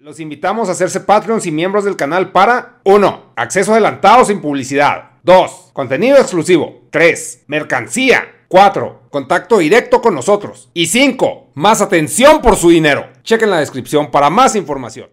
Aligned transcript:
Los 0.00 0.20
invitamos 0.20 0.68
a 0.68 0.72
hacerse 0.72 1.00
Patreons 1.00 1.44
y 1.46 1.50
miembros 1.50 1.82
del 1.82 1.96
canal 1.96 2.30
para 2.30 2.78
1. 2.84 3.32
Acceso 3.34 3.72
adelantado 3.72 4.24
sin 4.24 4.40
publicidad. 4.40 5.10
2. 5.24 5.70
Contenido 5.72 6.18
exclusivo. 6.18 6.82
3. 6.90 7.46
Mercancía. 7.48 8.22
4. 8.46 9.08
Contacto 9.10 9.58
directo 9.58 10.00
con 10.00 10.14
nosotros. 10.14 10.70
Y 10.72 10.86
5. 10.86 11.50
Más 11.54 11.80
atención 11.80 12.40
por 12.40 12.54
su 12.54 12.70
dinero. 12.70 13.08
Chequen 13.24 13.50
la 13.50 13.58
descripción 13.58 14.12
para 14.12 14.30
más 14.30 14.54
información. 14.54 15.10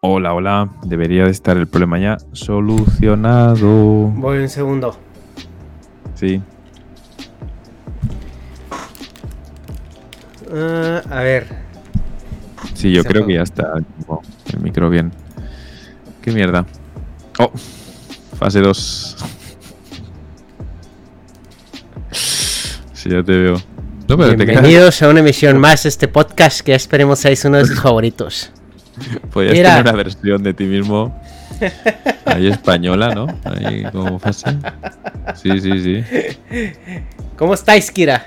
Hola, 0.00 0.34
hola. 0.34 0.68
Debería 0.82 1.22
de 1.22 1.30
estar 1.30 1.56
el 1.56 1.68
problema 1.68 2.00
ya 2.00 2.16
solucionado. 2.32 3.68
Voy 3.68 4.38
un 4.38 4.48
segundo. 4.48 4.98
Sí. 6.16 6.42
Ah, 10.52 11.02
a 11.08 11.22
ver. 11.22 11.67
Sí, 12.78 12.92
yo 12.92 13.02
creo 13.02 13.26
que 13.26 13.34
ya 13.34 13.42
está 13.42 13.72
el 14.52 14.60
micro 14.60 14.88
bien. 14.88 15.10
¿Qué 16.22 16.30
mierda? 16.30 16.64
Oh, 17.40 17.50
fase 18.38 18.60
2. 18.60 19.16
Sí, 22.92 23.10
ya 23.10 23.22
te 23.22 23.36
veo. 23.36 23.54
No, 24.08 24.16
pero 24.16 24.30
te 24.30 24.44
quedas, 24.44 24.60
Bienvenidos 24.60 25.02
a 25.02 25.08
una 25.08 25.20
emisión 25.20 25.58
más 25.58 25.84
de 25.84 25.88
este 25.88 26.08
podcast 26.08 26.62
que 26.62 26.74
esperemos 26.74 27.20
seáis 27.20 27.44
uno 27.44 27.58
de 27.58 27.66
sus 27.66 27.80
favoritos. 27.80 28.50
podías 29.32 29.52
Mira. 29.52 29.76
tener 29.76 29.82
una 29.82 29.92
versión 29.92 30.42
de 30.42 30.54
ti 30.54 30.64
mismo. 30.64 31.20
Ahí 32.26 32.48
española, 32.48 33.14
¿no? 33.14 33.26
Ahí 33.44 33.84
como 33.92 34.18
fase. 34.18 34.56
Sí, 35.36 35.60
sí, 35.60 35.80
sí. 35.80 36.04
¿Cómo 37.36 37.54
estáis, 37.54 37.90
Kira? 37.92 38.24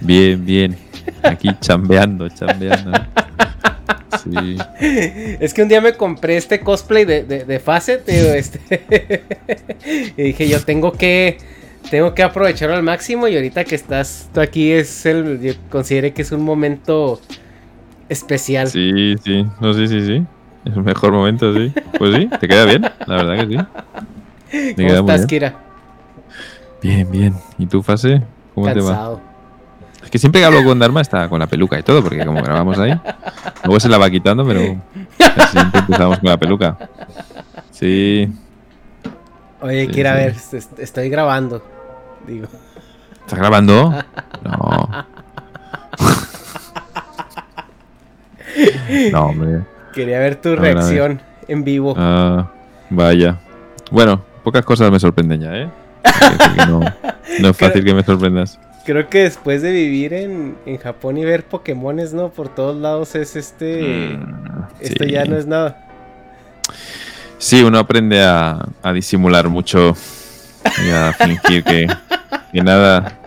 Bien, 0.00 0.44
bien. 0.44 0.87
Aquí 1.22 1.50
chambeando, 1.60 2.28
chambeando. 2.28 2.92
Sí. 4.22 4.56
Es 5.40 5.54
que 5.54 5.62
un 5.62 5.68
día 5.68 5.80
me 5.80 5.92
compré 5.94 6.36
este 6.36 6.60
cosplay 6.60 7.04
de, 7.04 7.24
de, 7.24 7.44
de 7.44 7.58
Facet, 7.60 8.04
tío, 8.04 8.34
este. 8.34 9.22
y 10.16 10.22
dije, 10.22 10.48
yo 10.48 10.60
tengo 10.62 10.92
que. 10.92 11.38
Tengo 11.90 12.12
que 12.14 12.22
aprovecharlo 12.22 12.74
al 12.74 12.82
máximo. 12.82 13.28
Y 13.28 13.36
ahorita 13.36 13.64
que 13.64 13.74
estás 13.74 14.28
tú 14.32 14.40
aquí 14.40 14.72
es 14.72 15.06
el. 15.06 15.40
Yo 15.40 15.52
consideré 15.70 16.12
que 16.12 16.22
es 16.22 16.32
un 16.32 16.42
momento 16.42 17.20
especial. 18.08 18.68
Sí, 18.68 19.16
sí. 19.22 19.46
No, 19.60 19.72
sí, 19.72 19.88
sí, 19.88 20.04
sí. 20.04 20.26
Es 20.64 20.76
el 20.76 20.82
mejor 20.82 21.12
momento, 21.12 21.54
sí. 21.54 21.72
Pues 21.98 22.14
sí, 22.14 22.28
te 22.40 22.48
queda 22.48 22.64
bien, 22.64 22.82
la 22.82 23.16
verdad 23.16 23.46
que 23.46 23.56
sí. 23.56 23.64
Te 24.74 24.74
¿Cómo 24.74 24.88
estás, 24.88 25.26
bien. 25.26 25.28
Kira? 25.28 25.54
Bien, 26.82 27.10
bien. 27.10 27.34
¿Y 27.58 27.66
tu 27.66 27.82
fase? 27.82 28.22
¿Cómo 28.54 28.72
te 28.72 28.80
va? 28.80 29.20
Es 30.08 30.10
que 30.10 30.18
siempre 30.18 30.40
que 30.40 30.46
hablo 30.46 30.64
con 30.64 30.78
Dharma 30.78 31.02
está 31.02 31.28
con 31.28 31.38
la 31.38 31.46
peluca 31.46 31.78
y 31.78 31.82
todo, 31.82 32.02
porque 32.02 32.24
como 32.24 32.42
grabamos 32.42 32.78
ahí, 32.78 32.98
luego 33.64 33.78
se 33.78 33.90
la 33.90 33.98
va 33.98 34.08
quitando, 34.08 34.42
pero 34.46 34.60
siempre 35.50 35.80
empezamos 35.80 36.18
con 36.18 36.30
la 36.30 36.38
peluca. 36.38 36.78
Sí. 37.70 38.26
Oye, 39.60 39.86
Sí, 39.86 39.92
sí. 39.92 40.02
ver, 40.02 40.28
est- 40.54 40.78
estoy 40.78 41.10
grabando. 41.10 41.62
Digo. 42.26 42.46
¿Estás 43.20 43.38
grabando? 43.38 43.92
No. 44.42 44.88
No, 49.12 49.20
hombre. 49.26 49.60
Quería 49.92 50.20
ver 50.20 50.36
tu 50.36 50.56
reacción 50.56 51.20
en 51.48 51.64
vivo. 51.64 51.94
Ah, 51.98 52.50
vaya. 52.88 53.36
Bueno, 53.90 54.22
pocas 54.42 54.64
cosas 54.64 54.90
me 54.90 54.98
sorprenden 54.98 55.40
ya, 55.42 55.54
¿eh? 55.54 55.68
Quiero 56.54 56.80
No, 56.80 56.92
no 57.40 57.48
es 57.50 57.56
fácil 57.58 57.84
que 57.84 57.92
me 57.92 58.02
sorprendas. 58.02 58.58
Creo 58.88 59.06
que 59.10 59.24
después 59.24 59.60
de 59.60 59.70
vivir 59.70 60.14
en, 60.14 60.56
en 60.64 60.78
Japón 60.78 61.18
y 61.18 61.24
ver 61.26 61.44
Pokémones, 61.44 62.14
¿no? 62.14 62.30
Por 62.30 62.48
todos 62.48 62.74
lados 62.74 63.14
es 63.16 63.36
este... 63.36 63.82
Mm, 64.16 64.62
Esto 64.80 65.04
sí. 65.04 65.10
ya 65.10 65.26
no 65.26 65.36
es 65.36 65.46
nada. 65.46 65.86
Sí, 67.36 67.62
uno 67.62 67.78
aprende 67.78 68.24
a, 68.24 68.66
a 68.82 68.92
disimular 68.94 69.50
mucho 69.50 69.94
y 70.82 70.88
a 70.88 71.12
fingir 71.18 71.64
que, 71.64 71.86
que 72.50 72.62
nada 72.62 73.18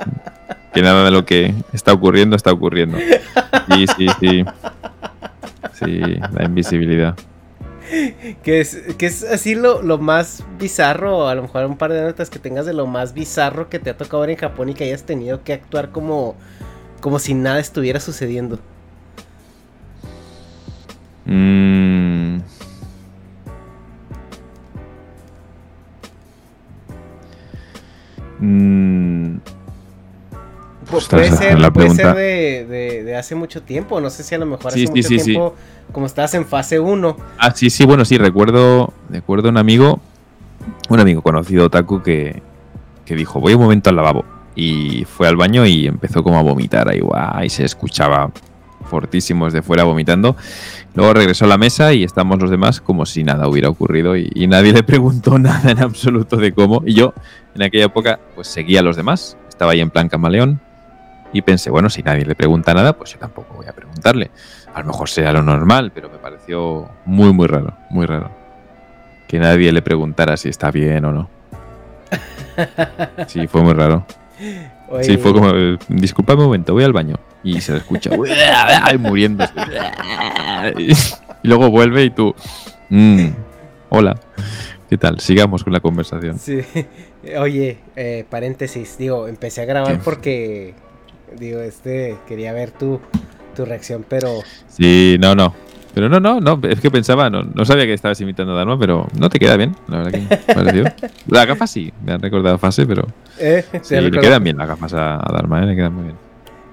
que 0.74 0.82
nada 0.82 1.06
de 1.06 1.12
lo 1.12 1.26
que 1.26 1.54
está 1.74 1.94
ocurriendo 1.94 2.36
está 2.36 2.52
ocurriendo. 2.52 2.98
Sí, 2.98 3.86
sí, 3.96 4.08
sí. 4.20 4.46
Sí, 5.74 6.00
la 6.34 6.44
invisibilidad. 6.44 7.16
Que 8.44 8.62
es, 8.62 8.78
que 8.98 9.06
es 9.06 9.24
así 9.24 9.54
lo, 9.54 9.82
lo 9.82 9.98
más 9.98 10.46
bizarro, 10.58 11.28
a 11.28 11.36
lo 11.36 11.42
mejor 11.42 11.66
un 11.66 11.78
par 11.78 11.92
de 11.92 12.02
notas 12.02 12.30
que 12.30 12.40
tengas 12.40 12.66
de 12.66 12.74
lo 12.74 12.88
más 12.88 13.14
bizarro 13.14 13.70
que 13.70 13.80
te 13.80 13.90
ha 13.90 13.98
tocado 13.98 14.22
ver 14.22 14.30
en 14.30 14.38
Japón 14.38 14.70
y 14.70 14.74
que 14.74 14.86
hayas 14.86 15.04
tenido 15.04 15.44
que 15.44 15.52
actuar 15.52 15.92
como, 15.92 16.36
como 17.02 17.20
si 17.20 17.34
nada 17.34 17.60
estuviera 17.60 18.00
sucediendo. 18.00 18.60
Mm. 21.26 22.40
Mm, 28.42 29.40
Pues 30.92 31.08
puede 31.08 31.32
ser, 31.32 31.60
la 31.60 31.72
puede 31.72 31.90
ser 31.92 32.16
de, 32.16 32.66
de- 32.66 33.04
de 33.04 33.16
hace 33.16 33.34
mucho 33.36 33.62
tiempo, 33.64 34.00
no 34.02 34.10
sé 34.10 34.24
si 34.24 34.36
a 34.36 34.38
lo 34.38 34.46
mejor 34.46 34.72
Sí, 34.72 34.84
hace 34.84 34.88
sí, 34.88 34.92
mucho 34.92 35.08
sí, 35.08 35.32
tiempo, 35.32 35.56
como 35.92 36.06
estabas 36.06 36.34
en 36.36 36.46
fase 36.46 36.80
1. 36.80 37.18
Ah, 37.40 37.52
sí, 37.56 37.70
sí, 37.70 37.86
bueno, 37.86 38.06
sí, 38.06 38.18
recuerdo, 38.18 38.94
recuerdo 39.10 39.50
un 39.50 39.58
amigo, 39.58 40.00
un 40.90 41.00
amigo 41.00 41.22
conocido, 41.22 41.66
Otaku, 41.66 42.02
que, 42.04 42.42
que 43.06 43.16
dijo, 43.16 43.40
voy 43.40 43.54
un 43.54 43.62
momento 43.62 43.90
al 43.90 43.96
lavabo. 43.96 44.26
Y 44.56 45.06
fue 45.06 45.28
al 45.28 45.38
baño 45.38 45.66
y 45.66 45.88
empezó 45.88 46.24
como 46.24 46.38
a 46.38 46.42
vomitar 46.44 46.90
ahí, 46.90 47.00
guau, 47.00 47.44
y 47.44 47.50
se 47.50 47.64
escuchaba 47.64 48.30
fortísimo 48.90 49.46
desde 49.46 49.62
fuera 49.62 49.84
vomitando. 49.86 50.36
Luego 50.94 51.14
regresó 51.14 51.46
a 51.46 51.48
la 51.48 51.58
mesa 51.58 51.94
y 51.94 52.04
estamos 52.04 52.38
los 52.42 52.50
demás 52.50 52.82
como 52.82 53.06
si 53.06 53.24
nada 53.24 53.48
hubiera 53.48 53.70
ocurrido 53.70 54.18
y, 54.18 54.30
y 54.36 54.48
nadie 54.48 54.74
le 54.74 54.84
preguntó 54.84 55.40
nada 55.40 55.72
en 55.72 55.80
absoluto 55.80 56.36
de 56.36 56.52
cómo. 56.52 56.84
Y 56.86 56.94
yo, 56.96 57.14
en 57.56 57.64
aquella 57.64 57.86
época, 57.86 58.20
pues 58.36 58.48
seguía 58.50 58.82
a 58.82 58.84
los 58.84 58.98
demás, 58.98 59.38
estaba 59.48 59.72
ahí 59.72 59.80
en 59.80 59.90
plan 59.90 60.10
camaleón 60.10 60.60
y 61.34 61.42
pensé, 61.42 61.70
bueno, 61.70 61.90
si 61.90 62.04
nadie 62.04 62.26
le 62.26 62.36
pregunta 62.36 62.74
nada, 62.74 62.94
pues 62.94 63.14
yo 63.14 63.20
tampoco 63.20 63.54
voy 63.56 63.68
a 63.68 63.74
preguntarle. 63.74 64.32
A 64.74 64.82
lo 64.82 64.88
mejor 64.88 65.10
sea 65.10 65.32
lo 65.34 65.42
normal, 65.42 65.92
pero 65.94 66.10
me 66.10 66.18
pareció 66.18 66.90
muy, 67.06 67.32
muy 67.34 67.48
raro, 67.48 67.74
muy 67.90 68.06
raro. 68.06 68.32
Que 69.28 69.40
nadie 69.40 69.72
le 69.72 69.82
preguntara 69.82 70.36
si 70.38 70.50
está 70.50 70.72
bien 70.72 71.06
o 71.06 71.12
no. 71.12 71.30
Sí, 73.28 73.48
fue 73.48 73.62
muy 73.62 73.74
raro. 73.74 74.06
Oye, 74.90 75.04
Sí, 75.06 75.18
fue 75.18 75.32
como, 75.34 75.52
disculpa 75.88 76.34
un 76.34 76.42
momento, 76.44 76.74
voy 76.74 76.84
al 76.84 76.94
baño. 76.94 77.16
Y 77.44 77.62
se 77.62 77.72
le 77.74 77.78
escucha, 77.80 78.12
muriendo. 79.00 79.46
Y 80.78 81.48
luego 81.48 81.70
vuelve 81.72 82.04
y 82.04 82.10
tú, 82.12 82.36
"Mm, 82.90 83.28
hola, 83.90 84.18
¿qué 84.90 84.98
tal? 84.98 85.20
Sigamos 85.20 85.64
con 85.64 85.74
la 85.74 85.80
conversación. 85.80 86.38
Sí. 86.38 86.62
Oye, 87.40 87.78
eh, 87.96 88.26
paréntesis, 88.30 88.98
digo, 88.98 89.28
empecé 89.28 89.62
a 89.62 89.66
grabar 89.66 89.94
¿Qué? 89.98 90.02
porque, 90.04 90.74
digo, 91.38 91.60
este, 91.60 92.18
quería 92.28 92.54
ver 92.54 92.72
tu, 92.72 93.00
tu 93.56 93.66
reacción, 93.66 94.06
pero 94.08 94.40
Sí, 94.68 95.18
no, 95.20 95.36
no. 95.36 95.54
Pero 95.94 96.08
no, 96.08 96.22
no, 96.22 96.40
no, 96.40 96.58
es 96.70 96.80
que 96.80 96.90
pensaba, 96.90 97.30
no, 97.30 97.44
no 97.44 97.66
sabía 97.66 97.86
que 97.86 97.94
estabas 97.94 98.20
imitando 98.22 98.54
a 98.54 98.56
Dharma, 98.56 98.80
pero 98.80 99.08
no 99.20 99.30
te 99.30 99.40
queda 99.40 99.58
bien, 99.58 99.76
la 99.90 99.98
verdad 100.04 100.12
que 100.12 100.38
pareció. 100.54 100.84
La 101.28 101.46
gafa 101.46 101.68
sí, 101.68 101.92
me 102.06 102.14
han 102.14 102.22
recordado 102.22 102.58
fase, 102.58 102.86
pero 102.86 103.06
eh, 103.38 103.66
sí, 103.82 104.00
le 104.00 104.10
quedan 104.12 104.42
bien 104.42 104.56
las 104.58 104.70
gafas 104.70 104.94
a, 104.94 105.16
a 105.16 105.34
Dharma, 105.34 105.62
¿eh? 105.62 105.66
le 105.66 105.76
quedan 105.76 105.94
muy 105.94 106.04
bien. 106.06 106.16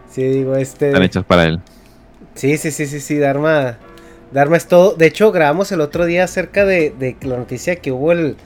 Sí, 0.09 0.23
digo, 0.23 0.55
este, 0.55 0.89
Están 0.89 1.03
hechas 1.03 1.25
para 1.25 1.45
él. 1.47 1.61
sí, 2.35 2.57
sí, 2.59 2.71
sí, 2.71 2.87
sí, 2.87 3.01
sí, 3.01 3.19
Dharma, 3.19 3.79
Dharma 4.31 4.57
es 4.57 4.69
todo. 4.69 4.95
De 4.95 5.07
hecho, 5.07 5.33
grabamos 5.33 5.73
el 5.73 5.81
otro 5.81 6.07
día 6.07 6.23
acerca 6.23 6.65
de, 6.65 6.95
de 6.97 7.17
la 7.23 7.39
noticia 7.39 7.75
que 7.77 7.91
hubo 7.91 8.13
el, 8.13 8.37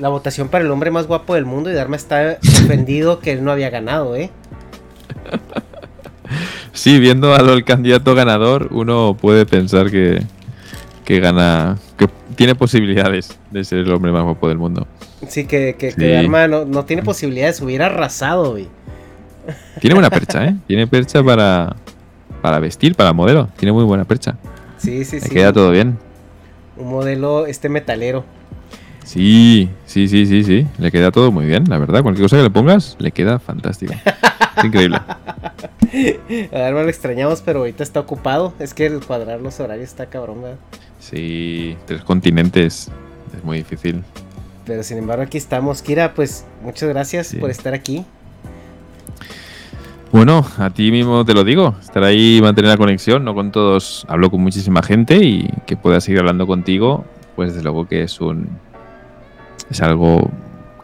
la 0.00 0.08
votación 0.08 0.48
para 0.48 0.64
el 0.64 0.70
hombre 0.72 0.90
más 0.90 1.06
guapo 1.06 1.34
del 1.36 1.44
mundo 1.46 1.70
y 1.70 1.74
Dharma 1.74 1.94
está 1.94 2.38
ofendido 2.64 3.20
que 3.20 3.30
él 3.30 3.44
no 3.44 3.52
había 3.52 3.70
ganado, 3.70 4.16
¿eh? 4.16 4.30
Sí, 6.72 6.98
viendo 7.00 7.34
al 7.34 7.64
candidato 7.64 8.14
ganador, 8.14 8.68
uno 8.70 9.16
puede 9.20 9.46
pensar 9.46 9.90
que, 9.90 10.22
que 11.04 11.20
gana, 11.20 11.78
que 11.96 12.08
tiene 12.34 12.54
posibilidades 12.54 13.38
de 13.50 13.64
ser 13.64 13.78
el 13.78 13.92
hombre 13.92 14.12
más 14.12 14.24
guapo 14.24 14.48
del 14.48 14.58
mundo. 14.58 14.86
Sí, 15.28 15.46
que, 15.46 15.74
que. 15.78 15.92
Dharma 15.92 16.46
no, 16.48 16.64
no 16.64 16.84
tiene 16.84 17.02
posibilidades, 17.02 17.60
hubiera 17.60 17.86
arrasado, 17.86 18.52
güey. 18.52 18.68
Tiene 19.80 19.94
buena 19.94 20.10
percha, 20.10 20.44
¿eh? 20.44 20.56
Tiene 20.66 20.86
percha 20.86 21.22
para, 21.22 21.76
para 22.42 22.58
vestir, 22.58 22.94
para 22.94 23.12
modelo. 23.12 23.48
Tiene 23.56 23.72
muy 23.72 23.84
buena 23.84 24.04
percha. 24.04 24.36
Sí, 24.76 25.04
sí, 25.04 25.16
Le 25.16 25.22
sí. 25.22 25.30
queda 25.30 25.52
todo 25.52 25.70
bien. 25.70 25.98
Un 26.76 26.90
modelo, 26.90 27.46
este 27.46 27.68
metalero. 27.68 28.24
Sí, 29.06 29.70
sí, 29.86 30.08
sí, 30.08 30.26
sí, 30.26 30.42
sí. 30.42 30.66
Le 30.78 30.90
queda 30.90 31.12
todo 31.12 31.30
muy 31.30 31.46
bien, 31.46 31.64
la 31.68 31.78
verdad. 31.78 32.02
Cualquier 32.02 32.24
cosa 32.24 32.36
que 32.38 32.42
le 32.42 32.50
pongas, 32.50 32.96
le 32.98 33.12
queda 33.12 33.38
fantástico. 33.38 33.94
Es 34.58 34.64
increíble. 34.64 34.98
A 36.52 36.58
Dharma 36.58 36.82
lo 36.82 36.88
extrañamos, 36.88 37.40
pero 37.40 37.60
ahorita 37.60 37.84
está 37.84 38.00
ocupado. 38.00 38.52
Es 38.58 38.74
que 38.74 38.86
el 38.86 39.00
cuadrar 39.00 39.40
los 39.40 39.60
horarios 39.60 39.88
está 39.88 40.06
cabrón, 40.06 40.42
¿verdad? 40.42 40.58
Sí, 40.98 41.76
tres 41.86 42.02
continentes. 42.02 42.90
Es 43.36 43.44
muy 43.44 43.58
difícil. 43.58 44.02
Pero 44.64 44.82
sin 44.82 44.98
embargo, 44.98 45.22
aquí 45.22 45.38
estamos. 45.38 45.82
Kira, 45.82 46.12
pues 46.14 46.44
muchas 46.64 46.88
gracias 46.88 47.28
Sí. 47.28 47.36
por 47.36 47.50
estar 47.50 47.72
aquí. 47.74 48.04
Bueno, 50.12 50.44
a 50.58 50.70
ti 50.70 50.90
mismo 50.90 51.24
te 51.24 51.34
lo 51.34 51.44
digo, 51.44 51.74
estar 51.80 52.02
ahí, 52.02 52.40
mantener 52.42 52.70
la 52.70 52.76
conexión, 52.76 53.24
no 53.24 53.34
con 53.34 53.52
todos, 53.52 54.04
hablo 54.08 54.30
con 54.30 54.40
muchísima 54.40 54.82
gente 54.82 55.16
y 55.22 55.48
que 55.66 55.76
pueda 55.76 56.00
seguir 56.00 56.20
hablando 56.20 56.46
contigo, 56.46 57.04
pues 57.34 57.50
desde 57.50 57.62
luego 57.64 57.86
que 57.86 58.02
es 58.02 58.20
un 58.20 58.48
es 59.70 59.80
algo 59.82 60.30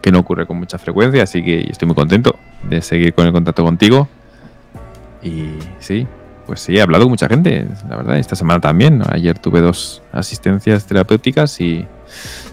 que 0.00 0.10
no 0.10 0.18
ocurre 0.18 0.46
con 0.46 0.58
mucha 0.58 0.78
frecuencia, 0.78 1.22
así 1.22 1.42
que 1.42 1.60
estoy 1.70 1.86
muy 1.86 1.94
contento 1.94 2.36
de 2.64 2.82
seguir 2.82 3.14
con 3.14 3.26
el 3.26 3.32
contacto 3.32 3.62
contigo. 3.62 4.08
Y 5.22 5.50
sí, 5.78 6.06
pues 6.46 6.60
sí, 6.60 6.76
he 6.76 6.82
hablado 6.82 7.04
con 7.04 7.10
mucha 7.10 7.28
gente, 7.28 7.66
la 7.88 7.96
verdad, 7.96 8.18
esta 8.18 8.34
semana 8.34 8.60
también. 8.60 9.02
Ayer 9.08 9.38
tuve 9.38 9.60
dos 9.60 10.02
asistencias 10.12 10.84
terapéuticas 10.86 11.60
y, 11.60 11.86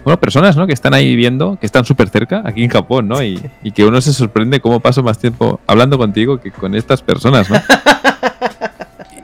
bueno, 0.04 0.20
personas, 0.20 0.56
¿no? 0.56 0.68
Que 0.68 0.74
están 0.74 0.94
ahí 0.94 1.16
viendo, 1.16 1.58
que 1.60 1.66
están 1.66 1.86
súper 1.86 2.10
cerca, 2.10 2.44
aquí 2.46 2.64
en 2.64 2.70
Japón, 2.70 3.08
¿no? 3.08 3.22
Y, 3.24 3.42
y, 3.64 3.72
que 3.72 3.84
uno 3.86 4.00
se 4.02 4.14
sorprende 4.14 4.60
cómo 4.60 4.80
paso 4.80 5.02
más 5.02 5.18
tiempo 5.18 5.60
hablando 5.66 5.98
contigo 5.98 6.40
que 6.40 6.52
con 6.52 6.76
estas 6.76 7.02
personas, 7.02 7.50
¿no? 7.50 7.58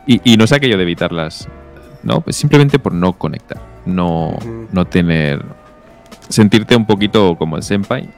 Y, 0.08 0.22
y 0.24 0.38
no 0.38 0.46
sé 0.46 0.54
aquello 0.54 0.78
de 0.78 0.84
evitarlas, 0.84 1.48
¿no? 2.04 2.22
Pues 2.22 2.36
simplemente 2.36 2.78
por 2.78 2.94
no 2.94 3.14
conectar, 3.14 3.60
no, 3.88 4.38
no 4.72 4.86
tener, 4.86 5.44
sentirte 6.30 6.76
un 6.76 6.86
poquito 6.86 7.36
como 7.38 7.58
el 7.58 7.64
senpai 7.64 8.10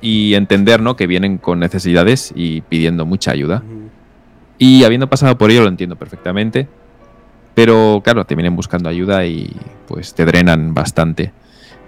y 0.00 0.34
entender, 0.34 0.80
¿no? 0.80 0.96
Que 0.96 1.06
vienen 1.06 1.38
con 1.38 1.58
necesidades 1.58 2.32
y 2.34 2.60
pidiendo 2.62 3.06
mucha 3.06 3.32
ayuda. 3.32 3.62
Y 4.58 4.84
habiendo 4.84 5.08
pasado 5.08 5.36
por 5.36 5.50
ello 5.50 5.62
lo 5.62 5.68
entiendo 5.68 5.96
perfectamente. 5.96 6.68
Pero 7.54 8.02
claro, 8.04 8.24
te 8.24 8.34
vienen 8.34 8.54
buscando 8.54 8.88
ayuda 8.88 9.24
y 9.26 9.50
pues 9.88 10.14
te 10.14 10.24
drenan 10.24 10.74
bastante. 10.74 11.32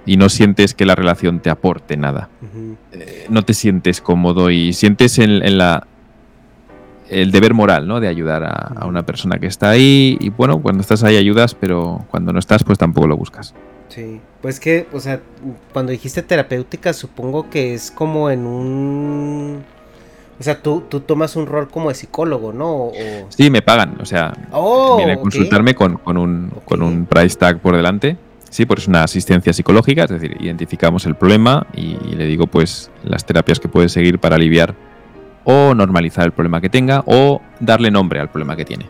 Y 0.06 0.16
no 0.16 0.30
sientes 0.30 0.74
que 0.74 0.86
la 0.86 0.94
relación 0.94 1.40
te 1.40 1.50
aporte 1.50 1.96
nada. 1.96 2.30
eh, 2.92 3.26
no 3.28 3.42
te 3.42 3.52
sientes 3.52 4.00
cómodo 4.00 4.50
y 4.50 4.72
sientes 4.72 5.18
en, 5.18 5.42
en, 5.42 5.58
la 5.58 5.86
el 7.10 7.30
deber 7.30 7.52
moral, 7.52 7.86
¿no? 7.86 8.00
De 8.00 8.08
ayudar 8.08 8.44
a, 8.44 8.50
a, 8.50 8.86
una 8.86 9.04
persona 9.04 9.38
que 9.38 9.46
está 9.46 9.68
ahí. 9.70 10.16
Y 10.20 10.30
bueno, 10.30 10.60
cuando 10.62 10.80
estás 10.80 11.04
ahí 11.04 11.16
ayudas, 11.16 11.54
pero 11.54 12.06
cuando 12.10 12.32
no 12.32 12.38
estás, 12.38 12.64
pues 12.64 12.78
tampoco 12.78 13.06
lo 13.06 13.16
buscas. 13.16 13.54
Sí, 13.88 14.20
pues 14.42 14.60
que, 14.60 14.86
o 14.92 15.00
sea, 15.00 15.20
cuando 15.72 15.92
dijiste 15.92 16.22
terapéutica, 16.22 16.92
supongo 16.92 17.48
que 17.48 17.74
es 17.74 17.90
como 17.90 18.30
en 18.30 18.46
un 18.46 19.64
o 20.38 20.42
sea, 20.42 20.62
tú, 20.62 20.84
tú 20.88 21.00
tomas 21.00 21.34
un 21.34 21.46
rol 21.46 21.68
como 21.68 21.88
de 21.88 21.96
psicólogo, 21.96 22.52
¿no? 22.52 22.70
O... 22.70 22.92
Sí, 23.28 23.50
me 23.50 23.60
pagan. 23.60 23.96
O 24.00 24.04
sea, 24.04 24.32
oh, 24.52 24.96
viene 24.96 25.12
a 25.12 25.16
consultarme 25.16 25.74
con, 25.74 25.96
con, 25.96 26.16
un, 26.16 26.46
okay. 26.52 26.62
con 26.64 26.82
un 26.82 27.06
price 27.06 27.36
tag 27.36 27.58
por 27.58 27.74
delante. 27.74 28.16
Sí, 28.48 28.64
pues 28.64 28.82
es 28.82 28.88
una 28.88 29.02
asistencia 29.02 29.52
psicológica, 29.52 30.04
es 30.04 30.10
decir, 30.10 30.36
identificamos 30.40 31.04
el 31.06 31.16
problema 31.16 31.66
y, 31.74 31.98
y 32.08 32.14
le 32.14 32.24
digo 32.24 32.46
pues 32.46 32.90
las 33.04 33.26
terapias 33.26 33.60
que 33.60 33.68
puede 33.68 33.90
seguir 33.90 34.18
para 34.18 34.36
aliviar 34.36 34.74
o 35.44 35.74
normalizar 35.74 36.24
el 36.24 36.32
problema 36.32 36.58
que 36.62 36.70
tenga 36.70 37.02
o 37.04 37.42
darle 37.60 37.90
nombre 37.90 38.20
al 38.20 38.30
problema 38.30 38.56
que 38.56 38.64
tiene. 38.64 38.86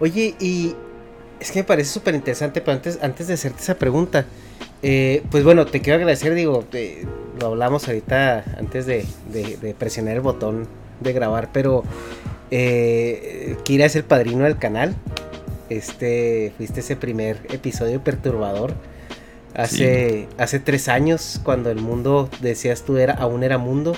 Oye, 0.00 0.34
y 0.40 0.74
es 1.42 1.50
que 1.50 1.58
me 1.58 1.64
parece 1.64 1.90
súper 1.90 2.14
interesante, 2.14 2.60
pero 2.60 2.76
antes, 2.76 3.00
antes 3.02 3.26
de 3.26 3.34
hacerte 3.34 3.60
esa 3.60 3.74
pregunta, 3.74 4.26
eh, 4.80 5.24
pues 5.28 5.42
bueno, 5.42 5.66
te 5.66 5.80
quiero 5.80 5.96
agradecer, 5.96 6.34
digo, 6.34 6.64
eh, 6.72 7.04
lo 7.40 7.48
hablamos 7.48 7.88
ahorita 7.88 8.44
antes 8.58 8.86
de, 8.86 9.04
de, 9.32 9.56
de, 9.56 9.74
presionar 9.74 10.14
el 10.14 10.20
botón 10.20 10.68
de 11.00 11.12
grabar, 11.12 11.50
pero 11.52 11.82
eh, 12.52 13.56
Kira 13.64 13.86
es 13.86 13.96
el 13.96 14.04
padrino 14.04 14.44
del 14.44 14.56
canal. 14.56 14.94
Este, 15.68 16.52
fuiste 16.56 16.80
ese 16.80 16.94
primer 16.94 17.38
episodio 17.50 18.04
perturbador. 18.04 18.74
Hace, 19.54 20.28
sí. 20.28 20.34
hace 20.38 20.60
tres 20.60 20.88
años, 20.88 21.40
cuando 21.42 21.70
el 21.70 21.78
mundo, 21.78 22.30
decías 22.40 22.84
tú, 22.84 22.98
era, 22.98 23.14
aún 23.14 23.42
era 23.42 23.58
mundo. 23.58 23.96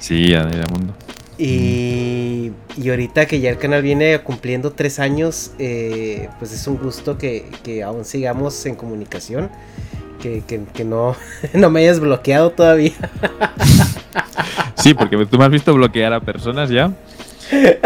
Sí, 0.00 0.32
era 0.32 0.46
mundo. 0.72 0.94
Y, 1.38 2.52
y, 2.78 2.88
ahorita 2.88 3.26
que 3.26 3.40
ya 3.40 3.50
el 3.50 3.58
canal 3.58 3.82
viene 3.82 4.18
cumpliendo 4.20 4.72
tres 4.72 4.98
años, 4.98 5.52
eh, 5.58 6.30
pues 6.38 6.52
es 6.52 6.66
un 6.66 6.78
gusto 6.78 7.18
que, 7.18 7.44
que, 7.62 7.82
aún 7.82 8.04
sigamos 8.06 8.64
en 8.64 8.74
comunicación. 8.74 9.50
Que, 10.22 10.42
que, 10.46 10.62
que 10.72 10.84
no, 10.84 11.14
no, 11.52 11.68
me 11.68 11.80
hayas 11.80 12.00
bloqueado 12.00 12.50
todavía. 12.50 12.92
Sí, 14.76 14.94
porque 14.94 15.26
tú 15.26 15.36
me 15.36 15.44
has 15.44 15.50
visto 15.50 15.74
bloquear 15.74 16.12
a 16.12 16.20
personas 16.20 16.70
ya. 16.70 16.92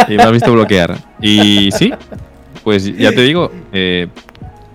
Y 0.09 0.17
me 0.17 0.23
has 0.23 0.33
visto 0.33 0.53
bloquear. 0.53 0.99
Y 1.23 1.71
sí, 1.73 1.95
pues 2.63 2.95
ya 2.97 3.11
te 3.13 3.23
digo, 3.23 3.51
eh, 3.73 4.09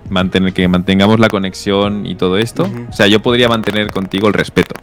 mantener, 0.09 0.53
que 0.53 0.67
mantengamos 0.67 1.19
la 1.19 1.27
conexión 1.27 2.05
y 2.05 2.15
todo 2.15 2.37
esto. 2.37 2.63
Uh 2.63 2.67
-huh. 2.67 2.89
O 2.89 2.93
sea, 2.93 3.07
yo 3.07 3.21
podría 3.21 3.47
mantener 3.47 3.91
contigo 3.91 4.27
el 4.27 4.33
respeto. 4.33 4.75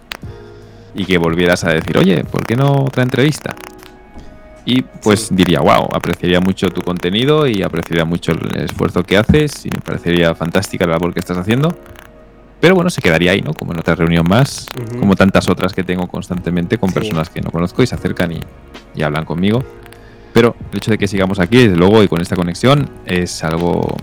Y 0.95 1.05
que 1.05 1.19
volvieras 1.19 1.65
a 1.65 1.73
decir, 1.73 1.99
oye, 1.99 2.23
¿por 2.23 2.45
qué 2.45 2.55
no 2.55 2.85
otra 2.85 3.03
entrevista? 3.03 3.57
Y 4.65 4.83
pues 4.83 5.27
sí. 5.27 5.35
diría, 5.35 5.61
wow, 5.61 5.89
apreciaría 5.93 6.41
mucho 6.41 6.69
tu 6.69 6.83
contenido 6.83 7.47
y 7.47 7.63
apreciaría 7.63 8.05
mucho 8.05 8.33
el 8.33 8.63
esfuerzo 8.63 9.03
que 9.03 9.17
haces 9.17 9.67
y 9.67 9.71
me 9.71 9.81
parecería 9.81 10.35
fantástica 10.35 10.87
la 10.87 10.93
labor 10.93 11.13
que 11.13 11.21
estás 11.21 11.37
haciendo. 11.37 11.77
Pero 12.61 12.77
bueno, 12.77 12.91
se 12.91 13.03
quedaría 13.03 13.33
ahí, 13.33 13.41
¿no? 13.41 13.55
Como 13.55 13.73
en 13.73 13.81
otra 13.81 13.97
reunión 13.97 14.25
más, 14.29 14.67
uh 14.77 14.81
-huh. 14.81 15.01
como 15.01 15.17
tantas 15.17 15.49
otras 15.49 15.73
que 15.73 15.83
tengo 15.83 16.07
constantemente 16.07 16.79
con 16.79 16.91
sí. 16.91 16.95
personas 16.95 17.29
que 17.29 17.41
no 17.41 17.51
conozco 17.51 17.83
y 17.83 17.89
se 17.89 17.97
acercan 17.97 18.31
y, 18.31 18.41
y, 18.95 19.03
hablan 19.03 19.25
conmigo. 19.25 19.65
Pero 20.33 20.55
el 20.71 20.77
hecho 20.77 20.93
de 20.93 20.99
que 20.99 21.09
sigamos 21.09 21.41
aquí, 21.41 21.57
desde 21.57 21.77
luego, 21.77 22.03
y 22.05 22.09
con 22.09 22.21
esta 22.21 22.37
conexión, 22.37 22.89
es 23.05 23.43
algo 23.43 23.97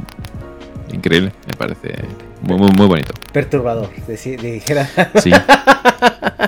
increíble, 0.92 1.32
me 1.48 1.54
parece 1.56 1.94
muy, 2.42 2.58
muy, 2.58 2.72
muy 2.72 2.88
bonito. 2.88 3.14
Perturbador, 3.34 3.90
dijera. 4.08 4.90
Sí. 5.22 5.32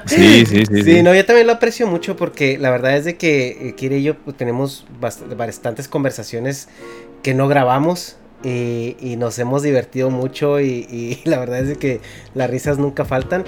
Sí, 0.06 0.46
sí, 0.46 0.66
sí, 0.70 0.84
sí. 0.84 1.04
No, 1.04 1.14
yo 1.14 1.26
también 1.26 1.48
lo 1.48 1.54
aprecio 1.54 1.88
mucho 1.88 2.16
porque 2.16 2.58
la 2.58 2.70
verdad 2.70 2.96
es 2.98 3.06
de 3.06 3.18
que 3.18 3.70
eh, 3.70 3.76
Kira 3.76 3.96
y 3.96 4.04
yo 4.04 4.16
pues, 4.16 4.38
tenemos 4.38 4.86
bastantes 5.00 5.88
conversaciones 5.88 6.70
que 7.24 7.34
no 7.34 7.48
grabamos 7.48 8.18
y, 8.44 8.98
y, 9.00 9.18
nos 9.18 9.38
hemos 9.38 9.62
divertido 9.62 10.10
mucho 10.10 10.60
y, 10.60 10.88
y, 10.90 11.22
la 11.30 11.40
verdad 11.40 11.60
es 11.60 11.68
de 11.68 11.76
que 11.76 12.02
las 12.34 12.50
risas 12.50 12.78
nunca 12.78 13.06
faltan, 13.06 13.46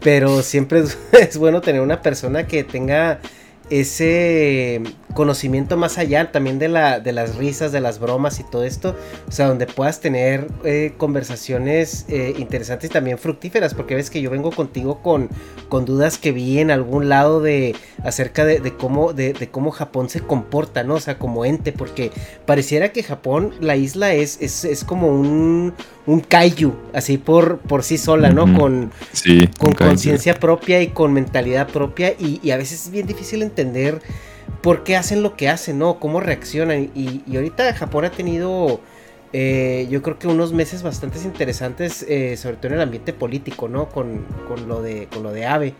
pero 0.00 0.42
siempre 0.42 0.80
es, 0.80 0.98
es 1.12 1.38
bueno 1.38 1.60
tener 1.60 1.80
una 1.80 2.02
persona 2.02 2.46
que 2.46 2.64
tenga 2.64 3.20
ese 3.70 4.82
conocimiento 5.14 5.76
más 5.76 5.98
allá 5.98 6.32
también 6.32 6.58
de, 6.58 6.68
la, 6.68 7.00
de 7.00 7.12
las 7.12 7.36
risas, 7.36 7.72
de 7.72 7.80
las 7.80 7.98
bromas 7.98 8.40
y 8.40 8.44
todo 8.44 8.64
esto, 8.64 8.96
o 9.28 9.32
sea, 9.32 9.46
donde 9.46 9.66
puedas 9.66 10.00
tener 10.00 10.48
eh, 10.64 10.94
conversaciones 10.96 12.06
eh, 12.08 12.34
interesantes 12.38 12.90
y 12.90 12.92
también 12.92 13.18
fructíferas, 13.18 13.74
porque 13.74 13.94
ves 13.94 14.10
que 14.10 14.20
yo 14.20 14.30
vengo 14.30 14.50
contigo 14.50 15.02
con, 15.02 15.28
con 15.68 15.84
dudas 15.84 16.18
que 16.18 16.32
vi 16.32 16.58
en 16.58 16.70
algún 16.70 17.08
lado 17.08 17.40
de 17.40 17.74
acerca 18.04 18.44
de, 18.44 18.60
de 18.60 18.74
cómo, 18.74 19.12
de, 19.12 19.32
de, 19.32 19.48
cómo 19.48 19.70
Japón 19.70 20.08
se 20.08 20.20
comporta, 20.20 20.82
¿no? 20.82 20.94
O 20.94 21.00
sea, 21.00 21.18
como 21.18 21.44
ente, 21.44 21.72
porque 21.72 22.10
pareciera 22.46 22.92
que 22.92 23.02
Japón, 23.02 23.52
la 23.60 23.76
isla 23.76 24.14
es, 24.14 24.38
es, 24.40 24.64
es 24.64 24.84
como 24.84 25.08
un, 25.08 25.74
un 26.06 26.20
kaiju, 26.20 26.72
así 26.92 27.18
por, 27.18 27.58
por 27.58 27.82
sí 27.82 27.98
sola, 27.98 28.30
¿no? 28.30 28.46
Mm 28.46 28.54
-hmm. 28.54 28.58
Con 28.58 28.92
sí, 29.12 29.48
con 29.58 29.72
conciencia 29.72 30.34
propia 30.34 30.82
y 30.82 30.88
con 30.88 31.12
mentalidad 31.12 31.68
propia 31.68 32.12
y, 32.18 32.40
y, 32.42 32.50
a 32.50 32.56
veces 32.56 32.86
es 32.86 32.90
bien 32.90 33.06
difícil 33.06 33.42
entender 33.52 34.00
por 34.62 34.84
qué 34.84 34.96
hacen 34.96 35.22
lo 35.22 35.36
que 35.36 35.48
hacen, 35.48 35.78
¿no? 35.78 35.98
Cómo 35.98 36.20
reaccionan. 36.20 36.90
Y, 36.94 37.22
y 37.26 37.36
ahorita 37.36 37.74
Japón 37.74 38.04
ha 38.04 38.10
tenido, 38.10 38.80
eh, 39.32 39.86
yo 39.90 40.02
creo 40.02 40.18
que 40.18 40.28
unos 40.28 40.52
meses 40.52 40.82
bastante 40.82 41.18
interesantes, 41.20 42.04
eh, 42.08 42.36
sobre 42.36 42.56
todo 42.56 42.68
en 42.68 42.74
el 42.74 42.80
ambiente 42.80 43.12
político, 43.12 43.68
¿no? 43.68 43.88
Con, 43.88 44.24
con, 44.48 44.68
lo, 44.68 44.82
de, 44.82 45.08
con 45.08 45.22
lo 45.22 45.32
de 45.32 45.46
AVE. 45.46 45.74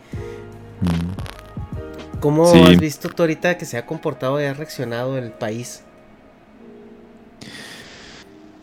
¿Cómo 2.21 2.47
sí. 2.47 2.63
has 2.63 2.79
visto 2.79 3.09
tú 3.09 3.23
ahorita 3.23 3.59
que 3.59 3.65
se 3.65 3.77
ha 3.79 3.87
comportado 3.87 4.41
y 4.41 4.45
ha 4.45 4.55
reaccionado 4.55 5.19
el 5.19 5.33
país? 5.33 5.83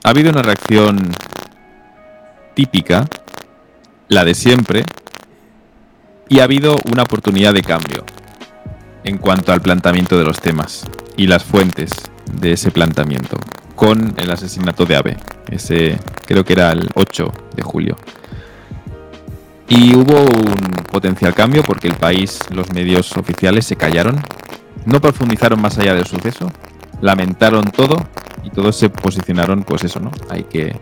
Ha 0.04 0.10
habido 0.12 0.32
una 0.32 0.42
reacción 0.42 1.12
típica, 2.54 3.06
la 4.08 4.24
de 4.24 4.34
siempre, 4.34 4.84
y 6.30 6.40
ha 6.40 6.44
habido 6.44 6.78
una 6.92 7.04
oportunidad 7.04 7.54
de 7.54 7.62
cambio 7.62 8.06
en 9.10 9.18
cuanto 9.18 9.52
al 9.52 9.60
planteamiento 9.60 10.20
de 10.20 10.24
los 10.24 10.40
temas 10.40 10.86
y 11.18 11.26
las 11.26 11.44
fuentes 11.44 11.90
de 12.32 12.52
ese 12.52 12.70
planteamiento 12.70 13.38
con 13.76 14.14
el 14.18 14.30
asesinato 14.30 14.86
de 14.86 14.96
Abe. 14.96 15.18
Ese 15.50 15.98
creo 16.28 16.46
que 16.46 16.54
era 16.54 16.72
el 16.72 16.88
8 16.94 17.34
de 17.56 17.64
julio. 17.64 17.98
Y 19.68 19.96
hubo 19.96 20.22
un 20.22 20.84
potencial 20.92 21.34
cambio 21.34 21.64
porque 21.64 21.88
el 21.88 21.96
país, 21.96 22.40
los 22.52 22.72
medios 22.72 23.18
oficiales 23.18 23.66
se 23.66 23.76
callaron, 23.76 24.22
no 24.86 25.02
profundizaron 25.02 25.60
más 25.60 25.80
allá 25.80 25.96
del 25.96 26.06
suceso, 26.06 26.52
lamentaron 27.02 27.66
todo 27.72 28.08
y 28.44 28.52
todos 28.52 28.76
se 28.76 28.90
posicionaron, 28.90 29.64
pues 29.64 29.84
eso, 29.86 30.00
¿no? 30.00 30.12
Hay 30.30 30.44
que 30.44 30.76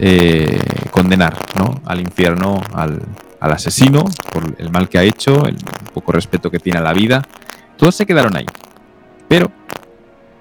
eh, 0.00 0.60
condenar, 0.90 1.36
¿no? 1.56 1.80
Al 1.84 2.00
infierno, 2.00 2.60
al, 2.74 3.02
al 3.40 3.52
asesino 3.52 4.04
por 4.32 4.54
el 4.58 4.70
mal 4.70 4.88
que 4.88 4.98
ha 4.98 5.02
hecho, 5.02 5.46
el 5.46 5.56
poco 5.92 6.12
respeto 6.12 6.50
que 6.50 6.58
tiene 6.58 6.78
a 6.78 6.82
la 6.82 6.92
vida. 6.92 7.22
Todos 7.76 7.94
se 7.94 8.06
quedaron 8.06 8.36
ahí. 8.36 8.46
Pero 9.28 9.50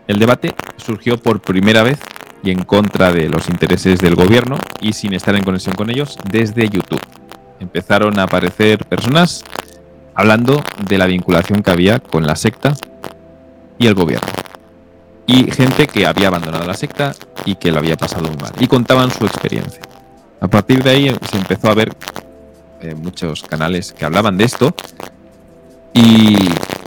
el 0.08 0.20
debate 0.20 0.53
surgió 0.77 1.18
por 1.18 1.41
primera 1.41 1.84
vez 1.84 2.00
y 2.44 2.51
en 2.51 2.63
contra 2.63 3.12
de 3.12 3.29
los 3.29 3.50
intereses 3.50 4.00
del 4.00 4.15
gobierno 4.15 4.58
y 4.82 4.94
sin 4.94 5.13
estar 5.13 5.36
en 5.36 5.44
conexión 5.44 5.75
con 5.75 5.89
ellos 5.89 6.18
desde 6.29 6.68
YouTube. 6.70 7.01
Empezaron 7.60 8.18
a 8.20 8.24
aparecer 8.24 8.86
personas 8.86 9.44
hablando 10.15 10.63
de 10.88 10.98
la 10.98 11.06
vinculación 11.06 11.62
que 11.62 11.72
había 11.72 12.00
con 12.00 12.25
la 12.25 12.36
secta 12.36 12.74
y 13.77 13.88
el 13.88 13.94
gobierno. 13.94 14.27
Y 15.27 15.51
gente 15.51 15.88
que 15.88 16.08
había 16.08 16.29
abandonado 16.29 16.65
la 16.65 16.74
secta 16.74 17.13
y 17.46 17.56
que 17.56 17.72
lo 17.72 17.79
había 17.79 17.96
pasado 17.96 18.27
muy 18.27 18.38
mal. 18.38 18.51
Y 18.60 18.68
contaban 18.68 19.12
su 19.12 19.25
experiencia. 19.25 19.82
A 20.41 20.48
partir 20.48 20.82
de 20.84 20.89
ahí 20.89 21.15
se 21.29 21.38
empezó 21.38 21.70
a 21.70 21.75
ver 21.75 21.96
eh, 22.81 22.95
muchos 22.95 23.43
canales 23.43 23.93
que 23.93 24.05
hablaban 24.05 24.38
de 24.38 24.45
esto 24.45 24.74
y, 25.93 26.38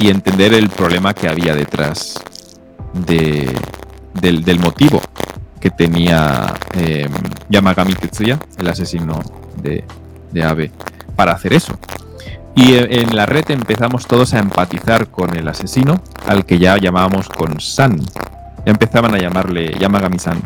entender 0.01 0.53
el 0.53 0.69
problema 0.69 1.15
que 1.15 1.29
había 1.29 1.55
detrás 1.55 2.21
de, 2.93 3.57
del, 4.21 4.59
motivo 4.59 5.01
que 5.61 5.71
tenía 5.71 6.55
eh, 6.75 7.09
Yamagami 7.49 7.95
Tetsuya, 7.95 8.39
el 8.59 8.69
asesino 8.69 9.21
de, 9.63 9.85
de 10.33 10.43
Abe, 10.43 10.73
para 11.15 11.33
hacer 11.33 11.53
eso. 11.53 11.79
Y 12.57 12.75
en 12.75 13.15
la 13.15 13.27
red 13.27 13.51
empezamos 13.51 14.07
todos 14.07 14.35
a 14.35 14.41
empatizar 14.41 15.09
con 15.09 15.37
el 15.37 15.47
asesino, 15.47 16.03
al 16.27 16.45
que 16.45 16.59
ya 16.59 16.77
llamábamos 16.79 17.29
con 17.29 17.61
San. 17.61 18.01
empezaban 18.67 19.15
a 19.15 19.19
llamarle 19.19 19.73
Yamagami-san. 19.79 20.43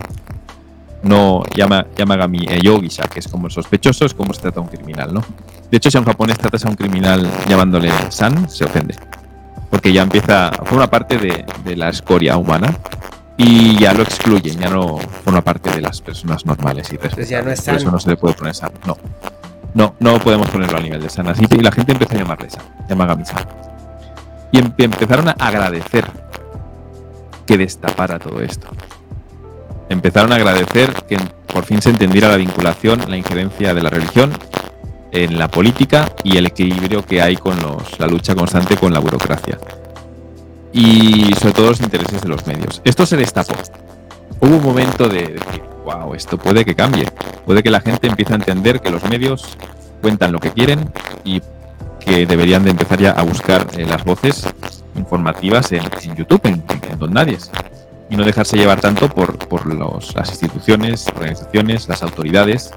No 1.06 1.42
Yama, 1.54 1.86
Yamagami 1.96 2.46
eh, 2.48 2.60
Yogisha, 2.62 3.04
que 3.04 3.20
es 3.20 3.28
como 3.28 3.46
el 3.46 3.52
sospechoso, 3.52 4.04
es 4.04 4.14
como 4.14 4.34
se 4.34 4.42
trata 4.42 4.60
a 4.60 4.62
un 4.62 4.68
criminal, 4.68 5.14
¿no? 5.14 5.22
De 5.70 5.76
hecho, 5.76 5.90
si 5.90 5.96
a 5.96 6.00
un 6.00 6.06
japonés 6.06 6.38
tratas 6.38 6.64
a 6.64 6.68
un 6.68 6.76
criminal 6.76 7.28
llamándole 7.48 7.90
San, 8.10 8.48
se 8.48 8.64
ofende. 8.64 8.94
Porque 9.70 9.92
ya 9.92 10.02
empieza, 10.02 10.50
forma 10.64 10.88
parte 10.88 11.18
de, 11.18 11.44
de 11.64 11.76
la 11.76 11.88
escoria 11.88 12.36
humana 12.36 12.76
y 13.36 13.78
ya 13.78 13.92
lo 13.92 14.02
excluyen, 14.02 14.58
ya 14.58 14.70
no 14.70 14.98
forma 15.25 15.42
parte 15.42 15.70
de 15.70 15.80
las 15.80 16.00
personas 16.00 16.46
normales 16.46 16.90
y 16.92 16.98
Pues 16.98 17.28
ya 17.28 17.42
no 17.42 17.50
es 17.50 17.60
Por 17.62 17.75
eso 17.75 17.90
no 17.90 18.00
se 18.00 18.10
le 18.10 18.16
puede 18.16 18.34
poner 18.34 18.54
San, 18.54 18.72
no. 18.86 18.96
No, 19.75 19.94
no 20.00 20.18
podemos 20.20 20.48
ponerlo 20.48 20.78
a 20.78 20.80
nivel 20.80 21.02
de 21.02 21.10
San. 21.10 21.28
Así 21.28 21.46
que 21.46 21.62
la 21.62 21.70
gente 21.70 21.92
empezó 21.92 22.14
a 22.14 22.18
llamarle 22.18 22.48
San, 22.48 22.62
Yamagami-san. 22.88 23.44
Y 24.52 24.58
em, 24.58 24.72
empezaron 24.78 25.28
a 25.28 25.32
agradecer 25.32 26.06
que 27.44 27.58
destapara 27.58 28.18
todo 28.18 28.40
esto. 28.40 28.68
Empezaron 29.88 30.33
a 30.33 30.37
agradecer 30.37 30.93
que 31.09 31.16
por 31.52 31.64
fin 31.64 31.81
se 31.81 31.90
entendiera 31.90 32.28
la 32.28 32.37
vinculación, 32.37 33.00
la 33.09 33.16
injerencia 33.16 33.73
de 33.75 33.83
la 33.83 33.90
religión 33.90 34.33
en 35.12 35.38
la 35.38 35.49
política 35.49 36.12
y 36.25 36.37
el 36.37 36.47
equilibrio 36.47 37.05
que 37.05 37.23
hay 37.23 37.37
con 37.37 37.61
los, 37.61 37.99
la 37.99 38.07
lucha 38.07 38.35
constante 38.35 38.76
con 38.76 38.93
la 38.93 38.99
burocracia. 38.99 39.59
Y 40.73 41.33
sobre 41.40 41.55
todo 41.55 41.71
los 41.71 41.81
intereses 41.81 42.21
de 42.21 42.28
los 42.28 42.47
medios. 42.47 42.83
Esto 42.85 43.07
se 43.07 43.16
destapó. 43.16 43.55
Hubo 44.40 44.57
un 44.57 44.62
momento 44.62 45.09
de 45.09 45.23
decir, 45.28 45.62
wow, 45.85 46.14
esto 46.14 46.37
puede 46.37 46.64
que 46.64 46.75
cambie. 46.75 47.07
Puede 47.47 47.62
que 47.62 47.71
la 47.71 47.81
gente 47.81 48.09
empiece 48.09 48.33
a 48.33 48.37
entender 48.37 48.81
que 48.81 48.90
los 48.90 49.02
medios 49.05 49.57
cuentan 50.02 50.33
lo 50.33 50.40
que 50.40 50.50
quieren 50.50 50.90
y 51.25 51.40
que 52.00 52.26
deberían 52.26 52.64
de 52.64 52.71
empezar 52.71 52.99
ya 53.00 53.12
a 53.12 53.23
buscar 53.23 53.66
eh, 53.76 53.87
las 53.87 54.05
voces 54.05 54.47
informativas 54.95 55.73
en, 55.73 55.83
YouTube, 56.14 56.40
en, 56.45 56.62
Don 56.99 57.12
Nadie. 57.12 57.38
Y 58.08 58.16
no 58.16 58.25
dejarse 58.25 58.56
llevar 58.56 58.80
tanto 58.80 59.08
por, 59.08 59.36
por 59.48 59.66
las 59.75 60.30
instituciones, 60.30 61.06
organizaciones, 61.08 61.88
las 61.88 62.02
autoridades 62.02 62.70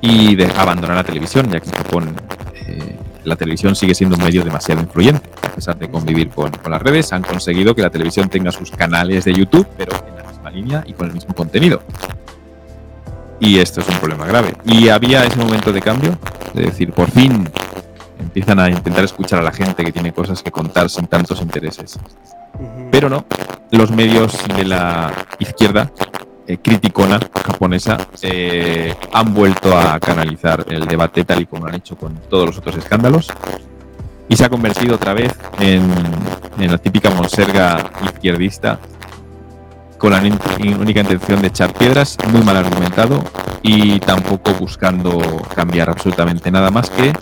y 0.00 0.36
de 0.36 0.46
abandonar 0.56 0.96
la 0.96 1.04
televisión, 1.04 1.50
ya 1.50 1.58
que 1.58 1.68
en 1.68 1.74
Japón 1.74 2.16
eh, 2.54 2.96
la 3.24 3.34
televisión 3.34 3.74
sigue 3.74 3.94
siendo 3.94 4.16
un 4.16 4.22
medio 4.22 4.44
demasiado 4.44 4.80
influyente. 4.80 5.28
A 5.42 5.54
pesar 5.54 5.76
de 5.78 5.90
convivir 5.90 6.28
con, 6.30 6.52
con, 6.52 6.70
las 6.70 6.80
redes, 6.80 7.12
han 7.12 7.22
conseguido 7.22 7.74
que 7.74 7.82
la 7.82 7.90
televisión 7.90 8.28
tenga 8.28 8.52
sus 8.52 8.70
canales 8.70 9.24
de 9.24 9.32
YouTube, 9.32 9.66
pero 9.76 9.92
línea 10.50 10.82
y 10.86 10.92
con 10.92 11.08
el 11.08 11.14
mismo 11.14 11.34
contenido. 11.34 11.82
Y 13.38 13.58
esto 13.58 13.80
es 13.80 13.88
un 13.88 13.96
problema 13.96 14.26
grave. 14.26 14.54
Y 14.64 14.88
había 14.88 15.24
ese 15.24 15.36
momento 15.36 15.72
de 15.72 15.82
cambio, 15.82 16.18
de 16.54 16.62
decir, 16.62 16.92
por 16.92 17.10
fin 17.10 17.48
empiezan 18.18 18.58
a 18.58 18.70
intentar 18.70 19.04
escuchar 19.04 19.40
a 19.40 19.42
la 19.42 19.52
gente 19.52 19.84
que 19.84 19.92
tiene 19.92 20.12
cosas 20.12 20.42
que 20.42 20.50
contar 20.50 20.88
sin 20.88 21.06
tantos 21.06 21.40
intereses. 21.42 21.98
Pero 22.90 23.10
no, 23.10 23.26
los 23.70 23.90
medios 23.90 24.36
de 24.56 24.64
la 24.64 25.12
izquierda 25.38 25.90
eh, 26.46 26.58
criticona 26.58 27.18
japonesa 27.44 27.98
eh, 28.22 28.94
han 29.12 29.34
vuelto 29.34 29.76
a 29.76 29.98
canalizar 29.98 30.64
el 30.68 30.86
debate 30.86 31.24
tal 31.24 31.42
y 31.42 31.46
como 31.46 31.64
lo 31.64 31.70
han 31.70 31.76
hecho 31.76 31.96
con 31.96 32.14
todos 32.28 32.46
los 32.46 32.58
otros 32.58 32.76
escándalos 32.76 33.28
y 34.28 34.36
se 34.36 34.44
ha 34.44 34.48
convertido 34.48 34.96
otra 34.96 35.12
vez 35.12 35.32
en, 35.60 35.82
en 36.58 36.70
la 36.70 36.78
típica 36.78 37.10
monserga 37.10 37.90
izquierdista 38.04 38.78
con 39.98 40.12
la 40.12 40.20
única 40.20 41.00
intención 41.00 41.40
de 41.40 41.48
echar 41.48 41.72
piedras, 41.72 42.18
muy 42.30 42.42
mal 42.42 42.56
argumentado 42.56 43.24
y 43.62 43.98
tampoco 44.00 44.52
buscando 44.54 45.18
cambiar 45.54 45.88
absolutamente 45.88 46.50
nada 46.50 46.70
más 46.70 46.90
que 46.90 47.12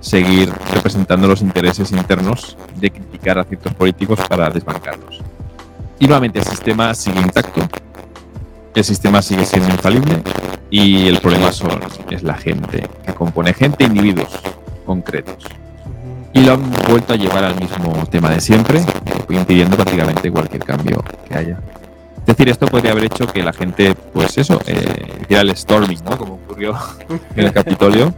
seguir 0.00 0.52
representando 0.72 1.28
los 1.28 1.42
intereses 1.42 1.92
internos 1.92 2.56
de 2.76 2.90
criticar 2.90 3.38
a 3.38 3.44
ciertos 3.44 3.74
políticos 3.74 4.20
para 4.28 4.50
desbancarlos. 4.50 5.20
Y 6.02 6.06
nuevamente 6.06 6.40
el 6.40 6.44
sistema 6.44 6.92
sigue 6.96 7.20
intacto, 7.20 7.60
el 8.74 8.82
sistema 8.82 9.22
sigue 9.22 9.44
siendo 9.44 9.68
infalible 9.68 10.20
y 10.68 11.06
el 11.06 11.20
problema 11.20 11.50
es 12.10 12.24
la 12.24 12.34
gente, 12.34 12.88
que 13.06 13.14
compone 13.14 13.54
gente 13.54 13.84
individuos 13.84 14.26
concretos. 14.84 15.36
Y 16.32 16.40
lo 16.40 16.54
han 16.54 16.72
vuelto 16.88 17.12
a 17.12 17.16
llevar 17.16 17.44
al 17.44 17.54
mismo 17.54 18.04
tema 18.10 18.30
de 18.30 18.40
siempre, 18.40 18.84
impidiendo 19.28 19.76
prácticamente 19.76 20.28
cualquier 20.28 20.64
cambio 20.64 21.04
que 21.28 21.36
haya. 21.36 21.60
Es 22.22 22.26
decir, 22.26 22.48
esto 22.48 22.66
podría 22.66 22.92
haber 22.92 23.04
hecho 23.04 23.26
que 23.26 23.42
la 23.42 23.52
gente, 23.52 23.96
pues 24.12 24.38
eso, 24.38 24.60
eh, 24.66 25.18
hiciera 25.22 25.42
el 25.42 25.56
storming, 25.56 25.98
¿no? 26.04 26.16
Como 26.16 26.34
ocurrió 26.34 26.78
en 27.36 27.46
el 27.46 27.52
Capitolio. 27.52 28.14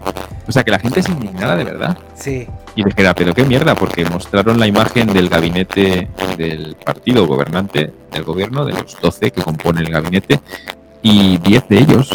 O 0.46 0.52
sea, 0.52 0.62
que 0.62 0.70
la 0.70 0.78
gente 0.78 1.02
se 1.02 1.11
indignara 1.11 1.56
de 1.56 1.64
verdad. 1.64 1.96
Sí. 2.14 2.46
Y 2.76 2.84
dijera, 2.84 3.14
pero 3.14 3.32
qué 3.32 3.44
mierda, 3.44 3.75
porque 3.75 4.04
mostraron 4.04 4.61
la 4.61 4.66
imagen 4.66 5.06
del 5.06 5.30
gabinete 5.30 6.08
del 6.37 6.76
partido 6.84 7.26
gobernante, 7.26 7.92
del 8.12 8.25
gobierno, 8.25 8.66
de 8.66 8.75
los 8.75 9.00
12 9.00 9.30
que 9.30 9.42
componen 9.42 9.87
el 9.87 9.92
gabinete, 9.92 10.38
y 11.02 11.38
10 11.38 11.68
de 11.68 11.78
ellos 11.78 12.11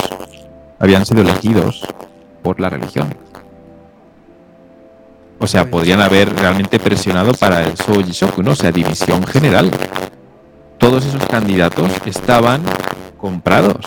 habían 0.77 1.07
sido 1.07 1.21
elegidos 1.21 1.87
por 2.43 2.59
la 2.59 2.69
religión. 2.69 3.15
O 5.39 5.47
sea, 5.47 5.69
podrían 5.71 6.01
haber 6.01 6.35
realmente 6.35 6.79
presionado 6.79 7.33
para 7.33 7.63
el 7.63 7.77
Soji 7.77 8.11
¿no? 8.43 8.51
O 8.51 8.55
sea, 8.55 8.71
división 8.71 9.25
general 9.25 9.71
todos 10.79 11.05
esos 11.05 11.23
candidatos 11.27 11.91
estaban 12.05 12.63
comprados. 13.17 13.85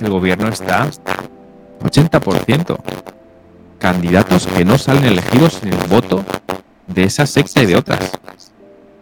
El 0.00 0.10
gobierno 0.10 0.48
está 0.48 0.90
80%. 1.84 2.78
Candidatos 3.78 4.46
que 4.46 4.64
no 4.64 4.78
salen 4.78 5.04
elegidos 5.04 5.62
en 5.62 5.74
el 5.74 5.86
voto 5.88 6.24
de 6.86 7.04
esa 7.04 7.26
secta 7.26 7.62
y 7.62 7.66
de 7.66 7.76
otras. 7.76 8.10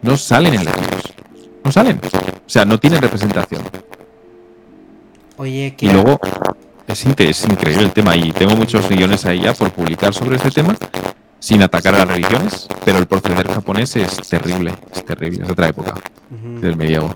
No 0.01 0.17
salen 0.17 0.53
elegidos. 0.55 1.13
No 1.63 1.71
salen. 1.71 1.99
O 2.45 2.49
sea, 2.49 2.65
no 2.65 2.79
tienen 2.79 3.01
representación. 3.01 3.63
Oye, 5.37 5.75
Y 5.79 5.89
luego 5.89 6.19
es, 6.87 7.05
es 7.05 7.45
increíble 7.45 7.83
el 7.83 7.91
tema 7.91 8.15
y 8.15 8.31
tengo 8.31 8.55
muchos 8.55 8.87
millones 8.89 9.25
ahí 9.25 9.41
ya 9.41 9.53
por 9.53 9.71
publicar 9.71 10.13
sobre 10.13 10.35
este 10.35 10.51
tema 10.51 10.75
sin 11.41 11.61
atacar 11.63 11.95
a 11.95 11.99
las 11.99 12.07
religiones, 12.07 12.67
pero 12.85 12.99
el 12.99 13.07
proceder 13.07 13.47
japonés 13.47 13.95
es 13.95 14.15
terrible, 14.29 14.73
es 14.93 15.03
terrible, 15.03 15.43
es 15.43 15.49
otra 15.49 15.67
época 15.67 15.95
del 16.29 16.77
medievo. 16.77 17.13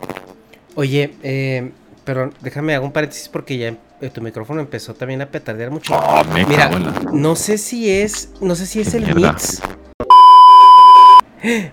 Oye, 0.74 1.14
eh, 1.22 1.72
pero 2.04 2.32
déjame 2.42 2.74
hago 2.74 2.86
un 2.86 2.92
paréntesis 2.92 3.30
porque 3.30 3.58
ya 3.58 3.76
eh, 4.02 4.10
tu 4.10 4.22
micrófono 4.22 4.62
empezó 4.62 4.96
también 4.96 5.22
a 5.22 5.28
petardear 5.28 5.70
mucho. 5.70 5.94
Oh, 5.96 6.24
Mira, 6.50 6.70
no 7.14 7.36
sé 7.36 7.60
si 7.60 7.92
es, 7.92 8.32
no 8.42 8.56
sé 8.56 8.66
si 8.66 8.82
es 8.82 8.94
el 8.96 9.16
mix. 9.16 9.62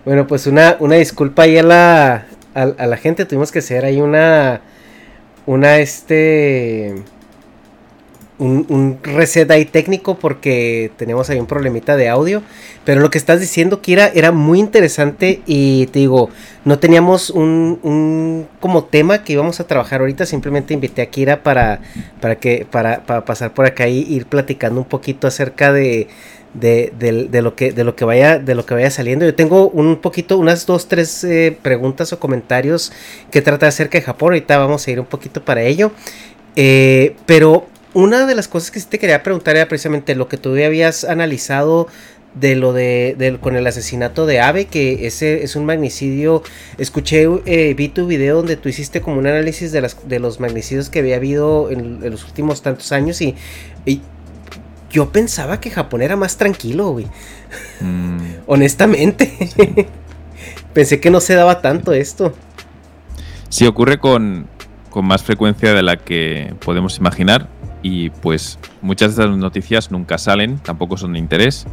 Bueno, 0.04 0.26
pues 0.26 0.46
una, 0.46 0.76
una 0.80 0.96
disculpa 0.96 1.44
ahí 1.44 1.56
a 1.56 1.62
la, 1.62 2.26
a, 2.54 2.62
a 2.62 2.86
la 2.86 2.96
gente, 2.98 3.24
tuvimos 3.24 3.50
que 3.50 3.60
hacer 3.60 3.86
ahí 3.86 4.02
una, 4.02 4.60
una 5.46 5.78
este 5.78 7.02
un, 8.42 8.98
reset 9.02 9.50
ahí 9.50 9.64
técnico 9.64 10.18
porque 10.18 10.90
tenemos 10.96 11.30
ahí 11.30 11.38
un 11.38 11.46
problemita 11.46 11.96
de 11.96 12.08
audio. 12.08 12.42
Pero 12.84 13.00
lo 13.00 13.10
que 13.10 13.18
estás 13.18 13.40
diciendo, 13.40 13.80
Kira, 13.80 14.10
era 14.12 14.32
muy 14.32 14.58
interesante 14.58 15.40
y 15.46 15.86
te 15.86 16.00
digo, 16.00 16.30
no 16.64 16.78
teníamos 16.78 17.30
un, 17.30 18.48
como 18.60 18.84
tema 18.84 19.22
que 19.22 19.34
íbamos 19.34 19.60
a 19.60 19.66
trabajar 19.66 20.00
ahorita. 20.00 20.26
Simplemente 20.26 20.74
invité 20.74 21.02
a 21.02 21.06
Kira 21.06 21.42
para, 21.42 21.80
para, 22.20 22.36
que, 22.36 22.66
para, 22.70 23.04
pasar 23.04 23.54
por 23.54 23.66
acá 23.66 23.86
y 23.86 24.00
ir 24.00 24.26
platicando 24.26 24.80
un 24.80 24.86
poquito 24.86 25.28
acerca 25.28 25.72
de, 25.72 26.08
de, 26.54 27.40
lo 27.42 27.54
que 27.54 27.72
de 27.72 27.84
lo 27.84 27.96
que 27.96 28.04
vaya 28.04 28.38
de 28.38 28.54
lo 28.54 28.66
que 28.66 28.74
vaya 28.74 28.90
saliendo 28.90 29.24
yo 29.24 29.34
tengo 29.34 29.70
un 29.70 29.96
poquito 29.96 30.36
unas 30.36 30.66
dos 30.66 30.86
tres 30.86 31.24
eh, 31.24 31.56
preguntas 31.62 32.12
o 32.12 32.18
comentarios 32.18 32.92
que 33.30 33.40
trata 33.40 33.68
acerca 33.68 33.96
de 33.96 34.04
Japón 34.04 34.32
ahorita 34.32 34.58
vamos 34.58 34.86
a 34.86 34.90
ir 34.90 35.00
un 35.00 35.06
poquito 35.06 35.42
para 35.42 35.62
ello 35.62 35.92
eh, 36.56 37.16
pero 37.24 37.66
una 37.94 38.26
de 38.26 38.34
las 38.34 38.48
cosas 38.48 38.70
que 38.70 38.80
sí 38.80 38.86
te 38.88 38.98
quería 38.98 39.22
preguntar 39.22 39.56
era 39.56 39.68
precisamente 39.68 40.14
lo 40.14 40.28
que 40.28 40.36
tú 40.36 40.50
habías 40.50 41.04
analizado 41.04 41.88
de 42.34 42.56
lo 42.56 42.72
de, 42.72 43.38
con 43.40 43.56
el 43.56 43.66
asesinato 43.66 44.24
de 44.24 44.40
Ave, 44.40 44.64
que 44.64 45.06
ese 45.06 45.42
es 45.42 45.56
un 45.56 45.66
magnicidio. 45.66 46.42
Escuché, 46.78 47.28
eh, 47.44 47.74
vi 47.74 47.88
tu 47.88 48.06
video 48.06 48.36
donde 48.36 48.56
tú 48.56 48.68
hiciste 48.68 49.02
como 49.02 49.18
un 49.18 49.26
análisis 49.26 49.72
de, 49.72 49.82
las, 49.82 50.08
de 50.08 50.18
los 50.18 50.40
magnicidios 50.40 50.88
que 50.88 51.00
había 51.00 51.16
habido 51.16 51.70
en, 51.70 52.00
los 52.10 52.24
últimos 52.24 52.62
tantos 52.62 52.92
años 52.92 53.20
y, 53.20 53.34
yo 54.90 55.10
pensaba 55.10 55.58
que 55.58 55.70
Japón 55.70 56.02
era 56.02 56.16
más 56.16 56.36
tranquilo, 56.36 56.90
güey. 56.90 57.06
Mm. 57.80 58.18
Honestamente. 58.46 59.32
Pensé 60.74 61.00
que 61.00 61.10
no 61.10 61.18
se 61.18 61.34
daba 61.34 61.62
tanto 61.62 61.94
esto. 61.94 62.34
Sí, 63.48 63.66
ocurre 63.66 63.98
con, 63.98 64.48
con 64.90 65.06
más 65.06 65.22
frecuencia 65.22 65.72
de 65.72 65.82
la 65.82 65.96
que 65.96 66.54
podemos 66.62 66.98
imaginar 66.98 67.48
y 67.82 68.10
pues 68.10 68.58
muchas 68.80 69.16
de 69.16 69.22
estas 69.22 69.36
noticias 69.36 69.90
nunca 69.90 70.18
salen, 70.18 70.58
tampoco 70.58 70.96
son 70.96 71.14
de 71.14 71.18
interés 71.18 71.66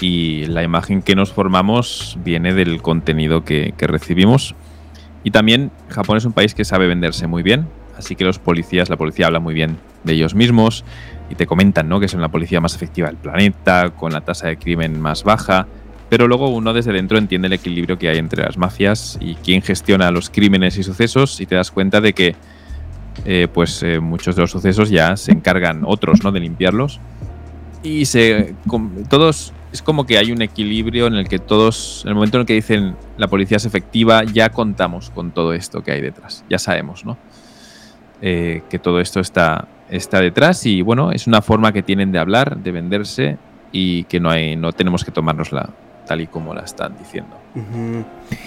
y 0.00 0.46
la 0.46 0.62
imagen 0.62 1.02
que 1.02 1.14
nos 1.14 1.32
formamos 1.32 2.18
viene 2.24 2.52
del 2.52 2.82
contenido 2.82 3.44
que, 3.44 3.74
que 3.78 3.86
recibimos. 3.86 4.54
Y 5.22 5.30
también 5.30 5.70
Japón 5.88 6.18
es 6.18 6.24
un 6.24 6.32
país 6.32 6.54
que 6.54 6.64
sabe 6.64 6.86
venderse 6.86 7.26
muy 7.26 7.42
bien, 7.42 7.66
así 7.96 8.16
que 8.16 8.24
los 8.24 8.38
policías, 8.38 8.90
la 8.90 8.96
policía 8.96 9.26
habla 9.26 9.40
muy 9.40 9.54
bien 9.54 9.78
de 10.02 10.12
ellos 10.12 10.34
mismos 10.34 10.84
y 11.30 11.34
te 11.34 11.46
comentan 11.46 11.88
¿no? 11.88 12.00
que 12.00 12.08
son 12.08 12.20
la 12.20 12.28
policía 12.28 12.60
más 12.60 12.74
efectiva 12.74 13.08
del 13.08 13.16
planeta, 13.16 13.90
con 13.90 14.12
la 14.12 14.20
tasa 14.20 14.48
de 14.48 14.58
crimen 14.58 15.00
más 15.00 15.24
baja, 15.24 15.66
pero 16.10 16.28
luego 16.28 16.48
uno 16.48 16.72
desde 16.72 16.92
dentro 16.92 17.16
entiende 17.16 17.46
el 17.46 17.54
equilibrio 17.54 17.98
que 17.98 18.08
hay 18.08 18.18
entre 18.18 18.44
las 18.44 18.58
mafias 18.58 19.18
y 19.20 19.36
quién 19.36 19.62
gestiona 19.62 20.10
los 20.10 20.28
crímenes 20.28 20.76
y 20.76 20.82
sucesos 20.82 21.40
y 21.40 21.46
te 21.46 21.54
das 21.54 21.70
cuenta 21.70 22.00
de 22.00 22.12
que 22.12 22.36
eh, 23.24 23.48
pues 23.52 23.82
eh, 23.82 24.00
muchos 24.00 24.36
de 24.36 24.42
los 24.42 24.50
sucesos 24.50 24.90
ya 24.90 25.16
se 25.16 25.32
encargan 25.32 25.82
otros 25.84 26.22
¿no? 26.24 26.32
de 26.32 26.40
limpiarlos. 26.40 27.00
Y 27.82 28.06
se 28.06 28.54
todos 29.08 29.52
es 29.72 29.82
como 29.82 30.06
que 30.06 30.18
hay 30.18 30.30
un 30.32 30.40
equilibrio 30.40 31.06
en 31.06 31.14
el 31.14 31.28
que 31.28 31.38
todos 31.38 32.02
en 32.04 32.10
el 32.10 32.14
momento 32.14 32.36
en 32.38 32.42
el 32.42 32.46
que 32.46 32.54
dicen 32.54 32.96
la 33.18 33.28
policía 33.28 33.56
es 33.56 33.66
efectiva 33.66 34.22
ya 34.24 34.50
contamos 34.50 35.10
con 35.10 35.32
todo 35.32 35.52
esto 35.52 35.82
que 35.82 35.92
hay 35.92 36.00
detrás. 36.00 36.44
Ya 36.48 36.58
sabemos 36.58 37.04
no 37.04 37.18
eh, 38.22 38.62
que 38.70 38.78
todo 38.78 39.00
esto 39.00 39.20
está 39.20 39.68
está 39.90 40.20
detrás 40.20 40.64
y 40.64 40.80
bueno 40.80 41.12
es 41.12 41.26
una 41.26 41.42
forma 41.42 41.72
que 41.72 41.82
tienen 41.82 42.10
de 42.10 42.18
hablar 42.18 42.56
de 42.56 42.72
venderse 42.72 43.36
y 43.70 44.04
que 44.04 44.20
no 44.20 44.30
hay 44.30 44.56
no 44.56 44.72
tenemos 44.72 45.04
que 45.04 45.10
tomárnosla 45.10 45.70
tal 46.06 46.20
y 46.20 46.26
como 46.26 46.54
la 46.54 46.62
están 46.62 46.96
diciendo. 46.98 47.36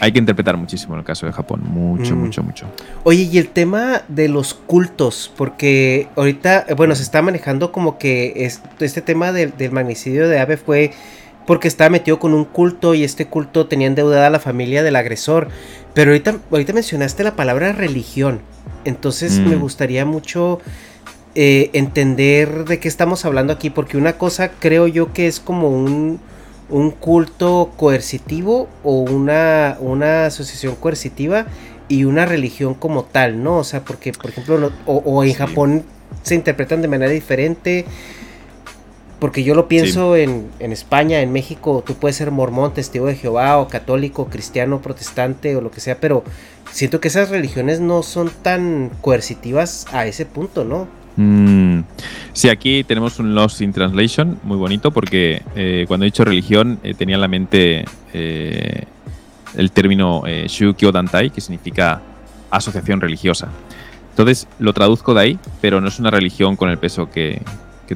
Hay 0.02 0.12
que 0.12 0.20
interpretar 0.20 0.58
muchísimo 0.58 0.94
en 0.94 1.00
el 1.00 1.06
caso 1.06 1.26
de 1.26 1.32
Japón, 1.32 1.62
mucho, 1.64 2.16
mucho, 2.16 2.44
mucho. 2.44 2.66
Oye, 3.04 3.24
y 3.32 3.38
el 3.38 3.48
tema 3.48 4.02
de 4.10 4.28
los 4.28 4.54
cultos, 4.54 5.32
porque 5.38 6.10
ahorita, 6.16 6.66
bueno, 6.76 6.94
se 6.94 7.04
está 7.04 7.22
manejando 7.22 7.72
como 7.72 7.98
que 7.98 8.52
este 8.80 9.02
tema 9.02 9.32
del, 9.32 9.54
magnicidio 9.72 10.28
de 10.28 10.40
Abe 10.40 10.58
fue 10.58 10.92
porque 11.46 11.70
estaba 11.70 11.90
metido 11.90 12.20
con 12.20 12.34
un 12.34 12.44
culto 12.44 12.94
y 12.94 13.06
este 13.06 13.28
culto 13.28 13.68
tenía 13.68 13.88
endeudada 13.88 14.28
a 14.28 14.30
la 14.30 14.40
familia 14.40 14.84
del 14.84 14.98
agresor. 14.98 15.48
Pero 15.94 16.12
ahorita, 16.12 16.38
ahorita 16.52 16.74
mencionaste 16.74 17.24
la 17.24 17.38
palabra 17.38 17.72
religión, 17.72 18.42
entonces 18.84 19.40
me 19.40 19.56
mm. 19.56 19.60
gustaría 19.60 20.06
mucho... 20.06 20.60
Eh, 21.40 21.70
entender 21.74 22.66
de 22.66 22.80
qué 22.80 22.88
estamos 22.88 23.24
hablando 23.24 23.54
aquí, 23.54 23.70
porque 23.70 23.96
una 23.96 24.14
cosa 24.14 24.50
creo 24.50 24.88
yo 24.88 25.14
que 25.14 25.28
es 25.28 25.40
como 25.40 25.70
un, 25.70 26.20
un 26.70 26.92
culto 26.92 27.72
coercitivo 27.78 28.68
o 28.84 29.02
una, 29.02 29.78
una 29.80 30.26
asociación 30.26 30.76
coercitiva 30.76 31.46
y 31.88 32.04
una 32.04 32.26
religión 32.26 32.74
como 32.74 33.04
tal, 33.04 33.44
¿no? 33.44 33.58
O 33.58 33.64
sea, 33.64 33.84
porque, 33.86 34.12
por 34.12 34.30
ejemplo, 34.32 34.72
o, 34.86 35.24
en 35.24 35.34
Japón 35.34 35.84
se 36.24 36.36
interpretan 36.36 36.82
de 36.82 36.88
manera 36.88 37.12
diferente. 37.12 37.86
Porque 39.20 39.44
yo 39.44 39.56
lo 39.56 39.68
pienso 39.68 40.16
en, 40.16 40.48
en, 40.60 40.72
España, 40.72 41.22
en 41.22 41.32
México, 41.32 41.84
tú 41.84 41.96
puedes 41.96 42.18
ser 42.18 42.30
mormón, 42.30 42.76
testigo 42.76 43.08
de 43.08 43.16
Jehová, 43.16 43.58
o 43.58 43.68
católico, 43.68 44.28
cristiano, 44.28 44.80
protestante, 44.80 45.56
o 45.56 45.62
lo 45.62 45.72
que 45.72 45.80
sea, 45.80 46.00
pero 46.00 46.24
siento 46.72 47.00
que 47.00 47.08
esas 47.08 47.30
religiones 47.30 47.80
no 47.80 48.04
son 48.04 48.30
tan 48.44 48.92
coercitivas 49.02 49.88
a 49.92 50.06
ese 50.06 50.28
punto, 50.28 50.66
¿no? 50.66 50.88
Mm, 51.18 51.80
sí, 52.32 52.48
aquí 52.48 52.84
tenemos 52.84 53.18
un 53.18 53.34
Lost 53.34 53.62
in 53.62 53.74
Translation 53.74 54.40
muy 54.44 54.56
bonito 54.56 54.92
porque 54.92 55.42
eh, 55.56 55.86
cuando 55.88 56.06
he 56.06 56.08
dicho 56.08 56.24
religión 56.24 56.80
eh, 56.84 56.94
tenía 56.94 57.16
en 57.16 57.22
la 57.22 57.28
mente 57.28 57.86
eh, 58.14 58.84
el 59.56 59.72
término 59.72 60.24
Shukyo 60.26 60.92
Dantai, 60.92 61.32
que 61.32 61.42
significa 61.42 62.02
asociación 62.52 63.02
religiosa. 63.02 63.50
Entonces 64.12 64.48
lo 64.60 64.74
traduzco 64.74 65.16
de 65.16 65.22
ahí, 65.22 65.40
pero 65.60 65.82
no 65.82 65.88
es 65.88 66.00
una 66.00 66.12
religión 66.12 66.56
con 66.56 66.70
el 66.70 66.78
peso 66.78 67.10
que 67.10 67.42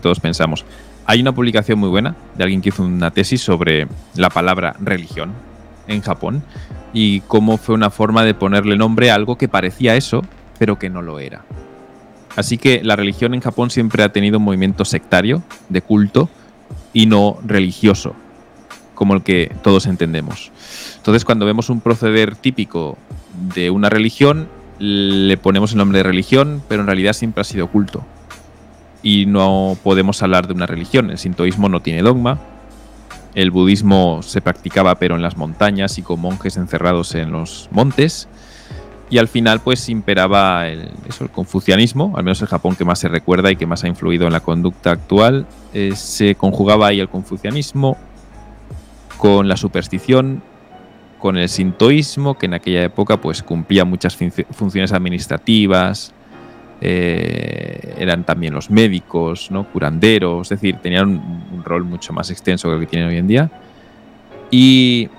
todos 0.01 0.19
pensamos. 0.19 0.65
Hay 1.05 1.21
una 1.21 1.33
publicación 1.33 1.77
muy 1.77 1.89
buena 1.89 2.15
de 2.35 2.43
alguien 2.43 2.61
que 2.61 2.69
hizo 2.69 2.83
una 2.83 3.11
tesis 3.11 3.41
sobre 3.41 3.87
la 4.15 4.29
palabra 4.29 4.75
religión 4.79 5.31
en 5.87 6.01
Japón 6.01 6.43
y 6.93 7.21
cómo 7.21 7.57
fue 7.57 7.75
una 7.75 7.89
forma 7.89 8.23
de 8.23 8.33
ponerle 8.33 8.77
nombre 8.77 9.11
a 9.11 9.15
algo 9.15 9.37
que 9.37 9.47
parecía 9.47 9.95
eso, 9.95 10.23
pero 10.57 10.79
que 10.79 10.89
no 10.89 11.01
lo 11.01 11.19
era. 11.19 11.43
Así 12.35 12.57
que 12.57 12.81
la 12.83 12.95
religión 12.95 13.33
en 13.33 13.41
Japón 13.41 13.69
siempre 13.69 14.03
ha 14.03 14.11
tenido 14.11 14.37
un 14.37 14.45
movimiento 14.45 14.85
sectario, 14.85 15.43
de 15.69 15.81
culto, 15.81 16.29
y 16.93 17.05
no 17.05 17.37
religioso, 17.45 18.15
como 18.95 19.13
el 19.13 19.23
que 19.23 19.53
todos 19.63 19.85
entendemos. 19.85 20.51
Entonces, 20.97 21.25
cuando 21.25 21.45
vemos 21.45 21.69
un 21.69 21.81
proceder 21.81 22.35
típico 22.35 22.97
de 23.53 23.69
una 23.69 23.89
religión, 23.89 24.47
le 24.79 25.37
ponemos 25.37 25.71
el 25.71 25.77
nombre 25.77 25.99
de 25.99 26.03
religión, 26.03 26.61
pero 26.67 26.81
en 26.81 26.87
realidad 26.87 27.13
siempre 27.13 27.41
ha 27.41 27.45
sido 27.45 27.67
culto. 27.67 28.03
Y 29.03 29.25
no 29.25 29.77
podemos 29.83 30.21
hablar 30.21 30.47
de 30.47 30.53
una 30.53 30.67
religión. 30.67 31.09
El 31.09 31.17
sintoísmo 31.17 31.69
no 31.69 31.81
tiene 31.81 32.01
dogma. 32.01 32.39
El 33.33 33.49
budismo 33.49 34.21
se 34.21 34.41
practicaba 34.41 34.95
pero 34.95 35.15
en 35.15 35.21
las 35.21 35.37
montañas 35.37 35.97
y 35.97 36.01
con 36.01 36.19
monjes 36.19 36.57
encerrados 36.57 37.15
en 37.15 37.31
los 37.31 37.69
montes 37.71 38.27
y 39.11 39.17
al 39.17 39.27
final 39.27 39.59
pues 39.59 39.89
imperaba 39.89 40.69
el, 40.69 40.89
eso, 41.07 41.25
el 41.25 41.29
confucianismo, 41.29 42.13
al 42.15 42.23
menos 42.23 42.41
el 42.41 42.47
Japón 42.47 42.77
que 42.77 42.85
más 42.85 42.97
se 42.97 43.09
recuerda 43.09 43.51
y 43.51 43.57
que 43.57 43.65
más 43.65 43.83
ha 43.83 43.89
influido 43.89 44.25
en 44.25 44.31
la 44.31 44.39
conducta 44.39 44.91
actual. 44.91 45.45
Eh, 45.73 45.91
se 45.95 46.35
conjugaba 46.35 46.87
ahí 46.87 47.01
el 47.01 47.09
confucianismo 47.09 47.97
con 49.17 49.49
la 49.49 49.57
superstición, 49.57 50.41
con 51.19 51.37
el 51.37 51.49
sintoísmo, 51.49 52.37
que 52.37 52.45
en 52.45 52.53
aquella 52.53 52.83
época 52.83 53.19
pues 53.19 53.43
cumplía 53.43 53.83
muchas 53.83 54.17
funciones 54.51 54.93
administrativas, 54.93 56.13
eh, 56.79 57.95
eran 57.99 58.23
también 58.23 58.53
los 58.53 58.71
médicos, 58.71 59.51
¿no? 59.51 59.65
curanderos, 59.65 60.51
es 60.51 60.61
decir, 60.61 60.77
tenían 60.81 61.09
un, 61.09 61.43
un 61.53 61.63
rol 61.65 61.83
mucho 61.83 62.13
más 62.13 62.31
extenso 62.31 62.69
que 62.69 62.75
el 62.75 62.79
que 62.79 62.87
tienen 62.87 63.09
hoy 63.09 63.17
en 63.17 63.27
día. 63.27 63.51
Y 64.49 65.09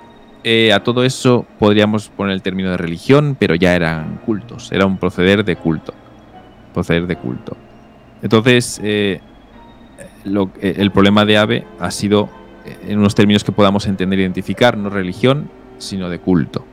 eh, 0.43 0.73
a 0.73 0.83
todo 0.83 1.03
eso 1.03 1.45
podríamos 1.57 2.09
poner 2.09 2.33
el 2.33 2.41
término 2.41 2.71
de 2.71 2.77
religión, 2.77 3.37
pero 3.39 3.55
ya 3.55 3.75
eran 3.75 4.19
cultos, 4.25 4.71
era 4.71 4.85
un 4.85 4.97
proceder 4.97 5.45
de 5.45 5.55
culto. 5.55 5.93
Proceder 6.73 7.07
de 7.07 7.15
culto. 7.15 7.55
Entonces, 8.21 8.79
eh, 8.83 9.21
eh, 10.25 10.75
el 10.77 10.91
problema 10.91 11.25
de 11.25 11.37
AVE 11.37 11.67
ha 11.79 11.91
sido 11.91 12.29
en 12.87 12.99
unos 12.99 13.15
términos 13.15 13.43
que 13.43 13.51
podamos 13.51 13.85
entender 13.87 14.19
e 14.19 14.23
identificar, 14.23 14.77
no 14.77 14.89
religión, 14.89 15.49
sino 15.77 16.09
de 16.09 16.19
culto. 16.19 16.65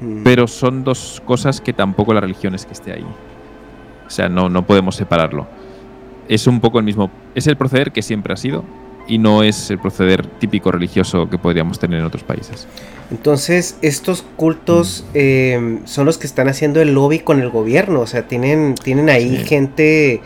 Mm. 0.00 0.22
Pero 0.24 0.46
son 0.46 0.82
dos 0.82 1.22
cosas 1.24 1.60
que 1.60 1.72
tampoco 1.72 2.14
la 2.14 2.20
religión 2.20 2.54
es 2.54 2.66
que 2.66 2.72
esté 2.72 2.92
ahí. 2.92 3.06
O 4.06 4.10
sea, 4.10 4.28
no, 4.28 4.48
no 4.48 4.66
podemos 4.66 4.96
separarlo. 4.96 5.46
Es 6.28 6.46
un 6.46 6.60
poco 6.60 6.78
el 6.78 6.84
mismo. 6.84 7.10
Es 7.34 7.46
el 7.46 7.56
proceder 7.56 7.92
que 7.92 8.02
siempre 8.02 8.32
ha 8.32 8.36
sido 8.36 8.64
y 9.06 9.18
no 9.18 9.42
es 9.42 9.70
el 9.70 9.78
proceder 9.78 10.26
típico 10.26 10.72
religioso 10.72 11.28
que 11.28 11.38
podríamos 11.38 11.78
tener 11.78 12.00
en 12.00 12.06
otros 12.06 12.22
países. 12.22 12.66
Entonces, 13.10 13.76
estos 13.82 14.24
cultos 14.36 15.04
eh, 15.14 15.80
son 15.84 16.06
los 16.06 16.18
que 16.18 16.26
están 16.26 16.48
haciendo 16.48 16.80
el 16.80 16.94
lobby 16.94 17.18
con 17.18 17.40
el 17.40 17.50
gobierno. 17.50 18.00
O 18.00 18.06
sea, 18.06 18.26
tienen, 18.26 18.74
tienen 18.74 19.10
ahí 19.10 19.36
gente, 19.44 20.20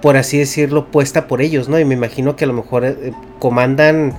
por 0.00 0.16
así 0.16 0.38
decirlo, 0.38 0.86
puesta 0.86 1.26
por 1.26 1.42
ellos, 1.42 1.68
¿no? 1.68 1.78
Y 1.78 1.84
me 1.84 1.94
imagino 1.94 2.36
que 2.36 2.44
a 2.44 2.48
lo 2.48 2.54
mejor 2.54 2.84
eh, 2.84 3.12
comandan 3.38 4.14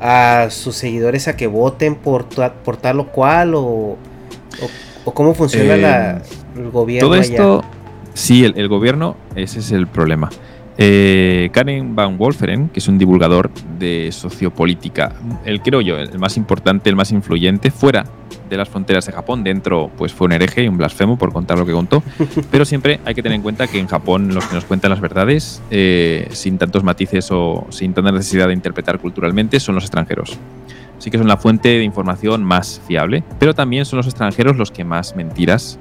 a 0.00 0.48
sus 0.50 0.76
seguidores 0.76 1.26
a 1.26 1.36
que 1.36 1.46
voten 1.46 1.96
por, 1.96 2.26
por 2.64 2.76
tal 2.76 3.00
o 3.00 3.08
cual, 3.08 3.54
o, 3.54 3.96
o, 5.04 5.14
cómo 5.14 5.34
funciona 5.34 5.74
eh, 5.74 6.22
el 6.56 6.70
gobierno. 6.70 7.08
Todo 7.08 7.18
esto, 7.18 7.64
sí, 8.14 8.44
el 8.44 8.68
gobierno, 8.68 9.16
ese 9.34 9.58
es 9.58 9.72
el 9.72 9.86
problema. 9.86 10.30
Eh, 10.78 11.48
Karen 11.52 11.94
Van 11.96 12.18
Wolferen, 12.18 12.68
que 12.68 12.80
es 12.80 12.88
un 12.88 12.98
divulgador 12.98 13.50
de 13.78 14.10
sociopolítica, 14.12 15.14
el 15.44 15.62
creo 15.62 15.80
yo, 15.80 15.96
el 15.96 16.18
más 16.18 16.36
importante, 16.36 16.90
el 16.90 16.96
más 16.96 17.12
influyente, 17.12 17.70
fuera 17.70 18.04
de 18.50 18.56
las 18.56 18.68
fronteras 18.68 19.06
de 19.06 19.12
Japón, 19.12 19.42
dentro 19.42 19.90
pues 19.96 20.12
fue 20.12 20.26
un 20.26 20.32
hereje 20.32 20.62
y 20.64 20.68
un 20.68 20.76
blasfemo 20.76 21.16
por 21.16 21.32
contar 21.32 21.58
lo 21.58 21.64
que 21.66 21.72
contó, 21.72 22.02
pero 22.50 22.64
siempre 22.64 23.00
hay 23.04 23.14
que 23.14 23.22
tener 23.22 23.36
en 23.36 23.42
cuenta 23.42 23.66
que 23.66 23.78
en 23.78 23.86
Japón 23.86 24.34
los 24.34 24.44
que 24.46 24.54
nos 24.54 24.64
cuentan 24.64 24.90
las 24.90 25.00
verdades, 25.00 25.62
eh, 25.70 26.28
sin 26.32 26.58
tantos 26.58 26.84
matices 26.84 27.28
o 27.30 27.66
sin 27.70 27.94
tanta 27.94 28.12
necesidad 28.12 28.48
de 28.48 28.52
interpretar 28.52 28.98
culturalmente, 28.98 29.58
son 29.60 29.74
los 29.74 29.84
extranjeros. 29.84 30.38
Sí 30.98 31.10
que 31.10 31.18
son 31.18 31.28
la 31.28 31.36
fuente 31.36 31.68
de 31.68 31.84
información 31.84 32.42
más 32.42 32.80
fiable, 32.86 33.22
pero 33.38 33.54
también 33.54 33.84
son 33.84 33.98
los 33.98 34.06
extranjeros 34.06 34.56
los 34.56 34.70
que 34.70 34.84
más 34.84 35.14
mentiras 35.16 35.78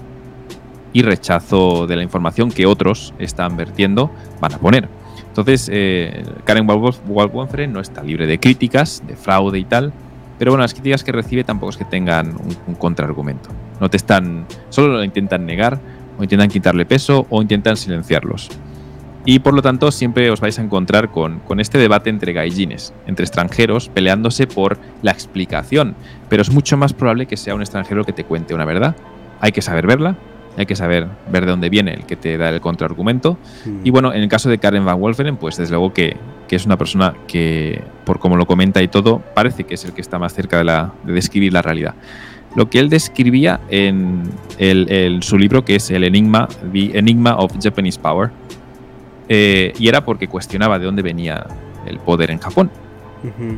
y 0.95 1.01
rechazo 1.01 1.87
de 1.87 1.97
la 1.97 2.03
información 2.03 2.49
que 2.49 2.65
otros 2.65 3.13
están 3.19 3.57
vertiendo 3.57 4.09
van 4.39 4.53
a 4.53 4.59
poner. 4.59 4.87
Entonces, 5.27 5.69
eh, 5.69 6.23
Karen 6.45 6.65
Waldwonfre 6.65 7.67
no 7.67 7.81
está 7.81 8.01
libre 8.01 8.25
de 8.25 8.39
críticas, 8.39 9.03
de 9.05 9.17
fraude 9.17 9.59
y 9.59 9.65
tal, 9.65 9.91
pero 10.39 10.51
bueno, 10.51 10.61
las 10.61 10.73
críticas 10.73 11.03
que 11.03 11.11
recibe 11.11 11.43
tampoco 11.43 11.71
es 11.71 11.77
que 11.77 11.83
tengan 11.83 12.37
un, 12.67 12.75
contraargumento. 12.75 13.49
No 13.81 13.89
te 13.89 13.97
están, 13.97 14.45
solo 14.69 14.93
lo 14.93 15.03
intentan 15.03 15.45
negar, 15.45 15.81
o 16.17 16.23
intentan 16.23 16.47
quitarle 16.47 16.85
peso, 16.85 17.27
o 17.29 17.41
intentan 17.41 17.75
silenciarlos. 17.75 18.49
Y 19.25 19.39
por 19.39 19.53
lo 19.53 19.61
tanto 19.61 19.91
siempre 19.91 20.31
os 20.31 20.39
vais 20.39 20.57
a 20.59 20.61
encontrar 20.61 21.11
con, 21.11 21.39
con 21.39 21.59
este 21.59 21.77
debate 21.77 22.09
entre 22.09 22.31
gaijines, 22.31 22.93
entre 23.05 23.25
extranjeros 23.25 23.89
peleándose 23.89 24.47
por 24.47 24.77
la 25.01 25.11
explicación. 25.11 25.93
Pero 26.29 26.41
es 26.41 26.51
mucho 26.51 26.77
más 26.77 26.93
probable 26.93 27.25
que 27.25 27.35
sea 27.35 27.53
un 27.53 27.61
extranjero 27.61 28.05
que 28.05 28.13
te 28.13 28.23
cuente 28.23 28.53
una 28.53 28.63
verdad. 28.63 28.95
Hay 29.41 29.51
que 29.51 29.61
saber 29.61 29.87
verla, 29.87 30.15
hay 30.57 30.65
que 30.65 30.75
saber 30.75 31.07
ver 31.31 31.45
de 31.45 31.51
dónde 31.51 31.69
viene 31.69 31.93
el 31.93 32.05
que 32.05 32.15
te 32.15 32.37
da 32.37 32.49
el 32.49 32.61
contraargumento. 32.61 33.37
Y 33.83 33.89
bueno, 33.89 34.13
en 34.13 34.21
el 34.21 34.29
caso 34.29 34.49
de 34.49 34.57
Karen 34.57 34.85
Van 34.85 34.99
Wolferen, 34.99 35.37
pues 35.37 35.57
desde 35.57 35.71
luego 35.71 35.93
que, 35.93 36.17
que, 36.47 36.55
es 36.55 36.65
una 36.65 36.77
persona 36.77 37.13
que, 37.27 37.81
por 38.05 38.19
como 38.19 38.37
lo 38.37 38.45
comenta 38.45 38.81
y 38.81 38.87
todo, 38.87 39.21
parece 39.33 39.65
que 39.65 39.75
es 39.75 39.85
el 39.85 39.93
que 39.93 40.01
está 40.01 40.17
más 40.19 40.33
cerca 40.33 40.57
de, 40.57 40.63
la, 40.63 40.93
de 41.03 41.13
describir 41.13 41.51
la 41.51 41.61
realidad. 41.61 41.95
Lo 42.55 42.69
que 42.69 42.79
él 42.79 42.89
describía 42.89 43.59
en 43.69 44.23
el, 44.57 45.21
su 45.23 45.37
libro, 45.37 45.65
que 45.65 45.75
es 45.75 45.91
El 45.91 46.05
Enigma, 46.05 46.47
The 46.71 46.97
Enigma 46.97 47.35
of 47.35 47.51
Japanese 47.61 47.99
Power, 47.99 48.31
eh, 49.27 49.73
y 49.77 49.87
era 49.89 50.05
porque 50.05 50.27
cuestionaba 50.29 50.79
de 50.79 50.85
dónde 50.85 51.01
venía 51.01 51.45
el 51.85 51.99
poder 51.99 52.31
en 52.31 52.39
Japón. 52.39 52.71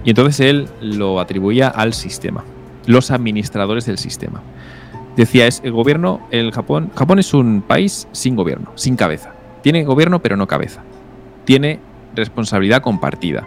Y 0.05 0.11
entonces 0.11 0.39
él 0.39 0.69
lo 0.81 1.19
atribuía 1.19 1.67
al 1.67 1.93
sistema, 1.93 2.45
los 2.85 3.11
administradores 3.11 3.85
del 3.85 3.97
sistema 3.97 4.41
decía 5.17 5.47
es 5.47 5.61
el 5.65 5.73
gobierno, 5.73 6.21
el 6.31 6.51
Japón, 6.51 6.91
Japón 6.95 7.19
es 7.19 7.33
un 7.33 7.61
país 7.61 8.07
sin 8.13 8.35
gobierno, 8.35 8.71
sin 8.75 8.95
cabeza. 8.95 9.33
Tiene 9.61 9.83
gobierno 9.83 10.19
pero 10.21 10.37
no 10.37 10.47
cabeza. 10.47 10.83
Tiene 11.43 11.79
responsabilidad 12.15 12.81
compartida. 12.81 13.45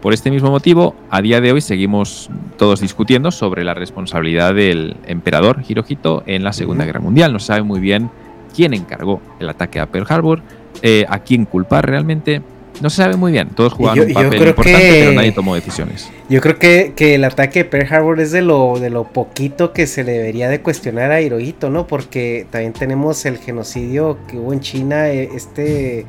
Por 0.00 0.14
este 0.14 0.30
mismo 0.30 0.50
motivo, 0.50 0.94
a 1.10 1.20
día 1.20 1.40
de 1.40 1.52
hoy 1.52 1.60
seguimos 1.60 2.30
todos 2.56 2.80
discutiendo 2.80 3.30
sobre 3.30 3.64
la 3.64 3.74
responsabilidad 3.74 4.54
del 4.54 4.96
emperador 5.06 5.62
Hirohito 5.66 6.22
en 6.26 6.42
la 6.42 6.52
Segunda 6.54 6.86
Guerra 6.86 7.00
Mundial. 7.00 7.32
No 7.32 7.38
se 7.38 7.48
sabe 7.48 7.62
muy 7.62 7.80
bien 7.80 8.10
quién 8.54 8.72
encargó 8.72 9.20
el 9.40 9.48
ataque 9.48 9.78
a 9.78 9.86
Pearl 9.86 10.06
Harbor, 10.08 10.42
eh, 10.82 11.04
a 11.08 11.18
quién 11.18 11.44
culpar 11.44 11.86
realmente. 11.86 12.40
No 12.80 12.88
se 12.88 12.96
sabe 12.96 13.16
muy 13.16 13.32
bien. 13.32 13.48
Todos 13.50 13.74
jugaban 13.74 14.00
un 14.00 14.12
papel 14.12 14.48
importante, 14.48 14.98
pero 15.00 15.12
nadie 15.12 15.32
tomó 15.32 15.54
decisiones. 15.54 16.10
Yo 16.28 16.40
creo 16.40 16.58
que, 16.58 16.92
que, 16.96 17.14
el 17.16 17.24
ataque 17.24 17.60
de 17.60 17.64
Pearl 17.66 17.92
Harbor 17.92 18.20
es 18.20 18.32
de 18.32 18.40
lo, 18.40 18.78
de 18.78 18.88
lo 18.88 19.04
poquito 19.04 19.72
que 19.72 19.86
se 19.86 20.02
le 20.02 20.12
debería 20.12 20.48
de 20.48 20.60
cuestionar 20.60 21.10
a 21.10 21.20
Hirohito, 21.20 21.68
¿no? 21.68 21.86
Porque 21.86 22.46
también 22.50 22.72
tenemos 22.72 23.24
el 23.26 23.38
genocidio 23.38 24.18
que 24.28 24.38
hubo 24.38 24.52
en 24.52 24.60
China, 24.60 25.10
eh, 25.10 25.28
este... 25.34 26.06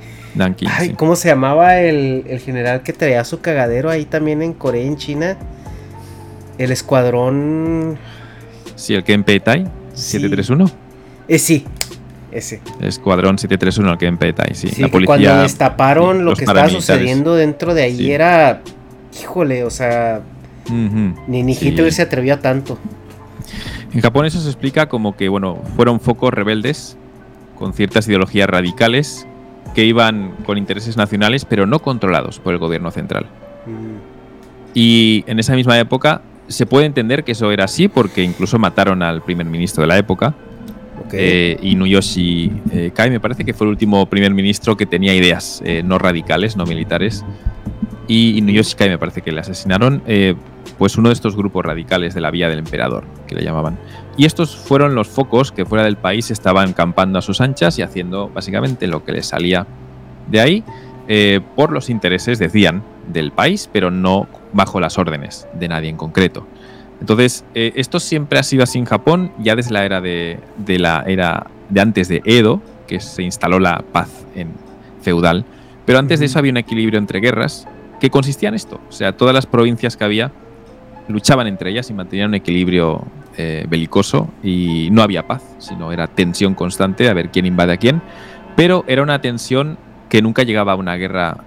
ay, 0.65 0.93
¿Cómo 0.95 1.15
se 1.15 1.27
llamaba 1.27 1.79
el, 1.79 2.23
el, 2.27 2.39
general 2.39 2.83
que 2.83 2.93
traía 2.93 3.23
su 3.25 3.41
cagadero 3.41 3.89
ahí 3.89 4.05
también 4.05 4.41
en 4.41 4.53
Corea, 4.53 4.85
en 4.85 4.95
China? 4.95 5.37
El 6.57 6.71
escuadrón... 6.71 7.97
Sí, 8.75 8.93
el 8.93 9.03
Kenpeitai, 9.03 9.65
731. 9.93 10.71
Eh, 11.27 11.37
sí, 11.37 11.65
ese. 12.31 12.61
Escuadrón 12.81 13.37
731, 13.37 13.91
el 13.91 13.97
que 13.97 14.05
en 14.07 14.17
Petai, 14.17 14.55
sí. 14.55 14.81
la 14.81 14.87
policía, 14.87 15.07
cuando 15.07 15.41
destaparon 15.41 16.25
lo 16.25 16.35
que 16.35 16.45
estaba 16.45 16.69
sucediendo 16.69 17.35
dentro 17.35 17.73
de 17.73 17.83
ahí 17.83 18.11
era. 18.11 18.61
Híjole, 19.21 19.63
o 19.63 19.69
sea. 19.69 20.21
Ni, 20.69 21.43
ni 21.43 21.53
Hitler 21.53 21.91
se 21.91 22.03
atrevió 22.03 22.35
a 22.35 22.37
tanto. 22.37 22.77
En 23.93 23.99
Japón 23.99 24.25
eso 24.25 24.39
se 24.39 24.47
explica 24.47 24.87
como 24.87 25.17
que, 25.17 25.27
bueno, 25.27 25.61
fueron 25.75 25.99
focos 25.99 26.33
rebeldes 26.33 26.97
con 27.57 27.73
ciertas 27.73 28.07
ideologías 28.07 28.49
radicales 28.49 29.27
que 29.75 29.85
iban 29.85 30.31
con 30.45 30.57
intereses 30.57 30.97
nacionales, 30.97 31.45
pero 31.45 31.65
no 31.65 31.79
controlados 31.79 32.39
por 32.39 32.53
el 32.53 32.59
gobierno 32.59 32.91
central. 32.91 33.27
Mm. 33.65 34.11
Y 34.73 35.23
en 35.27 35.39
esa 35.39 35.55
misma 35.55 35.77
época 35.77 36.21
se 36.47 36.65
puede 36.65 36.85
entender 36.85 37.23
que 37.23 37.33
eso 37.33 37.51
era 37.51 37.65
así 37.65 37.87
porque 37.87 38.23
incluso 38.23 38.59
mataron 38.59 39.03
al 39.03 39.21
primer 39.21 39.45
ministro 39.45 39.81
de 39.81 39.87
la 39.87 39.97
época, 39.97 40.33
eh, 41.13 41.57
Inuyoshi 41.61 42.51
eh, 42.71 42.91
Kai 42.93 43.09
me 43.09 43.19
parece 43.19 43.43
que 43.45 43.53
fue 43.53 43.65
el 43.67 43.71
último 43.71 44.05
primer 44.07 44.33
ministro 44.33 44.77
que 44.77 44.85
tenía 44.85 45.13
ideas 45.13 45.61
eh, 45.65 45.83
no 45.83 45.97
radicales, 45.97 46.57
no 46.57 46.65
militares. 46.65 47.23
Y 48.07 48.37
Inuyoshi 48.37 48.75
Kai 48.75 48.89
me 48.89 48.97
parece 48.97 49.21
que 49.21 49.31
le 49.31 49.39
asesinaron, 49.39 50.03
pues 50.77 50.97
uno 50.97 51.09
de 51.09 51.13
estos 51.13 51.35
grupos 51.35 51.63
radicales 51.63 52.13
de 52.13 52.19
la 52.19 52.29
vía 52.29 52.49
del 52.49 52.59
emperador, 52.59 53.05
que 53.25 53.35
le 53.35 53.43
llamaban. 53.43 53.79
Y 54.17 54.25
estos 54.25 54.55
fueron 54.55 54.95
los 54.95 55.07
focos 55.07 55.53
que 55.53 55.65
fuera 55.65 55.85
del 55.85 55.95
país 55.95 56.29
estaban 56.29 56.73
campando 56.73 57.19
a 57.19 57.21
sus 57.21 57.39
anchas 57.39 57.79
y 57.79 57.83
haciendo 57.83 58.29
básicamente 58.29 58.87
lo 58.87 59.05
que 59.05 59.13
les 59.13 59.27
salía 59.27 59.65
de 60.27 60.41
ahí 60.41 60.63
por 61.55 61.71
los 61.71 61.89
intereses, 61.89 62.37
decían, 62.37 62.83
del 63.07 63.31
país, 63.31 63.69
pero 63.71 63.91
no 63.91 64.27
bajo 64.51 64.79
las 64.81 64.97
órdenes 64.97 65.47
de 65.53 65.67
nadie 65.69 65.89
en 65.89 65.97
concreto. 65.97 66.47
Entonces, 67.01 67.43
eh, 67.55 67.73
esto 67.75 67.99
siempre 67.99 68.37
ha 68.39 68.43
sido 68.43 68.63
así 68.63 68.77
en 68.77 68.85
Japón, 68.85 69.31
ya 69.39 69.55
desde 69.55 69.73
la 69.73 69.83
era 69.83 70.01
de, 70.01 70.39
la 70.67 71.03
era 71.07 71.47
de 71.69 71.81
antes 71.81 72.07
de 72.07 72.21
Edo, 72.25 72.61
que 72.87 72.99
se 72.99 73.23
instaló 73.23 73.59
la 73.59 73.83
paz 73.91 74.25
en 74.35 74.53
feudal. 75.01 75.43
Pero 75.85 75.97
antes 75.97 76.19
de 76.19 76.27
eso 76.27 76.37
había 76.37 76.51
un 76.51 76.57
equilibrio 76.57 76.99
entre 76.99 77.19
guerras 77.19 77.67
que 77.99 78.11
consistía 78.11 78.49
en 78.49 78.55
esto. 78.55 78.79
O 78.87 78.91
sea, 78.91 79.17
todas 79.17 79.33
las 79.33 79.47
provincias 79.47 79.97
que 79.97 80.03
había 80.03 80.31
luchaban 81.07 81.47
entre 81.47 81.71
ellas 81.71 81.89
y 81.89 81.93
mantenían 81.93 82.29
un 82.29 82.35
equilibrio 82.35 83.03
eh, 83.35 83.65
belicoso 83.67 84.29
y 84.43 84.89
no 84.91 85.01
había 85.01 85.25
paz, 85.25 85.43
sino 85.57 85.91
era 85.91 86.05
tensión 86.05 86.53
constante 86.53 87.09
a 87.09 87.13
ver 87.13 87.29
quién 87.31 87.47
invade 87.47 87.73
a 87.73 87.77
quién. 87.77 88.03
Pero 88.55 88.85
era 88.87 89.01
una 89.01 89.21
tensión 89.21 89.79
que 90.07 90.21
nunca 90.21 90.43
llegaba 90.43 90.73
a 90.73 90.75
una 90.75 90.95
guerra 90.97 91.37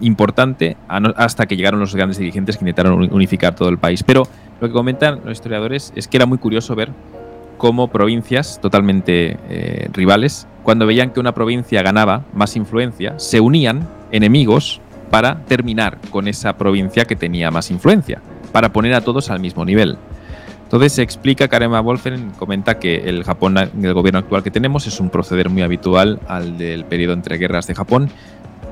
importante 0.00 0.76
hasta 0.88 1.46
que 1.46 1.56
llegaron 1.56 1.80
los 1.80 1.94
grandes 1.94 2.18
dirigentes 2.18 2.56
que 2.56 2.64
intentaron 2.64 3.12
unificar 3.12 3.54
todo 3.54 3.68
el 3.68 3.78
país. 3.78 4.02
Pero 4.02 4.26
lo 4.60 4.68
que 4.68 4.72
comentan 4.72 5.20
los 5.24 5.32
historiadores 5.32 5.92
es 5.96 6.08
que 6.08 6.16
era 6.16 6.26
muy 6.26 6.38
curioso 6.38 6.74
ver 6.74 6.90
cómo 7.58 7.88
provincias 7.88 8.60
totalmente 8.60 9.38
eh, 9.48 9.88
rivales, 9.92 10.46
cuando 10.62 10.86
veían 10.86 11.10
que 11.10 11.20
una 11.20 11.32
provincia 11.32 11.82
ganaba 11.82 12.24
más 12.34 12.56
influencia, 12.56 13.18
se 13.18 13.40
unían 13.40 13.86
enemigos 14.10 14.80
para 15.10 15.44
terminar 15.44 15.98
con 16.10 16.26
esa 16.28 16.56
provincia 16.56 17.04
que 17.04 17.16
tenía 17.16 17.50
más 17.50 17.70
influencia, 17.70 18.20
para 18.52 18.72
poner 18.72 18.94
a 18.94 19.00
todos 19.00 19.30
al 19.30 19.40
mismo 19.40 19.64
nivel. 19.64 19.96
Entonces 20.64 20.94
se 20.94 21.02
explica, 21.02 21.46
Karema 21.46 21.80
Wolfen 21.80 22.32
comenta 22.38 22.78
que 22.78 22.96
el 23.08 23.22
Japón, 23.22 23.56
el 23.58 23.94
gobierno 23.94 24.18
actual 24.18 24.42
que 24.42 24.50
tenemos, 24.50 24.86
es 24.86 24.98
un 24.98 25.10
proceder 25.10 25.48
muy 25.48 25.62
habitual 25.62 26.18
al 26.26 26.58
del 26.58 26.84
periodo 26.84 27.12
entre 27.12 27.36
guerras 27.38 27.66
de 27.66 27.74
Japón 27.74 28.10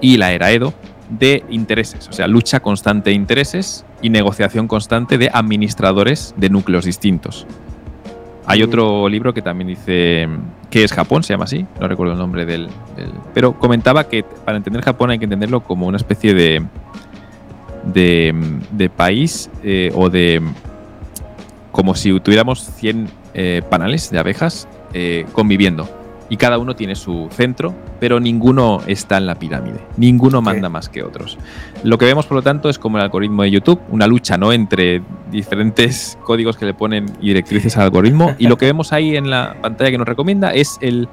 y 0.03 0.19
la 0.19 0.33
era 0.33 0.51
Edo, 0.51 0.75
de 1.09 1.45
intereses, 1.49 2.09
o 2.09 2.12
sea, 2.12 2.27
lucha 2.27 2.61
constante 2.61 3.11
de 3.11 3.17
intereses 3.17 3.87
y 4.03 4.11
negociación 4.11 4.67
constante 4.67 5.17
de 5.17 5.31
administradores 5.33 6.35
de 6.37 6.51
núcleos 6.51 6.85
distintos. 6.85 7.47
Hay 8.45 8.62
otro 8.62 9.09
libro 9.09 9.33
que 9.33 9.41
también 9.41 9.69
dice 9.69 10.29
que 10.71 10.85
es 10.85 10.93
Japón, 10.93 11.23
se 11.23 11.33
llama 11.33 11.45
así, 11.45 11.65
no 11.81 11.87
recuerdo 11.87 12.15
el 12.15 12.19
nombre 12.19 12.45
del, 12.45 12.69
Pero 13.35 13.59
comentaba 13.59 14.09
que 14.09 14.25
para 14.25 14.57
entender 14.57 14.83
Japón 14.83 15.11
hay 15.11 15.19
que 15.19 15.25
entenderlo 15.25 15.61
como 15.61 15.87
una 15.87 15.99
especie 15.99 16.35
de, 16.35 16.65
de, 17.85 18.91
país 18.97 19.49
eh, 19.62 19.93
o 19.95 20.11
de... 20.11 20.43
como 21.71 21.95
si 21.95 22.19
tuviéramos 22.21 22.65
100 22.65 23.09
eh, 23.35 23.62
panales 23.71 24.11
de 24.11 24.19
abejas 24.19 24.67
eh, 24.93 25.25
conviviendo 25.33 26.02
y 26.33 26.38
cada 26.38 26.57
uno 26.57 26.75
tiene 26.75 26.97
su 26.97 27.29
centro, 27.31 27.75
pero 28.01 28.18
ninguno 28.18 28.81
está 28.87 29.18
en 29.18 29.27
la 29.27 29.35
pirámide, 29.35 29.81
ninguno 29.99 30.40
manda 30.40 30.71
más 30.71 30.88
que 30.88 31.03
otros. 31.03 31.37
Lo 31.85 31.99
que 31.99 32.07
vemos, 32.07 32.25
por 32.25 32.37
lo 32.37 32.42
tanto, 32.42 32.71
es 32.71 32.79
como 32.79 32.97
el 32.97 33.05
algoritmo 33.05 33.42
de 33.42 33.51
YouTube, 33.51 33.79
una 33.90 34.07
lucha 34.07 34.38
¿no? 34.38 34.51
entre 34.51 35.03
diferentes 35.31 36.16
códigos 36.25 36.57
que 36.57 36.64
le 36.64 36.73
ponen 36.73 37.05
y 37.21 37.27
directrices 37.27 37.77
al 37.77 37.83
algoritmo, 37.83 38.35
y 38.38 38.47
lo 38.47 38.57
que 38.57 38.64
vemos 38.64 38.95
ahí 38.95 39.14
en 39.14 39.29
la 39.29 39.57
pantalla 39.61 39.90
que 39.90 39.99
nos 39.99 40.09
recomienda 40.09 40.55
es 40.55 40.79
el 40.81 41.07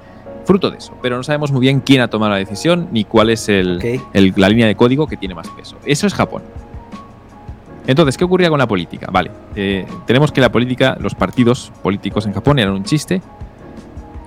fruto 0.46 0.72
de 0.72 0.78
eso, 0.78 0.94
pero 1.02 1.18
no 1.18 1.24
sabemos 1.24 1.52
muy 1.52 1.60
bien 1.60 1.82
quién 1.82 2.00
ha 2.00 2.08
tomado 2.08 2.32
la 2.32 2.38
decisión 2.38 2.88
ni 2.94 3.04
cuál 3.04 3.30
es 3.30 3.50
el, 3.50 4.00
la 4.14 4.48
línea 4.48 4.68
de 4.68 4.76
código 4.76 5.06
que 5.06 5.18
tiene 5.18 5.36
más 5.36 5.50
peso. 5.50 5.76
Eso 5.86 6.08
es 6.08 6.14
Japón. 6.14 6.44
Entonces, 7.88 8.18
¿qué 8.18 8.24
ocurría 8.24 8.50
con 8.50 8.60
la 8.60 8.68
política? 8.70 9.10
Vale, 9.12 9.32
eh, 9.58 9.86
tenemos 10.06 10.32
que 10.32 10.40
la 10.40 10.50
política, 10.50 10.96
los 10.98 11.14
partidos 11.14 11.74
políticos 11.84 12.26
en 12.26 12.32
Japón 12.32 12.58
eran 12.60 12.74
un 12.74 12.86
chiste, 12.86 13.22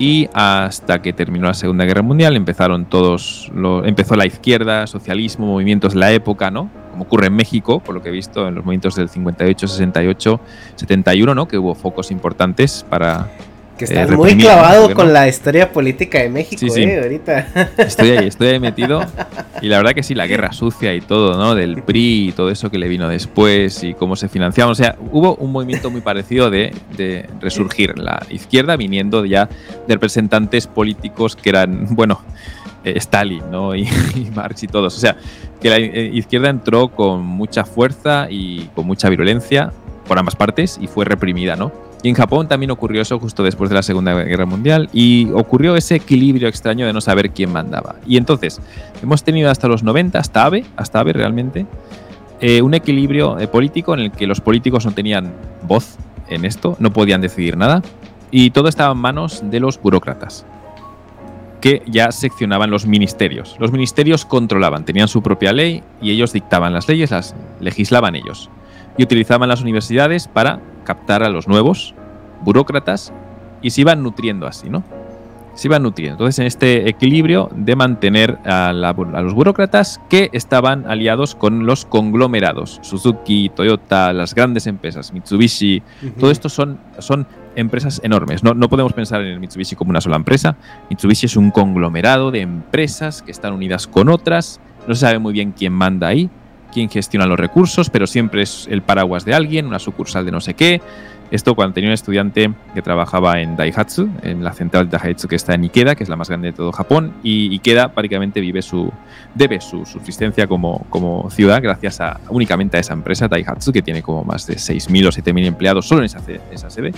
y 0.02 0.28
hasta 0.34 1.00
que 1.00 1.12
terminó 1.12 1.46
la 1.46 1.54
Segunda 1.54 1.84
Guerra 1.84 2.02
Mundial 2.02 2.34
empezaron 2.34 2.86
todos 2.86 3.52
empezó 3.84 4.16
la 4.16 4.26
izquierda, 4.26 4.88
socialismo, 4.88 5.46
movimientos 5.46 5.94
de 5.94 6.00
la 6.00 6.10
época, 6.10 6.50
¿no? 6.50 6.68
Como 6.90 7.04
ocurre 7.04 7.28
en 7.28 7.34
México, 7.34 7.78
por 7.78 7.94
lo 7.94 8.02
que 8.02 8.08
he 8.08 8.12
visto 8.12 8.48
en 8.48 8.56
los 8.56 8.64
movimientos 8.64 8.96
del 8.96 9.08
58, 9.08 9.68
68, 9.68 10.40
71, 10.74 11.36
¿no? 11.36 11.46
Que 11.46 11.56
hubo 11.56 11.76
focos 11.76 12.10
importantes 12.10 12.84
para 12.90 13.30
que 13.76 13.84
estás 13.84 14.10
eh, 14.10 14.16
muy 14.16 14.36
clavado 14.36 14.94
con 14.94 15.12
la 15.12 15.28
historia 15.28 15.72
política 15.72 16.18
de 16.20 16.28
México, 16.28 16.64
Eh, 16.76 17.00
ahorita. 17.02 17.70
Estoy 17.78 18.10
ahí, 18.10 18.28
estoy 18.28 18.48
ahí 18.48 18.60
metido. 18.60 19.04
Y 19.60 19.68
la 19.68 19.78
verdad 19.78 19.92
que 19.92 20.02
sí, 20.02 20.14
la 20.14 20.26
guerra 20.26 20.52
sucia 20.52 20.94
y 20.94 21.00
todo, 21.00 21.36
¿no? 21.36 21.54
Del 21.54 21.82
PRI 21.86 22.28
y 22.28 22.32
todo 22.32 22.50
eso 22.50 22.70
que 22.70 22.78
le 22.78 22.88
vino 22.88 23.08
después 23.08 23.82
y 23.82 23.94
cómo 23.94 24.16
se 24.16 24.28
financiaba. 24.28 24.70
O 24.70 24.74
sea, 24.74 24.96
hubo 25.10 25.36
un 25.36 25.52
movimiento 25.52 25.90
muy 25.90 26.00
parecido 26.00 26.50
de, 26.50 26.72
resurgir 27.40 27.98
la 27.98 28.24
izquierda 28.30 28.76
viniendo 28.76 29.24
ya 29.24 29.48
de 29.86 29.94
representantes 29.94 30.66
políticos 30.66 31.36
que 31.36 31.50
eran, 31.50 31.94
bueno, 31.94 32.22
eh, 32.84 32.94
Stalin, 32.96 33.50
¿no? 33.50 33.74
Y, 33.74 33.82
y, 34.14 34.30
Marx 34.34 34.62
y 34.62 34.66
todos. 34.66 34.96
O 34.96 35.00
sea, 35.00 35.16
que 35.60 35.70
la 35.70 35.78
eh, 35.78 36.10
izquierda 36.12 36.50
entró 36.50 36.88
con 36.88 37.24
mucha 37.24 37.64
fuerza 37.64 38.26
y 38.28 38.66
con 38.74 38.86
mucha 38.86 39.08
virulencia 39.08 39.72
por 40.06 40.18
ambas 40.18 40.36
partes 40.36 40.78
y 40.80 40.88
fue 40.88 41.04
reprimida, 41.04 41.56
¿no? 41.56 41.72
Y 42.02 42.08
en 42.08 42.14
Japón 42.14 42.48
también 42.48 42.70
ocurrió 42.70 43.00
eso 43.02 43.18
justo 43.18 43.44
después 43.44 43.70
de 43.70 43.76
la 43.76 43.82
Segunda 43.82 44.12
Guerra 44.24 44.44
Mundial 44.44 44.88
y 44.92 45.30
ocurrió 45.32 45.76
ese 45.76 45.96
equilibrio 45.96 46.48
extraño 46.48 46.84
de 46.84 46.92
no 46.92 47.00
saber 47.00 47.30
quién 47.30 47.52
mandaba. 47.52 47.96
Y 48.06 48.16
entonces 48.16 48.60
hemos 49.02 49.22
tenido 49.22 49.50
hasta 49.50 49.68
los 49.68 49.82
90, 49.84 50.18
hasta 50.18 50.44
Abe, 50.44 50.64
hasta 50.76 50.98
Abe 50.98 51.12
realmente, 51.12 51.66
eh, 52.40 52.60
un 52.60 52.74
equilibrio 52.74 53.38
eh, 53.38 53.46
político 53.46 53.94
en 53.94 54.00
el 54.00 54.10
que 54.10 54.26
los 54.26 54.40
políticos 54.40 54.84
no 54.84 54.92
tenían 54.92 55.32
voz 55.62 55.96
en 56.28 56.44
esto, 56.44 56.76
no 56.80 56.92
podían 56.92 57.20
decidir 57.20 57.56
nada 57.56 57.82
y 58.32 58.50
todo 58.50 58.68
estaba 58.68 58.92
en 58.92 58.98
manos 58.98 59.42
de 59.44 59.60
los 59.60 59.80
burócratas 59.80 60.44
que 61.60 61.82
ya 61.86 62.10
seccionaban 62.10 62.70
los 62.70 62.86
ministerios. 62.86 63.54
Los 63.60 63.70
ministerios 63.70 64.24
controlaban, 64.24 64.84
tenían 64.84 65.06
su 65.06 65.22
propia 65.22 65.52
ley 65.52 65.84
y 66.00 66.10
ellos 66.10 66.32
dictaban 66.32 66.72
las 66.72 66.88
leyes, 66.88 67.12
las 67.12 67.36
legislaban 67.60 68.16
ellos. 68.16 68.50
Y 68.96 69.02
utilizaban 69.02 69.48
las 69.48 69.62
universidades 69.62 70.28
para 70.28 70.60
captar 70.84 71.22
a 71.22 71.30
los 71.30 71.48
nuevos 71.48 71.94
burócratas 72.42 73.12
y 73.62 73.70
se 73.70 73.82
iban 73.82 74.02
nutriendo 74.02 74.46
así, 74.46 74.68
¿no? 74.68 74.84
Se 75.54 75.68
iban 75.68 75.82
nutriendo. 75.82 76.14
Entonces, 76.14 76.38
en 76.38 76.46
este 76.46 76.88
equilibrio 76.88 77.50
de 77.54 77.76
mantener 77.76 78.38
a, 78.44 78.72
los 78.72 79.34
burócratas 79.34 80.00
que 80.08 80.30
estaban 80.32 80.86
aliados 80.86 81.34
con 81.34 81.66
los 81.66 81.84
conglomerados, 81.84 82.80
Suzuki, 82.82 83.50
Toyota, 83.54 84.14
las 84.14 84.34
grandes 84.34 84.66
empresas, 84.66 85.12
Mitsubishi, 85.12 85.82
todo 86.18 86.30
esto 86.30 86.48
son, 86.48 86.80
son 86.98 87.26
empresas 87.54 88.00
enormes. 88.02 88.42
No, 88.42 88.54
no 88.54 88.70
podemos 88.70 88.94
pensar 88.94 89.20
en 89.20 89.28
el 89.28 89.40
Mitsubishi 89.40 89.76
como 89.76 89.90
una 89.90 90.00
sola 90.00 90.16
empresa. 90.16 90.56
Mitsubishi 90.88 91.26
es 91.26 91.36
un 91.36 91.50
conglomerado 91.50 92.30
de 92.30 92.40
empresas 92.40 93.20
que 93.20 93.30
están 93.30 93.52
unidas 93.52 93.86
con 93.86 94.08
otras. 94.08 94.58
No 94.88 94.94
se 94.94 95.02
sabe 95.02 95.18
muy 95.18 95.34
bien 95.34 95.52
quién 95.52 95.74
manda 95.74 96.08
ahí, 96.08 96.30
quién 96.72 96.88
gestiona 96.88 97.26
los 97.26 97.38
recursos, 97.38 97.90
pero 97.90 98.06
siempre 98.06 98.42
es 98.42 98.66
el 98.70 98.82
paraguas 98.82 99.24
de 99.24 99.34
alguien, 99.34 99.66
una 99.66 99.78
sucursal 99.78 100.24
de 100.24 100.32
no 100.32 100.40
sé 100.40 100.54
qué. 100.54 100.80
Esto 101.30 101.54
cuando 101.54 101.72
tenía 101.72 101.88
un 101.88 101.94
estudiante 101.94 102.52
que 102.74 102.82
trabajaba 102.82 103.40
en 103.40 103.56
Daihatsu, 103.56 104.06
en 104.22 104.44
la 104.44 104.52
central 104.52 104.90
de 104.90 104.98
Daihatsu 104.98 105.28
que 105.28 105.36
está 105.36 105.54
en 105.54 105.64
Ikeda, 105.64 105.94
que 105.94 106.02
es 106.02 106.10
la 106.10 106.16
más 106.16 106.28
grande 106.28 106.48
de 106.48 106.52
todo 106.52 106.72
Japón, 106.72 107.14
y 107.22 107.54
Ikeda 107.54 107.94
prácticamente 107.94 108.40
vive 108.40 108.60
su, 108.60 108.92
debe 109.34 109.58
su 109.62 109.86
subsistencia 109.86 110.46
como, 110.46 110.84
como 110.90 111.30
ciudad 111.30 111.62
gracias 111.62 112.02
a, 112.02 112.20
únicamente 112.28 112.76
a 112.76 112.80
esa 112.80 112.92
empresa, 112.92 113.28
Daihatsu, 113.28 113.72
que 113.72 113.80
tiene 113.80 114.02
como 114.02 114.24
más 114.24 114.46
de 114.46 114.56
6.000 114.56 115.06
o 115.06 115.10
7.000 115.10 115.46
empleados 115.46 115.88
solo 115.88 116.02
en 116.02 116.06
esa, 116.06 116.20
esa 116.50 116.68
sede, 116.68 116.92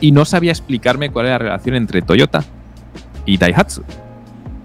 y 0.00 0.10
no 0.10 0.24
sabía 0.24 0.50
explicarme 0.50 1.10
cuál 1.10 1.26
era 1.26 1.34
la 1.34 1.38
relación 1.38 1.76
entre 1.76 2.02
Toyota 2.02 2.42
y 3.26 3.36
Daihatsu 3.36 3.84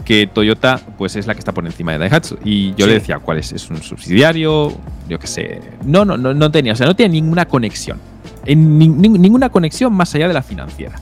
que 0.04 0.28
Toyota 0.28 0.80
pues 0.98 1.16
es 1.16 1.28
la 1.28 1.34
que 1.34 1.40
está 1.40 1.52
por 1.52 1.66
encima 1.66 1.94
de 1.94 1.98
Daihatsu. 2.00 2.38
Y 2.44 2.74
yo 2.76 2.88
le 2.88 2.94
decía, 2.94 3.20
¿cuál 3.20 3.40
es? 3.40 3.52
¿Es 3.52 3.70
un 3.70 3.82
subsidiario? 3.82 4.74
Yo 5.08 5.20
qué 5.20 5.28
sé. 5.28 5.62
No, 5.86 6.06
no, 6.06 6.18
no, 6.18 6.34
no 6.34 6.52
tenía, 6.52 6.74
o 6.74 6.76
sea, 6.76 6.88
no 6.88 6.96
tenía 6.96 7.22
ninguna 7.22 7.46
conexión. 7.46 8.00
En 8.46 8.78
ninguna 8.78 9.50
conexión 9.50 9.94
más 9.94 10.14
allá 10.16 10.28
de 10.28 10.34
la 10.34 10.44
financiera. 10.44 10.96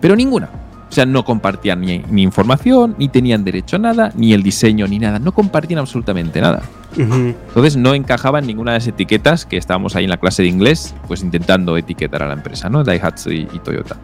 Pero 0.00 0.16
ninguna. 0.16 0.48
O 0.90 0.92
sea, 0.92 1.06
no 1.06 1.24
compartían 1.24 1.80
ni, 1.82 2.02
información, 2.22 2.96
ni 2.98 3.08
tenían 3.08 3.44
derecho 3.44 3.76
a 3.76 3.78
nada, 3.78 4.12
ni 4.16 4.32
el 4.32 4.42
diseño, 4.42 4.88
ni 4.88 4.98
nada. 4.98 5.20
No 5.20 5.32
compartían 5.32 5.78
absolutamente 5.78 6.40
nada. 6.40 6.62
Entonces 6.96 7.76
no 7.76 7.94
encajaban 7.94 8.44
ninguna 8.44 8.72
de 8.72 8.78
las 8.78 8.88
etiquetas 8.88 9.46
que 9.46 9.56
estábamos 9.56 9.94
ahí 9.94 10.04
en 10.04 10.10
la 10.10 10.16
clase 10.16 10.42
de 10.42 10.48
inglés, 10.48 10.92
pues 11.06 11.22
intentando 11.22 11.76
etiquetar 11.76 12.24
a 12.24 12.26
la 12.26 12.32
empresa, 12.32 12.68
¿no? 12.68 12.82
Daihatsu 12.82 13.30
y, 13.30 13.46
Toyota. 13.62 13.96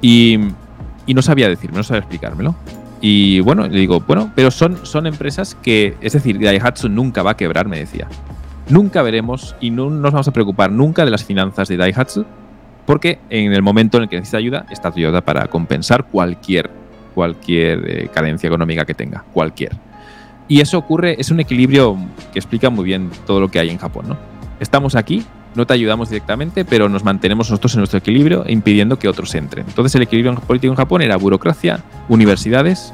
Y, 0.00 0.38
y, 1.06 1.12
no 1.12 1.20
sabía 1.20 1.50
decirme, 1.50 1.76
no 1.76 1.84
sabía 1.84 2.00
explicármelo. 2.00 2.54
Y 3.00 3.40
bueno, 3.40 3.68
le 3.68 3.78
digo, 3.78 4.00
bueno, 4.00 4.32
pero 4.34 4.50
son, 4.50 4.86
son 4.86 5.06
empresas 5.06 5.54
que, 5.54 5.96
es 6.00 6.14
decir, 6.14 6.40
Daihatsu 6.40 6.88
nunca 6.88 7.22
va 7.22 7.32
a 7.32 7.36
quebrar, 7.36 7.68
me 7.68 7.78
decía. 7.78 8.08
Nunca 8.68 9.02
veremos 9.02 9.54
y 9.60 9.70
no 9.70 9.90
nos 9.90 10.12
vamos 10.12 10.28
a 10.28 10.32
preocupar 10.32 10.72
nunca 10.72 11.04
de 11.04 11.10
las 11.10 11.24
finanzas 11.24 11.68
de 11.68 11.76
Daihatsu, 11.76 12.24
porque 12.86 13.18
en 13.30 13.52
el 13.52 13.62
momento 13.62 13.98
en 13.98 14.04
el 14.04 14.08
que 14.08 14.16
necesita 14.16 14.38
ayuda 14.38 14.66
está 14.70 14.90
Toyota 14.90 15.20
para 15.20 15.46
compensar 15.48 16.04
cualquier, 16.06 16.70
cualquier 17.14 17.84
eh, 17.90 18.08
carencia 18.12 18.46
económica 18.46 18.84
que 18.84 18.94
tenga, 18.94 19.24
cualquier. 19.32 19.72
Y 20.48 20.60
eso 20.60 20.78
ocurre, 20.78 21.16
es 21.18 21.30
un 21.30 21.40
equilibrio 21.40 21.96
que 22.32 22.38
explica 22.38 22.70
muy 22.70 22.84
bien 22.84 23.10
todo 23.26 23.40
lo 23.40 23.48
que 23.48 23.58
hay 23.58 23.68
en 23.68 23.78
Japón, 23.78 24.06
¿no? 24.08 24.16
Estamos 24.60 24.94
aquí, 24.94 25.24
no 25.56 25.66
te 25.66 25.74
ayudamos 25.74 26.10
directamente, 26.10 26.64
pero 26.64 26.88
nos 26.88 27.04
mantenemos 27.04 27.50
nosotros 27.50 27.74
en 27.74 27.78
nuestro 27.78 27.98
equilibrio, 27.98 28.44
impidiendo 28.46 28.98
que 28.98 29.08
otros 29.08 29.34
entren. 29.34 29.66
Entonces 29.66 29.94
el 29.94 30.02
equilibrio 30.02 30.34
político 30.36 30.72
en 30.72 30.76
Japón 30.76 31.02
era 31.02 31.16
burocracia, 31.16 31.80
universidades, 32.08 32.92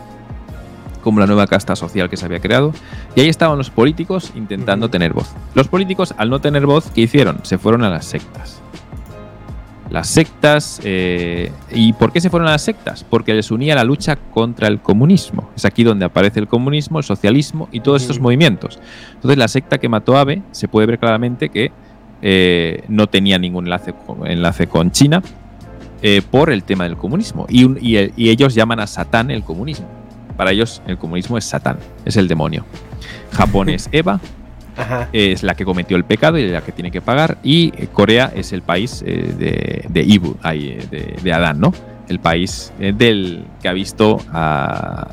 como 1.03 1.20
la 1.20 1.27
nueva 1.27 1.46
casta 1.46 1.77
social 1.77 2.09
que 2.09 2.16
se 2.16 2.25
había 2.25 2.40
creado, 2.40 2.72
y 3.14 3.20
ahí 3.20 3.29
estaban 3.29 3.59
los 3.59 3.70
políticos 3.70 4.33
intentando 4.35 4.88
tener 4.88 5.12
voz. 5.12 5.31
Los 5.55 5.68
políticos, 5.68 6.14
al 6.16 6.31
no 6.31 6.40
tener 6.40 6.64
voz, 6.64 6.90
¿qué 6.94 7.03
hicieron? 7.03 7.40
Se 7.42 7.59
fueron 7.59 7.83
a 7.85 7.90
las 7.90 8.07
sectas. 8.07 8.62
Las 9.90 10.09
sectas, 10.09 10.81
eh, 10.85 11.53
¿y 11.70 11.92
por 11.92 12.12
qué 12.12 12.20
se 12.22 12.31
fueron 12.31 12.48
a 12.48 12.53
las 12.53 12.62
sectas? 12.62 13.05
Porque 13.05 13.35
les 13.35 13.51
unía 13.51 13.75
la 13.75 13.85
lucha 13.85 14.16
contra 14.16 14.66
el 14.68 14.81
comunismo. 14.81 15.51
Es 15.55 15.66
aquí 15.66 15.85
donde 15.85 16.07
aparece 16.07 16.40
el 16.40 16.48
comunismo, 16.48 16.98
el 16.98 17.05
socialismo 17.05 17.68
y 17.72 17.81
todos 17.81 18.01
estos 18.01 18.18
movimientos. 18.18 18.79
Entonces 19.12 19.37
la 19.37 19.48
secta 19.48 19.77
que 19.77 19.90
mató 19.90 20.16
a 20.16 20.20
Abe 20.22 20.42
se 20.53 20.66
puede 20.66 20.87
ver 20.87 20.98
claramente 20.98 21.51
que 21.51 21.72
eh, 22.24 22.85
no 22.87 23.08
tenía 23.08 23.37
ningún 23.37 23.64
enlace 23.64 23.92
con, 23.92 24.26
enlace 24.26 24.68
con 24.68 24.92
China 24.92 25.22
eh, 26.02 26.22
por 26.22 26.50
el 26.50 26.62
tema 26.62 26.85
del 26.85 26.96
comunismo. 26.96 27.46
Y, 27.48 27.66
y, 27.80 28.30
ellos 28.30 28.54
llaman 28.54 28.78
a 28.78 28.87
Satán 28.87 29.30
el 29.32 29.42
comunismo. 29.42 29.88
Para 30.37 30.52
ellos 30.52 30.82
el 30.87 30.98
comunismo 30.98 31.37
es 31.37 31.44
Satán, 31.44 31.78
es 32.04 32.16
el 32.16 32.28
demonio. 32.28 32.64
Japón 33.32 33.68
es 33.68 33.88
Eva, 33.92 34.20
es 35.12 35.42
la 35.42 35.54
que 35.54 35.64
cometió 35.64 35.96
el 35.96 36.04
pecado 36.04 36.38
y 36.38 36.48
la 36.48 36.61
que 36.62 36.70
tiene 36.70 36.92
que 36.92 37.00
pagar. 37.00 37.38
Y 37.42 37.72
Corea 37.88 38.32
es 38.35 38.52
el 38.52 38.62
país 38.62 39.02
eh, 39.04 39.35
de, 39.37 39.85
de 39.88 40.02
Ibu, 40.02 40.37
de, 40.42 41.16
de, 41.20 41.32
Adán, 41.32 41.61
¿no? 41.61 41.74
El 42.08 42.20
país 42.20 42.72
del 42.78 43.44
que 43.61 43.68
ha 43.68 43.72
visto 43.72 44.18
a 44.32 45.08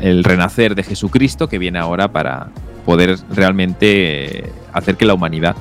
el 0.00 0.22
renacer 0.22 0.74
de 0.74 0.82
Jesucristo 0.82 1.48
que 1.48 1.58
viene 1.58 1.78
ahora 1.78 2.08
para 2.08 2.48
poder 2.84 3.16
realmente 3.30 4.50
hacer 4.72 4.96
que 4.96 5.06
la 5.06 5.14
humanidad 5.14 5.56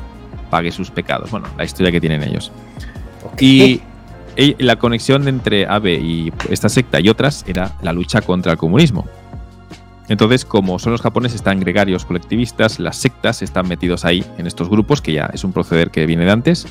pague 0.50 0.72
sus 0.72 0.92
pecados. 0.92 1.32
Bueno, 1.32 1.48
la 1.58 1.64
historia 1.64 1.92
que 1.92 2.00
tienen 2.00 2.24
ellos. 2.24 2.52
Y 3.40 3.82
la 4.58 4.78
conexión 4.78 5.28
entre 5.28 5.66
Abe 5.68 5.96
y 5.96 6.32
esta 6.50 6.70
secta 6.70 7.00
y 7.00 7.10
otras 7.10 7.44
era 7.48 7.74
la 7.82 7.94
lucha 7.94 8.22
contra 8.22 8.54
el 8.54 8.58
comunismo. 8.58 9.06
Entonces, 10.08 10.44
como 10.44 10.80
son 10.80 10.92
los 10.92 11.02
japoneses, 11.02 11.36
están 11.36 11.60
gregarios 11.60 12.04
colectivistas, 12.04 12.80
las 12.80 12.98
sectas 12.98 13.44
están 13.44 13.68
metidos 13.68 14.06
ahí 14.06 14.26
en 14.40 14.48
estos 14.48 14.68
grupos, 14.68 15.02
que 15.02 15.14
ya 15.14 15.30
es 15.32 15.44
un 15.44 15.54
proceder 15.54 15.92
que 15.92 16.06
viene 16.08 16.26
de 16.26 16.32
antes. 16.32 16.66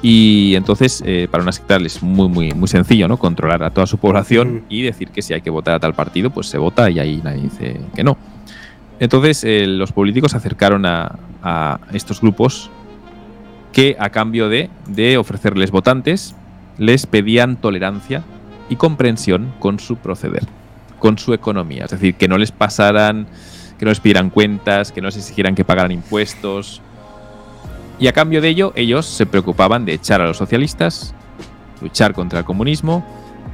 Y 0.00 0.54
entonces, 0.54 1.02
eh, 1.04 1.26
para 1.28 1.42
una 1.42 1.50
secta 1.50 1.76
es 1.76 2.02
muy, 2.02 2.28
muy, 2.28 2.52
muy 2.52 2.68
sencillo, 2.68 3.08
¿no? 3.08 3.16
Controlar 3.16 3.64
a 3.64 3.70
toda 3.70 3.86
su 3.88 3.98
población 3.98 4.64
y 4.68 4.82
decir 4.82 5.08
que 5.08 5.22
si 5.22 5.34
hay 5.34 5.40
que 5.40 5.50
votar 5.50 5.74
a 5.74 5.80
tal 5.80 5.94
partido, 5.94 6.30
pues 6.30 6.46
se 6.46 6.58
vota 6.58 6.88
y 6.88 7.00
ahí 7.00 7.20
nadie 7.24 7.42
dice 7.42 7.80
que 7.96 8.04
no. 8.04 8.16
Entonces, 9.00 9.42
eh, 9.42 9.66
los 9.66 9.90
políticos 9.90 10.32
se 10.32 10.36
acercaron 10.36 10.86
a, 10.86 11.18
a 11.42 11.80
estos 11.92 12.20
grupos 12.20 12.70
que 13.72 13.96
a 13.98 14.10
cambio 14.10 14.48
de, 14.48 14.70
de 14.86 15.18
ofrecerles 15.18 15.70
votantes, 15.70 16.34
les 16.78 17.06
pedían 17.06 17.56
tolerancia 17.56 18.22
y 18.68 18.76
comprensión 18.76 19.52
con 19.58 19.80
su 19.80 19.96
proceder, 19.96 20.46
con 20.98 21.18
su 21.18 21.34
economía. 21.34 21.84
Es 21.84 21.90
decir, 21.90 22.14
que 22.14 22.28
no 22.28 22.38
les 22.38 22.52
pasaran, 22.52 23.26
que 23.78 23.84
no 23.84 23.90
les 23.90 24.00
pidieran 24.00 24.30
cuentas, 24.30 24.92
que 24.92 25.00
no 25.00 25.08
les 25.08 25.16
exigieran 25.16 25.54
que 25.54 25.64
pagaran 25.64 25.92
impuestos. 25.92 26.80
Y 27.98 28.06
a 28.06 28.12
cambio 28.12 28.40
de 28.40 28.48
ello, 28.48 28.72
ellos 28.76 29.06
se 29.06 29.26
preocupaban 29.26 29.84
de 29.84 29.94
echar 29.94 30.20
a 30.20 30.26
los 30.26 30.36
socialistas, 30.36 31.14
luchar 31.80 32.12
contra 32.12 32.40
el 32.40 32.44
comunismo 32.44 33.04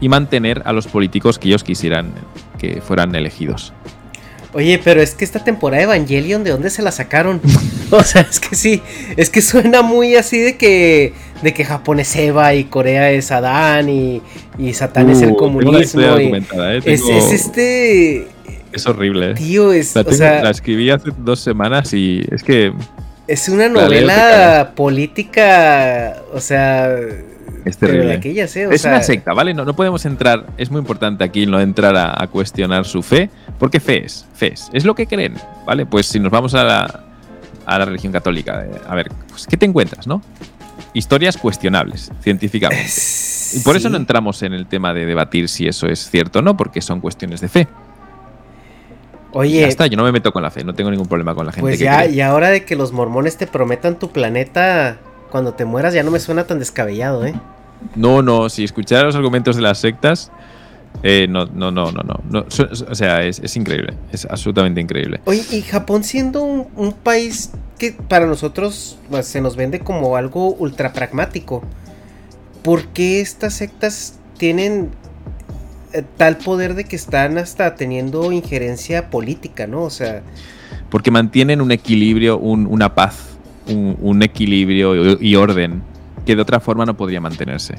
y 0.01 0.09
mantener 0.09 0.63
a 0.65 0.73
los 0.73 0.87
políticos 0.87 1.39
que 1.39 1.49
ellos 1.49 1.65
quisieran 1.65 2.13
que 2.59 2.81
fueran 2.81 3.15
elegidos. 3.15 3.73
Oye, 4.55 4.81
pero 4.83 5.03
es 5.03 5.15
que 5.15 5.25
esta 5.25 5.43
temporada 5.43 5.79
de 5.79 5.85
Evangelion, 5.85 6.45
¿de 6.45 6.51
dónde 6.51 6.71
se 6.71 6.81
la 6.81 6.93
sacaron? 6.93 7.41
o 7.91 8.03
sea, 8.03 8.23
es 8.23 8.39
que 8.39 8.55
sí, 8.55 8.83
es 9.17 9.29
que 9.29 9.43
suena 9.43 9.83
muy 9.83 10.15
así 10.15 10.39
de 10.39 10.57
que 10.57 11.13
de 11.43 11.53
que 11.53 11.65
Japón 11.65 12.01
es 12.01 12.15
Eva 12.17 12.55
y 12.55 12.65
Corea 12.65 13.11
es 13.11 13.31
Adán 13.31 13.89
y, 13.89 14.23
y 14.59 14.73
Satán 14.73 15.11
es 15.11 15.21
el 15.23 15.33
uh, 15.33 15.37
comunismo. 15.37 16.01
¿eh? 16.01 16.43
es, 16.85 17.03
este... 17.03 18.29
Es 18.73 18.87
horrible. 18.87 19.33
¿eh? 19.33 19.35
Tío, 19.35 19.73
es... 19.73 19.95
o 19.97 20.13
sea, 20.13 20.43
la 20.43 20.51
escribí 20.51 20.91
hace 20.91 21.11
dos 21.19 21.41
semanas 21.41 21.93
y 21.93 22.25
es 22.31 22.43
que... 22.43 22.73
Es 23.27 23.49
una 23.49 23.69
novela 23.69 24.73
política, 24.75 26.23
o 26.33 26.41
sea, 26.41 26.95
es 27.65 27.79
terrible. 27.79 28.21
es 28.23 28.85
una 28.85 29.03
secta, 29.03 29.33
¿vale? 29.33 29.55
No, 29.55 29.65
no 29.65 29.75
podemos 29.75 30.05
entrar, 30.05 30.47
es 30.59 30.71
muy 30.71 30.81
importante 30.81 31.25
aquí 31.25 31.47
no 31.47 31.61
entrar 31.61 31.97
a, 31.97 32.27
cuestionar 32.27 32.85
su 32.85 33.03
fe, 33.03 33.31
porque 33.59 33.81
fe 33.81 34.05
es, 34.05 34.27
fe 34.35 34.53
es, 34.53 34.69
es 34.73 34.85
lo 34.85 34.95
que 34.95 35.07
creen, 35.07 35.35
¿vale? 35.67 35.87
Pues 35.87 36.07
si 36.07 36.21
nos 36.21 36.31
vamos 36.31 36.55
a 36.55 36.65
la, 36.65 37.05
a 37.65 37.79
la 37.79 37.85
religión 37.85 38.13
católica, 38.13 38.65
eh, 38.65 38.81
a 38.87 38.95
ver, 38.95 39.11
pues, 39.29 39.47
¿qué 39.47 39.57
te 39.57 39.67
encuentras, 39.67 40.07
no? 40.07 40.21
Historias 40.93 41.37
cuestionables, 41.37 42.13
científicamente. 42.21 42.91
y 43.55 43.61
por 43.61 43.77
eso 43.77 43.89
no 43.89 43.97
entramos 43.97 44.43
en 44.43 44.53
el 44.53 44.67
tema 44.67 44.93
de 44.93 45.07
debatir 45.07 45.49
si 45.49 45.67
eso 45.67 45.87
es 45.87 46.11
cierto 46.11 46.41
o 46.41 46.43
no, 46.43 46.57
porque 46.57 46.83
son 46.83 47.01
cuestiones 47.01 47.41
de 47.41 47.49
fe. 47.49 47.69
Oye. 49.33 49.61
Ya 49.61 49.67
está, 49.67 49.87
yo 49.87 49.97
no 49.97 50.05
me 50.05 50.13
meto 50.13 50.33
con 50.33 50.43
la 50.43 50.51
fe, 50.51 50.65
no 50.65 50.75
tengo 50.75 50.91
ningún 50.91 51.09
problema 51.09 51.35
con 51.35 51.47
la 51.47 51.53
gente. 51.53 51.63
Pues 51.63 51.79
ya, 51.79 52.07
y 52.07 52.21
ahora 52.21 52.51
de 52.51 52.65
que 52.65 52.77
los 52.77 52.93
mormones 52.93 53.37
te 53.37 53.47
prometan 53.47 53.99
tu 53.99 54.11
planeta 54.11 54.99
cuando 55.35 55.53
te 55.53 55.65
mueras, 55.65 55.93
ya 55.93 56.05
no 56.05 56.13
me 56.13 56.21
suena 56.21 56.45
tan 56.47 56.61
descabellado, 56.61 57.27
¿eh? 57.27 57.35
No, 57.97 58.23
no, 58.23 58.49
si 58.49 58.63
escuchara 58.63 59.03
los 59.03 59.17
argumentos 59.17 59.57
de 59.57 59.63
las 59.63 59.79
sectas, 59.79 60.31
eh, 61.03 61.27
no, 61.29 61.47
no, 61.47 61.73
no, 61.73 61.91
no, 61.91 62.21
no, 62.31 62.47
O 62.49 62.95
sea, 62.95 63.25
es, 63.25 63.57
increíble, 63.57 63.95
es 64.13 64.27
absolutamente 64.27 64.81
increíble. 64.81 65.19
Oye, 65.25 65.43
y 65.51 65.63
Japón 65.63 66.05
siendo 66.05 66.45
un, 66.45 66.93
país 66.93 67.51
que 67.81 67.91
para 67.91 68.27
nosotros 68.27 68.97
pues, 69.11 69.27
se 69.27 69.41
nos 69.41 69.57
vende 69.57 69.81
como 69.81 70.15
algo 70.15 70.55
ultra 70.55 70.93
pragmático, 70.93 71.65
¿por 72.63 72.87
qué 72.87 73.21
estas 73.21 73.55
sectas 73.55 74.21
tienen 74.39 74.91
eh, 75.95 76.05
tal 76.17 76.37
poder 76.37 76.77
de 76.77 76.85
que 76.85 76.95
están 76.95 77.39
hasta 77.39 77.75
teniendo 77.75 78.31
injerencia 78.31 79.11
política, 79.11 79.67
¿no? 79.67 79.83
O 79.83 79.91
sea... 79.91 80.23
Porque 80.91 81.11
mantienen 81.11 81.61
un 81.61 81.73
equilibrio, 81.73 82.39
una 82.39 82.95
paz, 82.95 83.34
un 83.67 84.23
equilibrio 84.23 85.19
y 85.21 85.35
orden 85.37 85.83
que 86.25 86.37
de 86.37 86.43
otra 86.43 86.61
forma 86.61 86.87
no 86.87 86.97
podría 86.97 87.21
mantenerse. 87.21 87.77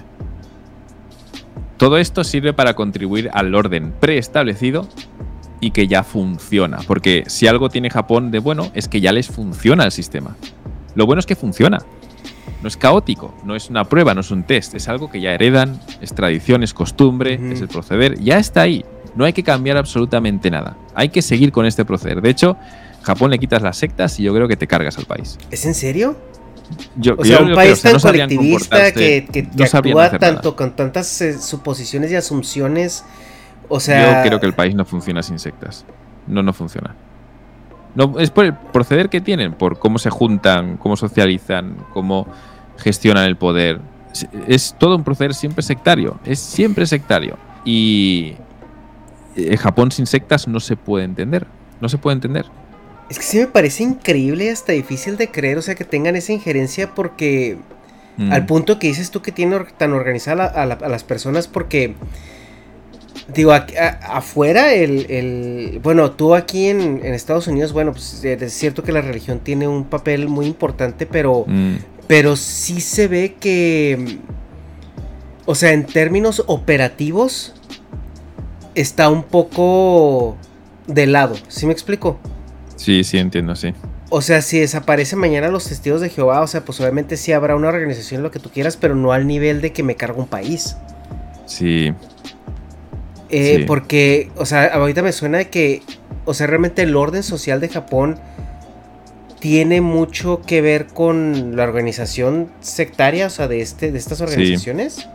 Todo 1.77 1.97
esto 1.97 2.23
sirve 2.23 2.53
para 2.53 2.73
contribuir 2.73 3.29
al 3.33 3.53
orden 3.53 3.93
preestablecido 3.99 4.87
y 5.59 5.71
que 5.71 5.87
ya 5.87 6.03
funciona, 6.03 6.79
porque 6.87 7.23
si 7.27 7.47
algo 7.47 7.69
tiene 7.69 7.89
Japón 7.89 8.31
de 8.31 8.39
bueno 8.39 8.71
es 8.73 8.87
que 8.87 9.01
ya 9.01 9.11
les 9.11 9.27
funciona 9.27 9.83
el 9.83 9.91
sistema. 9.91 10.35
Lo 10.95 11.05
bueno 11.05 11.19
es 11.19 11.25
que 11.25 11.35
funciona. 11.35 11.79
No 12.61 12.67
es 12.67 12.77
caótico, 12.77 13.33
no 13.43 13.55
es 13.55 13.69
una 13.69 13.83
prueba, 13.85 14.13
no 14.13 14.21
es 14.21 14.31
un 14.31 14.43
test, 14.43 14.73
es 14.75 14.87
algo 14.87 15.09
que 15.09 15.19
ya 15.21 15.33
heredan, 15.33 15.79
es 16.01 16.13
tradición, 16.15 16.63
es 16.63 16.73
costumbre, 16.73 17.39
es 17.51 17.61
el 17.61 17.67
proceder, 17.67 18.19
ya 18.19 18.39
está 18.39 18.61
ahí. 18.61 18.85
No 19.15 19.25
hay 19.25 19.33
que 19.33 19.43
cambiar 19.43 19.77
absolutamente 19.77 20.49
nada. 20.49 20.77
Hay 20.93 21.09
que 21.09 21.21
seguir 21.21 21.51
con 21.51 21.65
este 21.65 21.85
proceder. 21.85 22.21
De 22.21 22.29
hecho, 22.29 22.57
Japón 23.05 23.29
le 23.29 23.37
quitas 23.37 23.61
las 23.61 23.77
sectas 23.77 24.19
y 24.19 24.23
yo 24.23 24.33
creo 24.33 24.47
que 24.47 24.57
te 24.57 24.67
cargas 24.67 24.97
al 24.97 25.05
país. 25.05 25.37
¿Es 25.51 25.65
en 25.65 25.75
serio? 25.75 26.17
o 27.17 27.23
sea, 27.23 27.41
un 27.41 27.53
país 27.53 27.79
tan 27.81 27.99
colectivista 27.99 28.91
que, 28.91 29.27
actúa 29.71 30.17
tanto 30.17 30.55
con 30.55 30.75
tantas 30.75 31.21
eh, 31.21 31.37
suposiciones 31.37 32.11
y 32.11 32.15
asunciones. 32.15 33.05
O 33.69 33.79
sea. 33.79 34.23
Yo 34.23 34.29
creo 34.29 34.39
que 34.39 34.47
el 34.47 34.53
país 34.53 34.73
no 34.73 34.85
funciona 34.85 35.21
sin 35.21 35.37
sectas. 35.37 35.85
No, 36.25 36.41
no 36.41 36.51
funciona. 36.53 36.95
No, 37.93 38.19
es 38.19 38.31
por 38.31 38.45
el 38.45 38.53
proceder 38.53 39.09
que 39.09 39.21
tienen, 39.21 39.53
por 39.53 39.77
cómo 39.77 39.99
se 39.99 40.09
juntan, 40.09 40.77
cómo 40.77 40.97
socializan, 40.97 41.77
cómo 41.93 42.27
gestionan 42.77 43.25
el 43.25 43.37
poder. 43.37 43.79
Es, 44.47 44.75
todo 44.77 44.95
un 44.95 45.03
proceder 45.03 45.35
siempre 45.35 45.61
sectario. 45.61 46.19
Es 46.25 46.39
siempre 46.39 46.87
sectario. 46.87 47.37
Y 47.63 48.33
eh, 49.35 49.55
Japón 49.57 49.91
sin 49.91 50.07
sectas 50.07 50.47
no 50.47 50.59
se 50.59 50.75
puede 50.75 51.05
entender. 51.05 51.45
No 51.79 51.87
se 51.87 51.99
puede 51.99 52.15
entender. 52.15 52.45
Es 53.09 53.19
que 53.19 53.23
sí 53.23 53.37
me 53.37 53.47
parece 53.47 53.83
increíble 53.83 54.45
y 54.45 54.49
hasta 54.49 54.71
difícil 54.71 55.17
de 55.17 55.29
creer, 55.29 55.57
o 55.57 55.61
sea, 55.61 55.75
que 55.75 55.85
tengan 55.85 56.15
esa 56.15 56.33
injerencia 56.33 56.93
porque... 56.95 57.57
Mm. 58.17 58.31
Al 58.31 58.45
punto 58.45 58.79
que 58.79 58.87
dices 58.87 59.11
tú 59.11 59.21
que 59.21 59.33
tiene 59.33 59.59
tan 59.77 59.93
organizada 59.93 60.45
a, 60.45 60.65
las 60.65 61.03
personas 61.03 61.47
porque... 61.47 61.95
Digo, 63.33 63.53
afuera 63.53 64.73
el, 64.73 65.79
Bueno, 65.81 66.11
tú 66.11 66.35
aquí 66.35 66.67
en, 66.67 67.03
Estados 67.05 67.47
Unidos, 67.47 67.73
bueno, 67.73 67.91
pues 67.91 68.23
es 68.23 68.53
cierto 68.53 68.83
que 68.83 68.91
la 68.91 69.01
religión 69.01 69.39
tiene 69.39 69.67
un 69.67 69.85
papel 69.85 70.27
muy 70.27 70.47
importante, 70.47 71.05
pero... 71.05 71.45
Mm. 71.47 71.75
Pero 72.07 72.35
sí 72.35 72.81
se 72.81 73.07
ve 73.07 73.35
que... 73.39 74.19
O 75.45 75.53
sea, 75.55 75.73
en 75.73 75.85
términos 75.85 76.43
operativos... 76.47 77.53
Está 78.73 79.09
un 79.09 79.23
poco... 79.23 80.37
De 80.87 81.07
lado, 81.07 81.35
¿sí 81.47 81.65
me 81.65 81.73
explico? 81.73 82.19
Sí, 82.75 83.03
sí, 83.03 83.17
entiendo, 83.17 83.55
sí. 83.55 83.73
O 84.09 84.21
sea, 84.21 84.41
si 84.41 84.59
desaparece 84.59 85.15
mañana 85.15 85.47
los 85.47 85.67
testigos 85.67 86.01
de 86.01 86.09
Jehová, 86.09 86.41
o 86.41 86.47
sea, 86.47 86.61
pues 86.61 86.79
obviamente 86.79 87.17
sí 87.17 87.31
habrá 87.31 87.55
una 87.55 87.69
organización, 87.69 88.21
lo 88.21 88.31
que 88.31 88.39
tú 88.39 88.49
quieras, 88.49 88.77
pero 88.77 88.95
no 88.95 89.11
al 89.11 89.27
nivel 89.27 89.61
de 89.61 89.73
que 89.73 89.83
me 89.83 89.95
cargue 89.95 90.19
un 90.19 90.27
país. 90.27 90.75
Sí. 91.45 91.93
Eh, 93.29 93.65
porque, 93.65 94.29
o 94.35 94.45
sea, 94.45 94.65
ahorita 94.65 95.01
me 95.01 95.11
suena 95.11 95.39
de 95.39 95.49
que, 95.49 95.81
o 96.25 96.33
sea, 96.33 96.47
realmente 96.47 96.83
el 96.83 96.95
orden 96.95 97.23
social 97.23 97.59
de 97.59 97.69
Japón 97.69 98.19
tiene 99.39 99.81
mucho 99.81 100.41
que 100.41 100.61
ver 100.61 100.87
con 100.87 101.55
la 101.55 101.63
organización 101.63 102.49
sectaria, 102.61 103.27
o 103.27 103.29
sea, 103.29 103.47
de, 103.47 103.61
este, 103.61 103.91
de 103.91 103.97
estas 103.97 104.21
organizaciones. 104.21 105.07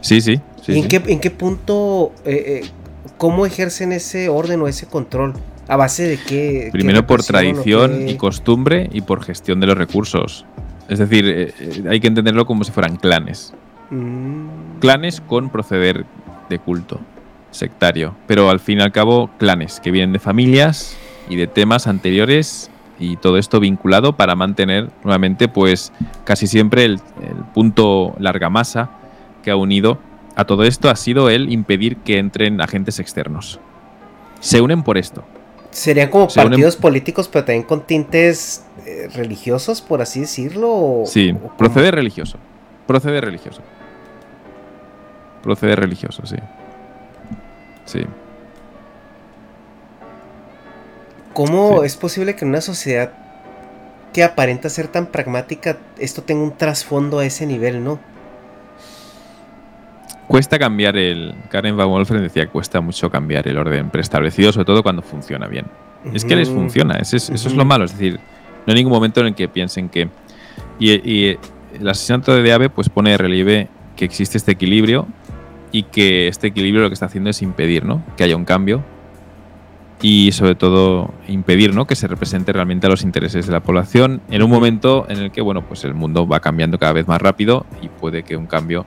Sí, 0.00 0.20
sí. 0.20 0.40
sí, 0.64 0.72
¿Y 0.72 0.78
en, 0.78 0.88
Qué, 0.88 1.02
en, 1.06 1.20
Qué, 1.20 1.30
punto, 1.30 2.12
eh, 2.24 2.62
eh, 2.64 2.70
cómo 3.18 3.46
ejercen 3.46 3.92
ese 3.92 4.28
orden 4.28 4.62
o 4.62 4.68
ese 4.68 4.86
control? 4.86 5.34
¿A 5.68 5.76
base 5.76 6.04
de 6.04 6.18
qué? 6.18 6.68
Primero 6.72 7.06
por 7.06 7.22
tradición 7.22 8.08
y 8.08 8.16
costumbre 8.16 8.88
y 8.92 9.00
por 9.00 9.22
gestión 9.22 9.60
de 9.60 9.66
los 9.66 9.76
recursos. 9.76 10.44
Es 10.88 10.98
decir, 10.98 11.26
eh, 11.26 11.52
eh, 11.58 11.84
hay 11.88 12.00
que 12.00 12.06
entenderlo 12.06 12.46
como 12.46 12.62
si 12.64 12.70
fueran 12.70 12.96
clanes. 12.96 13.52
Mm. 13.90 14.78
Clanes 14.80 15.20
con 15.20 15.50
proceder 15.50 16.04
de 16.48 16.58
culto 16.58 17.00
sectario. 17.50 18.14
Pero 18.26 18.50
al 18.50 18.60
fin 18.60 18.78
y 18.78 18.82
al 18.82 18.92
cabo, 18.92 19.30
clanes 19.38 19.80
que 19.80 19.90
vienen 19.90 20.12
de 20.12 20.18
familias 20.18 20.96
y 21.28 21.36
de 21.36 21.46
temas 21.46 21.86
anteriores 21.86 22.70
y 22.98 23.16
todo 23.16 23.36
esto 23.36 23.58
vinculado 23.58 24.16
para 24.16 24.36
mantener 24.36 24.90
nuevamente, 25.02 25.48
pues 25.48 25.92
casi 26.24 26.46
siempre 26.46 26.84
el, 26.84 27.00
el 27.22 27.44
punto 27.52 28.14
larga 28.18 28.48
masa 28.48 28.90
que 29.42 29.50
ha 29.50 29.56
unido 29.56 29.98
a 30.36 30.44
todo 30.44 30.64
esto 30.64 30.90
ha 30.90 30.96
sido 30.96 31.30
el 31.30 31.50
impedir 31.50 31.96
que 31.96 32.18
entren 32.18 32.60
agentes 32.60 33.00
externos. 33.00 33.58
Se 34.40 34.60
unen 34.60 34.82
por 34.82 34.98
esto. 34.98 35.24
¿Serían 35.76 36.08
como 36.08 36.26
partidos 36.26 36.74
políticos, 36.74 37.28
pero 37.28 37.44
también 37.44 37.62
con 37.62 37.82
tintes 37.82 38.64
eh, 38.86 39.10
religiosos, 39.12 39.82
por 39.82 40.00
así 40.00 40.20
decirlo? 40.20 41.02
sí, 41.04 41.36
procede 41.58 41.90
religioso. 41.90 42.38
Procede 42.86 43.20
religioso. 43.20 43.60
Procede 45.42 45.76
religioso, 45.76 46.24
sí. 46.24 46.36
Sí. 47.84 48.06
¿Cómo 51.34 51.84
es 51.84 51.94
posible 51.98 52.34
que 52.34 52.46
en 52.46 52.52
una 52.52 52.62
sociedad 52.62 53.12
que 54.14 54.24
aparenta 54.24 54.70
ser 54.70 54.88
tan 54.88 55.04
pragmática 55.04 55.76
esto 55.98 56.22
tenga 56.22 56.42
un 56.42 56.56
trasfondo 56.56 57.18
a 57.18 57.26
ese 57.26 57.44
nivel, 57.44 57.84
no? 57.84 58.00
Cuesta 60.26 60.58
cambiar 60.58 60.96
el. 60.96 61.34
Karen 61.50 61.76
Van 61.76 61.88
Wolfren 61.88 62.22
decía 62.22 62.46
que 62.46 62.52
cuesta 62.52 62.80
mucho 62.80 63.10
cambiar 63.10 63.46
el 63.46 63.56
orden 63.56 63.90
preestablecido, 63.90 64.52
sobre 64.52 64.64
todo 64.64 64.82
cuando 64.82 65.02
funciona 65.02 65.46
bien. 65.46 65.66
Es 66.12 66.24
que 66.24 66.36
les 66.36 66.48
funciona, 66.48 66.96
eso 66.96 67.16
es, 67.16 67.54
lo 67.54 67.64
malo. 67.64 67.84
Es 67.84 67.92
decir, 67.92 68.18
no 68.66 68.72
hay 68.72 68.74
ningún 68.74 68.92
momento 68.92 69.20
en 69.20 69.28
el 69.28 69.34
que 69.34 69.48
piensen 69.48 69.88
que. 69.88 70.08
Y, 70.78 71.36
el 71.80 71.88
asesinato 71.88 72.34
de 72.34 72.52
Ave 72.52 72.70
pues 72.70 72.88
pone 72.88 73.10
de 73.10 73.18
relieve 73.18 73.68
que 73.96 74.04
existe 74.06 74.38
este 74.38 74.52
equilibrio 74.52 75.06
y 75.72 75.82
que 75.82 76.28
este 76.28 76.46
equilibrio 76.46 76.82
lo 76.82 76.88
que 76.88 76.94
está 76.94 77.06
haciendo 77.06 77.28
es 77.28 77.42
impedir 77.42 77.84
¿no? 77.84 78.02
que 78.16 78.24
haya 78.24 78.34
un 78.34 78.46
cambio 78.46 78.82
y 80.00 80.32
sobre 80.32 80.54
todo 80.54 81.12
impedir 81.28 81.74
¿no? 81.74 81.86
que 81.86 81.94
se 81.94 82.06
represente 82.06 82.52
realmente 82.52 82.86
a 82.86 82.90
los 82.90 83.02
intereses 83.02 83.46
de 83.46 83.52
la 83.52 83.60
población 83.60 84.22
en 84.30 84.42
un 84.42 84.48
momento 84.48 85.04
en 85.10 85.18
el 85.18 85.30
que 85.32 85.42
bueno 85.42 85.66
pues 85.66 85.84
el 85.84 85.92
mundo 85.92 86.26
va 86.26 86.40
cambiando 86.40 86.78
cada 86.78 86.94
vez 86.94 87.06
más 87.08 87.20
rápido 87.20 87.66
y 87.82 87.88
puede 87.88 88.22
que 88.22 88.36
un 88.36 88.46
cambio 88.46 88.86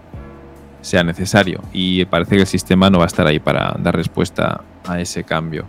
sea 0.82 1.04
necesario. 1.04 1.62
Y 1.74 2.06
parece 2.06 2.36
que 2.36 2.42
el 2.42 2.48
sistema 2.48 2.90
no 2.90 3.00
va 3.00 3.06
a 3.06 3.08
estar 3.08 3.28
ahí 3.28 3.40
para 3.40 3.76
dar 3.80 3.96
respuesta 3.96 4.62
a 4.86 5.00
ese 5.00 5.24
cambio 5.24 5.66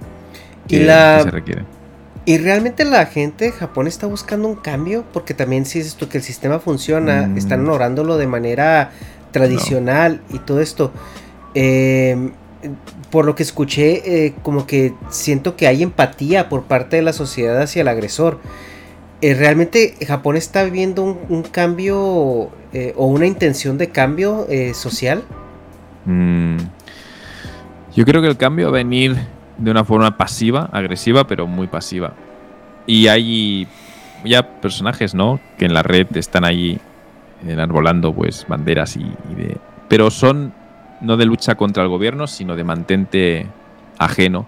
que, 0.68 0.84
se 0.84 1.30
requiere. 1.30 1.64
¿Y 2.24 2.38
realmente 2.38 2.84
la 2.84 3.06
gente 3.06 3.46
de 3.46 3.52
Japón 3.52 3.86
está 3.86 4.06
buscando 4.06 4.46
un 4.46 4.56
cambio? 4.56 5.04
Porque 5.12 5.34
también 5.34 5.64
si 5.66 5.78
dices 5.78 5.96
tú 5.96 6.08
que 6.08 6.18
el 6.18 6.24
sistema 6.24 6.58
funciona, 6.58 7.26
mm. 7.26 7.38
están 7.38 7.60
honorándolo 7.60 8.18
de 8.18 8.26
manera 8.26 8.90
tradicional 9.32 10.20
y 10.32 10.38
todo 10.38 10.60
esto. 10.60 10.92
Eh, 11.54 12.30
por 13.10 13.24
lo 13.24 13.34
que 13.34 13.42
escuché, 13.42 14.26
eh, 14.26 14.34
como 14.42 14.66
que 14.66 14.94
siento 15.08 15.56
que 15.56 15.66
hay 15.66 15.82
empatía 15.82 16.48
por 16.48 16.64
parte 16.64 16.96
de 16.96 17.02
la 17.02 17.12
sociedad 17.12 17.60
hacia 17.60 17.82
el 17.82 17.88
agresor. 17.88 18.38
Eh, 19.20 19.34
¿Realmente 19.34 19.94
Japón 20.06 20.36
está 20.36 20.62
viviendo 20.64 21.02
un, 21.02 21.42
cambio 21.42 22.50
eh, 22.72 22.94
o 22.96 23.06
una 23.06 23.26
intención 23.26 23.78
de 23.78 23.90
cambio 23.90 24.46
eh, 24.48 24.74
social? 24.74 25.24
Mm. 26.04 26.56
Yo 27.94 28.04
creo 28.04 28.22
que 28.22 28.28
el 28.28 28.37
cambio 28.37 28.66
va 28.66 28.70
a 28.70 28.83
venir 28.83 29.16
de 29.59 29.70
una 29.70 29.85
forma 29.85 30.16
pasiva, 30.16 30.68
agresiva, 30.72 31.26
pero 31.26 31.46
muy 31.46 31.66
pasiva. 31.66 32.14
Y 32.87 33.09
hay 33.09 33.66
ya 34.24 34.61
personajes, 34.61 35.14
¿no? 35.14 35.40
Que 35.59 35.64
en 35.64 35.74
la 35.74 35.83
red 35.83 36.06
están 36.16 36.44
ahí 36.44 36.78
enarbolando 37.46 38.12
pues 38.14 38.46
banderas 38.48 38.97
y, 38.97 39.05
de... 39.36 39.57
Pero 39.88 40.11
son 40.11 40.53
no 41.01 41.16
de 41.16 41.24
lucha 41.24 41.55
contra 41.57 41.82
el 41.82 41.88
gobierno, 41.88 42.26
sino 42.26 42.57
de 42.57 42.64
mantente 42.64 43.47
ajeno 43.99 44.47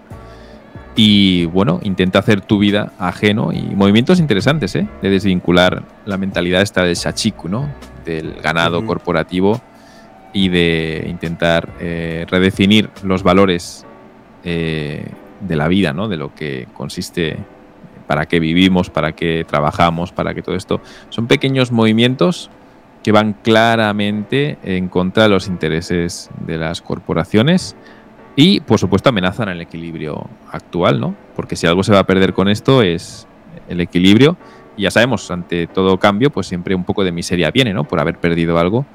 y 0.95 1.47
bueno, 1.47 1.81
intenta 1.83 2.19
hacer 2.19 2.43
tu 2.43 2.59
vida 2.59 2.93
ajeno 2.99 3.53
y 3.53 3.63
movimientos 3.63 4.21
interesantes, 4.21 4.77
¿eh? 4.77 4.87
De 5.01 5.09
desvincular 5.09 5.83
la 6.05 6.19
mentalidad 6.19 6.61
esta 6.61 6.83
del 6.83 6.95
shachiku, 6.95 7.49
¿no? 7.49 7.69
Del 8.05 8.35
ganado 8.35 8.85
corporativo 8.85 9.61
y 10.33 10.49
de 10.49 11.07
intentar 11.09 11.69
eh, 11.81 12.27
redefinir 12.29 12.91
los 13.03 13.23
valores 13.23 13.85
eh, 14.45 15.07
de 15.41 15.57
la 15.57 15.69
vida, 15.69 15.93
¿no? 15.93 16.09
De 16.09 16.17
lo 16.17 16.35
que 16.35 16.67
consiste, 16.73 17.37
para 18.07 18.27
qué 18.27 18.41
vivimos, 18.41 18.91
para 18.91 19.13
qué 19.13 19.45
trabajamos, 19.47 20.13
para 20.13 20.35
qué 20.35 20.43
todo 20.43 20.55
esto. 20.55 20.81
Son 21.11 21.27
pequeños 21.27 21.71
movimientos 21.73 22.51
que 23.03 23.13
van 23.13 23.35
claramente 23.35 24.59
en 24.63 24.89
contra 24.89 25.25
de 25.25 25.29
los 25.29 25.49
intereses 25.49 26.31
de 26.47 26.57
las 26.57 26.81
corporaciones 26.81 27.77
y, 28.37 28.61
por 28.61 28.79
supuesto, 28.79 29.11
amenazan 29.11 29.49
el 29.49 29.61
equilibrio 29.61 30.29
actual, 30.51 31.01
¿no? 31.01 31.15
Porque 31.37 31.57
si 31.57 31.67
algo 31.67 31.83
se 31.83 31.93
va 31.93 32.01
a 32.01 32.07
perder 32.07 32.33
con 32.33 32.49
esto 32.49 32.83
es 32.83 33.27
el 33.69 33.81
equilibrio. 33.81 34.37
Y 34.77 34.83
ya 34.83 34.91
sabemos, 34.91 35.31
ante 35.31 35.67
todo 35.67 35.99
cambio, 35.99 36.31
pues 36.31 36.47
siempre 36.47 36.75
un 36.75 36.85
poco 36.85 37.05
de 37.05 37.13
miseria 37.13 37.51
viene, 37.51 37.75
¿no? 37.75 37.85
Por 37.85 38.01
haber 38.01 38.19
perdido 38.19 38.59
algo. 38.59 38.87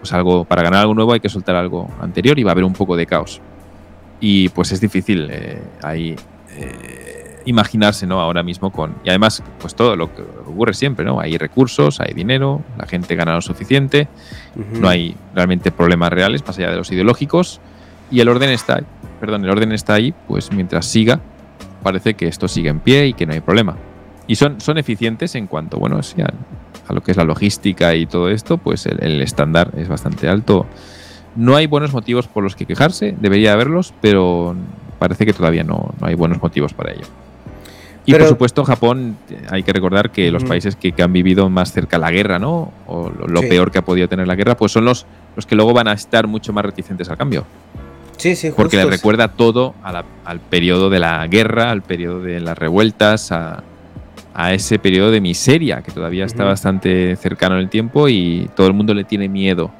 Pues 0.00 0.12
algo, 0.12 0.44
para 0.44 0.62
ganar 0.62 0.80
algo 0.80 0.94
nuevo 0.94 1.12
hay 1.12 1.20
que 1.20 1.28
soltar 1.28 1.56
algo 1.56 1.88
anterior 2.00 2.38
y 2.38 2.42
va 2.42 2.50
a 2.50 2.52
haber 2.52 2.64
un 2.64 2.72
poco 2.72 2.96
de 2.96 3.06
caos. 3.06 3.40
Y 4.20 4.48
pues 4.50 4.72
es 4.72 4.80
difícil 4.80 5.28
eh, 5.30 5.62
ahí 5.82 6.16
eh, 6.50 7.42
imaginarse, 7.44 8.06
¿no? 8.06 8.20
Ahora 8.20 8.42
mismo 8.42 8.70
con. 8.70 8.94
Y 9.04 9.10
además, 9.10 9.42
pues 9.58 9.74
todo 9.74 9.96
lo 9.96 10.14
que 10.14 10.22
ocurre 10.22 10.74
siempre, 10.74 11.04
¿no? 11.04 11.20
Hay 11.20 11.38
recursos, 11.38 12.00
hay 12.00 12.12
dinero, 12.14 12.62
la 12.78 12.86
gente 12.86 13.14
gana 13.14 13.34
lo 13.34 13.40
suficiente, 13.40 14.08
no 14.74 14.88
hay 14.88 15.16
realmente 15.34 15.70
problemas 15.70 16.12
reales 16.12 16.46
más 16.46 16.58
allá 16.58 16.70
de 16.70 16.76
los 16.76 16.90
ideológicos 16.90 17.60
y 18.10 18.20
el 18.20 18.28
orden 18.28 18.50
está, 18.50 18.82
perdón, 19.20 19.44
el 19.44 19.50
orden 19.50 19.72
está 19.72 19.94
ahí, 19.94 20.14
pues 20.28 20.52
mientras 20.52 20.86
siga, 20.86 21.20
parece 21.82 22.14
que 22.14 22.28
esto 22.28 22.48
sigue 22.48 22.68
en 22.68 22.80
pie 22.80 23.08
y 23.08 23.12
que 23.14 23.26
no 23.26 23.32
hay 23.32 23.40
problema. 23.40 23.76
Y 24.26 24.36
son, 24.36 24.60
son 24.60 24.78
eficientes 24.78 25.34
en 25.34 25.46
cuanto, 25.46 25.78
bueno, 25.78 26.00
a, 26.00 26.92
lo 26.92 27.02
que 27.02 27.12
es 27.12 27.16
la 27.16 27.24
logística 27.24 27.94
y 27.94 28.06
todo 28.06 28.28
esto, 28.28 28.58
pues 28.58 28.86
el, 28.86 29.20
estándar 29.22 29.70
es 29.76 29.88
bastante 29.88 30.28
alto. 30.28 30.66
No 31.36 31.54
hay 31.54 31.66
buenos 31.66 31.92
motivos 31.92 32.26
por 32.26 32.42
los 32.42 32.56
que 32.56 32.66
quejarse, 32.66 33.14
debería 33.20 33.52
haberlos, 33.52 33.92
pero 34.00 34.56
parece 34.98 35.26
que 35.26 35.32
todavía 35.32 35.64
no, 35.64 35.94
hay 36.00 36.14
buenos 36.14 36.42
motivos 36.42 36.72
para 36.72 36.92
ello. 36.92 37.06
Y 38.04 38.14
por 38.14 38.28
supuesto, 38.28 38.64
Japón, 38.64 39.16
hay 39.50 39.64
que 39.64 39.72
recordar 39.72 40.12
que 40.12 40.30
los 40.30 40.44
países 40.44 40.76
que, 40.76 40.94
han 41.02 41.12
vivido 41.12 41.50
más 41.50 41.72
cerca 41.72 41.98
la 41.98 42.12
guerra, 42.12 42.38
¿no? 42.38 42.72
O 42.86 43.10
lo, 43.10 43.40
peor 43.40 43.72
que 43.72 43.78
ha 43.78 43.84
podido 43.84 44.08
tener 44.08 44.28
la 44.28 44.36
guerra, 44.36 44.56
pues 44.56 44.70
son 44.70 44.84
los, 44.84 45.06
los 45.34 45.44
que 45.44 45.56
luego 45.56 45.72
van 45.72 45.88
a 45.88 45.92
estar 45.92 46.28
mucho 46.28 46.52
más 46.52 46.64
reticentes 46.64 47.08
al 47.10 47.16
cambio. 47.16 47.44
Sí, 48.16 48.36
sí, 48.36 48.50
Porque 48.54 48.76
le 48.76 48.86
recuerda 48.86 49.28
todo 49.28 49.74
al 49.82 50.40
periodo 50.40 50.88
de 50.88 51.00
la 51.00 51.26
guerra, 51.26 51.70
al 51.70 51.82
periodo 51.82 52.20
de 52.20 52.40
las 52.40 52.56
revueltas, 52.56 53.32
a, 53.32 53.62
ese 54.36 54.78
periodo 54.78 55.10
de 55.10 55.20
miseria 55.20 55.80
que 55.82 55.90
todavía 55.90 56.26
está 56.26 56.44
bastante 56.44 57.16
cercano 57.16 57.54
en 57.54 57.62
el 57.62 57.70
tiempo 57.70 58.08
y 58.08 58.50
todo 58.54 58.66
el 58.66 58.74
mundo 58.74 58.92
le 58.92 59.04
tiene 59.04 59.28
miedo 59.28 59.70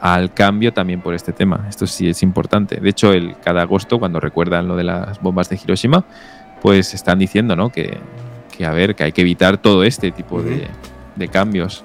al 0.00 0.32
cambio 0.32 0.72
también 0.72 1.00
por 1.00 1.14
este 1.14 1.32
tema. 1.32 1.66
Esto 1.68 1.86
sí 1.86 2.08
es 2.08 2.22
importante. 2.22 2.76
De 2.80 2.88
hecho, 2.90 3.12
el, 3.12 3.36
cada 3.42 3.62
agosto, 3.62 3.98
cuando 3.98 4.20
recuerdan 4.20 4.68
lo 4.68 4.76
de 4.76 4.84
las 4.84 5.20
bombas 5.20 5.48
de 5.48 5.58
Hiroshima, 5.62 6.04
pues 6.60 6.94
están 6.94 7.18
diciendo 7.18 7.56
¿no? 7.56 7.70
que, 7.70 7.98
a 8.64 8.70
ver, 8.72 8.94
que 8.94 9.04
hay 9.04 9.12
que 9.12 9.22
evitar 9.22 9.58
todo 9.58 9.84
este 9.84 10.10
tipo 10.10 10.42
de, 10.42 10.68
de 11.16 11.28
cambios 11.28 11.84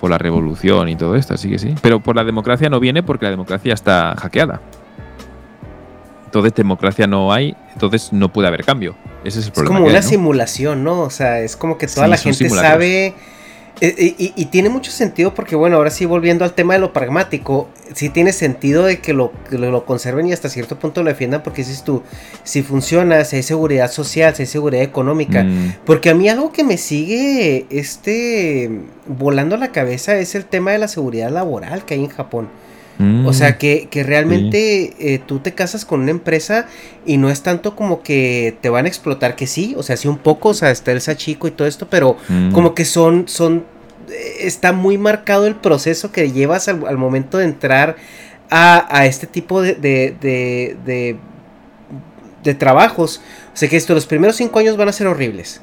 por 0.00 0.10
la 0.10 0.18
revolución 0.18 0.88
y 0.88 0.96
todo 0.96 1.16
esto, 1.16 1.34
así 1.34 1.48
que 1.48 1.58
sí. 1.58 1.74
Pero 1.82 2.00
por 2.00 2.16
la 2.16 2.24
democracia 2.24 2.68
no 2.68 2.80
viene 2.80 3.02
porque 3.02 3.26
la 3.26 3.30
democracia 3.30 3.74
está 3.74 4.14
hackeada. 4.18 4.60
Entonces 6.24 6.54
democracia 6.54 7.06
no 7.06 7.32
hay, 7.32 7.56
entonces 7.72 8.12
no 8.12 8.28
puede 8.28 8.48
haber 8.48 8.64
cambio. 8.64 8.94
Ese 9.28 9.40
es 9.40 9.46
el 9.46 9.52
problema. 9.52 9.76
Es 9.76 9.80
como 9.80 9.90
una 9.90 10.02
simulación, 10.02 10.84
¿no? 10.84 11.00
O 11.02 11.10
sea, 11.10 11.40
es 11.40 11.56
como 11.56 11.78
que 11.78 11.86
toda 11.86 12.08
la 12.08 12.16
gente 12.16 12.48
sabe... 12.50 13.14
Eh, 13.80 14.32
y, 14.34 14.44
tiene 14.46 14.70
mucho 14.70 14.90
sentido 14.90 15.34
porque, 15.34 15.54
bueno, 15.54 15.76
ahora 15.76 15.90
sí 15.90 16.04
volviendo 16.04 16.44
al 16.44 16.52
tema 16.52 16.74
de 16.74 16.80
lo 16.80 16.92
pragmático, 16.92 17.68
sí 17.94 18.08
tiene 18.08 18.32
sentido 18.32 18.82
de 18.82 18.98
que 18.98 19.12
lo, 19.12 19.32
lo, 19.50 19.86
conserven 19.86 20.26
y 20.26 20.32
hasta 20.32 20.48
cierto 20.48 20.80
punto 20.80 21.04
lo 21.04 21.10
defiendan 21.10 21.44
porque 21.44 21.62
dices 21.62 21.84
tú, 21.84 22.02
si 22.42 22.62
funciona, 22.62 23.24
si 23.24 23.36
hay 23.36 23.44
seguridad 23.44 23.88
social, 23.88 24.34
si 24.34 24.42
hay 24.42 24.46
seguridad 24.46 24.82
económica. 24.82 25.44
Mm. 25.44 25.76
Porque 25.84 26.10
a 26.10 26.14
mí 26.16 26.28
algo 26.28 26.50
que 26.50 26.64
me 26.64 26.76
sigue 26.76 27.66
este 27.70 28.68
volando 29.06 29.56
la 29.56 29.70
cabeza 29.70 30.16
es 30.16 30.34
el 30.34 30.44
tema 30.44 30.72
de 30.72 30.78
la 30.78 30.88
seguridad 30.88 31.30
laboral 31.30 31.84
que 31.84 31.94
hay 31.94 32.02
en 32.02 32.10
Japón 32.10 32.48
o 33.24 33.32
sea, 33.32 33.50
mm, 33.50 33.58
que, 33.58 34.02
realmente 34.04 34.94
eh, 34.98 35.20
tú 35.24 35.38
te 35.38 35.54
casas 35.54 35.84
con 35.84 36.00
una 36.00 36.10
empresa 36.10 36.66
y 37.06 37.16
no 37.16 37.30
es 37.30 37.42
tanto 37.42 37.76
como 37.76 38.02
que 38.02 38.56
te 38.60 38.70
van 38.70 38.86
a 38.86 38.88
explotar, 38.88 39.36
que 39.36 39.46
sí, 39.46 39.74
o 39.76 39.84
sea, 39.84 39.96
sí 39.96 40.08
un 40.08 40.18
poco, 40.18 40.48
o 40.48 40.54
sea, 40.54 40.72
está 40.72 40.90
el 40.90 41.00
sachico 41.00 41.46
y 41.46 41.52
todo 41.52 41.68
esto, 41.68 41.88
pero 41.88 42.16
mm. 42.28 42.50
como 42.50 42.74
que 42.74 42.84
son, 42.84 43.28
son, 43.28 43.64
está 44.40 44.72
muy 44.72 44.98
marcado 44.98 45.46
el 45.46 45.54
proceso 45.54 46.10
que 46.10 46.32
llevas 46.32 46.66
al, 46.66 46.98
momento 46.98 47.38
de 47.38 47.44
entrar 47.44 47.96
a, 48.50 49.06
este 49.06 49.28
tipo 49.28 49.62
de, 49.62 49.74
de, 49.74 50.16
de, 50.84 51.16
de, 52.42 52.54
trabajos. 52.54 53.20
O 53.52 53.56
sea, 53.56 53.68
que 53.68 53.76
esto, 53.76 53.94
los 53.94 54.06
primeros 54.06 54.36
cinco 54.36 54.58
años 54.58 54.76
van 54.76 54.88
a 54.88 54.92
ser 54.92 55.06
horribles. 55.06 55.60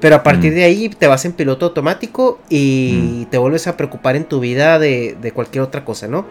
Pero 0.00 0.16
a 0.16 0.22
partir 0.22 0.52
mm. 0.52 0.54
de 0.56 0.64
ahí 0.64 0.88
te 0.90 1.06
vas 1.06 1.24
en 1.24 1.32
piloto 1.32 1.66
automático 1.66 2.38
y 2.50 3.26
te 3.30 3.38
vuelves 3.38 3.66
a 3.66 3.78
preocupar 3.78 4.14
en 4.16 4.24
tu 4.24 4.40
vida 4.40 4.78
de, 4.78 5.16
de 5.22 5.32
cualquier 5.32 5.62
otra 5.62 5.86
cosa, 5.86 6.06
¿no? 6.06 6.26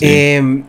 Em, 0.00 0.64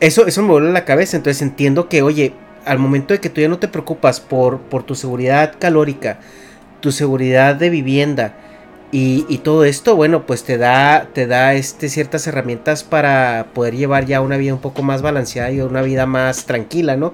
eso, 0.00 0.26
eso 0.26 0.42
me 0.42 0.48
vuelve 0.48 0.72
la 0.72 0.84
cabeza. 0.84 1.16
Entonces 1.16 1.42
entiendo 1.42 1.88
que, 1.88 2.02
oye, 2.02 2.32
al 2.64 2.78
momento 2.78 3.14
de 3.14 3.20
que 3.20 3.30
tú 3.30 3.40
ya 3.40 3.48
no 3.48 3.58
te 3.58 3.68
preocupas 3.68 4.20
por, 4.20 4.60
por 4.60 4.82
tu 4.82 4.94
seguridad 4.94 5.54
calórica, 5.58 6.20
tu 6.80 6.92
seguridad 6.92 7.56
de 7.56 7.70
vivienda 7.70 8.34
y, 8.92 9.38
todo 9.44 9.64
esto, 9.64 9.94
bueno, 9.94 10.26
pues 10.26 10.42
te 10.42 10.58
da, 10.58 11.06
te 11.12 11.28
da 11.28 11.54
este, 11.54 11.88
ciertas 11.88 12.26
herramientas 12.26 12.82
para 12.82 13.46
poder 13.54 13.76
llevar 13.76 14.06
ya 14.06 14.20
una 14.20 14.36
vida 14.36 14.52
un 14.52 14.60
poco 14.60 14.82
más 14.82 15.00
balanceada 15.00 15.52
y 15.52 15.60
una 15.60 15.82
vida 15.82 16.06
más 16.06 16.44
tranquila, 16.44 16.96
¿no? 16.96 17.12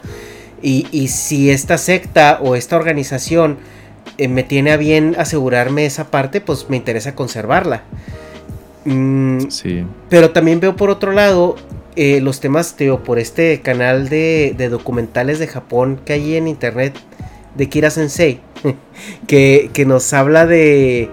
Y, 0.63 1.09
si 1.09 1.51
esta 1.51 1.77
secta 1.77 2.39
o 2.41 2.57
esta 2.57 2.77
organización 2.77 3.59
eh, 4.17 4.27
me 4.27 4.43
tiene 4.43 4.73
a 4.73 4.79
bien 4.79 5.15
asegurarme 5.19 5.85
esa 5.85 6.11
parte, 6.11 6.41
pues 6.41 6.71
me 6.71 6.77
interesa 6.77 7.15
conservarla. 7.15 7.83
Mm, 8.87 9.51
sí. 9.51 9.85
Pero 10.09 10.31
también 10.31 10.61
veo 10.61 10.77
por 10.77 10.91
otro 10.91 11.13
lado 11.13 11.57
eh, 11.97 12.21
los 12.21 12.41
temas, 12.41 12.77
teo, 12.77 13.03
por 13.03 13.19
este 13.19 13.61
canal 13.63 14.09
de, 14.09 14.55
documentales 14.71 15.39
de 15.39 15.49
Japón 15.49 15.99
que 16.05 16.13
hay 16.13 16.37
en 16.37 16.47
internet 16.47 16.95
de 17.57 17.69
Kira 17.69 17.91
Sensei, 17.91 18.41
que, 19.27 19.85
nos 19.87 20.13
habla 20.13 20.47
de, 20.47 21.09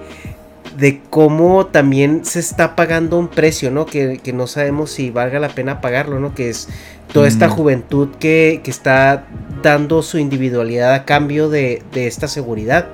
de 0.77 1.01
cómo 1.09 1.67
también 1.67 2.25
se 2.25 2.39
está 2.39 2.75
pagando 2.75 3.17
un 3.17 3.29
precio, 3.29 3.71
¿no? 3.71 3.85
Que, 3.85 4.19
no 4.33 4.45
sabemos 4.45 4.91
si 4.91 5.09
valga 5.09 5.39
la 5.39 5.49
pena 5.49 5.79
pagarlo, 5.79 6.19
¿no? 6.19 6.35
Que 6.35 6.49
es 6.49 6.67
toda 7.13 7.29
esta 7.29 7.47
mm. 7.47 7.51
juventud 7.51 8.09
que, 8.19 8.59
que, 8.63 8.69
está 8.69 9.25
dando 9.63 10.03
su 10.03 10.17
individualidad 10.17 10.93
a 10.93 11.05
cambio 11.05 11.49
de, 11.49 11.81
de 11.93 12.07
esta 12.07 12.27
seguridad. 12.27 12.89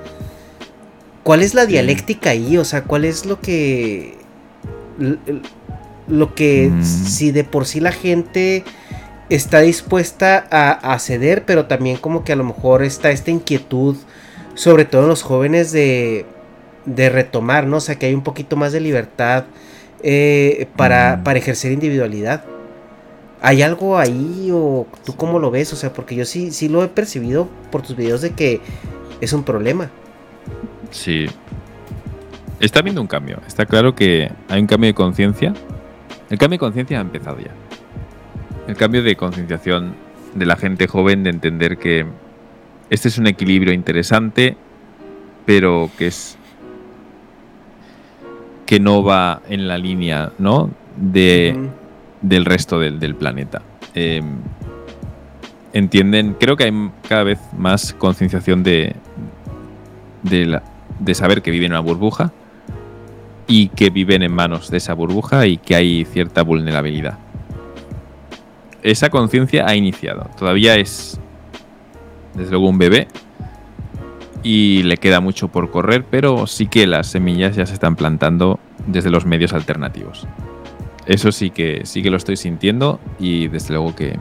¿Cuál 1.24 1.42
es 1.42 1.54
la 1.54 1.66
dialéctica 1.66 2.30
ahí? 2.30 2.56
O 2.56 2.64
sea, 2.64 2.84
¿cuál 2.84 3.04
es 3.04 3.26
lo 3.26 3.40
que 3.40 4.19
lo 6.08 6.34
que 6.34 6.70
mm. 6.70 6.84
si 6.84 7.30
de 7.30 7.44
por 7.44 7.66
sí 7.66 7.80
la 7.80 7.92
gente 7.92 8.64
está 9.28 9.60
dispuesta 9.60 10.46
a, 10.50 10.98
ceder, 10.98 11.44
pero 11.44 11.66
también 11.66 11.96
como 11.96 12.24
que 12.24 12.32
a 12.32 12.36
lo 12.36 12.44
mejor 12.44 12.82
está 12.82 13.10
esta 13.10 13.30
inquietud, 13.30 13.96
sobre 14.54 14.84
todo 14.84 15.02
en 15.02 15.08
los 15.08 15.22
jóvenes, 15.22 15.70
de, 15.70 16.26
de 16.84 17.08
retomar, 17.08 17.66
¿no? 17.66 17.76
O 17.76 17.80
sea, 17.80 17.96
que 17.96 18.06
hay 18.06 18.14
un 18.14 18.22
poquito 18.22 18.56
más 18.56 18.72
de 18.72 18.80
libertad 18.80 19.44
eh, 20.02 20.66
para, 20.76 21.16
mm. 21.16 21.24
para 21.24 21.38
ejercer 21.38 21.70
individualidad. 21.70 22.44
¿Hay 23.40 23.62
algo 23.62 23.96
ahí 23.96 24.50
o 24.52 24.86
tú 25.04 25.16
cómo 25.16 25.38
lo 25.38 25.50
ves? 25.50 25.72
O 25.72 25.76
sea, 25.76 25.92
porque 25.92 26.14
yo 26.14 26.24
sí, 26.26 26.50
sí 26.50 26.68
lo 26.68 26.84
he 26.84 26.88
percibido 26.88 27.48
por 27.70 27.82
tus 27.82 27.96
videos 27.96 28.20
de 28.20 28.32
que 28.32 28.60
es 29.20 29.32
un 29.32 29.44
problema. 29.44 29.90
Sí, 30.90 31.26
Está 32.60 32.80
habiendo 32.80 33.00
un 33.00 33.06
cambio. 33.06 33.40
Está 33.46 33.64
claro 33.64 33.94
que 33.94 34.30
hay 34.48 34.60
un 34.60 34.66
cambio 34.66 34.88
de 34.88 34.94
conciencia. 34.94 35.54
El 36.28 36.36
cambio 36.36 36.56
de 36.56 36.60
conciencia 36.60 36.98
ha 36.98 37.00
empezado 37.00 37.38
ya. 37.38 37.52
El 38.68 38.76
cambio 38.76 39.02
de 39.02 39.16
concienciación 39.16 39.94
de 40.34 40.44
la 40.44 40.56
gente 40.56 40.86
joven 40.86 41.24
de 41.24 41.30
entender 41.30 41.78
que 41.78 42.04
este 42.90 43.08
es 43.08 43.16
un 43.16 43.26
equilibrio 43.26 43.72
interesante, 43.72 44.58
pero 45.46 45.90
que 45.96 46.08
es 46.08 46.36
que 48.66 48.78
no 48.78 49.02
va 49.02 49.40
en 49.48 49.66
la 49.66 49.78
línea, 49.78 50.30
¿no? 50.38 50.70
De, 50.96 51.56
del 52.20 52.44
resto 52.44 52.78
del, 52.78 53.14
planeta. 53.14 53.62
Em, 53.94 54.36
entienden, 55.72 56.36
creo 56.38 56.56
que 56.56 56.64
hay 56.64 56.90
cada 57.08 57.24
vez 57.24 57.38
más 57.56 57.94
concienciación 57.94 58.62
de, 58.62 58.94
de, 60.22 60.60
de 60.98 61.14
saber 61.14 61.40
que 61.40 61.50
viven 61.50 61.72
en 61.72 61.72
una 61.72 61.80
burbuja 61.80 62.32
y 63.50 63.66
que 63.66 63.90
viven 63.90 64.22
en 64.22 64.32
manos 64.32 64.70
de 64.70 64.76
esa 64.76 64.94
burbuja 64.94 65.44
y 65.48 65.56
que 65.56 65.74
hay 65.74 66.04
cierta 66.04 66.42
vulnerabilidad. 66.42 67.18
Esa 68.84 69.10
conciencia 69.10 69.66
ha 69.66 69.74
iniciado. 69.74 70.30
Todavía 70.38 70.76
es, 70.76 71.18
desde 72.34 72.52
luego, 72.52 72.68
un 72.68 72.78
bebé 72.78 73.08
y 74.44 74.84
le 74.84 74.98
queda 74.98 75.18
mucho 75.18 75.48
por 75.48 75.72
correr, 75.72 76.04
pero 76.08 76.46
sí 76.46 76.68
que 76.68 76.86
las 76.86 77.08
semillas 77.08 77.56
ya 77.56 77.66
se 77.66 77.74
están 77.74 77.96
plantando 77.96 78.60
desde 78.86 79.10
los 79.10 79.26
medios 79.26 79.52
alternativos. 79.52 80.28
Eso 81.06 81.32
sí 81.32 81.50
que 81.50 81.80
sí 81.86 82.04
que 82.04 82.10
lo 82.10 82.18
estoy 82.18 82.36
sintiendo 82.36 83.00
y 83.18 83.48
desde 83.48 83.74
luego 83.74 83.96
que, 83.96 84.16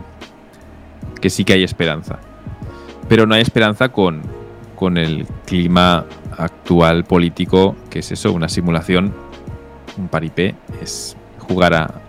que 1.21 1.29
sí 1.29 1.43
que 1.45 1.53
hay 1.53 1.63
esperanza. 1.63 2.17
Pero 3.07 3.27
no 3.27 3.35
hay 3.35 3.41
esperanza 3.41 3.89
con, 3.89 4.23
con 4.79 4.97
el 4.97 5.27
clima 5.45 6.05
actual 6.37 7.03
político, 7.03 7.75
que 7.89 7.99
es 7.99 8.13
eso, 8.13 8.31
una 8.31 8.47
simulación 8.47 9.13
un 9.97 10.07
paripé, 10.07 10.55
es 10.81 11.17
jugar 11.37 11.73
a, 11.73 12.01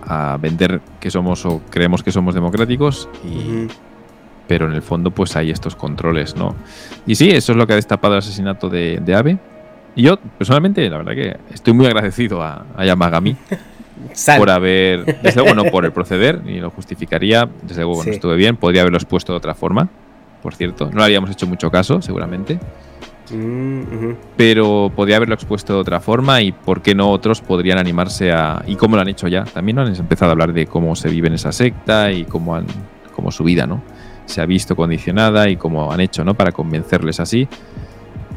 a 0.00 0.38
vender 0.38 0.80
que 0.98 1.10
somos 1.10 1.44
o 1.44 1.60
creemos 1.68 2.02
que 2.02 2.10
somos 2.10 2.34
democráticos 2.34 3.06
y, 3.22 3.66
pero 4.48 4.66
en 4.66 4.72
el 4.72 4.80
fondo 4.80 5.10
pues 5.10 5.36
hay 5.36 5.50
estos 5.50 5.76
controles, 5.76 6.36
¿no? 6.36 6.54
Y 7.06 7.16
sí, 7.16 7.28
eso 7.28 7.52
es 7.52 7.58
lo 7.58 7.66
que 7.66 7.74
ha 7.74 7.76
destapado 7.76 8.14
el 8.14 8.20
asesinato 8.20 8.70
de, 8.70 8.98
de 9.04 9.14
Abe. 9.14 9.38
Y 9.94 10.04
yo, 10.04 10.16
personalmente, 10.16 10.88
la 10.88 10.96
verdad 10.96 11.12
que 11.12 11.36
estoy 11.52 11.74
muy 11.74 11.84
agradecido 11.84 12.42
a, 12.42 12.64
a 12.74 12.86
Yamagami 12.86 13.36
por 14.38 14.48
haber, 14.48 15.20
desde 15.20 15.42
luego 15.42 15.54
no 15.54 15.64
por 15.70 15.84
el 15.84 15.92
proceder, 15.92 16.40
y 16.46 16.60
lo 16.60 16.70
justificaría, 16.70 17.46
desde 17.62 17.82
luego 17.82 18.02
no 18.04 18.10
estuve 18.10 18.36
bien, 18.36 18.56
podría 18.56 18.80
haberlo 18.80 18.96
expuesto 18.96 19.34
de 19.34 19.36
otra 19.36 19.54
forma, 19.54 19.90
por 20.46 20.54
cierto, 20.54 20.88
no 20.92 20.98
le 20.98 21.04
habíamos 21.06 21.28
hecho 21.28 21.44
mucho 21.48 21.72
caso, 21.72 22.00
seguramente. 22.00 22.60
Mm, 23.32 24.12
pero 24.36 24.92
podría 24.94 25.16
haberlo 25.16 25.34
expuesto 25.34 25.72
de 25.72 25.80
otra 25.80 25.98
forma 25.98 26.40
y 26.40 26.52
por 26.52 26.82
qué 26.82 26.94
no 26.94 27.10
otros 27.10 27.40
podrían 27.40 27.78
animarse 27.78 28.30
a... 28.30 28.62
¿Y 28.64 28.76
cómo 28.76 28.94
lo 28.94 29.02
han 29.02 29.08
hecho 29.08 29.26
ya? 29.26 29.42
También 29.42 29.80
han 29.80 29.92
empezado 29.92 30.30
a 30.30 30.32
hablar 30.34 30.52
de 30.52 30.68
cómo 30.68 30.94
se 30.94 31.08
vive 31.08 31.26
en 31.26 31.34
esa 31.34 31.50
secta 31.50 32.12
y 32.12 32.26
cómo, 32.26 32.54
han, 32.54 32.66
cómo 33.12 33.32
su 33.32 33.42
vida 33.42 33.66
¿no? 33.66 33.82
se 34.26 34.40
ha 34.40 34.46
visto 34.46 34.76
condicionada 34.76 35.48
y 35.48 35.56
cómo 35.56 35.90
han 35.90 35.98
hecho 35.98 36.24
¿no? 36.24 36.34
para 36.34 36.52
convencerles 36.52 37.18
así. 37.18 37.48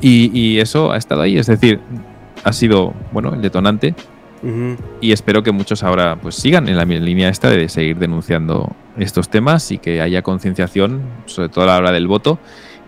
Y, 0.01 0.57
eso 0.57 0.91
ha 0.91 0.97
estado 0.97 1.21
ahí, 1.21 1.37
es 1.37 1.45
decir, 1.45 1.79
ha 2.43 2.53
sido 2.53 2.95
bueno 3.11 3.35
el 3.35 3.41
detonante 3.43 3.93
y 5.01 5.11
espero 5.11 5.43
que 5.43 5.51
muchos 5.51 5.83
ahora 5.83 6.15
pues 6.15 6.35
sigan 6.35 6.69
en 6.69 6.77
la 6.77 6.85
línea 6.85 7.29
esta 7.29 7.49
de 7.49 7.67
seguir 7.67 7.97
denunciando 7.97 8.71
estos 8.97 9.29
temas 9.29 9.71
y 9.71 9.77
que 9.77 10.01
haya 10.01 10.21
concienciación, 10.21 11.01
sobre 11.25 11.49
todo 11.49 11.65
a 11.65 11.67
la 11.67 11.77
hora 11.77 11.91
del 11.91 12.07
voto 12.07 12.39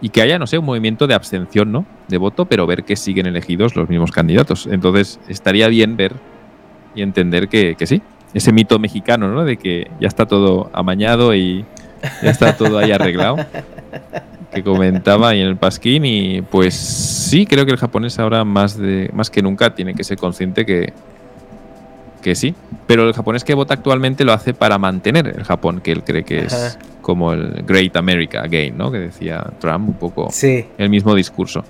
y 0.01 0.09
que 0.09 0.21
haya, 0.21 0.39
no 0.39 0.47
sé, 0.47 0.57
un 0.57 0.65
movimiento 0.65 1.05
de 1.05 1.13
abstención, 1.13 1.71
¿no? 1.71 1.85
De 2.07 2.17
voto, 2.17 2.45
pero 2.45 2.65
ver 2.65 2.83
que 2.83 2.95
siguen 2.95 3.27
elegidos 3.27 3.75
los 3.75 3.87
mismos 3.87 4.11
candidatos. 4.11 4.67
Entonces, 4.69 5.19
estaría 5.27 5.67
bien 5.67 5.95
ver 5.95 6.13
y 6.95 7.03
entender 7.03 7.47
que, 7.47 7.75
sí, 7.85 8.01
ese 8.33 8.51
mito 8.51 8.79
mexicano, 8.79 9.27
¿no? 9.27 9.45
De 9.45 9.57
que 9.57 9.91
ya 9.99 10.07
está 10.07 10.25
todo 10.25 10.71
amañado 10.73 11.35
y 11.35 11.65
ya 12.23 12.31
está 12.31 12.57
todo 12.57 12.79
ahí 12.79 12.91
arreglado. 12.91 13.37
que 14.51 14.63
comentaba 14.63 15.29
ahí 15.29 15.39
en 15.39 15.47
el 15.47 15.55
Pasquín 15.55 16.03
y 16.03 16.41
pues 16.41 16.73
sí, 16.73 17.45
creo 17.45 17.65
que 17.65 17.71
el 17.71 17.77
japonés 17.77 18.19
ahora 18.19 18.43
más, 18.43 18.77
de, 18.77 19.09
más 19.13 19.29
que 19.29 19.41
nunca 19.41 19.75
tiene 19.75 19.93
que 19.93 20.03
ser 20.03 20.17
consciente 20.17 20.65
que, 20.65 20.91
que 22.21 22.35
sí, 22.35 22.55
pero 22.87 23.07
el 23.07 23.13
japonés 23.13 23.43
que 23.43 23.53
vota 23.53 23.73
actualmente 23.73 24.23
lo 24.23 24.33
hace 24.33 24.53
para 24.53 24.77
mantener 24.77 25.27
el 25.27 25.43
Japón 25.43 25.81
que 25.81 25.91
él 25.91 26.03
cree 26.03 26.23
que 26.23 26.45
es 26.45 26.77
como 27.01 27.33
el 27.33 27.63
Great 27.67 27.95
America 27.97 28.41
Again, 28.41 28.77
¿no? 28.77 28.91
Que 28.91 28.99
decía 28.99 29.45
Trump 29.59 29.89
un 29.89 29.95
poco 29.95 30.29
el 30.41 30.89
mismo 30.89 31.15
discurso. 31.15 31.63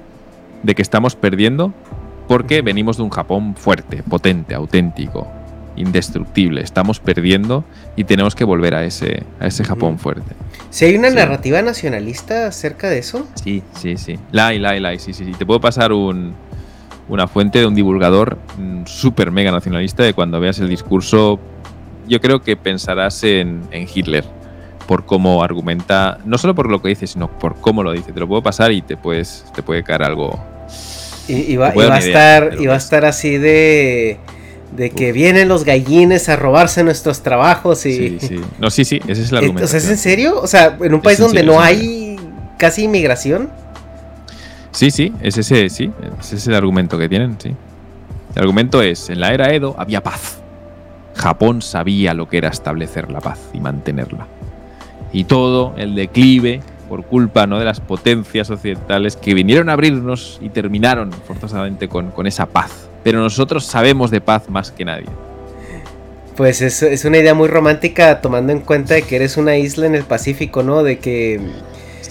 De 0.63 0.75
que 0.75 0.81
estamos 0.81 1.15
perdiendo 1.15 1.73
porque 2.27 2.61
venimos 2.61 2.97
de 2.97 3.03
un 3.03 3.09
Japón 3.09 3.55
fuerte, 3.55 4.03
potente, 4.03 4.53
auténtico, 4.53 5.27
indestructible. 5.75 6.61
Estamos 6.61 6.99
perdiendo 6.99 7.63
y 7.95 8.03
tenemos 8.03 8.35
que 8.35 8.43
volver 8.43 8.75
a 8.75 8.85
ese, 8.85 9.23
a 9.39 9.47
ese 9.47 9.63
Japón 9.63 9.97
fuerte. 9.97 10.35
Si 10.69 10.85
hay 10.85 10.95
una 10.95 11.09
narrativa 11.09 11.61
nacionalista 11.61 12.47
acerca 12.47 12.89
de 12.89 12.99
eso. 12.99 13.27
Sí, 13.35 13.63
sí, 13.77 13.97
sí. 13.97 14.19
La 14.31 14.53
la 14.53 14.69
hay, 14.69 14.99
sí, 14.99 15.13
sí, 15.13 15.25
sí. 15.25 15.31
Te 15.31 15.45
puedo 15.45 15.59
pasar 15.59 15.91
un, 15.91 16.33
una 17.09 17.27
fuente 17.27 17.59
de 17.59 17.65
un 17.65 17.75
divulgador 17.75 18.37
mm, 18.57 18.85
súper 18.85 19.31
mega 19.31 19.51
nacionalista 19.51 20.03
de 20.03 20.13
cuando 20.13 20.39
veas 20.39 20.59
el 20.59 20.69
discurso, 20.69 21.39
yo 22.07 22.21
creo 22.21 22.41
que 22.41 22.55
pensarás 22.55 23.23
en, 23.23 23.61
en 23.71 23.87
Hitler 23.93 24.23
por 24.87 25.05
cómo 25.05 25.43
argumenta, 25.43 26.19
no 26.25 26.37
solo 26.37 26.55
por 26.55 26.69
lo 26.69 26.81
que 26.81 26.89
dice, 26.89 27.07
sino 27.07 27.29
por 27.29 27.55
cómo 27.55 27.83
lo 27.83 27.91
dice. 27.91 28.11
Te 28.11 28.19
lo 28.19 28.27
puedo 28.27 28.41
pasar 28.41 28.71
y 28.71 28.81
te 28.81 28.97
puedes, 28.97 29.45
te 29.55 29.63
puede 29.63 29.83
caer 29.83 30.03
algo. 30.03 30.43
Y, 31.27 31.55
va, 31.55 31.67
a 31.69 31.99
estar, 31.99 32.57
y 32.59 32.65
va 32.65 32.73
a 32.73 32.77
estar 32.77 33.05
así 33.05 33.37
de 33.37 34.19
de 34.75 34.89
que 34.89 35.11
vienen 35.11 35.47
los 35.47 35.65
gallines 35.65 36.29
a 36.29 36.35
robarse 36.35 36.83
nuestros 36.83 37.21
trabajos 37.23 37.85
y... 37.85 37.93
Sí, 37.93 38.17
sí. 38.19 38.41
No, 38.59 38.69
sí, 38.69 38.85
sí, 38.85 39.01
ese 39.07 39.23
es 39.23 39.31
el 39.31 39.37
argumento. 39.37 39.65
¿es 39.77 39.89
en 39.89 39.97
serio? 39.97 40.39
O 40.39 40.47
sea, 40.47 40.77
en 40.81 40.93
un 40.93 41.01
país 41.01 41.19
donde 41.19 41.43
no 41.43 41.59
hay 41.59 42.17
casi 42.57 42.83
inmigración. 42.83 43.49
Sí, 44.71 44.91
sí, 44.91 45.13
es 45.21 45.37
ese, 45.37 45.69
sí, 45.69 45.91
ese 46.19 46.35
es 46.35 46.47
el 46.47 46.55
argumento 46.55 46.97
que 46.97 47.09
tienen, 47.09 47.35
sí. 47.39 47.55
El 48.35 48.41
argumento 48.41 48.81
es, 48.81 49.09
en 49.09 49.19
la 49.19 49.33
era 49.33 49.53
Edo 49.53 49.75
había 49.77 50.01
paz. 50.01 50.41
Japón 51.15 51.61
sabía 51.61 52.13
lo 52.13 52.29
que 52.29 52.37
era 52.37 52.49
establecer 52.49 53.11
la 53.11 53.19
paz 53.19 53.39
y 53.53 53.59
mantenerla 53.59 54.27
y 55.13 55.25
todo 55.25 55.73
el 55.77 55.95
declive 55.95 56.61
por 56.89 57.05
culpa 57.05 57.47
¿no? 57.47 57.59
de 57.59 57.65
las 57.65 57.79
potencias 57.79 58.49
occidentales 58.49 59.15
que 59.15 59.33
vinieron 59.33 59.69
a 59.69 59.73
abrirnos 59.73 60.39
y 60.41 60.49
terminaron 60.49 61.11
forzosamente 61.11 61.87
con, 61.87 62.11
esa 62.27 62.45
paz. 62.47 62.89
Pero 63.03 63.19
nosotros 63.19 63.65
sabemos 63.65 64.11
de 64.11 64.21
paz 64.21 64.49
más 64.49 64.71
que 64.71 64.85
nadie. 64.85 65.07
Pues 66.35 66.61
es, 66.61 67.05
una 67.05 67.17
idea 67.17 67.33
muy 67.33 67.47
romántica 67.47 68.19
tomando 68.21 68.51
en 68.51 68.59
cuenta 68.59 68.99
que 69.01 69.15
eres 69.15 69.37
una 69.37 69.57
isla 69.57 69.85
en 69.85 69.95
el 69.95 70.03
Pacífico, 70.03 70.63
¿no? 70.63 70.83
De 70.83 70.99
que... 70.99 71.39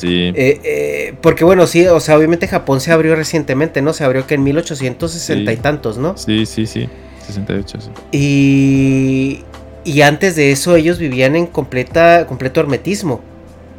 Sí. 0.00 0.32
Eh, 0.34 0.60
eh, 0.64 1.14
porque 1.20 1.44
bueno, 1.44 1.66
sí, 1.66 1.86
o 1.86 2.00
sea, 2.00 2.16
obviamente 2.16 2.48
Japón 2.48 2.80
se 2.80 2.90
abrió 2.90 3.14
recientemente, 3.16 3.82
¿no? 3.82 3.92
Se 3.92 4.04
abrió 4.04 4.26
que 4.26 4.34
en 4.34 4.42
1860 4.44 5.52
y 5.52 5.56
tantos, 5.58 5.98
¿no? 5.98 6.16
Sí, 6.16 6.46
sí, 6.46 6.66
sí. 6.66 6.88
68, 7.26 7.78
sí. 7.80 7.90
Y, 8.12 9.44
y 9.84 10.00
antes 10.00 10.36
de 10.36 10.52
eso 10.52 10.74
ellos 10.76 10.98
vivían 10.98 11.36
en 11.36 11.46
completa, 11.46 12.26
completo 12.26 12.60
hermetismo. 12.60 13.20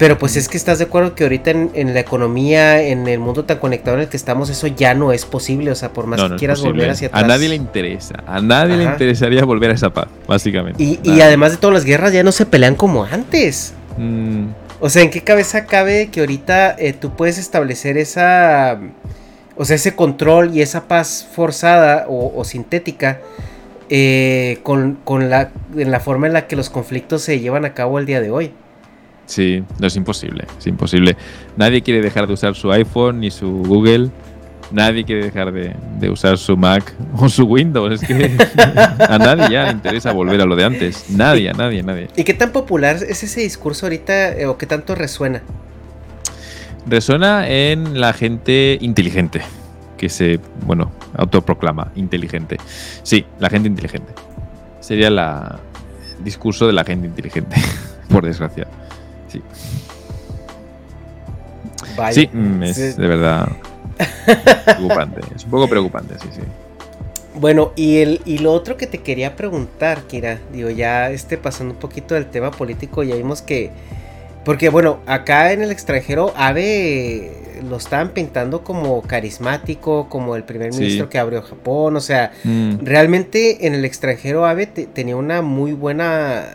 Pero 0.02 0.18
pues 0.18 0.36
es 0.36 0.50
que 0.50 0.58
estás 0.58 0.80
de 0.80 0.86
acuerdo 0.86 1.14
que 1.14 1.22
ahorita 1.22 1.52
en, 1.52 1.94
la 1.94 2.00
economía, 2.00 2.82
en 2.82 3.08
el 3.08 3.20
mundo 3.20 3.46
tan 3.46 3.60
conectado 3.60 3.98
en 3.98 4.02
el 4.02 4.10
que 4.10 4.18
estamos, 4.18 4.50
eso 4.50 4.66
ya 4.66 4.96
no 4.96 5.12
es 5.12 5.26
posible. 5.26 5.70
O 5.70 5.76
sea, 5.76 5.94
por 5.94 6.08
más 6.08 6.20
que 6.24 6.38
quieras 6.38 6.60
volver 6.60 6.90
hacia 6.90 7.10
atrás. 7.10 7.24
A 7.24 7.28
nadie 7.28 7.50
le 7.50 7.56
interesa. 7.56 8.16
A 8.26 8.42
nadie 8.42 8.78
le 8.78 8.86
interesaría 8.86 9.46
volver 9.46 9.70
a 9.70 9.74
esa 9.76 9.92
paz, 9.92 10.08
básicamente. 10.28 10.84
Y, 10.84 11.22
además 11.22 11.52
de 11.52 11.58
todas 11.58 11.76
las 11.76 11.86
guerras 11.86 12.14
ya 12.14 12.24
no 12.24 12.32
se 12.32 12.48
pelean 12.48 12.74
como 12.74 13.04
antes. 13.04 13.76
Mm. 13.96 14.46
O 14.82 14.90
sea, 14.90 15.04
¿en 15.04 15.10
qué 15.10 15.22
cabeza 15.22 15.66
cabe 15.66 16.10
que 16.12 16.20
ahorita 16.20 16.76
eh, 16.78 16.92
tú 16.92 17.16
puedes 17.16 17.38
establecer 17.38 17.98
esa... 17.98 18.80
O 19.56 19.64
sea, 19.64 19.76
ese 19.76 19.96
control 19.96 20.56
y 20.56 20.62
esa 20.62 20.88
paz 20.88 21.28
forzada 21.34 22.06
o 22.10 22.44
sintética 22.44 23.22
eh, 23.94 24.60
con, 24.64 24.98
la, 25.30 25.52
en 25.76 25.92
la 25.92 26.00
forma 26.00 26.26
en 26.26 26.32
la 26.32 26.48
que 26.48 26.56
los 26.56 26.70
conflictos 26.70 27.24
se 27.24 27.42
llevan 27.42 27.66
a 27.66 27.74
cabo 27.74 28.00
el 28.00 28.06
día 28.06 28.22
de 28.22 28.32
hoy. 28.32 28.54
Sí, 29.26 29.66
no 29.80 29.88
es 29.88 29.98
imposible, 29.98 30.46
es 30.58 30.66
imposible. 30.66 31.18
Nadie 31.58 31.82
quiere 31.82 32.02
dejar 32.02 32.26
de 32.26 32.34
usar 32.34 32.56
su 32.56 32.72
iPhone 32.72 33.20
ni 33.20 33.32
su 33.32 33.50
Google. 33.50 34.10
Nadie 34.72 35.04
quiere 35.04 35.26
dejar 35.26 35.52
de, 35.52 36.10
usar 36.10 36.38
su 36.38 36.56
Mac 36.56 36.94
o 37.18 37.28
su 37.28 37.44
Windows. 37.44 38.02
Es 38.02 38.08
que 38.08 38.32
a 39.00 39.18
nadie 39.18 39.50
ya 39.52 39.66
le 39.66 39.72
interesa 39.72 40.12
volver 40.14 40.40
a 40.42 40.46
lo 40.46 40.56
de 40.56 40.64
antes. 40.64 41.10
Nadie, 41.10 41.50
a 41.50 41.54
nadie, 41.54 41.84
nadie. 41.84 42.08
¿Y 42.16 42.24
qué 42.24 42.34
tan 42.34 42.52
popular 42.52 42.96
es 42.96 43.24
ese 43.24 43.42
discurso 43.42 43.86
ahorita 43.86 44.34
eh, 44.34 44.46
o 44.46 44.58
qué 44.58 44.66
tanto 44.66 44.96
resuena? 44.96 45.42
Resuena 46.88 47.48
en 47.48 48.00
la 48.00 48.14
gente 48.14 48.78
inteligente 48.82 49.42
que 49.98 50.10
se, 50.10 50.40
bueno, 50.66 50.92
autoproclama 51.16 51.92
inteligente. 51.96 52.58
Sí, 53.04 53.26
la 53.40 53.50
gente 53.50 53.68
inteligente. 53.68 54.14
Sería 54.80 55.10
la, 55.10 55.60
el 56.18 56.24
discurso 56.24 56.66
de 56.66 56.74
la 56.74 56.84
gente 56.84 57.08
inteligente, 57.08 57.56
por 58.10 58.26
desgracia. 58.26 58.68
Sí. 59.28 59.42
Sí, 62.12 62.30
mm, 62.32 62.64
es 62.64 62.98
de 62.98 63.08
verdad 63.08 63.50
preocupante. 64.66 65.22
Es 65.36 65.44
un 65.46 65.52
poco 65.52 65.68
preocupante, 65.68 66.16
sí, 66.20 66.28
sí. 66.34 66.42
Bueno, 67.34 67.72
y, 67.76 68.00
el, 68.00 68.22
y 68.26 68.40
lo 68.40 68.52
otro 68.52 68.76
que 68.78 68.88
te 68.88 68.98
quería 68.98 69.36
preguntar, 69.36 70.04
Kira, 70.04 70.40
digo, 70.52 70.70
ya 70.70 71.12
este, 71.12 71.38
pasando 71.38 71.74
un 71.74 71.80
poquito 71.80 72.14
del 72.16 72.26
tema 72.26 72.52
político, 72.52 73.04
ya 73.04 73.16
vimos 73.16 73.42
que, 73.42 73.72
porque 74.44 74.70
bueno, 74.70 75.00
acá 75.06 75.54
en 75.54 75.62
el 75.62 75.72
extranjero, 75.72 76.34
Ave 76.36 77.32
lo 77.68 77.78
estaban 77.78 78.10
pintando 78.10 78.64
como 78.64 79.02
carismático, 79.04 80.10
como 80.10 80.36
el 80.36 80.44
primer 80.44 80.74
ministro 80.74 81.10
que 81.10 81.20
abrió 81.20 81.42
Japón, 81.42 81.96
o 81.96 82.02
sea, 82.02 82.32
mm. 82.44 82.80
realmente 82.84 83.68
en 83.68 83.76
el 83.76 83.86
extranjero 83.86 84.46
Abe 84.46 84.68
tenía 84.68 85.16
una 85.16 85.42
muy 85.42 85.74
buena 85.74 86.46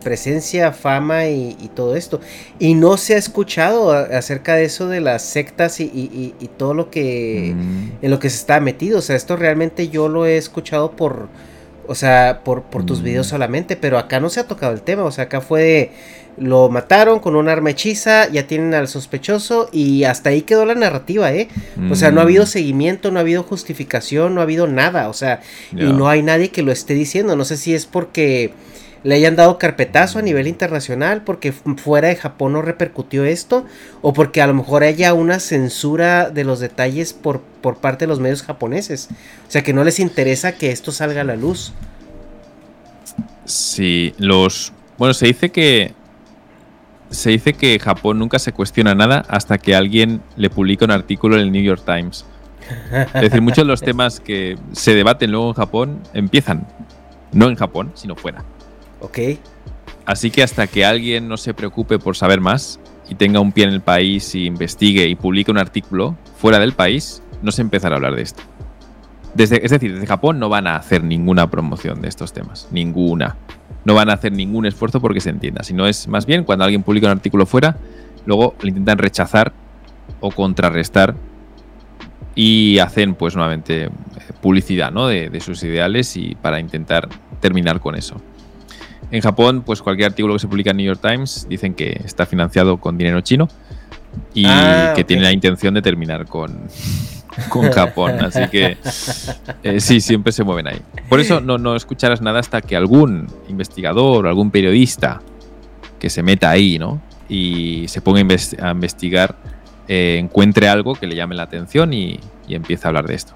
presencia, 0.00 0.72
fama 0.72 1.28
y, 1.28 1.70
todo 1.74 1.96
esto. 1.96 2.20
Y 2.58 2.74
no 2.74 2.96
se 2.96 3.14
ha 3.14 3.18
escuchado 3.18 3.92
acerca 3.92 4.56
de 4.56 4.64
eso 4.64 4.88
de 4.88 5.00
las 5.00 5.22
sectas 5.22 5.80
y, 5.80 6.34
todo 6.56 6.74
lo 6.74 6.90
que 6.90 7.54
mm. 7.54 8.04
en 8.04 8.10
lo 8.10 8.18
que 8.18 8.30
se 8.30 8.36
está 8.36 8.60
metido. 8.60 8.98
O 8.98 9.02
sea, 9.02 9.16
esto 9.16 9.36
realmente 9.36 9.88
yo 9.88 10.08
lo 10.08 10.26
he 10.26 10.36
escuchado 10.36 10.92
por, 10.92 11.28
o 11.86 11.94
sea, 11.94 12.40
por, 12.44 12.62
por 12.62 12.84
tus 12.84 13.02
videos 13.02 13.26
mm. 13.28 13.30
solamente, 13.30 13.76
pero 13.76 13.98
acá 13.98 14.20
no 14.20 14.30
se 14.30 14.40
ha 14.40 14.48
tocado 14.48 14.72
el 14.72 14.82
tema. 14.82 15.04
O 15.04 15.12
sea, 15.12 15.24
acá 15.24 15.40
fue 15.40 15.62
de 15.62 15.90
lo 16.40 16.70
mataron 16.70 17.20
con 17.20 17.36
un 17.36 17.48
arma 17.48 17.70
hechiza, 17.70 18.28
ya 18.28 18.46
tienen 18.46 18.74
al 18.74 18.88
sospechoso 18.88 19.68
y 19.72 20.04
hasta 20.04 20.30
ahí 20.30 20.42
quedó 20.42 20.64
la 20.64 20.74
narrativa, 20.74 21.32
¿eh? 21.32 21.48
O 21.90 21.94
sea, 21.94 22.10
no 22.10 22.20
ha 22.20 22.24
habido 22.24 22.44
mm. 22.44 22.46
seguimiento, 22.46 23.10
no 23.10 23.18
ha 23.18 23.22
habido 23.22 23.42
justificación, 23.42 24.34
no 24.34 24.40
ha 24.40 24.44
habido 24.44 24.66
nada, 24.66 25.08
o 25.08 25.12
sea, 25.12 25.42
y 25.72 25.84
no 25.84 26.08
hay 26.08 26.22
nadie 26.22 26.50
que 26.50 26.62
lo 26.62 26.72
esté 26.72 26.94
diciendo, 26.94 27.36
no 27.36 27.44
sé 27.44 27.56
si 27.56 27.74
es 27.74 27.86
porque 27.86 28.52
le 29.02 29.14
hayan 29.14 29.36
dado 29.36 29.58
carpetazo 29.58 30.18
a 30.18 30.22
nivel 30.22 30.46
internacional 30.46 31.22
porque 31.22 31.52
fuera 31.52 32.08
de 32.08 32.16
Japón 32.16 32.52
no 32.52 32.62
repercutió 32.62 33.24
esto 33.24 33.64
o 34.02 34.12
porque 34.12 34.42
a 34.42 34.46
lo 34.46 34.54
mejor 34.54 34.82
haya 34.82 35.14
una 35.14 35.40
censura 35.40 36.30
de 36.30 36.44
los 36.44 36.60
detalles 36.60 37.12
por, 37.12 37.40
por 37.40 37.78
parte 37.78 38.04
de 38.04 38.08
los 38.08 38.20
medios 38.20 38.42
japoneses. 38.42 39.08
O 39.48 39.50
sea, 39.50 39.62
que 39.62 39.72
no 39.72 39.84
les 39.84 40.00
interesa 40.00 40.52
que 40.52 40.70
esto 40.70 40.92
salga 40.92 41.22
a 41.22 41.24
la 41.24 41.36
luz. 41.36 41.72
Sí, 43.46 44.14
los... 44.18 44.72
Bueno, 44.98 45.14
se 45.14 45.26
dice 45.26 45.50
que... 45.50 45.94
Se 47.10 47.30
dice 47.30 47.54
que 47.54 47.76
Japón 47.80 48.20
nunca 48.20 48.38
se 48.38 48.52
cuestiona 48.52 48.94
nada 48.94 49.24
hasta 49.28 49.58
que 49.58 49.74
alguien 49.74 50.20
le 50.36 50.48
publica 50.48 50.84
un 50.84 50.92
artículo 50.92 51.34
en 51.34 51.42
el 51.42 51.50
New 51.50 51.62
York 51.62 51.82
Times. 51.84 52.24
Es 53.14 53.22
decir, 53.22 53.42
muchos 53.42 53.64
de 53.64 53.68
los 53.68 53.80
temas 53.80 54.20
que 54.20 54.56
se 54.70 54.94
debaten 54.94 55.32
luego 55.32 55.48
en 55.48 55.54
Japón 55.54 56.02
empiezan 56.14 56.68
no 57.32 57.48
en 57.48 57.56
Japón, 57.56 57.90
sino 57.94 58.14
fuera. 58.14 58.44
Ok. 59.00 59.18
Así 60.06 60.30
que 60.30 60.42
hasta 60.42 60.66
que 60.66 60.84
alguien 60.84 61.28
no 61.28 61.36
se 61.36 61.54
preocupe 61.54 61.98
por 61.98 62.16
saber 62.16 62.40
más 62.40 62.80
y 63.08 63.14
tenga 63.14 63.40
un 63.40 63.52
pie 63.52 63.64
en 63.64 63.70
el 63.70 63.80
país 63.80 64.34
y 64.34 64.46
investigue 64.46 65.06
y 65.06 65.14
publique 65.14 65.50
un 65.50 65.58
artículo 65.58 66.16
fuera 66.36 66.58
del 66.58 66.72
país, 66.72 67.22
no 67.42 67.52
se 67.52 67.62
empezará 67.62 67.94
a 67.94 67.96
hablar 67.96 68.16
de 68.16 68.22
esto. 68.22 68.42
Es 69.36 69.50
decir, 69.50 69.92
desde 69.92 70.06
Japón 70.06 70.38
no 70.38 70.48
van 70.48 70.66
a 70.66 70.76
hacer 70.76 71.04
ninguna 71.04 71.50
promoción 71.50 72.02
de 72.02 72.08
estos 72.08 72.32
temas. 72.32 72.68
Ninguna. 72.72 73.36
No 73.84 73.94
van 73.94 74.10
a 74.10 74.14
hacer 74.14 74.32
ningún 74.32 74.66
esfuerzo 74.66 75.00
porque 75.00 75.20
se 75.20 75.30
entienda. 75.30 75.62
Sino 75.62 75.86
es 75.86 76.08
más 76.08 76.26
bien 76.26 76.44
cuando 76.44 76.64
alguien 76.64 76.82
publica 76.82 77.06
un 77.06 77.12
artículo 77.12 77.46
fuera, 77.46 77.76
luego 78.26 78.54
le 78.62 78.70
intentan 78.70 78.98
rechazar 78.98 79.52
o 80.18 80.30
contrarrestar 80.30 81.14
y 82.34 82.78
hacen 82.78 83.14
pues 83.14 83.34
nuevamente 83.34 83.84
eh, 83.84 83.90
publicidad 84.40 84.90
¿no? 84.90 85.06
de, 85.06 85.30
de, 85.30 85.40
sus 85.40 85.62
ideales 85.62 86.16
y 86.16 86.34
para 86.34 86.60
intentar 86.60 87.08
terminar 87.40 87.80
con 87.80 87.94
eso. 87.94 88.20
En 89.10 89.20
Japón, 89.20 89.62
pues 89.64 89.82
cualquier 89.82 90.10
artículo 90.10 90.34
que 90.34 90.40
se 90.40 90.48
publica 90.48 90.70
en 90.70 90.76
New 90.76 90.86
York 90.86 91.00
Times 91.02 91.46
dicen 91.48 91.74
que 91.74 92.00
está 92.04 92.26
financiado 92.26 92.78
con 92.78 92.96
dinero 92.96 93.20
chino 93.20 93.48
y 94.34 94.44
ah, 94.46 94.92
que 94.94 95.04
tiene 95.04 95.22
la 95.22 95.32
intención 95.32 95.74
de 95.74 95.82
terminar 95.82 96.26
con, 96.26 96.68
con 97.48 97.70
Japón. 97.70 98.20
Así 98.24 98.46
que 98.48 98.76
eh, 99.62 99.80
sí, 99.80 100.00
siempre 100.00 100.32
se 100.32 100.44
mueven 100.44 100.68
ahí. 100.68 100.80
Por 101.08 101.20
eso 101.20 101.40
no, 101.40 101.58
no 101.58 101.74
escucharás 101.74 102.20
nada 102.20 102.40
hasta 102.40 102.60
que 102.60 102.76
algún 102.76 103.26
investigador 103.48 104.26
o 104.26 104.28
algún 104.28 104.50
periodista 104.50 105.20
que 105.98 106.08
se 106.08 106.22
meta 106.22 106.50
ahí 106.50 106.78
¿no? 106.78 107.00
y 107.28 107.86
se 107.88 108.00
ponga 108.00 108.20
a 108.20 108.70
investigar 108.70 109.36
eh, 109.88 110.18
encuentre 110.18 110.68
algo 110.68 110.94
que 110.94 111.06
le 111.06 111.16
llame 111.16 111.34
la 111.34 111.42
atención 111.42 111.92
y, 111.92 112.20
y 112.46 112.54
empiece 112.54 112.86
a 112.86 112.88
hablar 112.88 113.06
de 113.06 113.14
esto. 113.14 113.34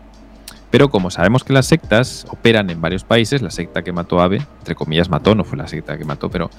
Pero 0.74 0.90
como 0.90 1.08
sabemos 1.12 1.44
que 1.44 1.52
las 1.52 1.66
sectas 1.66 2.26
operan 2.30 2.68
en 2.68 2.80
varios 2.80 3.04
países, 3.04 3.40
la 3.42 3.50
secta 3.50 3.82
que 3.84 3.92
mató 3.92 4.18
a 4.20 4.24
Abe, 4.24 4.42
entre 4.58 4.74
comillas 4.74 5.08
mató, 5.08 5.36
no 5.36 5.44
fue 5.44 5.56
la 5.56 5.68
secta 5.68 5.96
que 5.96 6.04
mató, 6.04 6.28
pero 6.30 6.50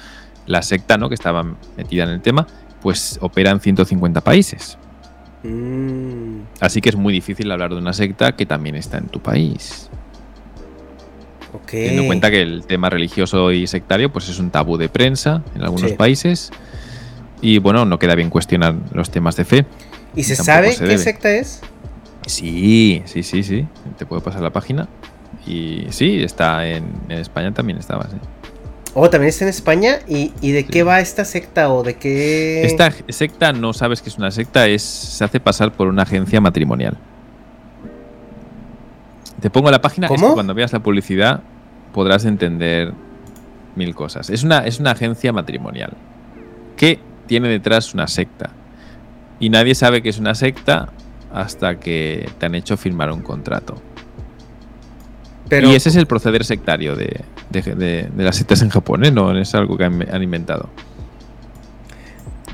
la 0.45 0.61
secta 0.61 0.97
¿no? 0.97 1.09
que 1.09 1.15
estaba 1.15 1.43
metida 1.75 2.05
en 2.05 2.11
el 2.11 2.21
tema, 2.21 2.47
pues 2.81 3.17
opera 3.19 3.51
en 3.51 3.59
150 3.59 4.21
países. 4.21 4.77
Mm. 5.43 6.43
Así 6.61 6.79
que 6.79 6.87
es 6.87 6.95
muy 6.95 7.11
difícil 7.11 7.51
hablar 7.51 7.71
de 7.71 7.75
una 7.75 7.91
secta 7.91 8.37
que 8.37 8.45
también 8.45 8.77
está 8.77 8.99
en 8.99 9.07
tu 9.09 9.19
país. 9.19 9.89
Okay. 11.63 11.81
Teniendo 11.81 12.03
en 12.03 12.07
cuenta 12.07 12.31
que 12.31 12.41
el 12.41 12.63
tema 12.65 12.89
religioso 12.89 13.51
y 13.51 13.67
sectario 13.67 14.13
pues 14.13 14.29
es 14.29 14.39
un 14.39 14.49
tabú 14.49 14.77
de 14.77 14.87
prensa 14.87 15.43
en 15.55 15.63
algunos 15.63 15.91
Sí. 15.91 15.97
países. 15.97 16.51
Y 17.41 17.57
bueno, 17.59 17.83
no 17.83 17.99
queda 17.99 18.15
bien 18.15 18.29
cuestionar 18.29 18.75
los 18.93 19.09
temas 19.11 19.35
de 19.35 19.43
fe. 19.43 19.65
¿Y 20.15 20.23
se 20.23 20.37
sabe 20.37 20.71
se 20.71 20.79
qué 20.79 20.85
debe. 20.85 21.03
secta 21.03 21.31
es? 21.31 21.61
Sí, 22.25 23.01
sí, 23.05 23.23
sí, 23.23 23.43
sí. 23.43 23.67
Te 23.97 24.05
puedo 24.05 24.21
pasar 24.21 24.41
la 24.41 24.51
página. 24.51 24.87
Y 25.45 25.85
sí, 25.89 26.23
está 26.23 26.65
en, 26.67 26.85
en 27.09 27.19
España 27.19 27.53
también 27.53 27.77
estaba. 27.79 28.09
sí. 28.09 28.17
Oh, 28.97 29.09
también 29.09 29.29
está 29.29 29.43
en 29.45 29.49
España. 29.49 29.99
¿Y, 30.07 30.31
y 30.41 30.51
de 30.53 30.61
Sí. 30.61 30.67
qué 30.69 30.83
va 30.83 31.01
esta 31.01 31.25
secta 31.25 31.69
o 31.71 31.83
de 31.83 31.95
qué? 31.95 32.63
Esta 32.63 32.91
secta 33.09 33.51
no 33.51 33.73
sabes 33.73 34.01
que 34.01 34.09
es 34.09 34.17
una 34.17 34.31
secta, 34.31 34.67
es 34.67 34.81
se 34.83 35.23
hace 35.23 35.39
pasar 35.41 35.73
por 35.73 35.87
una 35.87 36.03
agencia 36.03 36.39
matrimonial. 36.39 36.97
Te 39.41 39.49
pongo 39.49 39.69
la 39.69 39.81
página, 39.81 40.07
es 40.07 40.13
que 40.21 40.27
cuando 40.33 40.53
veas 40.53 40.71
la 40.73 40.79
publicidad 40.79 41.41
podrás 41.93 42.25
entender 42.25 42.93
mil 43.75 43.93
cosas. 43.93 44.29
Es 44.29 44.43
una, 44.43 44.59
es 44.65 44.79
una 44.79 44.91
agencia 44.91 45.33
matrimonial 45.33 45.91
que 46.77 46.99
tiene 47.27 47.49
detrás 47.49 47.93
una 47.93 48.07
secta. 48.07 48.49
Y 49.39 49.49
nadie 49.49 49.75
sabe 49.75 50.01
que 50.01 50.09
es 50.09 50.17
una 50.19 50.33
secta 50.35 50.87
hasta 51.35 51.79
que 51.79 52.29
te 52.39 52.45
han 52.45 52.55
hecho 52.55 52.77
firmar 52.77 53.11
un 53.11 53.21
contrato. 53.21 53.75
Pero, 55.49 55.69
y 55.69 55.75
ese 55.75 55.89
es 55.89 55.95
el 55.95 56.07
proceder 56.07 56.43
sectario 56.43 56.95
de, 56.95 57.21
de- 57.51 57.61
de- 57.61 58.09
de 58.11 58.23
las 58.23 58.35
sectas 58.37 58.61
en 58.63 58.69
Japón, 58.69 59.05
¿eh? 59.05 59.11
no 59.11 59.37
es 59.37 59.53
algo 59.53 59.77
que 59.77 59.83
han, 59.83 60.01
han 60.11 60.23
inventado. 60.23 60.69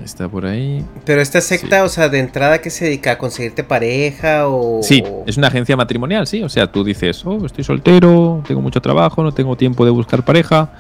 Está 0.03 0.27
por 0.27 0.45
ahí. 0.47 0.83
pero 1.05 1.21
esta 1.21 1.41
secta, 1.41 1.83
o 1.83 1.89
sea, 1.89 2.09
de 2.09 2.17
entrada, 2.19 2.59
¿qué 2.59 2.71
se 2.71 2.85
dedica? 2.85 3.11
¿A 3.11 3.17
conseguirte 3.19 3.63
pareja 3.63 4.47
o...? 4.47 4.81
Sí, 4.81 5.03
es 5.27 5.37
una 5.37 5.47
agencia 5.47 5.77
matrimonial, 5.77 6.25
sí. 6.25 6.41
O 6.41 6.49
sea, 6.49 6.71
tú 6.71 6.83
dices, 6.83 7.23
oh, 7.23 7.45
estoy 7.45 7.63
soltero, 7.63 8.41
tengo 8.47 8.61
mucho 8.61 8.81
trabajo, 8.81 9.21
no 9.21 9.31
tengo 9.31 9.55
tiempo 9.55 9.85
de 9.85 9.91
buscar 9.91 10.25
pareja. 10.25 10.71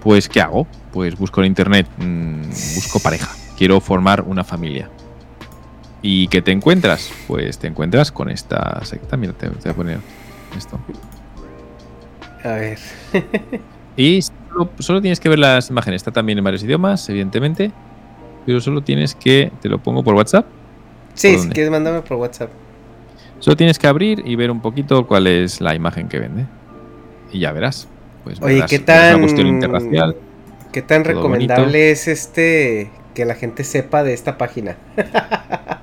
Pues, 0.00 0.28
¿qué 0.28 0.40
hago? 0.40 0.66
Pues 0.92 1.18
busco 1.18 1.40
en 1.40 1.48
internet, 1.48 1.88
mm, 1.98 2.42
busco 2.76 3.00
pareja. 3.00 3.34
Quiero 3.58 3.80
formar 3.80 4.22
una 4.22 4.44
familia. 4.44 4.88
¿Y 6.02 6.28
qué 6.28 6.42
te 6.42 6.52
encuentras? 6.52 7.10
Pues 7.26 7.58
te 7.58 7.66
encuentras 7.66 8.12
con 8.12 8.30
esta 8.30 8.84
secta. 8.84 9.16
Mira, 9.16 9.32
te, 9.32 9.48
te 9.48 9.54
voy 9.56 9.70
a 9.70 9.74
poner 9.74 9.98
esto. 10.56 10.78
A 12.44 12.48
ver. 12.48 12.78
Y 13.96 14.20
solo, 14.20 14.68
solo 14.78 15.00
tienes 15.00 15.20
que 15.20 15.30
ver 15.30 15.38
las 15.38 15.70
imágenes. 15.70 16.00
Está 16.00 16.12
también 16.12 16.36
en 16.36 16.44
varios 16.44 16.62
idiomas, 16.62 17.08
evidentemente. 17.08 17.72
Pero 18.44 18.60
solo 18.60 18.82
tienes 18.82 19.14
que. 19.14 19.50
Te 19.60 19.68
lo 19.70 19.78
pongo 19.78 20.04
por 20.04 20.14
WhatsApp. 20.14 20.46
Sí, 21.14 21.30
si 21.30 21.36
dónde? 21.38 21.54
quieres, 21.54 21.70
mándame 21.70 22.02
por 22.02 22.18
WhatsApp. 22.18 22.50
Solo 23.38 23.56
tienes 23.56 23.78
que 23.78 23.86
abrir 23.86 24.22
y 24.24 24.36
ver 24.36 24.50
un 24.50 24.60
poquito 24.60 25.06
cuál 25.06 25.26
es 25.26 25.60
la 25.60 25.74
imagen 25.74 26.08
que 26.08 26.18
vende. 26.18 26.46
Y 27.32 27.40
ya 27.40 27.52
verás. 27.52 27.88
Pues 28.22 28.40
Oye, 28.42 28.56
verás 28.56 28.70
¿qué 28.70 28.76
que 28.76 28.80
Es 28.80 28.86
tan... 28.86 29.14
una 29.14 29.22
cuestión 29.22 29.46
interracial. 29.46 30.16
¿Qué 30.72 30.82
tan 30.82 31.04
recomendable 31.04 31.64
bonito. 31.64 31.78
es 31.78 32.08
este... 32.08 32.90
que 33.14 33.24
la 33.24 33.34
gente 33.34 33.64
sepa 33.64 34.02
de 34.02 34.12
esta 34.12 34.36
página? 34.36 34.76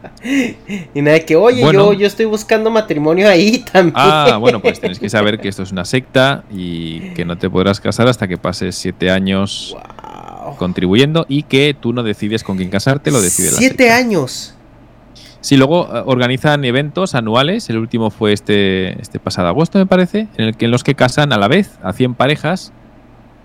y 0.93 1.01
nada 1.01 1.19
que, 1.19 1.35
oye, 1.35 1.61
Bueno. 1.61 1.91
yo, 1.93 1.99
yo 1.99 2.07
estoy 2.07 2.25
buscando 2.25 2.71
matrimonio 2.71 3.27
ahí 3.29 3.59
también. 3.71 3.93
Ah, 3.95 4.37
bueno, 4.39 4.61
pues 4.61 4.79
tienes 4.79 4.99
que 4.99 5.09
saber 5.09 5.39
que 5.39 5.49
esto 5.49 5.63
es 5.63 5.71
una 5.71 5.85
secta 5.85 6.43
y 6.51 7.09
que 7.13 7.25
no 7.25 7.37
te 7.37 7.49
podrás 7.49 7.79
casar 7.81 8.07
hasta 8.07 8.27
que 8.27 8.37
pases 8.37 8.75
siete 8.75 9.11
años 9.11 9.75
Wow. 10.45 10.57
contribuyendo 10.57 11.25
y 11.29 11.43
que 11.43 11.73
tú 11.79 11.93
no 11.93 12.03
decides 12.03 12.43
con 12.43 12.57
quién 12.57 12.69
casarte, 12.69 13.11
lo 13.11 13.21
decide 13.21 13.51
la 13.51 13.57
Siete 13.57 13.83
secta. 13.85 13.95
años. 13.97 14.53
Sí, 15.39 15.55
luego 15.57 15.89
eh, 15.93 16.03
organizan 16.05 16.63
eventos 16.65 17.15
anuales. 17.15 17.69
El 17.69 17.77
último 17.77 18.09
fue 18.11 18.33
este, 18.33 19.01
este 19.01 19.19
pasado 19.19 19.47
agosto, 19.47 19.77
me 19.79 19.85
parece, 19.85 20.27
en 20.37 20.45
el 20.45 20.55
que 20.57 20.65
en 20.65 20.71
los 20.71 20.83
que 20.83 20.95
casan 20.95 21.31
a 21.33 21.37
la 21.37 21.47
vez 21.47 21.71
a 21.81 21.91
100 21.93 22.15
parejas 22.15 22.71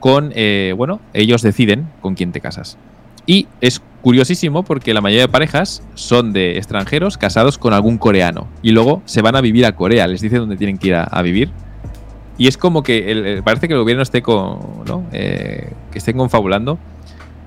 con, 0.00 0.32
eh, 0.34 0.74
bueno, 0.76 1.00
ellos 1.12 1.42
deciden 1.42 1.88
con 2.00 2.14
quién 2.14 2.30
te 2.32 2.40
casas. 2.40 2.78
Y 3.26 3.46
es 3.60 3.80
curiosísimo 4.08 4.62
porque 4.62 4.94
la 4.94 5.02
mayoría 5.02 5.24
de 5.26 5.28
parejas 5.28 5.82
son 5.94 6.32
de 6.32 6.56
extranjeros 6.56 7.18
casados 7.18 7.58
con 7.58 7.74
algún 7.74 7.98
coreano 7.98 8.46
y 8.62 8.70
luego 8.70 9.02
se 9.04 9.20
van 9.20 9.36
a 9.36 9.42
vivir 9.42 9.66
a 9.66 9.72
Corea, 9.76 10.06
les 10.06 10.22
dice 10.22 10.38
dónde 10.38 10.56
tienen 10.56 10.78
que 10.78 10.88
ir 10.88 10.94
a, 10.94 11.02
a 11.04 11.20
vivir. 11.20 11.50
Y 12.38 12.46
es 12.48 12.56
como 12.56 12.82
que 12.82 13.12
el- 13.12 13.42
parece 13.42 13.68
que 13.68 13.74
el 13.74 13.80
gobierno 13.80 14.02
esté 14.02 14.22
con, 14.22 14.60
¿no? 14.86 15.04
Eh, 15.12 15.74
que 15.92 15.98
estén 15.98 16.16
confabulando 16.16 16.78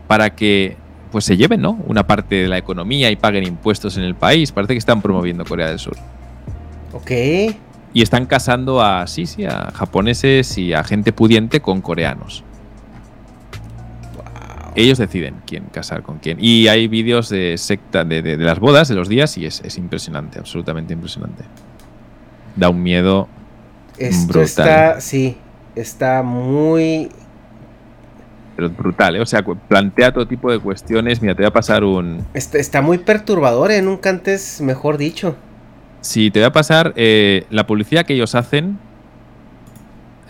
para 0.05 0.35
que 0.35 0.77
pues 1.11 1.25
se 1.25 1.35
lleven 1.35 1.61
¿no? 1.61 1.79
una 1.87 2.05
parte 2.05 2.35
de 2.35 2.47
la 2.47 2.59
economía 2.59 3.09
y 3.09 3.15
paguen 3.15 3.43
impuestos 3.47 3.97
en 3.97 4.03
el 4.03 4.13
país. 4.13 4.51
Parece 4.51 4.75
que 4.75 4.77
están 4.77 5.01
promoviendo 5.01 5.43
Corea 5.45 5.67
del 5.67 5.79
Sur. 5.79 5.97
Ok. 6.93 7.09
Y 7.91 8.03
están 8.03 8.27
casando 8.27 8.83
a, 8.83 9.07
sí, 9.07 9.25
sí, 9.25 9.45
a 9.45 9.71
japoneses 9.73 10.59
y 10.59 10.73
a 10.73 10.83
gente 10.83 11.11
pudiente 11.11 11.59
con 11.59 11.81
coreanos. 11.81 12.43
Ellos 14.75 14.97
deciden 14.97 15.35
quién 15.45 15.65
casar 15.65 16.01
con 16.01 16.19
quién. 16.19 16.37
Y 16.39 16.67
hay 16.67 16.87
vídeos 16.87 17.29
de 17.29 17.57
secta 17.57 18.03
de, 18.05 18.21
de- 18.21 18.37
de 18.37 18.43
las 18.45 18.59
bodas, 18.59 18.87
de 18.87 18.95
los 18.95 19.09
días, 19.09 19.37
y 19.37 19.45
es, 19.45 19.61
es 19.65 19.77
impresionante, 19.77 20.39
absolutamente 20.39 20.93
impresionante. 20.93 21.43
Da 22.55 22.69
un 22.69 22.81
miedo. 22.81 23.27
Esto 23.97 24.27
Brutal. 24.33 24.45
está, 24.45 25.01
sí, 25.01 25.37
está 25.75 26.23
muy... 26.23 27.09
Pero 28.55 28.69
brutal, 28.69 29.15
¿eh? 29.15 29.21
O 29.21 29.25
sea, 29.25 29.43
plantea 29.43 30.11
todo 30.13 30.27
tipo 30.27 30.51
de 30.51 30.59
cuestiones. 30.59 31.21
Mira, 31.21 31.33
te 31.35 31.41
voy 31.41 31.47
a 31.47 31.53
pasar 31.53 31.83
un, 31.83 32.25
Está, 32.33 32.57
está 32.57 32.81
muy 32.81 32.97
perturbador, 32.97 33.71
¿eh? 33.71 33.81
Nunca 33.81 34.09
antes, 34.09 34.59
mejor 34.61 34.97
dicho. 34.97 35.35
Sí, 36.01 36.31
te 36.31 36.39
voy 36.39 36.47
a 36.47 36.51
pasar 36.51 36.93
eh, 36.95 37.45
la 37.49 37.65
publicidad 37.67 38.05
que 38.05 38.13
ellos 38.13 38.35
hacen 38.35 38.77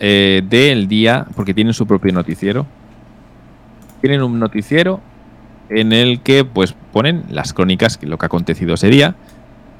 eh, 0.00 0.42
del 0.48 0.86
día, 0.88 1.26
porque 1.34 1.54
tienen 1.54 1.74
su 1.74 1.86
propio 1.86 2.12
noticiero. 2.12 2.66
Tienen 4.02 4.22
un 4.22 4.38
noticiero 4.38 5.00
en 5.70 5.92
el 5.92 6.20
que 6.20 6.44
pues 6.44 6.74
ponen 6.92 7.24
las 7.30 7.54
crónicas, 7.54 7.96
que 7.96 8.06
lo 8.06 8.18
que 8.18 8.26
ha 8.26 8.28
acontecido 8.28 8.74
ese 8.74 8.88
día. 8.88 9.14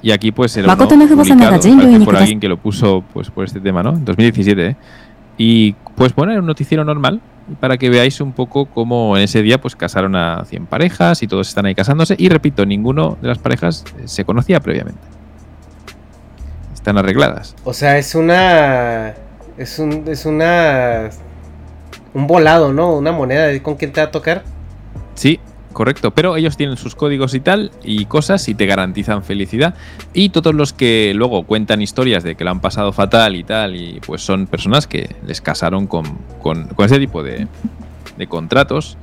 Y 0.00 0.10
aquí 0.10 0.32
pues 0.32 0.56
era 0.56 0.72
uno 0.72 0.88
publicado, 0.88 1.60
por 2.04 2.16
alguien 2.16 2.40
que 2.40 2.48
lo 2.48 2.56
puso 2.56 3.04
pues 3.12 3.30
por 3.30 3.44
este 3.44 3.60
tema, 3.60 3.82
¿no? 3.82 3.90
En 3.90 4.04
2017, 4.04 4.66
¿eh? 4.66 4.76
Y 5.36 5.72
pues 5.96 6.14
bueno, 6.14 6.32
era 6.32 6.40
un 6.40 6.46
noticiero 6.46 6.84
normal 6.84 7.20
para 7.60 7.76
que 7.76 7.90
veáis 7.90 8.20
un 8.20 8.32
poco 8.32 8.66
cómo 8.66 9.16
en 9.16 9.22
ese 9.22 9.42
día 9.42 9.60
pues 9.60 9.76
casaron 9.76 10.16
a 10.16 10.44
100 10.44 10.66
parejas 10.66 11.22
y 11.22 11.26
todos 11.26 11.48
están 11.48 11.66
ahí 11.66 11.74
casándose. 11.74 12.14
Y 12.18 12.28
repito, 12.28 12.64
ninguno 12.66 13.18
de 13.20 13.28
las 13.28 13.38
parejas 13.38 13.84
eh, 13.98 14.02
se 14.06 14.24
conocía 14.24 14.60
previamente. 14.60 15.00
Están 16.74 16.98
arregladas. 16.98 17.54
O 17.64 17.72
sea, 17.72 17.98
es 17.98 18.14
una. 18.14 19.14
Es 19.56 19.78
un. 19.78 20.04
Es 20.08 20.26
una. 20.26 21.10
Un 22.14 22.26
volado, 22.26 22.72
¿no? 22.72 22.94
Una 22.96 23.12
moneda. 23.12 23.46
¿Con 23.62 23.76
quién 23.76 23.92
te 23.92 24.00
va 24.00 24.08
a 24.08 24.10
tocar? 24.10 24.42
Sí, 25.14 25.40
correcto. 25.72 26.10
Pero 26.10 26.36
ellos 26.36 26.56
tienen 26.56 26.76
sus 26.76 26.94
códigos 26.94 27.34
y 27.34 27.40
tal, 27.40 27.70
y 27.82 28.04
cosas, 28.04 28.48
y 28.48 28.54
te 28.54 28.66
garantizan 28.66 29.22
felicidad. 29.24 29.74
Y 30.12 30.28
todos 30.28 30.54
los 30.54 30.72
que 30.72 31.12
luego 31.14 31.44
cuentan 31.44 31.80
historias 31.80 32.22
de 32.22 32.34
que 32.34 32.44
lo 32.44 32.50
han 32.50 32.60
pasado 32.60 32.92
fatal 32.92 33.34
y 33.36 33.44
tal, 33.44 33.76
y 33.76 34.00
pues 34.06 34.22
son 34.22 34.46
personas 34.46 34.86
que 34.86 35.16
les 35.26 35.40
casaron 35.40 35.86
con, 35.86 36.04
con, 36.42 36.66
con 36.68 36.84
ese 36.86 36.98
tipo 36.98 37.22
de, 37.22 37.46
de 38.18 38.26
contratos. 38.26 38.96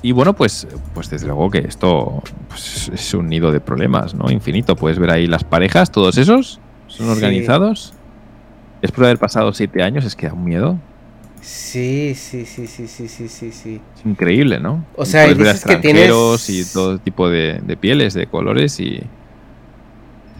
Y 0.00 0.12
bueno, 0.12 0.34
pues, 0.34 0.68
pues 0.94 1.10
desde 1.10 1.26
luego 1.26 1.50
que 1.50 1.58
esto 1.58 2.22
pues, 2.48 2.88
es 2.94 3.14
un 3.14 3.28
nido 3.28 3.50
de 3.50 3.60
problemas, 3.60 4.14
¿no? 4.14 4.30
Infinito. 4.30 4.76
Puedes 4.76 4.98
ver 4.98 5.10
ahí 5.10 5.26
las 5.26 5.42
parejas, 5.44 5.90
todos 5.90 6.18
esos, 6.18 6.60
son 6.86 7.06
Sí. 7.06 7.12
organizados. 7.12 7.94
Es 8.80 8.92
por 8.92 9.06
haber 9.06 9.18
pasado 9.18 9.52
siete 9.52 9.82
años, 9.82 10.04
es 10.04 10.14
que 10.14 10.28
da 10.28 10.34
un 10.34 10.44
miedo. 10.44 10.78
Sí, 11.40 12.14
sí, 12.16 12.44
sí, 12.44 12.66
sí, 12.66 12.86
sí, 12.88 13.08
sí, 13.08 13.28
sí, 13.28 13.52
sí. 13.52 13.80
Es 13.98 14.04
increíble, 14.06 14.60
¿no? 14.60 14.84
O 14.96 15.04
sea, 15.04 15.26
y 15.28 15.34
dices 15.34 15.64
que 15.64 15.76
tienes- 15.76 16.48
y 16.50 16.64
todo 16.72 16.98
tipo 16.98 17.28
de, 17.28 17.60
de 17.64 17.76
pieles, 17.76 18.14
de 18.14 18.26
colores 18.26 18.78
y 18.80 19.00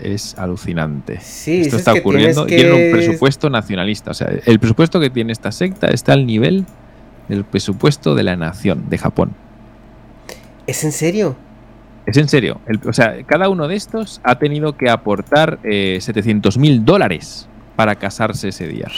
es 0.01 0.36
alucinante. 0.38 1.18
Sí, 1.20 1.62
Esto 1.62 1.76
está 1.76 1.92
que 1.94 2.01
ocurriendo. 2.01 2.46
tienes 2.46 2.64
Tienen 2.66 2.72
un 2.86 2.90
que- 2.90 2.96
presupuesto 3.05 3.51
nacionalista. 3.51 4.11
O 4.12 4.14
sea, 4.14 4.28
el 4.44 4.59
presupuesto 4.59 5.01
que 5.01 5.11
tiene 5.11 5.32
esta 5.32 5.51
secta 5.53 5.88
está 5.88 6.12
al 6.12 6.26
nivel 6.26 6.64
del 7.28 7.44
presupuesto 7.44 8.14
de 8.14 8.22
la 8.22 8.36
nación 8.36 8.88
de 8.88 8.99
Japón. 8.99 9.34
¿Es 10.66 10.84
en 10.84 10.92
serio? 10.92 11.36
Es 12.07 12.16
en 12.16 12.28
serio. 12.28 12.61
El- 12.66 12.80
o 12.88 12.92
sea, 12.92 13.22
cada 13.26 13.49
uno 13.49 13.68
de 13.68 13.76
estos 13.76 14.20
ha 14.24 14.38
tenido 14.38 14.76
que 14.76 14.88
aportar 14.88 15.59
700 15.62 16.59
mil 16.59 16.84
dólares 16.84 17.49
para 17.76 17.94
casarse 17.96 18.49
ese 18.49 18.66
día. 18.68 18.88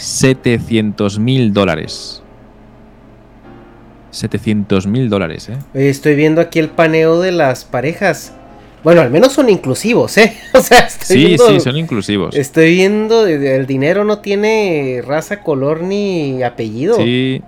700 0.00 1.18
mil 1.18 1.52
dólares. 1.52 2.22
700 4.10 4.86
mil 4.86 5.08
dólares, 5.08 5.48
¿eh? 5.50 5.58
Estoy 5.74 6.14
viendo 6.16 6.40
aquí 6.40 6.58
el 6.58 6.68
paneo 6.68 7.20
de 7.20 7.32
las 7.32 7.64
parejas. 7.64 8.32
Bueno, 8.82 9.02
al 9.02 9.10
menos 9.10 9.32
son 9.34 9.48
inclusivos, 9.50 10.16
¿eh? 10.18 10.36
O 10.54 10.60
sea, 10.60 10.80
estoy 10.80 11.16
Sí, 11.16 11.24
viendo, 11.26 11.48
sí, 11.48 11.60
son 11.60 11.76
inclusivos. 11.76 12.34
Estoy 12.34 12.74
viendo, 12.74 13.26
eh, 13.26 13.54
el 13.56 13.66
dinero 13.66 14.04
no 14.04 14.18
tiene 14.20 15.02
raza, 15.06 15.42
color 15.42 15.82
ni 15.82 16.42
apellido. 16.42 16.96
Sí, 16.96 17.42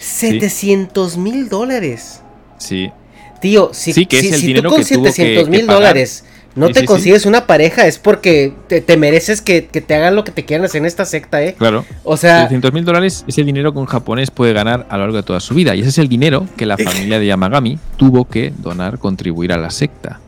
700 0.00 1.16
mil 1.16 1.48
dólares. 1.48 2.22
sí. 2.58 2.90
Tío, 3.40 3.70
si, 3.72 3.92
Sí, 3.92 4.04
que 4.06 4.16
es 4.18 4.22
si- 4.22 4.28
el 4.34 4.40
si 4.40 4.46
dinero 4.48 4.68
tú 4.68 4.74
con 4.74 4.84
que 4.84 4.94
tuvo 4.96 5.04
que- 5.04 5.12
700 5.12 5.48
mil 5.48 5.66
dólares 5.68 6.24
no 6.58 6.66
Sí, 6.66 6.72
te 6.74 6.80
sí, 6.80 6.84
sí. 6.84 6.86
consigues 6.86 7.24
una 7.26 7.46
pareja, 7.46 7.86
es 7.86 7.98
porque 7.98 8.52
te, 8.66 8.80
te 8.80 8.96
mereces 8.96 9.40
que, 9.40 9.66
que 9.66 9.80
te 9.80 9.94
hagan 9.94 10.14
lo 10.16 10.24
que 10.24 10.32
te 10.32 10.44
quieran 10.44 10.64
hacer 10.66 10.80
en 10.80 10.86
esta 10.86 11.04
secta, 11.04 11.42
¿eh? 11.42 11.54
Claro. 11.58 11.84
O 12.04 12.16
sea, 12.16 12.40
700 12.42 12.72
mil 12.72 12.84
dólares 12.84 13.24
es 13.26 13.38
el 13.38 13.46
dinero 13.46 13.72
que 13.72 13.78
un 13.78 13.86
japonés 13.86 14.30
puede 14.30 14.52
ganar 14.52 14.86
a 14.90 14.96
lo 14.96 15.04
largo 15.04 15.16
de 15.16 15.22
toda 15.22 15.40
su 15.40 15.54
vida. 15.54 15.74
Y 15.74 15.80
ese 15.80 15.88
es 15.90 15.98
el 15.98 16.08
dinero 16.08 16.46
que 16.56 16.66
la 16.66 16.76
familia 16.76 17.18
de 17.18 17.26
Yamagami 17.26 17.78
tuvo 17.96 18.26
que 18.26 18.52
donar, 18.58 18.98
contribuir 18.98 19.52
a 19.52 19.56
la 19.56 19.70
secta. 19.70 20.20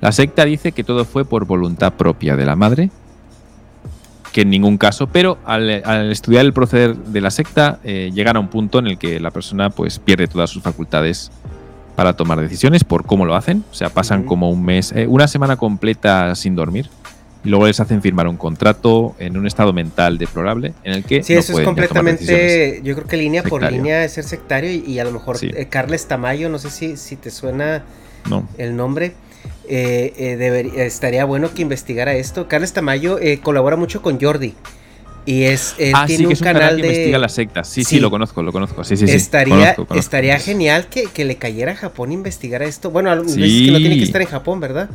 La 0.00 0.12
secta 0.12 0.44
dice 0.44 0.72
que 0.72 0.84
todo 0.84 1.04
fue 1.04 1.24
por 1.24 1.44
voluntad 1.46 1.92
propia 1.94 2.36
de 2.36 2.44
la 2.46 2.54
madre, 2.56 2.90
que 4.32 4.42
en 4.42 4.50
ningún 4.50 4.76
caso, 4.76 5.06
pero 5.06 5.38
al, 5.46 5.82
al 5.84 6.12
estudiar 6.12 6.44
el 6.44 6.52
proceder 6.52 6.94
de 6.94 7.20
la 7.22 7.30
secta, 7.30 7.78
eh, 7.82 8.10
llegan 8.12 8.36
a 8.36 8.40
un 8.40 8.48
punto 8.48 8.78
en 8.78 8.88
el 8.88 8.98
que 8.98 9.18
la 9.18 9.30
persona 9.30 9.70
pues 9.70 9.98
pierde 9.98 10.26
todas 10.28 10.50
sus 10.50 10.62
facultades 10.62 11.30
para 11.96 12.14
tomar 12.14 12.40
decisiones 12.40 12.84
por 12.84 13.04
cómo 13.04 13.24
lo 13.24 13.34
hacen. 13.34 13.64
O 13.70 13.74
sea, 13.74 13.88
pasan 13.88 14.22
como 14.24 14.50
un 14.50 14.64
mes, 14.64 14.92
eh, 14.92 15.06
una 15.08 15.26
semana 15.26 15.56
completa 15.56 16.34
sin 16.34 16.54
dormir. 16.54 16.88
Y 17.44 17.48
luego 17.48 17.66
les 17.66 17.78
hacen 17.78 18.02
firmar 18.02 18.26
un 18.26 18.36
contrato 18.36 19.14
en 19.20 19.36
un 19.36 19.46
estado 19.46 19.72
mental 19.72 20.18
deplorable 20.18 20.74
en 20.82 20.94
el 20.94 21.04
que 21.04 21.22
sí, 21.22 21.32
no 21.34 21.38
eso 21.38 21.52
es 21.52 21.54
pueden 21.54 21.66
completamente, 21.66 22.80
yo 22.82 22.94
creo 22.96 23.06
que 23.06 23.16
línea 23.16 23.44
por 23.44 23.62
línea 23.70 24.04
es 24.04 24.14
ser 24.14 24.24
sectario 24.24 24.70
y, 24.72 24.78
y 24.84 24.98
a 24.98 25.04
lo 25.04 25.12
mejor 25.12 25.38
Sí. 25.38 25.50
eh, 25.54 25.66
Carles 25.66 26.06
Tamayo, 26.08 26.48
no 26.48 26.58
sé 26.58 26.70
si, 26.70 26.96
si 26.96 27.14
te 27.16 27.30
suena 27.30 27.84
No. 28.28 28.48
el 28.58 28.76
nombre. 28.76 29.14
eh, 29.68 30.36
debería- 30.38 30.84
estaría 30.84 31.24
bueno 31.24 31.52
que 31.54 31.62
investigara 31.62 32.14
esto. 32.14 32.46
Carles 32.48 32.72
Tamayo 32.72 33.18
colabora 33.42 33.76
mucho 33.76 34.02
con 34.02 34.20
Jordi. 34.20 34.54
Y 35.26 35.42
es, 35.42 35.74
él 35.78 35.92
ah, 35.94 36.06
tiene 36.06 36.18
sí, 36.18 36.22
que 36.22 36.26
un 36.28 36.32
es 36.34 36.40
un 36.40 36.44
canal, 36.44 36.62
canal 36.62 36.76
que 36.76 36.82
de. 36.82 36.88
investiga 36.88 37.18
las 37.18 37.32
sectas. 37.34 37.68
Sí, 37.68 37.82
sí, 37.84 37.96
Sí. 37.96 38.00
lo 38.00 38.10
conozco, 38.10 38.42
lo 38.42 38.52
conozco. 38.52 38.84
Sí, 38.84 38.96
sí, 38.96 39.06
sí. 39.08 39.14
estaría 39.16 39.54
Conozco, 39.56 39.86
conozco. 39.86 39.98
estaría 39.98 40.38
genial 40.38 40.86
que, 40.88 41.04
que 41.12 41.24
le 41.24 41.36
cayera 41.36 41.72
a 41.72 41.76
Japón 41.76 42.12
investigar 42.12 42.62
esto. 42.62 42.90
Bueno, 42.92 43.14
dices 43.22 43.36
que 43.36 43.72
no 43.72 43.78
tiene 43.78 43.98
que 43.98 44.04
estar 44.04 44.22
en 44.22 44.28
Japón, 44.28 44.60
¿verdad? 44.60 44.88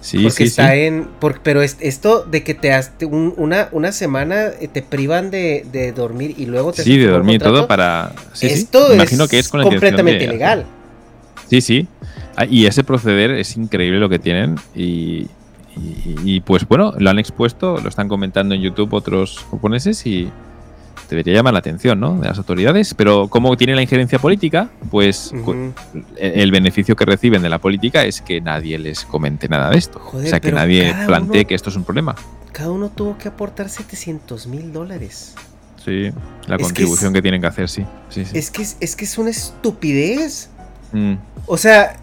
Sí, 0.00 0.18
Porque 0.22 0.36
sí, 0.36 0.42
está 0.44 0.70
sí. 0.74 0.78
en. 0.82 1.08
por- 1.18 1.40
pero 1.40 1.60
es- 1.60 1.76
esto 1.80 2.22
de 2.22 2.44
que 2.44 2.54
te 2.54 2.72
has- 2.72 2.92
un- 3.02 3.34
una, 3.36 3.68
una 3.72 3.90
semana 3.90 4.44
eh, 4.60 4.68
te 4.72 4.80
privan 4.80 5.32
de, 5.32 5.66
de 5.72 5.90
dormir 5.90 6.34
y 6.38 6.46
luego 6.46 6.72
te 6.72 6.84
Sí, 6.84 6.96
de 6.96 7.08
dormir 7.08 7.34
y 7.34 7.38
todo 7.40 7.66
contrato, 7.66 7.68
para. 7.68 8.12
Sí, 8.32 8.46
esto 8.46 8.94
Imagino 8.94 9.24
es 9.24 9.30
que 9.30 9.38
es 9.40 9.48
con 9.48 9.60
completamente 9.64 10.22
ilegal. 10.22 10.66
Sí, 11.50 11.60
sí. 11.60 11.88
Ah, 12.36 12.44
Y 12.48 12.66
ese 12.66 12.84
proceder 12.84 13.32
es 13.32 13.56
increíble 13.56 13.98
lo 13.98 14.08
que 14.08 14.20
tienen. 14.20 14.54
Y, 14.76 15.26
y- 15.80 16.14
y, 16.36 16.40
pues 16.40 16.66
bueno, 16.66 16.92
lo 16.98 17.10
han 17.10 17.18
expuesto, 17.18 17.78
lo 17.78 17.88
están 17.88 18.08
comentando 18.08 18.54
en 18.54 18.60
YouTube 18.62 18.92
otros 18.94 19.44
japoneses 19.50 20.04
y 20.06 20.30
debería 21.08 21.34
llamar 21.34 21.54
la 21.54 21.60
atención, 21.60 21.98
¿no? 22.00 22.18
De 22.20 22.28
las 22.28 22.36
autoridades. 22.38 22.92
Pero 22.94 23.28
como 23.28 23.56
tiene 23.56 23.74
la 23.74 23.80
injerencia 23.82 24.18
política, 24.18 24.68
pues 24.90 25.32
Ujú. 25.34 25.72
el 26.16 26.40
el 26.40 26.50
beneficio 26.50 26.96
que 26.96 27.04
reciben 27.06 27.40
de 27.42 27.48
la 27.48 27.58
política 27.58 28.04
es 28.04 28.20
que 28.20 28.40
nadie 28.40 28.78
les 28.78 29.04
comente 29.06 29.48
nada 29.48 29.70
de 29.70 29.78
esto. 29.78 29.98
Joder, 30.00 30.26
o 30.26 30.30
sea, 30.30 30.40
que 30.40 30.52
nadie 30.52 30.94
plantee 31.06 31.40
uno- 31.40 31.48
que 31.48 31.54
esto 31.54 31.70
es 31.70 31.76
un 31.76 31.84
problema. 31.84 32.14
Cada 32.52 32.70
uno 32.70 32.90
tuvo 32.90 33.16
que 33.16 33.28
aportar 33.28 33.68
700 33.70 34.46
mil 34.48 34.72
dólares. 34.72 35.34
Sí, 35.82 36.10
la 36.46 36.56
Es 36.56 36.58
que 36.58 36.62
contribución 36.64 37.12
es- 37.12 37.14
que, 37.14 37.22
tienen 37.22 37.40
que 37.40 37.46
hacer, 37.46 37.68
sí. 37.70 37.84
sí, 38.10 38.24
sí. 38.26 38.36
Es 38.36 38.50
que 38.50 38.62
es, 38.62 38.76
es 38.80 38.94
que 38.96 39.04
es 39.06 39.16
una 39.16 39.30
estupidez. 39.30 40.50
Mm, 40.92 41.14
O 41.46 41.56
sea, 41.56 41.96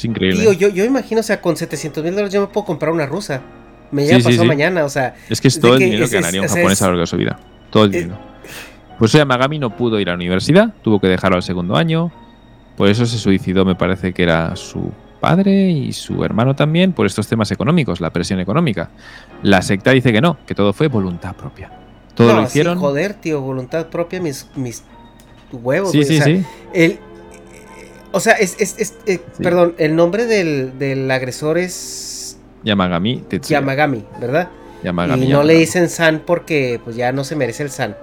es 0.00 0.04
increíble. 0.06 0.40
tío, 0.42 0.52
yo, 0.52 0.68
yo 0.68 0.84
imagino, 0.84 1.20
o 1.20 1.22
sea, 1.22 1.40
con 1.40 1.56
700 1.56 2.02
mil 2.02 2.12
dólares 2.12 2.32
yo 2.32 2.40
me 2.40 2.46
puedo 2.48 2.64
comprar 2.66 2.92
una 2.92 3.06
rusa. 3.06 3.40
Me 3.90 4.04
llega 4.04 4.18
Sí, 4.18 4.22
pasado 4.24 4.42
sí. 4.42 4.48
mañana, 4.48 4.84
o 4.84 4.88
sea, 4.88 5.14
Es 5.28 5.40
que 5.40 5.48
es 5.48 5.58
todo 5.60 5.74
el 5.74 5.78
que 5.80 5.84
dinero 5.86 6.04
es- 6.04 6.10
que 6.10 6.16
ganaría 6.16 6.40
un 6.40 6.46
o 6.46 6.48
sea, 6.48 6.56
japonés 6.58 6.78
es- 6.78 6.82
a 6.82 6.86
lo 6.86 6.90
largo 6.92 7.00
de 7.00 7.06
su 7.06 7.16
vida. 7.16 7.38
Todo 7.70 7.84
el 7.84 7.94
eh, 7.94 7.98
dinero. 8.00 8.18
Por 8.98 9.08
eso 9.08 9.18
Yamagami 9.18 9.58
no 9.58 9.76
pudo 9.76 9.98
ir 9.98 10.08
a 10.08 10.12
la 10.12 10.16
universidad, 10.16 10.74
tuvo 10.82 11.00
que 11.00 11.08
dejarlo 11.08 11.36
al 11.36 11.42
segundo 11.42 11.76
año. 11.76 12.12
Por 12.76 12.88
eso 12.88 13.04
se 13.06 13.18
suicidó, 13.18 13.64
me 13.64 13.74
parece 13.74 14.12
que 14.12 14.22
era 14.22 14.54
su 14.56 14.92
padre 15.20 15.70
y 15.70 15.92
su 15.92 16.24
hermano 16.24 16.54
también, 16.56 16.92
por 16.92 17.04
estos 17.06 17.26
temas 17.26 17.50
económicos, 17.50 18.00
la 18.00 18.10
presión 18.10 18.40
económica. 18.40 18.90
La 19.42 19.60
secta 19.62 19.90
dice 19.90 20.12
que 20.12 20.20
no, 20.20 20.38
que 20.46 20.54
todo 20.54 20.72
fue 20.72 20.88
voluntad 20.88 21.34
propia. 21.34 21.70
Todo 22.14 22.28
no, 22.32 22.40
lo 22.40 22.46
hicieron. 22.46 22.78
joder, 22.78 23.14
tío, 23.14 23.40
voluntad 23.40 23.88
propia, 23.88 24.20
mis, 24.20 24.48
mis 24.56 24.82
huevos. 25.52 25.90
sí, 25.92 25.98
güey, 25.98 26.08
sí, 26.08 26.14
o 26.20 26.22
sea, 26.22 26.26
sí. 26.26 26.44
El, 26.72 26.98
o 28.12 28.20
sea, 28.20 28.32
es, 28.34 28.56
es, 28.58 28.74
es- 28.78 28.94
eh, 29.06 29.20
Sí. 29.36 29.42
perdón, 29.42 29.74
el 29.78 29.94
nombre 29.96 30.26
del, 30.26 30.78
del 30.78 31.10
agresor 31.10 31.58
es 31.58 32.38
Yamagami, 32.64 33.22
Tetsuya. 33.28 33.60
Yamagami, 33.60 34.04
¿verdad? 34.20 34.48
Yamagami, 34.82 35.26
y 35.26 35.28
no 35.28 35.42
le 35.42 35.54
dicen 35.54 35.88
San 35.88 36.20
porque 36.26 36.80
pues 36.82 36.96
ya 36.96 37.12
no 37.12 37.24
se 37.24 37.36
merece 37.36 37.62
el 37.62 37.70
San. 37.70 37.96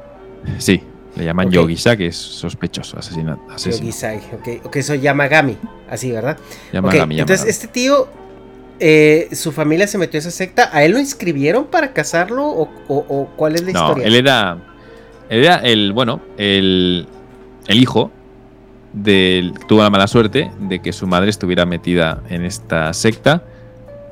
Sí, 0.60 0.82
le 1.16 1.26
llaman 1.26 1.47
Ok. 1.47 1.53
Yogisa, 1.53 1.97
que 1.97 2.08
es 2.08 2.16
sospechoso, 2.16 2.97
asesinato. 2.99 3.41
asesino. 3.51 3.78
Yogisai, 3.86 4.18
ok, 4.34 4.66
ok, 4.66 4.78
soy 4.82 4.99
Yamagami, 4.99 5.58
así, 5.89 6.12
¿verdad? 6.12 6.38
Yamagami, 6.72 7.16
Ok, 7.16 7.20
entonces 7.22 7.39
Yamagami. 7.45 7.49
este 7.49 7.68
tío, 7.68 8.08
eh, 8.80 9.28
su 9.32 9.51
familia 9.51 9.88
se 9.88 9.97
metió 9.97 10.20
a 10.20 10.22
esa 10.22 10.32
secta, 10.32 10.70
¿a 10.72 10.84
él 10.84 10.91
lo 10.91 10.99
inscribieron 10.99 11.66
para 11.66 11.93
casarlo 11.93 12.45
o, 12.47 12.70
o- 12.88 13.05
o 13.10 13.30
cuál 13.36 13.55
es 13.55 13.64
la 13.64 13.72
No, 13.74 13.80
historia? 13.82 14.05
él 14.08 14.16
era. 14.16 14.58
Él 15.30 15.39
era 15.43 15.55
el, 15.58 15.91
bueno, 15.93 16.22
el, 16.38 17.08
el 17.68 17.78
hijo 17.82 18.12
del. 18.93 19.53
Tuvo 19.67 19.83
la 19.83 19.89
mala 19.89 20.07
suerte 20.07 20.51
de 20.59 20.79
que 20.79 20.93
su 20.93 21.07
madre 21.07 21.29
estuviera 21.29 21.65
metida 21.65 22.21
en 22.29 22.45
esta 22.45 22.93
secta 22.93 23.43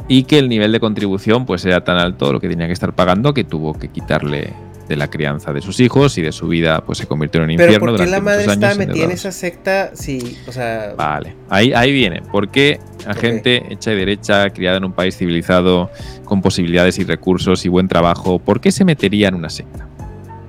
y 0.07 0.23
que 0.23 0.37
el 0.37 0.49
nivel 0.49 0.71
de 0.71 0.79
contribución 0.79 1.45
pues 1.45 1.65
era 1.65 1.83
tan 1.83 1.97
alto 1.97 2.31
lo 2.31 2.39
que 2.39 2.47
tenía 2.47 2.67
que 2.67 2.73
estar 2.73 2.93
pagando 2.93 3.33
que 3.33 3.43
tuvo 3.43 3.73
que 3.73 3.87
quitarle 3.89 4.53
de 4.87 4.95
la 4.95 5.09
crianza 5.09 5.51
de 5.51 5.61
sus 5.61 5.79
hijos 5.79 6.15
y 6.19 6.21
de 6.21 6.31
su 6.31 6.47
vida 6.47 6.81
pues 6.85 6.99
se 6.99 7.07
convirtió 7.07 7.41
en 7.41 7.49
un 7.49 7.55
Pero 7.57 7.71
infierno 7.71 7.87
¿por 7.87 7.89
qué 7.97 8.03
durante 8.05 8.11
la 8.11 8.21
madre 8.21 8.45
estaba 8.45 8.75
metida 8.75 9.05
en 9.05 9.11
esa 9.11 9.31
secta? 9.31 9.91
Sí, 9.95 10.37
o 10.47 10.51
sea, 10.51 10.93
Vale, 10.95 11.35
ahí, 11.49 11.73
ahí 11.73 11.91
viene. 11.91 12.21
Porque 12.31 12.79
la 13.03 13.13
Ok. 13.13 13.17
gente 13.17 13.63
hecha 13.73 13.91
y 13.93 13.95
derecha, 13.95 14.47
criada 14.51 14.77
en 14.77 14.85
un 14.85 14.93
país 14.93 15.17
civilizado, 15.17 15.89
con 16.23 16.43
posibilidades 16.43 16.99
y 16.99 17.03
recursos 17.03 17.65
y 17.65 17.69
buen 17.69 17.87
trabajo, 17.87 18.37
¿por 18.37 18.61
qué 18.61 18.71
se 18.71 18.85
metería 18.85 19.29
en 19.29 19.35
una 19.35 19.49
secta? 19.49 19.87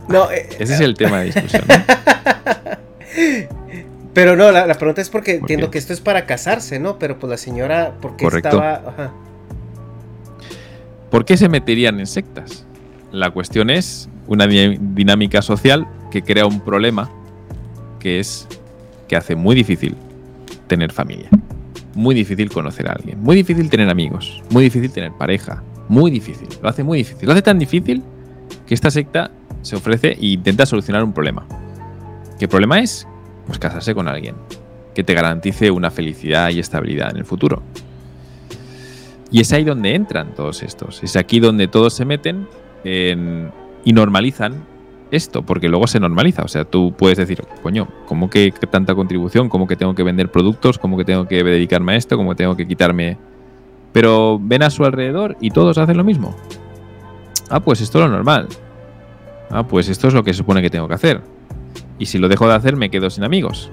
no, 0.09 0.31
eh, 0.31 0.47
Ese 0.59 0.75
es 0.75 0.81
el 0.81 0.95
tema 0.95 1.21
de 1.21 1.25
discusión. 1.27 1.65
¿no? 1.67 1.75
pero 4.17 4.35
no, 4.35 4.51
la, 4.51 4.67
la 4.67 4.77
pregunta 4.77 5.03
es 5.03 5.11
porque 5.11 5.33
¿Por 5.33 5.41
entiendo 5.43 5.71
que 5.71 5.77
esto 5.77 5.93
es 5.93 6.01
para 6.01 6.25
casarse, 6.25 6.79
¿no? 6.79 6.99
Pero 6.99 7.19
pues 7.19 7.29
la 7.29 7.37
señora, 7.37 7.99
¿por 8.01 8.17
qué 8.17 8.25
Correcto. 8.25 8.49
estaba? 8.49 8.77
Ajá. 8.77 9.13
¿Por 11.11 11.27
qué 11.27 11.37
se 11.37 11.51
meterían 11.51 12.01
en 12.01 12.07
sectas? 12.07 12.65
La 13.13 13.31
cuestión 13.31 13.69
es 13.69 14.09
una 14.27 14.47
dinámica 14.47 15.43
social 15.43 15.87
que 16.11 16.23
crea 16.23 16.47
un 16.47 16.61
problema 16.61 17.11
que 18.01 18.19
es 18.19 18.49
que 19.07 19.17
hace 19.17 19.37
muy 19.37 19.55
difícil 19.55 19.95
tener 20.67 20.93
familia. 20.93 21.29
Muy 21.95 22.15
difícil 22.15 22.51
conocer 22.51 22.89
a 22.89 22.93
alguien. 22.93 23.21
Muy 23.21 23.37
difícil 23.37 23.69
tener 23.69 23.91
amigos. 23.91 24.43
Muy 24.49 24.65
difícil 24.65 24.91
tener 24.93 25.13
pareja. 25.13 25.63
Muy 25.89 26.11
difícil. 26.11 26.49
Lo 26.63 26.71
hace 26.71 26.83
muy 26.83 26.97
difícil. 26.97 27.27
Lo 27.27 27.35
hace 27.35 27.43
tan 27.43 27.59
difícil 27.59 28.03
que 28.67 28.73
esta 28.73 28.91
secta 28.91 29.31
se 29.61 29.77
ofrece 29.77 30.13
e 30.13 30.29
intenta 30.29 30.65
solucionar 30.65 31.05
un 31.05 31.13
problema. 31.13 31.47
¿Qué 32.39 32.49
problema 32.49 32.81
es? 32.81 33.07
Pues 33.47 33.59
casarse 33.59 33.95
con 33.95 34.09
alguien 34.09 34.35
que 34.95 35.05
te 35.05 35.15
garantice 35.15 35.71
una 35.71 35.91
felicidad 35.91 36.51
y 36.51 36.59
estabilidad 36.59 37.11
en 37.11 37.19
el 37.19 37.25
futuro. 37.25 37.63
Y 39.31 39.41
es 39.41 39.53
ahí 39.53 39.65
donde 39.65 39.95
entran 39.95 40.35
todos 40.35 40.63
estos. 40.63 41.03
Es 41.03 41.17
aquí 41.17 41.41
donde 41.41 41.69
todos 41.69 41.95
se 41.95 42.05
meten 42.05 42.49
y 42.85 43.93
normalizan 43.93 44.65
esto, 45.11 45.43
porque 45.43 45.69
luego 45.69 45.87
se 45.87 46.01
normaliza. 46.01 46.43
O 46.43 46.49
sea, 46.49 46.65
tú 46.65 46.95
puedes 46.97 47.19
decir, 47.19 47.45
coño, 47.63 47.89
¿cómo 48.07 48.31
que 48.31 48.53
tanta 48.71 48.95
contribución? 48.95 49.49
¿Cómo 49.49 49.67
que 49.67 49.77
tengo 49.77 49.95
que 49.95 50.03
vender 50.03 50.31
productos? 50.31 50.79
¿Cómo 50.79 50.97
que 50.97 51.05
tengo 51.05 51.29
que 51.29 51.45
dedicarme 51.45 51.93
a 51.93 51.97
esto? 51.97 52.17
¿Cómo 52.17 52.31
que 52.31 52.37
tengo 52.37 52.57
que 52.57 52.67
quitarme? 52.67 53.19
Pero 53.93 54.39
ven 54.41 54.63
a 54.63 54.71
su 54.71 54.85
alrededor 54.85 55.37
y 55.41 55.51
todos 55.51 55.79
hacen 55.79 55.97
lo 55.97 56.05
mismo. 56.05 56.37
Ah, 57.49 57.61
pues 57.61 57.81
esto 57.81 57.99
es 57.99 58.05
lo 58.07 58.11
normal. 58.11 58.49
Ah, 59.51 59.67
pues 59.67 59.89
esto 59.89 60.09
es 60.09 60.15
lo 60.15 60.25
que 60.25 60.33
se 60.33 60.39
supone 60.39 60.63
que 60.63 60.71
tengo 60.71 60.89
que 60.89 60.95
hacer. 60.95 61.21
Y 61.99 62.07
si 62.07 62.19
lo 62.19 62.29
dejo 62.29 62.49
de 62.49 62.55
hacer, 62.55 62.77
me 62.77 62.91
quedo 62.91 63.11
sin 63.11 63.25
amigos. 63.25 63.71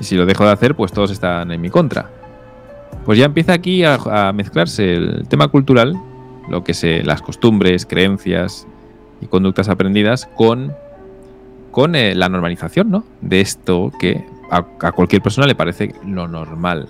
Y 0.00 0.04
si 0.04 0.16
lo 0.16 0.26
dejo 0.26 0.44
de 0.44 0.52
hacer, 0.52 0.74
pues 0.74 0.92
todos 0.92 1.10
están 1.10 1.50
en 1.50 1.60
mi 1.60 1.70
contra. 1.70 2.10
Pues 3.04 3.18
ya 3.18 3.24
empieza 3.24 3.52
aquí 3.52 3.84
a, 3.84 4.32
mezclarse 4.34 4.94
el 4.94 5.28
tema 5.28 5.48
cultural, 5.48 5.94
lo 6.48 6.64
que 6.64 6.74
se, 6.74 7.02
las 7.02 7.22
costumbres, 7.22 7.86
creencias 7.86 8.66
y 9.20 9.26
conductas 9.26 9.68
aprendidas 9.68 10.28
con, 10.36 10.72
con 11.70 11.94
eh, 11.94 12.14
la 12.14 12.28
normalización, 12.28 12.90
¿no? 12.90 13.04
De 13.20 13.40
esto 13.40 13.90
que 13.98 14.24
a 14.50 14.92
cualquier 14.92 15.20
persona 15.20 15.46
le 15.46 15.54
parece 15.54 15.94
lo 16.06 16.26
normal. 16.26 16.88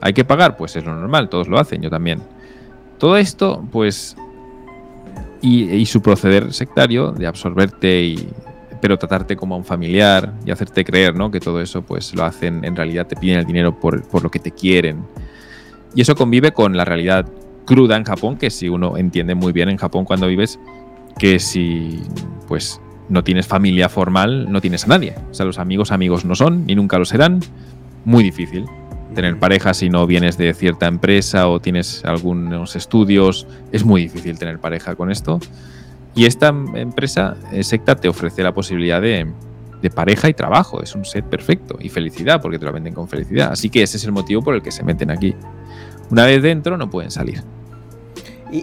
¿Hay 0.00 0.14
que 0.14 0.24
pagar? 0.24 0.56
Pues 0.56 0.74
es 0.74 0.84
lo 0.84 0.94
normal, 0.94 1.28
todos 1.28 1.48
lo 1.48 1.58
hacen, 1.58 1.82
yo 1.82 1.90
también. 1.90 2.22
Todo 2.98 3.18
esto, 3.18 3.62
pues 3.70 4.16
y, 5.42 5.84
su 5.86 6.00
proceder 6.00 6.52
sectario 6.52 7.10
de 7.10 7.26
absorberte 7.26 8.02
y 8.02 8.28
pero 8.82 8.98
tratarte 8.98 9.36
como 9.36 9.54
a 9.54 9.58
un 9.58 9.64
familiar 9.64 10.34
y 10.44 10.50
hacerte 10.50 10.84
creer 10.84 11.14
¿no? 11.14 11.30
que 11.30 11.38
todo 11.38 11.60
eso 11.60 11.82
pues 11.82 12.12
lo 12.16 12.24
hacen, 12.24 12.64
en 12.64 12.74
realidad 12.74 13.06
te 13.06 13.14
piden 13.14 13.38
el 13.38 13.46
dinero 13.46 13.78
por, 13.78 14.02
por, 14.02 14.24
lo 14.24 14.30
que 14.30 14.40
te 14.40 14.50
quieren. 14.50 15.04
Y 15.94 16.00
eso 16.00 16.16
convive 16.16 16.50
con 16.50 16.76
la 16.76 16.84
realidad 16.84 17.24
cruda 17.64 17.96
en 17.96 18.02
Japón, 18.02 18.36
que 18.36 18.50
si 18.50 18.68
uno 18.68 18.96
entiende 18.96 19.36
muy 19.36 19.52
bien 19.52 19.68
en 19.68 19.76
Japón 19.76 20.04
cuando 20.04 20.26
vives, 20.26 20.58
que 21.16 21.38
si 21.38 22.02
pues 22.48 22.80
no 23.08 23.22
tienes 23.22 23.46
familia 23.46 23.88
formal, 23.88 24.50
no 24.50 24.60
tienes 24.60 24.82
a 24.84 24.88
nadie. 24.88 25.14
O 25.30 25.34
sea, 25.34 25.46
los 25.46 25.60
amigos 25.60 25.92
amigos 25.92 26.24
no 26.24 26.34
son, 26.34 26.66
ni 26.66 26.74
nunca 26.74 26.98
lo 26.98 27.04
serán. 27.04 27.38
Muy 28.04 28.24
difícil 28.24 28.66
tener 29.14 29.38
pareja 29.38 29.74
si 29.74 29.90
no 29.90 30.06
vienes 30.08 30.38
de 30.38 30.52
cierta 30.54 30.88
empresa 30.88 31.48
o 31.48 31.60
tienes 31.60 32.04
algunos 32.04 32.74
estudios. 32.74 33.46
Es 33.70 33.84
muy 33.84 34.02
difícil 34.02 34.38
tener 34.38 34.58
pareja 34.58 34.96
con 34.96 35.12
esto. 35.12 35.38
Y 36.14 36.26
esta 36.26 36.48
empresa 36.48 37.36
eh, 37.52 37.62
secta 37.62 37.96
te 37.96 38.08
ofrece 38.08 38.42
la 38.42 38.52
posibilidad 38.52 39.00
de, 39.00 39.32
pareja 39.94 40.28
y 40.28 40.34
trabajo. 40.34 40.82
Es 40.82 40.94
un 40.94 41.04
set 41.04 41.24
perfecto. 41.24 41.76
Y 41.80 41.88
felicidad, 41.88 42.40
porque 42.40 42.58
te 42.58 42.64
lo 42.64 42.72
venden 42.72 42.94
con 42.94 43.08
felicidad. 43.08 43.50
Así 43.52 43.70
que 43.70 43.82
ese 43.82 43.96
es 43.96 44.04
el 44.04 44.12
motivo 44.12 44.42
por 44.42 44.54
el 44.54 44.62
que 44.62 44.70
se 44.70 44.84
meten 44.84 45.10
aquí. 45.10 45.34
Una 46.10 46.26
vez 46.26 46.42
dentro 46.42 46.76
no 46.76 46.90
pueden 46.90 47.10
salir. 47.10 47.42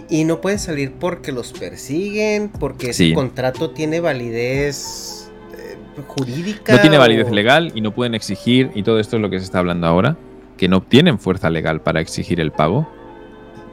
Y, 0.08 0.22
no 0.22 0.40
pueden 0.40 0.60
salir 0.60 0.92
porque 0.92 1.32
los 1.32 1.52
persiguen, 1.52 2.48
porque 2.48 2.90
ese 2.90 3.12
contrato 3.12 3.70
tiene 3.70 3.98
validez 3.98 5.32
eh, 5.58 5.76
jurídica. 6.06 6.74
No 6.74 6.80
tiene 6.80 6.96
validez 6.96 7.28
legal 7.32 7.72
y 7.74 7.80
no 7.80 7.92
pueden 7.92 8.14
exigir, 8.14 8.70
y 8.76 8.84
todo 8.84 9.00
esto 9.00 9.16
es 9.16 9.22
lo 9.22 9.30
que 9.30 9.40
se 9.40 9.46
está 9.46 9.58
hablando 9.58 9.88
ahora, 9.88 10.16
que 10.56 10.68
no 10.68 10.80
tienen 10.80 11.18
fuerza 11.18 11.50
legal 11.50 11.80
para 11.80 12.00
exigir 12.00 12.38
el 12.38 12.52
pago. 12.52 12.88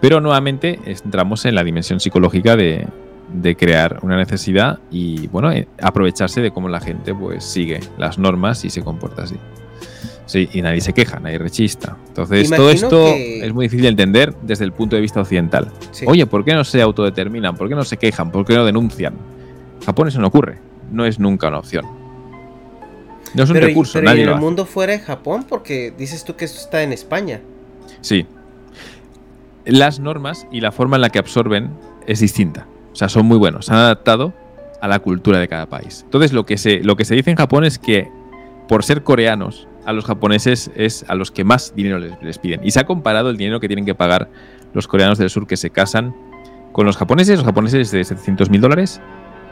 Pero 0.01 0.19
nuevamente 0.19 0.79
entramos 0.85 1.45
en 1.45 1.53
la 1.53 1.63
dimensión 1.63 1.99
psicológica 1.99 2.55
de, 2.55 2.87
crear 3.57 3.99
una 4.01 4.17
necesidad 4.17 4.79
y 4.89 5.27
bueno, 5.27 5.51
eh, 5.51 5.67
aprovecharse 5.81 6.41
de 6.41 6.51
cómo 6.51 6.69
la 6.69 6.79
gente 6.79 7.13
pues 7.13 7.43
sigue 7.43 7.79
las 7.97 8.17
normas 8.17 8.63
y 8.65 8.69
se 8.69 8.81
comporta 8.83 9.23
así. 9.23 9.35
Sí, 10.25 10.49
y 10.51 10.61
nadie 10.61 10.81
se 10.81 10.93
queja, 10.93 11.19
nadie 11.21 11.37
rechista. 11.37 11.95
Entonces, 12.09 12.49
todo 12.49 12.69
esto 12.69 13.07
es 13.07 13.53
muy 13.53 13.65
difícil 13.65 13.83
de 13.83 13.89
entender 13.89 14.35
desde 14.41 14.65
el 14.65 14.73
punto 14.73 14.97
de 14.97 15.01
vista 15.01 15.21
occidental. 15.21 15.71
Oye, 16.05 16.25
¿por 16.25 16.43
qué 16.43 16.53
no 16.53 16.65
se 16.65 16.81
autodeterminan? 16.81 17.55
¿Por 17.55 17.69
qué 17.69 17.75
no 17.75 17.85
se 17.85 17.95
quejan? 17.95 18.29
¿Por 18.29 18.45
qué 18.45 18.55
no 18.55 18.65
denuncian? 18.65 19.13
Japón 19.85 20.09
eso 20.09 20.19
no 20.19 20.27
ocurre. 20.27 20.57
No 20.91 21.05
es 21.05 21.17
nunca 21.17 21.47
una 21.47 21.59
opción. 21.59 21.85
No 23.33 23.43
es 23.43 23.49
un 23.49 23.55
recurso, 23.57 24.01
nadie 24.01 24.23
en 24.23 24.29
el 24.29 24.35
mundo 24.35 24.65
fuera 24.65 24.93
de 24.93 24.99
Japón, 24.99 25.45
porque 25.47 25.93
dices 25.97 26.23
tú 26.23 26.35
que 26.35 26.45
esto 26.45 26.59
está 26.59 26.83
en 26.83 26.91
España. 26.91 27.41
Sí. 28.01 28.25
Las 29.65 29.99
normas 29.99 30.45
y 30.51 30.61
la 30.61 30.71
forma 30.71 30.97
en 30.97 31.01
la 31.01 31.09
que 31.09 31.19
absorben 31.19 31.71
es 32.05 32.19
distinta. 32.19 32.67
O 32.97 32.99
sea, 32.99 33.09
son 33.09 33.27
muy 33.27 33.37
buenos. 33.37 33.67
Se 33.67 33.73
han 33.73 33.77
adaptado 33.77 34.33
a 34.81 34.87
la 34.87 34.97
cultura 34.97 35.37
de 35.37 35.47
cada 35.47 35.67
país. 35.67 36.01
Entonces, 36.05 36.33
lo 36.33 36.47
que 36.47 36.57
se, 36.57 36.79
lo 36.79 36.95
que 36.95 37.05
se 37.05 37.13
dice 37.13 37.29
en 37.29 37.37
Japón 37.37 37.63
es 37.63 37.77
que 37.77 38.09
por 38.67 38.83
ser 38.83 39.03
coreanos, 39.03 39.67
a 39.85 39.93
los 39.93 40.03
japoneses 40.05 40.71
es 40.75 41.05
a 41.07 41.13
los 41.13 41.29
que 41.29 41.43
más 41.43 41.75
dinero 41.75 41.99
les, 41.99 42.39
piden. 42.39 42.61
Y 42.63 42.71
se 42.71 42.79
ha 42.79 42.87
comparado 42.87 43.29
el 43.29 43.37
dinero 43.37 43.59
que 43.59 43.67
tienen 43.67 43.85
que 43.85 43.93
pagar 43.93 44.31
los 44.73 44.87
coreanos 44.87 45.19
del 45.19 45.29
sur 45.29 45.45
que 45.45 45.57
se 45.57 45.69
casan 45.69 46.15
con 46.71 46.87
los 46.87 46.97
japoneses. 46.97 47.37
Los 47.37 47.45
japoneses 47.45 47.91
de 47.91 48.03
700 48.03 48.49
mil 48.49 48.61
dólares. 48.61 48.99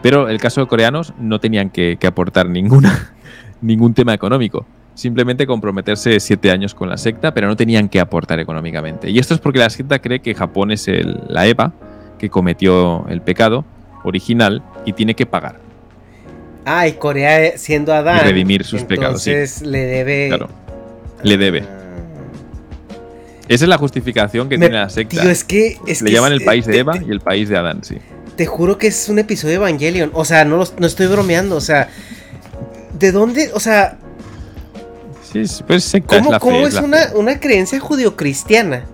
Pero 0.01 0.27
el 0.27 0.39
caso 0.39 0.61
de 0.61 0.67
coreanos 0.67 1.13
no 1.19 1.39
tenían 1.39 1.69
que 1.69 1.99
aportar 2.01 2.49
ninguna, 2.49 3.13
ningún 3.61 3.93
tema 3.93 4.15
económico. 4.15 4.65
Simplemente 4.95 5.45
comprometerse 5.45 6.19
siete 6.19 6.49
años 6.49 6.73
con 6.73 6.89
la 6.89 6.97
secta, 6.97 7.31
pero 7.35 7.47
no 7.47 7.55
tenían 7.55 7.89
que 7.89 7.99
aportar 7.99 8.39
económicamente. 8.39 9.11
Y 9.11 9.19
esto 9.19 9.35
es 9.35 9.39
porque 9.39 9.59
la 9.59 9.69
secta 9.69 9.99
cree 9.99 10.21
que 10.21 10.33
Japón 10.33 10.71
es 10.71 10.87
el, 10.87 11.21
la 11.29 11.45
EVA 11.45 11.73
que 12.18 12.30
cometió 12.30 13.05
el 13.07 13.22
pecado 13.22 13.66
original 14.03 14.63
y 14.86 14.93
tiene 14.93 15.16
que 15.16 15.26
pagar. 15.26 15.59
Ah, 16.66 16.88
y 16.88 16.93
Corea 16.93 17.57
siendo 17.57 17.93
Adán. 17.93 18.18
Y 18.18 18.30
redimir 18.30 18.63
sus 18.63 18.84
pecados. 18.84 19.26
Entonces 19.28 19.61
le 19.61 19.86
debe. 19.86 20.28
Claro. 20.30 20.49
Le 21.24 21.38
debe. 21.38 21.61
Ah. 21.61 21.82
Esa 23.47 23.66
es 23.66 23.70
la 23.70 23.78
justificación 23.78 24.49
que 24.49 24.57
tiene 24.57 24.76
la 24.76 24.89
secta. 24.89 25.22
Tío, 25.22 25.30
es 25.30 25.43
que, 25.43 25.78
Le 26.01 26.11
llaman 26.11 26.32
el 26.32 26.43
país 26.43 26.66
de 26.66 26.80
Eva 26.80 26.97
y 26.97 27.11
el 27.11 27.20
país 27.20 27.47
de 27.49 27.57
Adán, 27.57 27.84
sí. 27.84 27.97
Te 28.36 28.47
juro 28.47 28.78
que 28.78 28.88
es 28.88 29.07
un 29.07 29.20
episodio 29.20 29.51
de 29.51 29.55
Evangelion. 29.57 30.09
O 30.13 30.26
sea, 30.26 30.43
no, 30.45 30.63
no 30.78 30.88
estoy 30.88 31.05
bromeando. 31.05 31.55
O 31.55 31.61
sea, 31.61 31.89
¿De 32.97 33.11
dónde? 33.11 33.51
O 33.53 33.59
sea. 33.59 33.97
Sí, 35.32 35.43
pues 35.68 35.93
¿Cómo 36.39 36.66
es, 36.66 36.76
una, 36.76 37.39
creencia 37.39 37.80
judio-cristiana? 37.80 38.86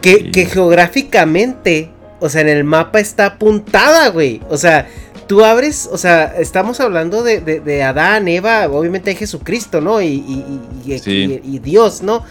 Que, 0.00 0.46
geográficamente, 0.50 1.90
o 2.20 2.28
sea, 2.28 2.40
en 2.40 2.48
el 2.48 2.64
mapa 2.64 3.00
está 3.00 3.26
apuntada, 3.26 4.08
güey. 4.08 4.40
O 4.48 4.56
sea, 4.56 4.88
tú 5.26 5.44
abres, 5.44 5.88
o 5.92 5.98
sea, 5.98 6.34
estamos 6.38 6.80
hablando 6.80 7.22
de, 7.22 7.82
Adán, 7.82 8.26
Eva, 8.28 8.66
obviamente 8.68 9.10
hay 9.10 9.16
Jesucristo, 9.16 9.80
¿no? 9.80 10.02
Y, 10.02 10.24
y, 10.84 11.58
Dios, 11.60 12.02
¿no? 12.02 12.24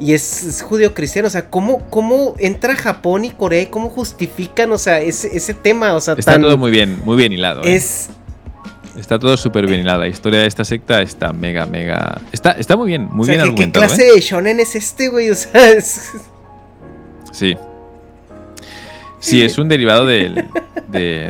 Y 0.00 0.14
es, 0.14 0.62
judio-cristiano, 0.66 1.28
o 1.28 1.30
sea, 1.30 1.50
¿cómo, 1.50 1.88
¿cómo 1.90 2.34
entra 2.38 2.74
Japón 2.76 3.24
y 3.24 3.30
Corea 3.30 3.62
y 3.62 3.66
cómo 3.66 3.90
justifican, 3.90 4.72
o 4.72 4.78
sea, 4.78 5.00
ese, 5.00 5.36
ese 5.36 5.54
tema? 5.54 5.94
O 5.94 6.00
sea, 6.00 6.14
está 6.14 6.40
todo 6.40 6.56
muy 6.56 6.70
bien, 6.70 7.00
muy 7.04 7.16
bien 7.16 7.32
hilado. 7.32 7.62
¿eh? 7.64 7.76
Es, 7.76 8.08
Está 8.98 9.16
todo 9.16 9.36
súper 9.36 9.66
bien 9.68 9.80
hilado. 9.80 10.00
La 10.00 10.08
historia 10.08 10.40
de 10.40 10.46
esta 10.46 10.64
secta 10.64 11.00
está 11.02 11.32
mega, 11.32 11.66
mega. 11.66 12.20
Está, 12.32 12.52
está 12.52 12.76
muy 12.76 12.88
bien, 12.88 13.08
muy 13.12 13.28
bien 13.28 13.54
¿qué, 13.54 13.66
¿Qué 13.66 13.70
clase 13.70 14.08
¿eh? 14.08 14.14
de 14.14 14.20
shonen 14.20 14.58
es 14.58 14.74
este, 14.74 15.08
güey? 15.08 15.30
O 15.30 15.36
sea, 15.36 15.70
es... 15.70 16.10
Sí. 17.30 17.56
Sí, 19.20 19.42
es 19.42 19.58
un 19.58 19.68
derivado 19.68 20.06
de, 20.06 20.44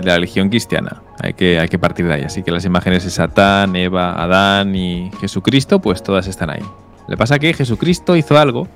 la 0.03 0.15
religión 0.15 0.49
cristiana. 0.49 1.03
Hay 1.21 1.35
que, 1.35 1.79
partir 1.81 2.07
de 2.07 2.15
ahí. 2.15 2.23
Así 2.23 2.43
que 2.43 2.51
las 2.51 2.65
imágenes 2.65 3.05
de 3.05 3.11
Satán, 3.11 3.75
Eva, 3.77 4.23
Adán 4.23 4.75
y 4.75 5.11
Jesucristo, 5.21 5.81
pues 5.81 6.03
todas 6.03 6.27
están 6.27 6.51
ahí. 6.51 6.63
Le 7.09 7.17
pasa 7.17 7.39
que 7.39 7.53
Jesucristo 7.55 8.17
hizo 8.17 8.39
algo 8.39 8.69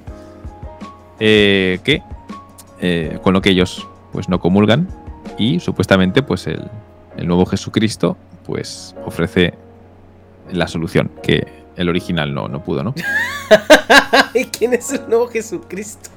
eh, 1.20 1.78
que 1.84 2.02
eh, 2.80 3.18
con 3.22 3.34
lo 3.34 3.42
que 3.42 3.50
ellos 3.50 3.86
pues 4.10 4.28
no 4.28 4.40
comulgan 4.40 4.88
y 5.38 5.60
supuestamente 5.60 6.22
pues 6.22 6.46
el, 6.46 6.68
el 7.16 7.26
nuevo 7.26 7.46
Jesucristo 7.46 8.16
pues 8.44 8.94
ofrece 9.04 9.54
la 10.50 10.66
solución, 10.66 11.10
que 11.22 11.46
el 11.76 11.88
original 11.88 12.34
no, 12.34 12.48
no 12.48 12.62
pudo, 12.62 12.82
¿no? 12.82 12.94
¿Y 14.34 14.44
quién 14.58 14.74
es 14.74 14.92
el 14.92 15.08
nuevo 15.08 15.28
Jesucristo? 15.28 16.10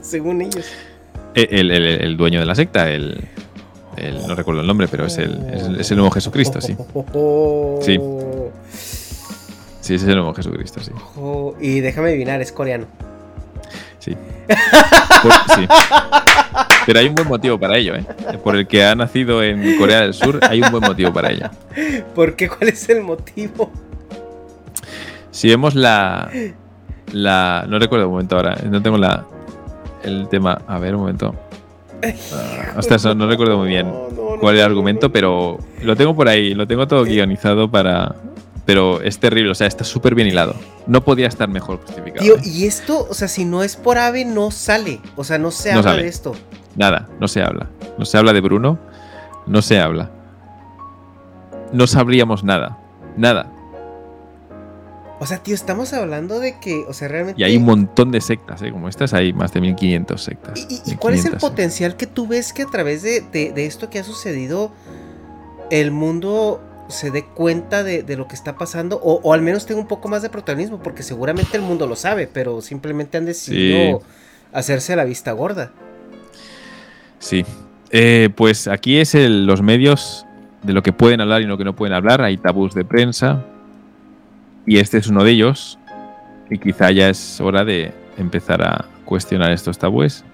Según 0.00 0.42
ellos. 0.42 0.66
Eh, 1.34 1.48
el, 1.50 2.16
dueño 2.16 2.40
de 2.40 2.46
la 2.46 2.54
secta, 2.54 2.90
el, 2.90 3.28
no 4.26 4.34
recuerdo 4.34 4.60
el 4.60 4.66
nombre, 4.66 4.88
pero 4.88 5.06
es 5.06 5.18
el, 5.18 5.78
es, 5.78 5.90
el 5.90 5.96
nuevo 5.96 6.10
Jesucristo, 6.10 6.60
sí. 6.60 6.76
Sí. 7.80 7.98
Sí, 9.80 9.94
ese 9.94 10.04
es 10.04 10.08
el 10.10 10.16
nuevo 10.16 10.32
Jesucristo, 10.34 10.80
sí. 10.80 10.92
Y 11.60 11.80
déjame 11.80 12.10
adivinar, 12.10 12.40
es 12.40 12.52
coreano. 12.52 12.86
Sí. 13.98 14.16
sí. 15.54 15.66
Pero 16.86 16.98
hay 16.98 17.06
un 17.06 17.14
buen 17.14 17.28
motivo 17.28 17.58
para 17.58 17.76
ello, 17.76 17.94
¿eh? 17.94 18.04
Por 18.42 18.56
el 18.56 18.66
que 18.66 18.84
ha 18.84 18.94
nacido 18.94 19.42
en 19.42 19.78
Corea 19.78 20.00
del 20.00 20.14
Sur, 20.14 20.40
hay 20.42 20.60
un 20.60 20.70
buen 20.70 20.82
motivo 20.82 21.12
para 21.12 21.30
ello. 21.30 21.48
¿Por 22.14 22.34
qué? 22.34 22.48
¿Cuál 22.48 22.70
es 22.70 22.88
el 22.88 23.02
motivo? 23.02 23.70
Si 25.30 25.48
vemos 25.48 25.74
la. 25.74 26.30
la 27.12 27.64
no 27.68 27.78
recuerdo 27.78 28.06
un 28.06 28.12
momento 28.12 28.36
ahora, 28.36 28.56
no 28.68 28.82
tengo 28.82 28.98
la. 28.98 29.24
El 30.02 30.28
tema. 30.28 30.62
A 30.66 30.78
ver, 30.78 30.94
un 30.94 31.02
momento. 31.02 31.34
Uh, 32.04 33.14
no, 33.14 33.28
recuerdo 33.28 33.58
muy 33.58 33.68
bien 33.68 33.88
cuál 34.40 34.56
era 34.56 34.64
el 34.64 34.72
argumento, 34.72 35.12
pero 35.12 35.58
lo 35.82 35.94
tengo 35.94 36.16
por 36.16 36.26
ahí, 36.26 36.52
lo 36.52 36.66
tengo 36.66 36.88
todo 36.88 37.04
guionizado 37.04 37.70
para, 37.70 38.16
pero 38.64 39.00
es 39.02 39.18
terrible, 39.18 39.50
o 39.50 39.54
sea, 39.54 39.66
está 39.66 39.84
súper 39.84 40.14
bien 40.14 40.28
hilado. 40.28 40.54
No 40.86 41.04
podía 41.04 41.28
estar 41.28 41.48
mejor 41.48 41.78
justificado. 41.78 42.24
Tío, 42.24 42.36
¿eh? 42.36 42.42
y 42.44 42.66
esto, 42.66 43.06
o 43.08 43.14
sea, 43.14 43.28
si 43.28 43.44
no 43.44 43.62
es 43.62 43.76
por 43.76 43.98
ave, 43.98 44.24
no 44.24 44.50
sale. 44.50 45.00
O 45.14 45.22
sea, 45.22 45.38
no 45.38 45.50
se 45.50 45.72
habla 45.72 45.94
de 45.94 46.08
esto. 46.08 46.34
Nada, 46.74 47.08
no 47.20 47.28
se 47.28 47.42
habla. 47.42 47.68
No 47.98 48.04
se 48.04 48.18
habla 48.18 48.32
de 48.32 48.40
Bruno, 48.40 48.78
no 49.46 49.62
se 49.62 49.78
habla. 49.78 50.10
No 51.72 51.86
sabríamos 51.86 52.44
nada. 52.44 52.78
Nada. 53.16 53.51
O 55.22 55.26
sea, 55.26 55.38
tío, 55.38 55.54
estamos 55.54 55.92
hablando 55.92 56.40
de 56.40 56.58
que, 56.58 56.84
o 56.88 56.92
sea, 56.92 57.06
realmente... 57.06 57.40
Y 57.40 57.44
hay 57.44 57.56
un 57.56 57.62
montón 57.62 58.10
de 58.10 58.20
sectas, 58.20 58.60
¿eh? 58.60 58.72
Como 58.72 58.88
estas 58.88 59.14
hay 59.14 59.32
más 59.32 59.52
de 59.52 59.60
1500 59.60 60.20
sectas. 60.20 60.66
¿Y, 60.68 60.96
cuál 60.96 61.14
es 61.14 61.24
el 61.24 61.36
potencial 61.36 61.96
que 61.96 62.08
tú 62.08 62.26
ves 62.26 62.52
que 62.52 62.62
a 62.62 62.66
través 62.66 63.04
de, 63.04 63.20
de 63.30 63.66
esto 63.66 63.88
que 63.88 64.00
ha 64.00 64.02
sucedido, 64.02 64.72
el 65.70 65.92
mundo 65.92 66.60
se 66.88 67.12
dé 67.12 67.24
cuenta 67.24 67.84
de, 67.84 68.04
lo 68.16 68.26
que 68.26 68.34
está 68.34 68.56
pasando 68.56 69.00
o, 69.00 69.32
al 69.32 69.42
menos 69.42 69.64
tenga 69.64 69.80
un 69.80 69.86
poco 69.86 70.08
más 70.08 70.22
de 70.22 70.28
protagonismo, 70.28 70.82
porque 70.82 71.04
seguramente 71.04 71.56
el 71.56 71.62
mundo 71.62 71.86
lo 71.86 71.94
sabe, 71.94 72.26
pero 72.26 72.60
simplemente 72.60 73.16
han 73.16 73.24
decidido 73.24 74.02
hacerse 74.52 74.96
la 74.96 75.04
vista 75.04 75.30
gorda. 75.30 75.70
Sí, 77.20 77.46
eh, 77.92 78.28
pues 78.34 78.66
aquí 78.66 78.98
es 78.98 79.14
los 79.14 79.62
medios 79.62 80.26
de 80.64 80.72
lo 80.72 80.82
que 80.82 80.92
pueden 80.92 81.20
hablar 81.20 81.42
y 81.42 81.46
lo 81.46 81.56
que 81.56 81.64
no 81.64 81.76
pueden 81.76 81.94
hablar, 81.94 82.22
hay 82.22 82.38
tabús 82.38 82.74
de 82.74 82.84
prensa 82.84 83.46
y 84.66 84.78
este 84.78 84.98
es 84.98 85.06
uno 85.08 85.24
de 85.24 85.32
ellos 85.32 85.78
y 86.50 86.58
quizá 86.58 86.90
ya 86.90 87.08
es 87.08 87.40
hora 87.40 87.64
de 87.64 87.92
empezar 88.16 88.62
a 88.62 88.84
cuestionar 89.04 89.50
estos 89.52 89.78
tabúes. 89.78 90.24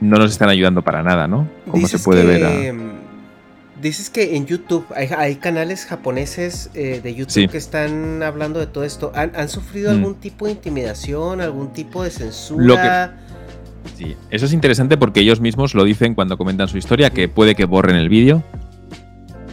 No 0.00 0.18
nos 0.18 0.30
están 0.30 0.48
ayudando 0.48 0.82
para 0.82 1.02
nada, 1.02 1.26
¿no? 1.26 1.48
Como 1.70 1.88
se 1.88 1.98
puede 1.98 2.24
ver. 2.24 2.44
A 2.44 2.96
Dices 3.80 4.08
que 4.08 4.36
en 4.36 4.46
YouTube 4.46 4.86
hay, 4.94 5.36
canales 5.36 5.84
japoneses 5.84 6.70
eh, 6.72 7.00
de 7.02 7.14
YouTube 7.14 7.50
que 7.50 7.58
están 7.58 8.22
hablando 8.22 8.58
de 8.58 8.66
todo 8.66 8.84
esto. 8.84 9.12
¿Han, 9.14 9.48
sufrido 9.50 9.90
mm. 9.90 9.94
algún 9.94 10.14
tipo 10.14 10.46
de 10.46 10.52
intimidación, 10.52 11.42
algún 11.42 11.74
tipo 11.74 12.02
de 12.02 12.10
censura? 12.10 13.18
Sí, 13.94 14.16
eso 14.30 14.46
es 14.46 14.52
interesante 14.54 14.96
porque 14.96 15.20
ellos 15.20 15.40
mismos 15.40 15.74
lo 15.74 15.84
dicen 15.84 16.14
cuando 16.14 16.38
comentan 16.38 16.68
su 16.68 16.78
historia, 16.78 17.10
que 17.10 17.28
puede 17.28 17.54
que 17.54 17.66
borren 17.66 17.96
el 17.96 18.08
vídeo. 18.08 18.42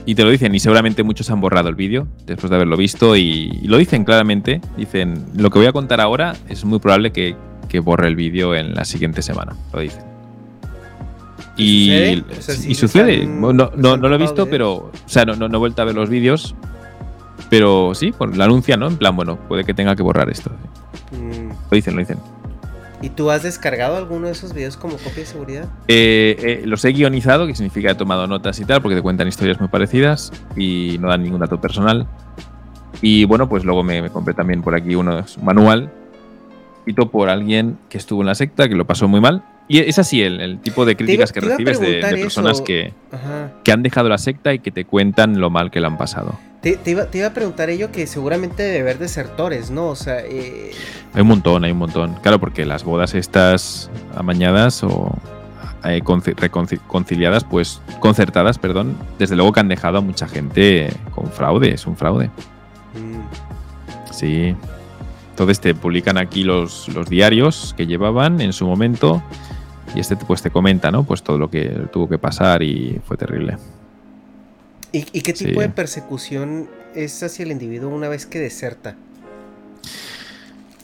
Y 0.05 0.15
te 0.15 0.23
lo 0.23 0.29
dicen, 0.29 0.53
y 0.53 0.59
seguramente 0.59 1.03
muchos 1.03 1.29
han 1.29 1.39
borrado 1.39 1.69
el 1.69 1.75
vídeo 1.75 2.07
después 2.25 2.49
de 2.49 2.57
haberlo 2.57 2.75
visto, 2.75 3.15
y, 3.15 3.61
lo 3.63 3.77
dicen 3.77 4.03
claramente. 4.03 4.61
Dicen, 4.77 5.25
lo 5.35 5.49
que 5.49 5.59
voy 5.59 5.67
a 5.67 5.71
contar 5.71 6.01
ahora 6.01 6.35
es 6.49 6.65
muy 6.65 6.79
probable 6.79 7.11
que, 7.11 7.35
que 7.69 7.79
borre 7.79 8.07
el 8.07 8.15
vídeo 8.15 8.55
en 8.55 8.73
la 8.73 8.85
siguiente 8.85 9.21
semana. 9.21 9.55
Lo 9.73 9.79
dicen. 9.79 10.03
Y, 11.55 12.23
sucede. 12.73 13.25
no, 13.25 13.53
no, 13.53 13.71
no, 13.75 13.97
lo 13.97 14.15
he 14.15 14.17
visto, 14.17 14.47
pero. 14.49 14.73
O 14.73 14.91
sea, 15.05 15.23
no, 15.25 15.35
no, 15.35 15.45
he 15.45 15.59
vuelto 15.59 15.81
a 15.81 15.85
ver 15.85 15.95
los 15.95 16.09
vídeos. 16.09 16.55
Pero 17.49 17.93
sí, 17.93 18.11
pues 18.17 18.35
la 18.35 18.45
anuncia, 18.45 18.77
¿no? 18.77 18.87
En 18.87 18.97
plan, 18.97 19.15
bueno, 19.15 19.37
puede 19.47 19.63
que 19.63 19.73
tenga 19.73 19.95
que 19.95 20.01
borrar 20.01 20.29
esto. 20.29 20.49
Mm. 21.11 21.49
Lo 21.49 21.75
dicen, 21.75 21.95
lo 21.95 21.99
dicen. 21.99 22.17
¿Y 23.03 23.09
tú 23.09 23.29
has 23.29 23.43
descargado 23.43 23.97
alguno 23.97 24.27
de 24.27 24.31
esos 24.31 24.53
vídeos 24.53 24.77
como 24.77 24.93
copia 24.93 25.15
de 25.15 25.25
seguridad? 25.25 25.65
Eh, 25.89 26.37
eh, 26.39 26.61
los 26.65 26.85
he 26.85 26.93
guionizado, 26.93 27.45
que 27.45 27.53
significa 27.53 27.91
he 27.91 27.95
tomado 27.95 28.27
notas 28.27 28.57
y 28.61 28.65
tal, 28.65 28.81
porque 28.81 28.95
te 28.95 29.01
cuentan 29.01 29.27
historias 29.27 29.59
muy 29.59 29.67
parecidas 29.67 30.31
y 30.55 30.97
no 31.01 31.09
dan 31.09 31.21
ningún 31.21 31.41
dato 31.41 31.59
personal. 31.59 32.07
Y 33.01 33.25
bueno, 33.25 33.49
pues 33.49 33.65
luego 33.65 33.83
me, 33.83 34.09
compré 34.09 34.33
también 34.33 34.61
por 34.61 34.73
aquí 34.73 34.95
uno 34.95 35.25
manual, 35.41 35.91
escrito 36.77 37.11
por 37.11 37.27
alguien 37.27 37.77
que 37.89 37.97
estuvo 37.97 38.21
en 38.21 38.27
la 38.27 38.35
secta, 38.35 38.69
que 38.69 38.75
lo 38.75 38.87
pasó 38.87 39.09
muy 39.09 39.19
mal 39.19 39.43
y 39.68 39.80
es 39.80 39.97
así 39.97 40.22
el, 40.22 40.59
tipo 40.59 40.86
de 40.86 40.95
críticas 40.95 41.32
que 41.32 41.39
recibes 41.39 41.80
de, 41.80 42.01
personas 42.01 42.61
que, 42.61 42.93
que, 43.64 43.72
han 43.72 43.82
dejado 43.84 44.09
la 44.09 44.18
secta 44.18 44.53
y 44.53 44.59
que 44.59 44.72
te 44.72 44.86
cuentan 44.86 45.39
lo 45.39 45.49
mal 45.49 45.72
que 45.72 45.80
le 45.80 45.88
han 45.88 45.97
pasado. 45.97 46.38
Te, 46.61 46.80
iba, 46.86 47.28
a 47.28 47.34
preguntar 47.34 47.70
ello 47.70 47.91
que 47.91 48.07
seguramente 48.07 48.64
debe 48.64 48.80
haber 48.80 48.97
desertores, 48.97 49.70
¿no? 49.70 49.88
O 49.88 49.95
sea... 49.95 50.20
Eh, 50.22 50.72
hay 51.14 51.22
un 51.22 51.28
montón, 51.28 51.64
hay 51.64 51.72
un 51.72 51.78
montón. 51.78 52.16
Claro, 52.22 52.39
porque 52.39 52.66
las 52.66 52.84
bodas 52.86 53.16
estas 53.16 53.89
amañadas 54.16 54.84
o 54.84 55.14
eh, 55.84 56.01
reconciliadas, 56.38 57.43
pues 57.43 57.82
concertadas, 57.99 58.57
perdón, 58.57 58.97
desde 59.20 59.36
luego 59.36 59.51
que 59.51 59.59
han 59.59 59.68
dejado 59.68 59.97
a 59.97 60.01
mucha 60.01 60.28
gente 60.28 60.89
con 61.14 61.30
fraude, 61.32 61.74
es 61.74 61.86
un 61.86 61.97
fraude. 61.97 62.28
Mm. 62.93 64.14
Sí. 64.14 64.55
Entonces 65.32 65.59
te 65.59 65.76
publican 65.76 66.18
aquí 66.18 66.43
los, 66.43 66.88
los 66.89 67.09
diarios 67.09 67.74
que 67.76 67.88
llevaban 67.88 68.39
en 68.39 68.53
su 68.53 68.68
momento 68.68 69.22
y 69.95 69.99
este 69.99 70.15
pues 70.15 70.41
te 70.41 70.49
comenta, 70.49 70.91
¿no? 70.91 71.03
Pues 71.03 71.23
todo 71.23 71.37
lo 71.37 71.49
que 71.49 71.87
tuvo 71.91 72.09
que 72.09 72.17
pasar 72.17 72.63
y 72.63 72.99
fue 73.05 73.17
terrible. 73.17 73.57
¿Y, 74.91 75.21
qué 75.21 75.33
tipo 75.33 75.59
de 75.59 75.69
persecución 75.69 76.69
es 76.93 77.23
hacia 77.23 77.43
el 77.43 77.51
individuo 77.51 77.89
una 77.89 78.09
vez 78.09 78.27
que 78.27 78.39
deserta? 78.39 78.95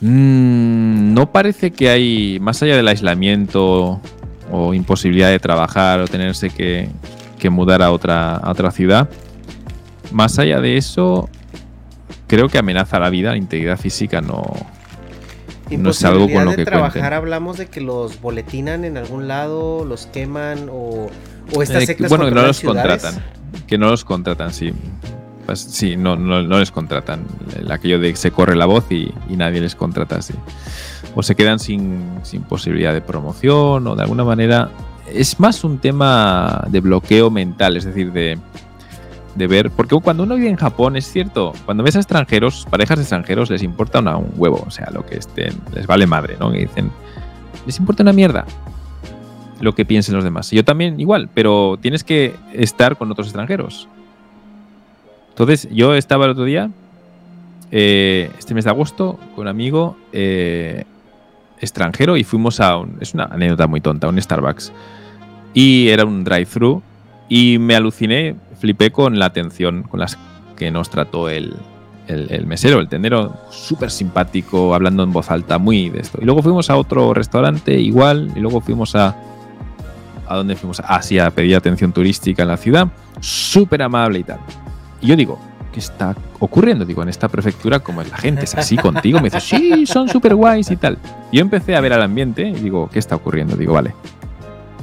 Mm, 0.01 1.13
no 1.13 1.31
parece 1.31 1.69
que 1.69 1.89
hay, 1.89 2.39
más 2.41 2.63
allá 2.63 2.75
del 2.75 2.87
aislamiento 2.87 4.01
o 4.51 4.73
imposibilidad 4.73 5.29
de 5.29 5.37
trabajar 5.37 5.99
o 5.99 6.07
tenerse 6.07 6.49
que, 6.49 6.89
que 7.37 7.51
mudar 7.51 7.83
a 7.83 7.91
otra, 7.91 8.37
a 8.37 8.49
otra 8.49 8.71
ciudad, 8.71 9.07
más 10.11 10.39
allá 10.39 10.59
de 10.59 10.77
eso, 10.77 11.29
creo 12.25 12.49
que 12.49 12.57
amenaza 12.57 12.97
la 12.97 13.11
vida, 13.11 13.31
la 13.31 13.37
integridad 13.37 13.77
física 13.77 14.21
no, 14.21 14.43
no 15.77 15.91
es 15.91 16.03
algo 16.03 16.29
con 16.29 16.45
lo 16.45 16.55
que 16.55 16.65
trabajar 16.65 17.13
hablamos 17.13 17.57
de 17.57 17.67
que 17.67 17.81
los 17.81 18.21
boletinan 18.21 18.85
en 18.85 18.97
algún 18.97 19.27
lado, 19.27 19.85
los 19.85 20.07
queman 20.07 20.69
o, 20.71 21.09
o 21.55 21.63
estas 21.63 21.87
eh, 21.89 21.97
Bueno, 22.07 22.25
que 22.25 22.31
no 22.31 22.43
los 22.43 22.59
contratan. 22.61 23.15
Que 23.67 23.77
no 23.77 23.89
los 23.89 24.05
contratan, 24.05 24.53
sí. 24.53 24.73
Pues, 25.45 25.61
sí, 25.61 25.97
no, 25.97 26.15
no, 26.15 26.59
les 26.59 26.69
contratan. 26.69 27.25
Aquello 27.71 27.99
de 27.99 28.11
que 28.11 28.17
se 28.17 28.29
corre 28.29 28.55
la 28.55 28.67
voz 28.67 28.85
y, 28.91 29.11
nadie 29.29 29.59
les 29.59 29.73
contrata, 29.73 30.21
sí. 30.21 30.35
O 31.15 31.23
se 31.23 31.33
quedan 31.33 31.57
sin, 31.57 32.19
sin 32.21 32.43
posibilidad 32.43 32.93
de 32.93 33.01
promoción 33.01 33.87
o 33.87 33.95
de 33.95 34.03
alguna 34.03 34.23
manera. 34.23 34.69
Es 35.11 35.39
más 35.39 35.63
un 35.63 35.79
tema 35.79 36.65
de 36.69 36.81
bloqueo 36.81 37.31
mental, 37.31 37.77
es 37.77 37.85
decir, 37.85 38.11
de 38.11 38.37
de 39.39 39.47
ver, 39.47 39.71
porque 39.71 39.95
cuando 39.99 40.23
uno 40.23 40.35
vive 40.35 40.49
en 40.49 40.55
Japón, 40.55 40.95
es 40.95 41.11
cierto, 41.11 41.53
cuando 41.65 41.83
ves 41.83 41.95
a 41.95 41.99
extranjeros, 41.99 42.67
parejas 42.69 42.97
de 42.97 43.03
extranjeros, 43.03 43.49
les 43.49 43.63
importa 43.63 43.99
un 43.99 44.31
huevo, 44.35 44.63
o 44.67 44.69
sea, 44.69 44.89
lo 44.91 45.03
que 45.03 45.17
estén, 45.17 45.53
les 45.73 45.87
vale 45.87 46.05
madre, 46.05 46.37
¿no? 46.39 46.51
Que 46.51 46.59
dicen, 46.59 46.91
les 47.65 47.79
importa 47.79 48.03
una 48.03 48.13
mierda 48.13 48.45
lo 49.59 49.73
que 49.73 49.85
piensen 49.85 50.15
los 50.15 50.23
demás. 50.23 50.51
Yo 50.51 50.63
también 50.63 50.99
igual, 50.99 51.29
pero 51.33 51.77
tienes 51.81 52.03
que 52.03 52.35
estar 52.53 52.97
con 52.97 53.11
otros 53.11 53.27
extranjeros. 53.27 53.87
Entonces, 55.29 55.67
yo 55.71 55.95
estaba 55.95 56.25
el 56.25 56.31
otro 56.31 56.45
día, 56.45 56.69
eh, 57.71 58.31
este 58.37 58.53
mes 58.53 58.65
de 58.65 58.71
agosto, 58.71 59.19
con 59.35 59.43
un 59.43 59.47
amigo 59.47 59.97
eh, 60.11 60.85
extranjero 61.59 62.17
y 62.17 62.23
fuimos 62.23 62.59
a 62.59 62.77
un, 62.77 62.97
es 63.01 63.13
una 63.13 63.25
anécdota 63.25 63.67
muy 63.67 63.81
tonta, 63.81 64.07
un 64.07 64.21
Starbucks. 64.21 64.71
Y 65.53 65.89
era 65.89 66.05
un 66.05 66.23
drive-thru 66.23 66.81
y 67.29 67.59
me 67.59 67.75
aluciné 67.75 68.35
flipé 68.59 68.91
con 68.91 69.17
la 69.17 69.25
atención 69.25 69.83
con 69.83 69.99
las 69.99 70.17
que 70.55 70.69
nos 70.69 70.89
trató 70.89 71.29
el, 71.29 71.55
mesero, 72.45 72.79
el 72.79 72.89
tendero, 72.89 73.37
súper 73.49 73.89
simpático, 73.89 74.75
hablando 74.75 75.03
en 75.03 75.13
voz 75.13 75.31
alta, 75.31 75.57
muy 75.57 75.89
de 75.89 76.01
esto. 76.01 76.19
Y 76.21 76.25
luego 76.25 76.43
fuimos 76.43 76.69
a 76.69 76.75
otro 76.75 77.13
restaurante 77.13 77.79
igual, 77.79 78.31
y 78.35 78.39
luego 78.39 78.61
fuimos 78.61 78.95
a... 78.95 79.15
¿A 80.27 80.35
dónde 80.35 80.55
fuimos? 80.55 80.79
Ah, 80.85 81.01
sí, 81.01 81.17
a 81.17 81.31
pedir 81.31 81.55
atención 81.55 81.91
turística 81.91 82.43
en 82.43 82.49
la 82.49 82.57
ciudad, 82.57 82.89
súper 83.19 83.81
amable 83.81 84.19
y 84.19 84.23
tal. 84.23 84.39
Y 85.01 85.07
yo 85.07 85.15
digo, 85.15 85.39
¿qué 85.73 85.79
está 85.79 86.15
ocurriendo? 86.39 86.85
Digo, 86.85 87.01
en 87.01 87.09
esta 87.09 87.29
prefectura, 87.29 87.79
como 87.79 88.01
es 88.01 88.11
la 88.11 88.17
gente, 88.17 88.43
es 88.43 88.53
así 88.53 88.77
contigo. 88.77 89.19
Me 89.19 89.31
dice, 89.31 89.39
sí, 89.39 89.87
son 89.87 90.07
súper 90.07 90.35
guays 90.35 90.69
y 90.69 90.75
tal. 90.75 90.99
Yo 91.31 91.41
empecé 91.41 91.75
a 91.75 91.81
ver 91.81 91.93
al 91.93 92.03
ambiente 92.03 92.47
y 92.47 92.53
digo, 92.53 92.89
¿qué 92.91 92.99
está 92.99 93.15
ocurriendo? 93.15 93.55
Digo, 93.55 93.73
vale, 93.73 93.95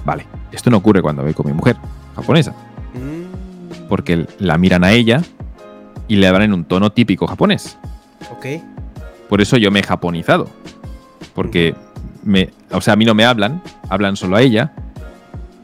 vale, 0.04 0.26
esto 0.50 0.68
no 0.68 0.78
ocurre 0.78 1.00
cuando 1.00 1.22
voy 1.22 1.34
con 1.34 1.46
mi 1.46 1.52
mujer 1.52 1.76
japonesa 2.16 2.54
porque 3.88 4.26
la 4.38 4.58
miran 4.58 4.84
a 4.84 4.92
ella 4.92 5.22
y 6.08 6.16
le 6.16 6.26
hablan 6.26 6.42
en 6.42 6.52
un 6.52 6.64
tono 6.64 6.90
típico 6.92 7.26
japonés. 7.26 7.78
Ok. 8.30 8.46
Por 9.28 9.40
eso 9.40 9.56
yo 9.56 9.70
me 9.70 9.80
he 9.80 9.82
japonizado. 9.82 10.48
Porque, 11.34 11.74
me, 12.22 12.50
o 12.70 12.80
sea, 12.80 12.94
a 12.94 12.96
mí 12.96 13.04
no 13.04 13.14
me 13.14 13.24
hablan, 13.24 13.62
hablan 13.88 14.16
solo 14.16 14.36
a 14.36 14.42
ella. 14.42 14.72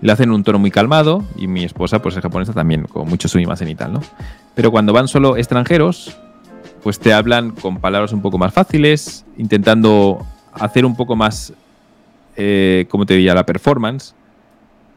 Le 0.01 0.11
hacen 0.11 0.31
un 0.31 0.43
tono 0.43 0.59
muy 0.59 0.71
calmado 0.71 1.25
y 1.37 1.47
mi 1.47 1.65
esposa, 1.65 2.03
pues 2.03 2.17
es 2.17 2.23
japonesa 2.23 2.53
también, 2.53 2.85
con 2.85 3.09
mucho 3.09 3.29
sumimasen 3.29 3.69
y 3.69 3.75
tal, 3.75 3.93
¿no? 3.93 4.01
Pero 4.55 4.71
cuando 4.73 4.93
van 4.93 5.07
solo 5.07 5.37
extranjeros, 5.37 6.17
pues 6.83 6.99
te 6.99 7.13
hablan 7.13 7.53
con 7.53 7.79
palabras 7.79 8.13
un 8.13 8.21
poco 8.21 8.37
más 8.37 8.53
fáciles, 8.53 9.25
intentando 9.39 10.27
hacer 10.53 10.85
un 10.85 10.97
poco 10.97 11.15
más, 11.15 11.53
eh, 12.37 12.87
como 12.91 13.07
te 13.07 13.15
diría, 13.15 13.33
la 13.35 13.47
performance, 13.47 14.15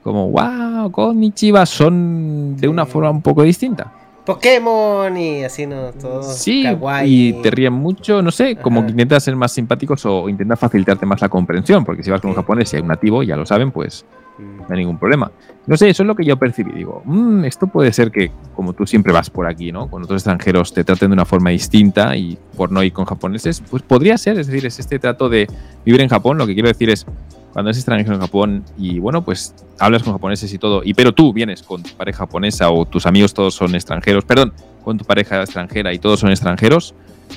como, 0.05 0.29
wow, 0.29 0.91
Konnichiwa, 0.91 1.65
son 1.65 2.55
de 2.57 2.67
una 2.67 2.85
forma 2.85 3.09
un 3.09 3.23
poco 3.23 3.41
distinta. 3.41 3.91
Pokémon 4.23 5.17
y 5.17 5.43
así, 5.43 5.65
¿no? 5.65 5.93
Todo 5.93 6.21
sí, 6.21 6.63
y 7.05 7.33
te 7.41 7.49
ríen 7.49 7.73
mucho, 7.73 8.21
no 8.21 8.29
sé, 8.29 8.55
como 8.55 8.85
que 8.85 8.91
intentas 8.91 9.23
ser 9.23 9.35
más 9.35 9.51
simpáticos 9.51 10.05
o 10.05 10.29
intentas 10.29 10.59
facilitarte 10.59 11.07
más 11.07 11.21
la 11.21 11.29
comprensión, 11.29 11.83
porque 11.83 12.03
si 12.03 12.11
vas 12.11 12.21
con 12.21 12.29
un 12.29 12.35
japonés 12.35 12.71
y 12.71 12.75
hay 12.75 12.83
un 12.83 12.89
nativo, 12.89 13.23
ya 13.23 13.35
lo 13.35 13.47
saben, 13.47 13.71
pues 13.71 14.05
mm. 14.37 14.57
no 14.59 14.65
hay 14.69 14.77
ningún 14.77 14.99
problema. 14.99 15.31
No 15.65 15.75
sé, 15.75 15.89
eso 15.89 16.03
es 16.03 16.07
lo 16.07 16.13
que 16.13 16.23
yo 16.23 16.37
percibí. 16.37 16.71
Digo, 16.73 17.01
mmm, 17.03 17.43
esto 17.45 17.65
puede 17.65 17.91
ser 17.91 18.11
que, 18.11 18.29
como 18.55 18.73
tú 18.73 18.85
siempre 18.85 19.11
vas 19.11 19.31
por 19.31 19.47
aquí, 19.47 19.71
¿no? 19.71 19.89
Con 19.89 20.03
otros 20.03 20.17
extranjeros 20.17 20.71
te 20.71 20.83
traten 20.83 21.09
de 21.09 21.13
una 21.13 21.25
forma 21.25 21.49
distinta 21.49 22.15
y 22.15 22.37
por 22.55 22.71
no 22.71 22.83
ir 22.83 22.93
con 22.93 23.05
japoneses, 23.05 23.63
pues 23.71 23.81
podría 23.81 24.19
ser, 24.19 24.37
es 24.37 24.45
decir, 24.45 24.67
es 24.67 24.77
este 24.77 24.99
trato 24.99 25.29
de 25.29 25.47
vivir 25.83 26.01
en 26.01 26.09
Japón. 26.09 26.37
Lo 26.37 26.45
que 26.45 26.53
quiero 26.53 26.69
decir 26.69 26.91
es, 26.91 27.07
cuando 27.55 27.69
eres 27.69 27.77
extranjero 27.77 28.15
en 28.15 28.19
Japón 28.19 28.65
y 28.77 28.99
bueno, 28.99 29.23
pues 29.23 29.55
hablas 29.79 30.03
con 30.03 30.11
japoneses 30.11 30.53
y 30.53 30.57
todo, 30.57 30.81
y 30.83 30.93
pero 30.93 31.13
tú 31.13 31.31
vienes 31.31 31.63
con 31.63 31.81
tu 31.81 31.91
pareja 31.91 32.17
japonesa 32.17 32.69
o 32.69 32.83
tus 32.83 33.05
amigos 33.05 33.33
todos 33.33 33.53
son 33.53 33.73
extranjeros, 33.75 34.25
perdón, 34.25 34.51
con 34.83 34.97
tu 34.97 35.05
pareja 35.05 35.41
extranjera 35.41 35.93
y 35.93 35.99
todos 35.99 36.19
son 36.19 36.31
extranjeros, 36.31 36.93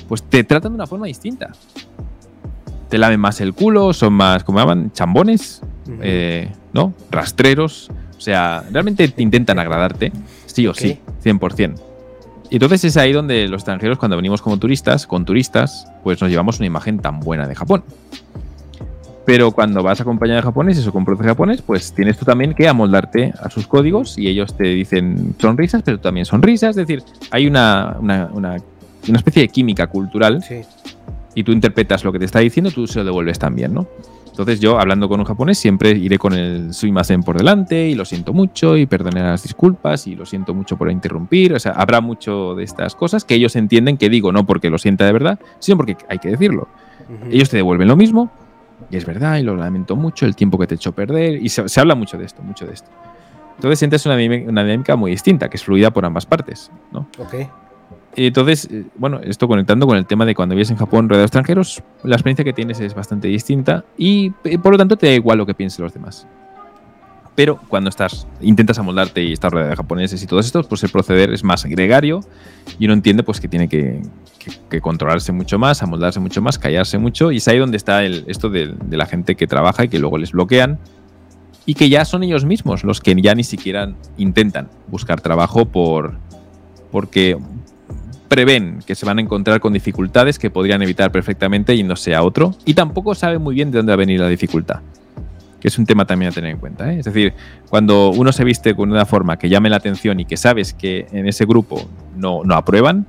pues 0.09 0.21
te 0.23 0.43
tratan 0.43 0.73
de 0.73 0.75
una 0.75 0.87
forma 0.87 1.05
distinta. 1.05 1.53
Te 2.89 2.97
laven 2.97 3.17
más 3.17 3.39
el 3.39 3.53
culo, 3.53 3.93
son 3.93 4.11
más, 4.11 4.43
¿cómo 4.43 4.59
llaman? 4.59 4.91
Chambones, 4.91 5.61
eh, 6.01 6.51
¿no? 6.73 6.93
Rastreros. 7.09 7.89
O 8.17 8.19
sea, 8.19 8.65
realmente 8.73 9.07
te 9.07 9.23
intentan 9.23 9.57
agradarte, 9.57 10.11
sí 10.47 10.67
o 10.67 10.73
sí, 10.73 10.99
100%. 11.23 11.75
Y 12.49 12.55
entonces 12.55 12.83
es 12.83 12.97
ahí 12.97 13.13
donde 13.13 13.47
los 13.47 13.61
extranjeros, 13.61 13.97
cuando 13.97 14.17
venimos 14.17 14.41
como 14.41 14.59
turistas, 14.59 15.07
con 15.07 15.23
turistas, 15.23 15.87
pues 16.03 16.19
nos 16.19 16.29
llevamos 16.29 16.57
una 16.57 16.65
imagen 16.65 16.99
tan 16.99 17.21
buena 17.21 17.47
de 17.47 17.55
Japón. 17.55 17.85
Pero 19.29 19.51
cuando 19.51 19.83
vas 19.83 20.01
acompañado 20.01 20.37
de 20.37 20.41
japoneses 20.41 20.87
o 20.87 20.91
con 20.91 21.05
profe 21.05 21.23
japonés, 21.23 21.61
pues 21.61 21.93
tienes 21.93 22.17
tú 22.17 22.25
también 22.25 22.55
que 22.55 22.67
amoldarte 22.67 23.31
a 23.39 23.51
sus 23.51 23.67
códigos 23.67 24.17
y 24.17 24.27
ellos 24.27 24.57
te 24.57 24.63
dicen 24.63 25.35
sonrisas, 25.37 25.83
pero 25.83 25.99
también 25.99 26.25
sonrisas. 26.25 26.71
Es 26.71 26.75
decir, 26.87 27.03
hay 27.29 27.45
una, 27.45 27.95
una, 27.99 28.57
especie 29.05 29.43
de 29.43 29.49
química 29.49 29.85
cultural 29.85 30.43
y 31.35 31.43
tú 31.43 31.51
interpretas 31.51 32.03
lo 32.03 32.11
que 32.11 32.17
te 32.17 32.25
está 32.25 32.39
diciendo, 32.39 32.71
tú 32.71 32.87
se 32.87 32.97
lo 32.97 33.05
devuelves 33.05 33.37
también, 33.37 33.71
¿no? 33.71 33.85
Entonces 34.31 34.59
yo, 34.59 34.79
hablando 34.79 35.07
con 35.07 35.19
un 35.19 35.27
japonés, 35.27 35.59
siempre 35.59 35.91
iré 35.91 36.17
con 36.17 36.33
el 36.33 36.73
suimasen 36.73 37.21
por 37.21 37.37
delante 37.37 37.87
y 37.87 37.93
lo 37.93 38.05
siento 38.05 38.33
mucho 38.33 38.77
y 38.77 38.87
perdone 38.87 39.21
las 39.21 39.43
disculpas 39.43 40.07
y 40.07 40.15
lo 40.15 40.25
siento 40.25 40.55
mucho 40.55 40.75
por 40.75 40.89
interrumpir. 40.89 41.53
O 41.53 41.59
sea, 41.59 41.73
habrá 41.73 42.01
mucho 42.01 42.55
de 42.55 42.63
estas 42.63 42.95
cosas 42.95 43.25
que 43.25 43.35
ellos 43.35 43.55
entienden 43.55 43.97
que 43.97 44.09
digo 44.09 44.31
no 44.31 44.47
porque 44.47 44.71
lo 44.71 44.79
sienta 44.79 45.05
de 45.05 45.11
verdad, 45.11 45.39
sino 45.59 45.77
porque 45.77 45.97
hay 46.09 46.17
que 46.17 46.29
decirlo. 46.29 46.67
Ellos 47.29 47.49
te 47.51 47.57
devuelven 47.57 47.87
lo 47.87 47.95
mismo 47.95 48.31
y 48.89 48.97
es 48.97 49.05
verdad, 49.05 49.37
y 49.37 49.43
lo 49.43 49.55
lamento 49.55 49.95
mucho, 49.95 50.25
el 50.25 50.35
tiempo 50.35 50.57
que 50.57 50.67
te 50.67 50.75
he 50.75 50.77
hecho 50.77 50.93
perder. 50.93 51.41
Y 51.41 51.49
se, 51.49 51.79
habla 51.79 51.95
mucho 51.95 52.17
de 52.17 52.25
esto, 52.25 52.41
mucho 52.41 52.65
de 52.65 52.73
esto. 52.73 52.89
Entonces 53.55 53.79
sientes 53.79 54.05
una, 54.05 54.15
una, 54.15 54.63
dinámica 54.63 54.95
muy 54.95 55.11
distinta, 55.11 55.49
que 55.49 55.57
es 55.57 55.63
fluida 55.63 55.91
por 55.91 56.05
ambas 56.05 56.25
partes, 56.25 56.71
¿no? 56.91 57.07
Ok. 57.17 57.35
Y 58.15 58.27
entonces, 58.27 58.67
eh, 58.71 58.85
bueno, 58.95 59.19
esto 59.23 59.47
conectando 59.47 59.85
con 59.85 59.97
el 59.97 60.05
tema 60.05 60.25
de 60.25 60.33
cuando 60.33 60.55
vives 60.55 60.71
en 60.71 60.77
Japón 60.77 61.07
rodeado 61.07 61.21
de 61.21 61.25
extranjeros, 61.25 61.83
la 62.03 62.15
experiencia 62.15 62.43
que 62.43 62.53
tienes 62.53 62.79
es 62.79 62.95
bastante 62.95 63.27
distinta 63.27 63.85
y 63.97 64.33
eh, 64.43 64.57
por 64.57 64.71
lo 64.71 64.77
tanto 64.77 64.97
te 64.97 65.07
da 65.07 65.13
igual 65.13 65.37
lo 65.37 65.45
que 65.45 65.53
piensen 65.53 65.83
los 65.83 65.93
demás. 65.93 66.27
Pero 67.39 67.57
cuando 67.69 67.89
estás, 67.89 68.27
intentas 68.41 68.79
amoldarte 68.79 69.23
y 69.23 69.31
estás 69.31 69.49
rodeado 69.49 69.69
de 69.69 69.77
japoneses 69.77 70.21
y 70.21 70.27
todo 70.27 70.41
esto, 70.41 70.61
pues 70.63 70.83
el 70.83 70.89
proceder 70.89 71.31
es 71.31 71.41
más 71.41 71.63
gregario 71.63 72.19
y 72.77 72.83
uno 72.83 72.93
entiende 72.93 73.23
pues 73.23 73.39
que 73.39 73.47
tiene 73.47 73.69
que, 73.69 74.01
controlarse 74.81 75.31
mucho 75.31 75.57
más, 75.57 75.81
amoldarse 75.81 76.19
mucho 76.19 76.41
más, 76.41 76.59
callarse 76.59 76.97
mucho. 76.97 77.31
Y 77.31 77.37
es 77.37 77.47
ahí 77.47 77.57
donde 77.57 77.77
está 77.77 78.03
el, 78.03 78.25
esto 78.27 78.49
de, 78.49 78.75
la 78.91 79.05
gente 79.05 79.35
que 79.35 79.47
trabaja 79.47 79.85
y 79.85 79.87
que 79.87 79.99
luego 79.99 80.17
les 80.17 80.33
bloquean 80.33 80.79
y 81.65 81.75
que 81.75 81.87
ya 81.87 82.03
son 82.03 82.23
ellos 82.23 82.43
mismos 82.43 82.83
los 82.83 82.99
que 82.99 83.15
ya 83.21 83.33
ni 83.35 83.45
siquiera 83.45 83.93
intentan 84.17 84.67
buscar 84.87 85.21
trabajo 85.21 85.63
por 85.63 86.15
porque 86.91 87.37
prevén 88.27 88.79
que 88.85 88.95
se 88.95 89.05
van 89.05 89.17
a 89.17 89.21
encontrar 89.21 89.61
con 89.61 89.71
dificultades 89.71 90.39
que 90.39 90.49
podrían 90.49 90.81
evitar 90.81 91.09
perfectamente 91.13 91.73
y 91.73 91.83
no 91.83 91.95
sea 91.95 92.21
otro 92.21 92.53
y 92.65 92.73
tampoco 92.73 93.15
saben 93.15 93.41
muy 93.41 93.55
bien 93.55 93.71
de 93.71 93.77
dónde 93.77 93.91
va 93.91 93.93
a 93.93 93.97
venir 93.97 94.19
la 94.19 94.27
dificultad 94.27 94.81
que 95.59 95.67
es 95.67 95.77
un 95.77 95.85
tema 95.85 96.05
también 96.05 96.31
a 96.31 96.35
tener 96.35 96.51
en 96.51 96.57
cuenta. 96.57 96.91
¿eh? 96.91 96.99
Es 96.99 97.05
decir, 97.05 97.33
cuando 97.69 98.11
uno 98.11 98.31
se 98.31 98.43
viste 98.43 98.75
con 98.75 98.91
una 98.91 99.05
forma 99.05 99.37
que 99.37 99.49
llame 99.49 99.69
la 99.69 99.77
atención 99.77 100.19
y 100.19 100.25
que 100.25 100.37
sabes 100.37 100.73
que 100.73 101.07
en 101.11 101.27
ese 101.27 101.45
grupo 101.45 101.87
no, 102.15 102.43
no 102.43 102.55
aprueban, 102.55 103.05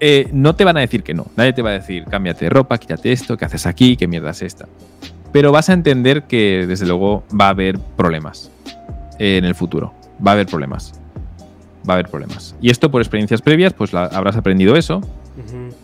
eh, 0.00 0.28
no 0.32 0.54
te 0.54 0.64
van 0.64 0.76
a 0.76 0.80
decir 0.80 1.02
que 1.02 1.14
no. 1.14 1.26
Nadie 1.36 1.52
te 1.52 1.62
va 1.62 1.70
a 1.70 1.74
decir, 1.74 2.04
cámbiate 2.04 2.44
de 2.44 2.50
ropa, 2.50 2.78
quítate 2.78 3.12
esto, 3.12 3.36
¿qué 3.36 3.44
haces 3.44 3.66
aquí? 3.66 3.96
¿Qué 3.96 4.06
mierda 4.06 4.30
es 4.30 4.42
esta? 4.42 4.68
Pero 5.32 5.52
vas 5.52 5.68
a 5.68 5.72
entender 5.72 6.24
que 6.24 6.64
desde 6.66 6.86
luego 6.86 7.24
va 7.38 7.46
a 7.46 7.50
haber 7.50 7.78
problemas 7.96 8.50
en 9.18 9.44
el 9.44 9.54
futuro. 9.54 9.92
Va 10.24 10.32
a 10.32 10.34
haber 10.34 10.46
problemas. 10.46 10.92
Va 11.88 11.94
a 11.94 11.96
haber 11.96 12.08
problemas. 12.08 12.54
Y 12.60 12.70
esto 12.70 12.90
por 12.90 13.02
experiencias 13.02 13.42
previas, 13.42 13.72
pues 13.72 13.92
habrás 13.94 14.36
aprendido 14.36 14.76
eso 14.76 15.00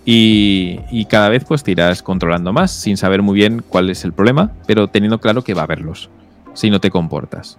y, 0.05 1.07
cada 1.07 1.29
vez 1.29 1.45
pues 1.45 1.63
te 1.63 1.71
irás 1.71 2.03
controlando 2.03 2.53
más 2.53 2.71
sin 2.71 2.97
saber 2.97 3.23
muy 3.23 3.35
bien 3.35 3.63
cuál 3.67 3.89
es 3.91 4.05
el 4.05 4.13
problema, 4.13 4.53
pero 4.67 4.89
teniendo 4.89 5.19
claro 5.19 5.43
que 5.43 5.55
va 5.55 5.63
a 5.63 5.65
haberlos 5.65 6.11
si 6.53 6.71
no 6.71 6.81
te 6.81 6.91
comportas. 6.91 7.59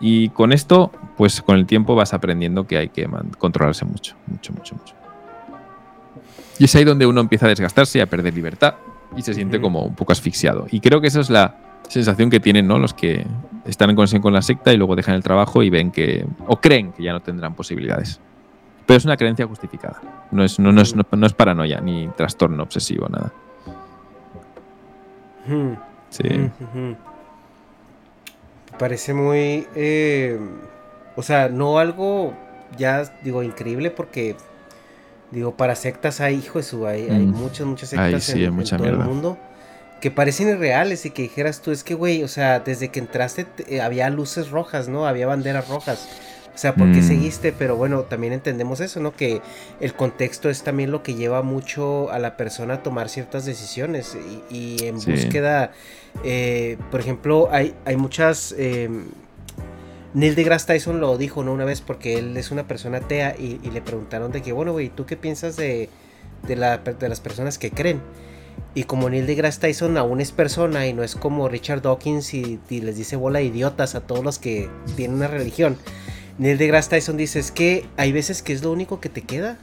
Y 0.00 0.28
con 0.30 0.52
esto, 0.52 0.92
pues 1.16 1.42
con 1.42 1.56
el 1.56 1.66
tiempo 1.66 1.94
vas 1.94 2.14
aprendiendo 2.14 2.66
que 2.66 2.78
hay 2.78 2.88
que 2.88 3.08
controlarse 3.38 3.84
mucho, 3.84 4.16
mucho, 4.26 4.52
mucho, 4.52 4.74
mucho. 4.76 4.94
Y 6.58 6.64
es 6.64 6.74
ahí 6.74 6.84
donde 6.84 7.06
uno 7.06 7.20
empieza 7.20 7.46
a 7.46 7.48
desgastarse 7.48 7.98
y 7.98 8.00
a 8.00 8.06
perder 8.06 8.34
libertad 8.34 8.74
y 9.16 9.22
se 9.22 9.34
siente 9.34 9.60
como 9.60 9.82
un 9.82 9.94
poco 9.94 10.12
asfixiado. 10.12 10.66
Y 10.70 10.80
creo 10.80 11.00
que 11.00 11.06
esa 11.06 11.20
es 11.20 11.30
la 11.30 11.56
sensación 11.88 12.30
que 12.30 12.40
tienen 12.40 12.66
¿no? 12.66 12.78
los 12.78 12.94
que 12.94 13.26
están 13.64 13.90
en 13.90 13.96
conexión 13.96 14.22
con 14.22 14.32
la 14.32 14.42
secta 14.42 14.72
y 14.72 14.76
luego 14.76 14.96
dejan 14.96 15.14
el 15.14 15.22
trabajo 15.22 15.62
y 15.62 15.70
ven 15.70 15.90
que, 15.90 16.26
o 16.46 16.60
creen 16.60 16.92
que 16.92 17.02
ya 17.02 17.12
no 17.12 17.20
tendrán 17.20 17.54
posibilidades. 17.54 18.20
Pero 18.88 18.96
es 18.96 19.04
una 19.04 19.18
creencia 19.18 19.46
justificada. 19.46 20.00
No 20.30 20.42
es, 20.42 20.58
no, 20.58 20.70
es, 20.80 20.94
no, 20.96 21.26
es 21.26 21.32
paranoia 21.34 21.78
ni 21.82 22.08
trastorno 22.08 22.62
obsesivo, 22.62 23.06
nada. 23.10 23.30
Hmm. 25.46 25.74
Sí. 26.08 26.50
Parece 28.78 29.12
muy. 29.12 29.66
Eh, 29.74 30.40
o 31.16 31.22
sea, 31.22 31.50
no 31.50 31.78
algo 31.78 32.32
ya, 32.78 33.04
digo, 33.22 33.42
increíble 33.42 33.90
porque. 33.90 34.36
Digo, 35.32 35.54
para 35.54 35.74
sectas 35.74 36.22
hay, 36.22 36.36
hijo 36.36 36.58
de 36.58 36.64
su, 36.64 36.86
hay, 36.86 37.10
hay 37.10 37.26
mm. 37.26 37.34
muchas, 37.34 37.66
muchas 37.66 37.90
sectas 37.90 38.30
en, 38.30 38.64
todo 38.64 38.86
el 38.86 38.96
mundo 38.96 39.36
que 40.00 40.10
parecen 40.10 40.48
irreales 40.48 41.04
y 41.04 41.10
que 41.10 41.20
dijeras 41.20 41.60
tú, 41.60 41.72
es 41.72 41.84
que, 41.84 41.92
güey, 41.92 42.22
o 42.22 42.28
sea, 42.28 42.60
desde 42.60 42.88
que 42.88 43.00
entraste 43.00 43.46
eh, 43.66 43.82
había 43.82 44.08
luces 44.08 44.48
rojas, 44.48 44.88
¿no? 44.88 45.06
Había 45.06 45.26
banderas 45.26 45.68
rojas. 45.68 46.08
O 46.58 46.60
sea, 46.60 46.74
¿por 46.74 46.90
qué 46.90 46.98
mm. 46.98 47.06
seguiste? 47.06 47.52
Pero 47.52 47.76
bueno, 47.76 48.02
también 48.02 48.32
entendemos 48.32 48.80
eso, 48.80 48.98
¿no? 48.98 49.14
Que 49.14 49.40
el 49.78 49.94
contexto 49.94 50.50
es 50.50 50.64
también 50.64 50.90
lo 50.90 51.04
que 51.04 51.14
lleva 51.14 51.42
mucho 51.42 52.10
a 52.10 52.18
la 52.18 52.36
persona 52.36 52.74
a 52.74 52.82
tomar 52.82 53.08
ciertas 53.08 53.44
decisiones 53.44 54.18
y, 54.50 54.84
en 54.84 54.96
búsqueda, 54.96 55.70
eh, 56.24 56.76
por 56.90 56.98
ejemplo, 56.98 57.48
hay, 57.52 57.76
hay 57.84 57.96
muchas... 57.96 58.56
Eh, 58.58 58.90
Neil 60.14 60.34
deGrasse 60.34 60.66
Tyson 60.66 60.98
lo 60.98 61.16
dijo, 61.16 61.44
¿no? 61.44 61.52
Una 61.52 61.64
vez 61.64 61.80
porque 61.80 62.18
él 62.18 62.36
es 62.36 62.50
una 62.50 62.66
persona 62.66 62.98
atea 62.98 63.36
y, 63.38 63.58
le 63.70 63.80
preguntaron 63.80 64.32
de 64.32 64.42
que, 64.42 64.50
bueno, 64.50 64.72
güey, 64.72 64.88
¿tú 64.88 65.06
qué 65.06 65.16
piensas 65.16 65.54
de, 65.54 65.88
de, 66.44 66.56
la, 66.56 66.78
de 66.78 67.08
las 67.08 67.20
personas 67.20 67.56
que 67.56 67.70
creen? 67.70 68.00
Y 68.74 68.82
como 68.82 69.08
Neil 69.08 69.28
deGrasse 69.28 69.60
Tyson 69.60 69.96
aún 69.96 70.20
es 70.20 70.32
persona 70.32 70.88
y 70.88 70.92
no 70.92 71.04
es 71.04 71.14
como 71.14 71.48
Richard 71.48 71.82
Dawkins 71.82 72.34
y, 72.34 72.58
y 72.68 72.80
les 72.80 72.96
dice 72.96 73.14
bola 73.14 73.38
de 73.38 73.44
idiotas 73.44 73.94
a 73.94 74.00
todos 74.00 74.24
los 74.24 74.40
que 74.40 74.68
tienen 74.96 75.18
una 75.18 75.28
religión, 75.28 75.78
Neil 76.38 76.56
deGrasse 76.56 76.90
Tyson 76.90 77.16
dice, 77.16 77.40
es 77.40 77.50
que 77.50 77.86
hay 77.96 78.12
veces 78.12 78.42
que 78.42 78.52
es 78.52 78.62
lo 78.62 78.70
único 78.70 79.00
que 79.00 79.08
te 79.08 79.22
queda. 79.22 79.58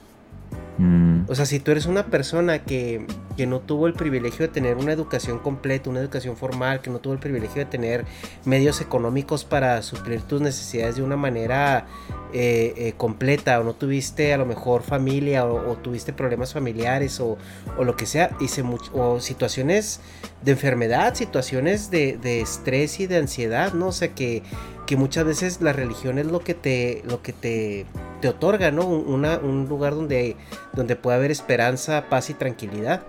Mm. 0.77 1.23
O 1.27 1.35
sea, 1.35 1.45
si 1.45 1.59
tú 1.59 1.71
eres 1.71 1.85
una 1.85 2.07
persona 2.07 2.63
que, 2.63 3.07
que, 3.37 3.47
no 3.47 3.61
tuvo 3.61 3.87
el 3.87 3.93
privilegio 3.93 4.45
de 4.45 4.53
tener 4.53 4.75
una 4.75 4.91
educación 4.91 5.39
completa, 5.39 5.89
una 5.89 6.01
educación 6.01 6.35
formal, 6.35 6.81
que 6.81 6.89
no 6.89 6.99
tuvo 6.99 7.13
el 7.13 7.19
privilegio 7.19 7.63
de 7.63 7.65
tener 7.65 8.05
medios 8.43 8.81
económicos 8.81 9.45
para 9.45 9.81
suplir 9.81 10.21
tus 10.21 10.41
necesidades 10.41 10.97
de 10.97 11.03
una 11.03 11.15
manera 11.15 11.87
eh, 12.33 12.73
eh, 12.75 12.93
completa, 12.97 13.59
o 13.61 13.63
no 13.63 13.73
tuviste 13.73 14.33
a 14.33 14.37
lo 14.37 14.45
mejor 14.45 14.83
familia, 14.83 15.45
o, 15.45 15.77
tuviste 15.77 16.11
problemas 16.11 16.51
familiares, 16.51 17.21
o, 17.21 17.37
o 17.77 17.83
lo 17.85 17.95
que 17.95 18.05
sea, 18.05 18.31
y 18.41 18.47
o 18.93 19.19
situaciones 19.21 20.01
de 20.43 20.51
enfermedad, 20.51 21.15
situaciones 21.15 21.89
de, 21.89 22.17
de, 22.17 22.41
estrés 22.41 22.99
y 22.99 23.07
de 23.07 23.17
ansiedad, 23.17 23.73
¿no? 23.73 23.87
O 23.87 23.91
sea, 23.93 24.09
que, 24.09 24.43
que 24.85 24.95
muchas 24.95 25.25
veces 25.25 25.61
la 25.61 25.73
religión 25.73 26.19
es 26.19 26.25
lo 26.27 26.39
que 26.41 26.53
te, 26.53 27.01
lo 27.05 27.21
que 27.21 27.33
te, 27.33 27.85
te 28.21 28.27
otorga, 28.29 28.71
¿no? 28.71 28.85
un 28.85 29.65
lugar 29.67 29.95
donde, 29.95 30.35
donde 30.73 30.95
puede 30.95 31.17
haber 31.17 31.31
esperanza, 31.31 32.05
paz 32.09 32.29
y 32.29 32.33
tranquilidad. 32.33 33.01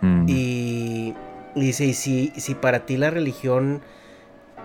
Mm. 0.00 0.24
Y, 0.28 1.14
dice, 1.56 1.84
y 1.86 1.94
si, 1.94 2.32
si 2.36 2.54
para 2.54 2.86
ti 2.86 2.96
la 2.96 3.10
religión 3.10 3.80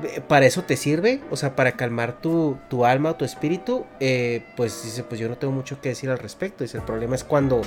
eh, 0.04 0.22
para 0.28 0.46
eso 0.46 0.64
te 0.64 0.76
sirve, 0.78 1.22
o 1.32 1.36
sea, 1.36 1.56
para 1.56 1.72
calmar 1.74 2.20
tu, 2.22 2.58
tu 2.70 2.86
alma 2.86 3.12
o 3.12 3.16
tu 3.16 3.26
espíritu, 3.26 3.86
eh, 4.00 4.44
pues 4.56 4.84
dice, 4.84 5.04
pues 5.04 5.20
yo 5.20 5.30
no 5.30 5.38
tengo 5.38 5.54
mucho 5.54 5.82
que 5.82 5.90
decir 5.90 6.10
al 6.10 6.20
respecto. 6.20 6.64
Dice, 6.64 6.78
el 6.78 6.84
problema 6.84 7.16
es 7.16 7.24
cuando 7.24 7.62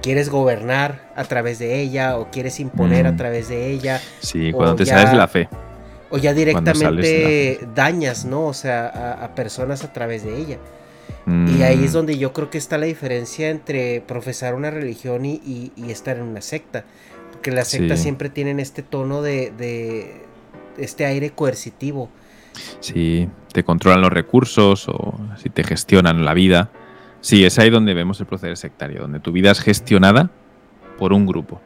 quieres 0.00 0.30
gobernar 0.30 1.12
a 1.16 1.24
través 1.24 1.58
de 1.58 1.80
ella 1.80 2.18
o 2.18 2.30
quieres 2.30 2.58
imponer 2.60 3.06
a 3.06 3.12
Mm. 3.12 3.16
través 3.16 3.48
de 3.48 3.70
ella. 3.70 4.00
Sí, 4.20 4.52
cuando 4.52 4.76
te 4.76 4.84
ya- 4.84 4.94
sales 4.94 5.10
de 5.12 5.16
la 5.16 5.28
fe. 5.28 5.48
O 6.12 6.18
ya 6.18 6.32
directamente 6.34 7.60
dañas, 7.74 8.24
¿no? 8.24 8.46
O 8.46 8.52
sea, 8.54 8.86
a, 8.86 9.24
a 9.24 9.34
personas 9.34 9.82
a 9.84 9.92
través 9.92 10.24
de 10.24 10.38
ella. 10.38 10.58
Y 11.26 11.62
ahí 11.62 11.84
es 11.84 11.92
Mm, 11.92 11.94
donde 11.94 12.18
yo 12.18 12.32
creo 12.32 12.50
que 12.50 12.58
está 12.58 12.78
la 12.78 12.86
diferencia 12.86 13.48
entre 13.50 14.00
profesar 14.00 14.54
una 14.54 14.70
religión 14.70 15.24
y, 15.24 15.34
y- 15.44 15.72
y 15.76 15.90
estar 15.90 16.16
en 16.16 16.24
una 16.24 16.40
secta. 16.40 16.84
Porque 17.30 17.50
las 17.52 17.68
sectas 17.68 17.98
Sí. 17.98 18.04
siempre 18.04 18.28
tienen 18.28 18.58
este 18.60 18.82
tono 18.82 19.22
de, 19.22 19.52
de 19.56 20.22
este 20.78 21.04
aire 21.06 21.30
coercitivo. 21.30 22.10
Si 22.80 23.28
te 23.52 23.62
controlan 23.64 24.00
los 24.00 24.12
recursos 24.12 24.88
o 24.88 25.14
si 25.40 25.48
te 25.48 25.64
gestionan 25.64 26.24
la 26.24 26.34
vida. 26.34 26.70
Sí, 27.20 27.44
es 27.44 27.58
ahí 27.60 27.70
donde 27.70 27.94
vemos 27.94 28.18
el 28.20 28.26
proceder 28.26 28.56
sectario, 28.56 29.00
donde 29.02 29.20
tu 29.20 29.30
vida 29.32 29.52
es 29.52 29.60
gestionada 29.60 30.30
por 30.98 31.12
un 31.12 31.24
grupo. 31.26 31.60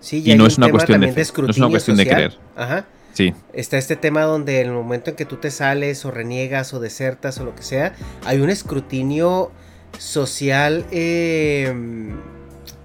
Sí, 0.00 0.22
Y 0.24 0.36
no 0.36 0.46
es 0.46 0.56
una 0.56 0.70
cuestión 0.70 1.00
de 1.00 1.08
fe, 1.12 1.24
no 1.42 1.48
es 1.50 1.58
una 1.58 1.68
cuestión 1.68 1.96
de 1.96 2.06
creer. 2.06 2.38
Ajá. 2.56 2.86
Sí, 3.18 3.34
Está 3.52 3.78
este 3.78 3.96
tema 3.96 4.22
donde 4.22 4.60
en 4.60 4.68
el 4.68 4.74
momento 4.74 5.10
en 5.10 5.16
que 5.16 5.24
tú 5.24 5.38
te 5.38 5.50
sales 5.50 6.04
o 6.04 6.12
reniegas 6.12 6.72
o 6.72 6.78
desertas 6.78 7.40
o 7.40 7.44
lo 7.44 7.52
que 7.56 7.64
sea, 7.64 7.96
hay 8.24 8.38
un 8.38 8.48
escrutinio 8.48 9.50
social 9.98 10.86
eh, 10.92 11.74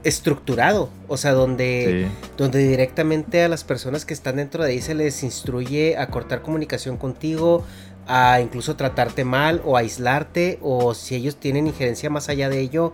estructurado. 0.03 0.89
O 1.07 1.17
sea, 1.17 1.33
donde, 1.33 2.07
sí. 2.07 2.31
donde 2.35 2.67
directamente 2.67 3.43
a 3.43 3.47
las 3.47 3.63
personas 3.63 4.05
que 4.05 4.15
están 4.15 4.37
dentro 4.37 4.63
de 4.63 4.71
ahí 4.71 4.81
se 4.81 4.95
les 4.95 5.21
instruye 5.21 5.99
a 5.99 6.07
cortar 6.07 6.41
comunicación 6.41 6.97
contigo, 6.97 7.63
a 8.07 8.41
incluso 8.41 8.75
tratarte 8.75 9.25
mal 9.25 9.61
o 9.63 9.77
aislarte, 9.77 10.57
o 10.63 10.95
si 10.95 11.13
ellos 11.13 11.35
tienen 11.35 11.67
injerencia 11.67 12.09
más 12.09 12.27
allá 12.29 12.49
de 12.49 12.59
ello. 12.59 12.91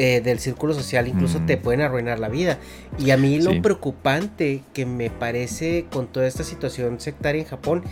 Eh, 0.00 0.20
del 0.22 0.38
círculo 0.38 0.72
social 0.74 1.08
incluso 1.08 1.40
Mm. 1.40 1.46
te 1.46 1.56
pueden 1.58 1.80
arruinar 1.82 2.18
la 2.20 2.28
vida 2.28 2.58
y 2.98 3.10
a 3.10 3.16
mí 3.16 3.40
lo 3.40 3.50
Sí. 3.50 3.60
preocupante 3.60 4.62
que 4.72 4.86
me 4.86 5.10
parece 5.10 5.86
con 5.92 6.06
toda 6.06 6.26
esta 6.28 6.44
situación 6.44 7.00
sectaria 7.00 7.42
en 7.42 7.48
Japón 7.48 7.82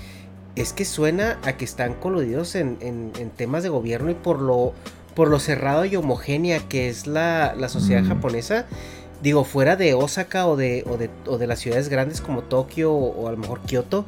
es 0.54 0.72
que 0.72 0.84
suena 0.84 1.38
a 1.44 1.56
que 1.56 1.64
están 1.64 1.94
coludidos 1.94 2.54
en, 2.54 2.78
en- 2.80 3.10
en 3.18 3.30
temas 3.30 3.62
de 3.64 3.68
gobierno 3.70 4.10
y 4.10 4.14
por 4.14 4.40
lo, 4.40 4.72
por 5.16 5.28
lo 5.28 5.40
cerrado 5.40 5.84
y 5.84 5.96
homogénea 5.96 6.60
que 6.60 6.88
es 6.88 7.06
la, 7.08 7.54
la 7.58 7.68
sociedad 7.68 8.02
Mm. 8.04 8.08
japonesa. 8.08 8.66
Digo, 9.22 9.44
fuera 9.44 9.74
de 9.76 9.94
Osaka 9.94 10.46
o 10.46 10.56
de, 10.56 10.84
o 10.88 10.96
de, 10.98 11.10
o 11.26 11.38
de 11.38 11.46
las 11.46 11.58
ciudades 11.58 11.88
grandes 11.88 12.20
como 12.20 12.42
Tokio 12.42 12.92
o, 12.92 13.22
o 13.24 13.28
a 13.28 13.32
lo 13.32 13.38
mejor 13.38 13.60
Kioto, 13.62 14.04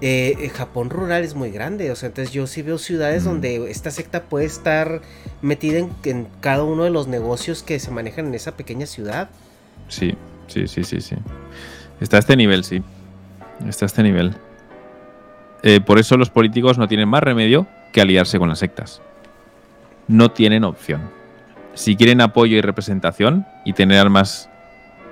eh, 0.00 0.34
eh, 0.38 0.48
Japón 0.50 0.90
rural 0.90 1.24
es 1.24 1.34
muy 1.34 1.50
grande. 1.50 1.90
O 1.90 1.96
sea, 1.96 2.08
entonces 2.08 2.32
yo 2.32 2.46
sí 2.46 2.62
veo 2.62 2.78
ciudades 2.78 3.22
Mm. 3.24 3.26
donde 3.26 3.70
esta 3.70 3.90
secta 3.90 4.24
puede 4.24 4.44
estar 4.46 5.00
metida 5.42 5.78
en, 5.78 5.90
en 6.04 6.28
cada 6.40 6.64
uno 6.64 6.84
de 6.84 6.90
los 6.90 7.08
negocios 7.08 7.62
que 7.62 7.78
se 7.78 7.90
manejan 7.90 8.26
en 8.26 8.34
esa 8.34 8.56
pequeña 8.56 8.86
ciudad. 8.86 9.30
Sí, 9.88 10.14
sí, 10.48 10.66
sí, 10.68 10.84
sí, 10.84 11.00
sí. 11.00 11.16
Está 12.00 12.16
a 12.16 12.20
este 12.20 12.36
nivel, 12.36 12.64
sí. 12.64 12.82
Está 13.66 13.84
a 13.84 13.88
este 13.88 14.02
nivel. 14.02 14.34
Eh, 15.62 15.80
por 15.80 15.98
eso 15.98 16.16
los 16.16 16.30
políticos 16.30 16.78
no 16.78 16.86
tienen 16.88 17.08
más 17.08 17.22
remedio 17.22 17.66
que 17.92 18.00
aliarse 18.00 18.38
con 18.38 18.48
las 18.48 18.58
sectas. 18.58 19.00
No 20.08 20.30
tienen 20.30 20.64
opción. 20.64 21.00
Si 21.74 21.96
quieren 21.96 22.20
apoyo 22.20 22.56
y 22.56 22.60
representación 22.60 23.46
y 23.64 23.72
tener 23.72 23.98
armas 23.98 24.48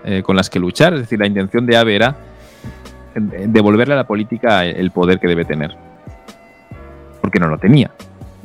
eh, 0.05 0.23
con 0.23 0.37
las 0.37 0.51
que 0.51 0.59
luchar, 0.59 0.95
es 0.95 1.01
decir, 1.01 1.19
la 1.19 1.27
intención 1.27 1.67
de 1.67 1.77
AVE 1.77 1.97
era 1.97 2.17
devolverle 3.15 3.95
a 3.95 3.99
la 3.99 4.07
política 4.07 4.65
el 4.65 4.91
poder 4.91 5.19
que 5.19 5.29
debe 5.29 5.45
tener. 5.45 5.77
Porque 7.21 7.39
no 7.39 7.49
lo 7.49 7.59
tenía. 7.59 7.91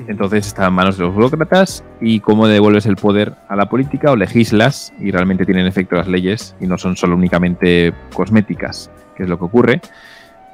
Entonces 0.07 0.47
está 0.47 0.67
en 0.67 0.73
manos 0.73 0.97
de 0.97 1.03
los 1.03 1.13
burócratas 1.13 1.83
y 1.99 2.21
cómo 2.21 2.47
devuelves 2.47 2.85
el 2.85 2.95
poder 2.95 3.33
a 3.49 3.55
la 3.55 3.67
política 3.67 4.11
o 4.11 4.15
legislas 4.15 4.93
y 4.99 5.11
realmente 5.11 5.45
tienen 5.45 5.67
efecto 5.67 5.95
las 5.95 6.07
leyes 6.07 6.55
y 6.59 6.67
no 6.67 6.77
son 6.77 6.95
solo 6.95 7.15
únicamente 7.15 7.93
cosméticas, 8.13 8.89
que 9.15 9.23
es 9.23 9.29
lo 9.29 9.37
que 9.37 9.45
ocurre. 9.45 9.81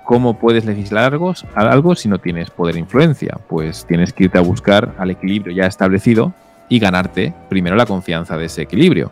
¿Cómo 0.03 0.39
puedes 0.39 0.65
legislar 0.65 1.13
algo, 1.13 1.33
algo 1.55 1.95
si 1.95 2.09
no 2.09 2.19
tienes 2.19 2.49
poder 2.49 2.75
e 2.75 2.79
influencia? 2.79 3.37
Pues 3.47 3.85
tienes 3.85 4.13
que 4.13 4.25
irte 4.25 4.37
a 4.37 4.41
buscar 4.41 4.93
al 4.97 5.11
equilibrio 5.11 5.55
ya 5.55 5.65
establecido 5.65 6.33
y 6.69 6.79
ganarte 6.79 7.33
primero 7.49 7.75
la 7.75 7.85
confianza 7.85 8.37
de 8.37 8.45
ese 8.45 8.63
equilibrio. 8.63 9.11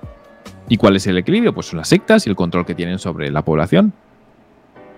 ¿Y 0.69 0.77
cuál 0.77 0.95
es 0.95 1.05
el 1.07 1.17
equilibrio? 1.17 1.53
Pues 1.53 1.67
son 1.67 1.77
las 1.77 1.89
sectas 1.89 2.25
y 2.25 2.29
el 2.29 2.35
control 2.35 2.65
que 2.65 2.75
tienen 2.75 2.99
sobre 2.99 3.29
la 3.31 3.43
población. 3.43 3.93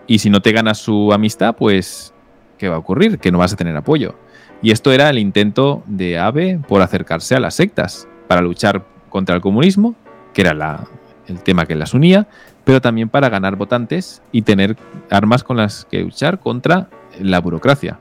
Y 0.08 0.20
si 0.20 0.30
no 0.30 0.42
te 0.42 0.52
ganas 0.52 0.78
su 0.78 1.12
amistad, 1.14 1.56
pues 1.56 2.14
¿qué 2.58 2.70
va 2.70 2.76
a 2.76 2.80
ocurrir? 2.80 3.18
Que 3.20 3.32
no 3.32 3.40
vas 3.40 3.54
a 3.54 3.56
tener 3.56 3.76
apoyo. 3.76 4.16
Y 4.62 4.72
esto 4.72 4.92
era 4.92 5.10
el 5.10 5.20
intento 5.20 5.84
de 5.88 6.18
AVE 6.20 6.60
por 6.68 6.82
acercarse 6.82 7.36
a 7.36 7.40
las 7.40 7.56
sectas, 7.56 8.08
para 8.28 8.42
luchar 8.42 8.84
contra 9.10 9.36
el 9.36 9.42
comunismo, 9.42 9.96
que 10.34 10.42
era 10.42 10.54
la- 10.54 10.88
el 11.28 11.40
tema 11.42 11.66
que 11.66 11.76
las 11.76 11.94
unía, 11.94 12.28
pero 12.64 12.82
también 12.82 13.10
para 13.10 13.30
ganar 13.30 13.56
votantes 13.56 14.22
y 14.32 14.42
tener 14.44 14.76
armas 15.10 15.44
con 15.44 15.58
las 15.58 15.86
que 15.86 16.00
luchar 16.02 16.40
contra 16.40 16.90
la 17.20 17.40
burocracia. 17.40 18.00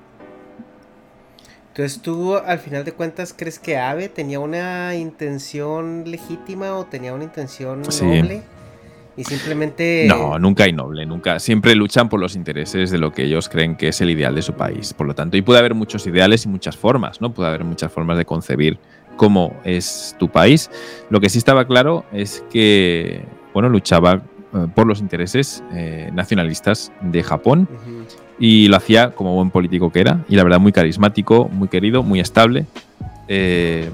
Entonces 1.69 2.01
tú 2.01 2.37
al 2.37 2.59
final 2.61 2.85
de 2.85 2.93
cuentas 2.93 3.35
crees 3.37 3.59
que 3.59 3.77
Abe 3.79 4.09
tenía 4.09 4.39
una 4.39 4.95
intención 4.95 6.05
legítima 6.07 6.75
o 6.75 6.85
tenía 6.85 7.13
una 7.13 7.25
intención 7.25 7.85
Sí. 7.91 8.05
Y 9.17 9.25
simplemente 9.25 10.07
No, 10.09 10.39
nunca 10.39 10.65
hay 10.65 10.73
noble, 10.73 11.07
nunca. 11.07 11.39
Siempre 11.39 11.75
luchan 11.75 12.09
por 12.09 12.21
los 12.21 12.35
intereses 12.37 12.91
de 12.91 12.99
lo 12.99 13.13
que 13.13 13.25
ellos 13.25 13.49
creen 13.49 13.77
que 13.77 13.89
es 13.89 14.01
el 14.01 14.11
ideal 14.11 14.35
de 14.35 14.43
su 14.43 14.55
país. 14.55 14.93
Por 14.95 15.07
lo 15.07 15.15
tanto, 15.15 15.37
y 15.37 15.43
puede 15.43 15.59
haber 15.59 15.75
muchos 15.75 16.07
ideales 16.07 16.45
y 16.45 16.49
muchas 16.49 16.77
formas, 16.77 17.21
¿no? 17.21 17.33
Puede 17.33 17.49
haber 17.49 17.65
muchas 17.65 17.93
formas 17.93 18.19
de 18.19 18.25
concebir 18.25 18.79
cómo 19.17 19.55
es 19.65 20.17
tu 20.19 20.29
país. 20.29 20.71
Lo 21.11 21.21
que 21.21 21.29
sí 21.29 21.39
estaba 21.39 21.67
claro 21.67 22.05
es 22.13 22.45
que, 22.51 23.23
bueno, 23.53 23.69
luchaba 23.69 24.23
eh, 24.55 24.67
por 24.75 24.87
los 24.87 25.01
intereses 25.01 25.63
eh, 25.73 26.11
nacionalistas 26.13 26.93
de 27.01 27.23
Japón 27.23 27.69
y 28.39 28.67
lo 28.69 28.77
hacía 28.77 29.11
como 29.11 29.35
buen 29.35 29.51
político 29.51 29.93
que 29.93 30.01
era 30.01 30.25
y 30.29 30.35
la 30.35 30.43
verdad 30.43 30.59
muy 30.59 30.73
carismático, 30.73 31.49
muy 31.49 31.69
querido, 31.69 32.03
muy 32.03 32.19
estable, 32.19 32.67
eh, 33.29 33.91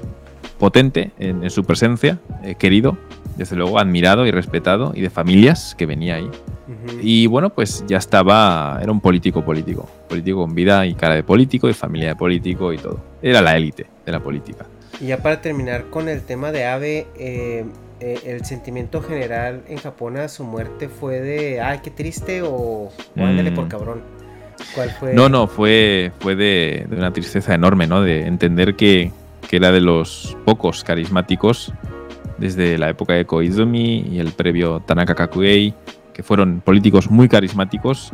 potente 0.57 1.11
en, 1.19 1.43
en 1.43 1.49
su 1.49 1.63
presencia, 1.63 2.19
eh, 2.43 2.55
querido, 2.55 2.97
desde 3.37 3.55
luego 3.55 3.79
admirado 3.79 4.25
y 4.25 4.31
respetado 4.31 4.91
y 4.95 5.01
de 5.01 5.09
familias 5.09 5.75
que 5.77 5.85
venía 5.85 6.15
ahí. 6.15 6.29
Y 7.01 7.27
bueno, 7.27 7.49
pues 7.49 7.83
ya 7.87 7.97
estaba, 7.97 8.79
era 8.81 8.91
un 8.91 9.01
político 9.01 9.43
político, 9.43 9.89
político 10.07 10.39
con 10.41 10.55
vida 10.55 10.85
y 10.85 10.93
cara 10.93 11.15
de 11.15 11.23
político 11.23 11.67
y 11.69 11.73
familia 11.73 12.09
de 12.09 12.15
político 12.15 12.71
y 12.71 12.77
todo. 12.77 12.99
Era 13.21 13.41
la 13.41 13.57
élite 13.57 13.87
de 14.05 14.11
la 14.11 14.19
política. 14.21 14.65
Y 14.99 15.07
ya 15.07 15.17
para 15.17 15.41
terminar 15.41 15.85
con 15.89 16.07
el 16.07 16.21
tema 16.21 16.51
de 16.51 16.65
Abe, 16.65 17.07
eh, 17.17 17.65
eh, 17.99 18.19
el 18.25 18.45
sentimiento 18.45 19.01
general 19.01 19.63
en 19.67 19.77
Japón 19.79 20.17
a 20.17 20.27
su 20.27 20.43
muerte 20.43 20.87
fue 20.89 21.19
de, 21.19 21.59
ay, 21.61 21.79
qué 21.83 21.91
triste 21.91 22.41
o, 22.43 22.89
ándale 23.17 23.51
Mm. 23.51 23.55
por 23.55 23.67
cabrón. 23.67 24.01
¿Cuál 24.75 24.91
fue? 24.91 25.13
No, 25.13 25.27
no, 25.27 25.47
fue, 25.47 26.11
fue 26.19 26.35
de, 26.35 26.85
de 26.89 26.95
una 26.95 27.11
tristeza 27.11 27.53
enorme, 27.53 27.87
¿no? 27.87 28.01
De 28.01 28.27
entender 28.27 28.75
que, 28.75 29.11
que 29.49 29.57
era 29.57 29.71
de 29.71 29.81
los 29.81 30.37
pocos 30.45 30.83
carismáticos 30.83 31.73
desde 32.41 32.77
la 32.77 32.89
época 32.89 33.13
de 33.13 33.25
Koizumi 33.25 34.07
y 34.11 34.19
el 34.19 34.31
previo 34.31 34.81
Tanaka 34.81 35.15
Kakuei, 35.15 35.73
que 36.11 36.23
fueron 36.23 36.59
políticos 36.59 37.09
muy 37.09 37.29
carismáticos, 37.29 38.11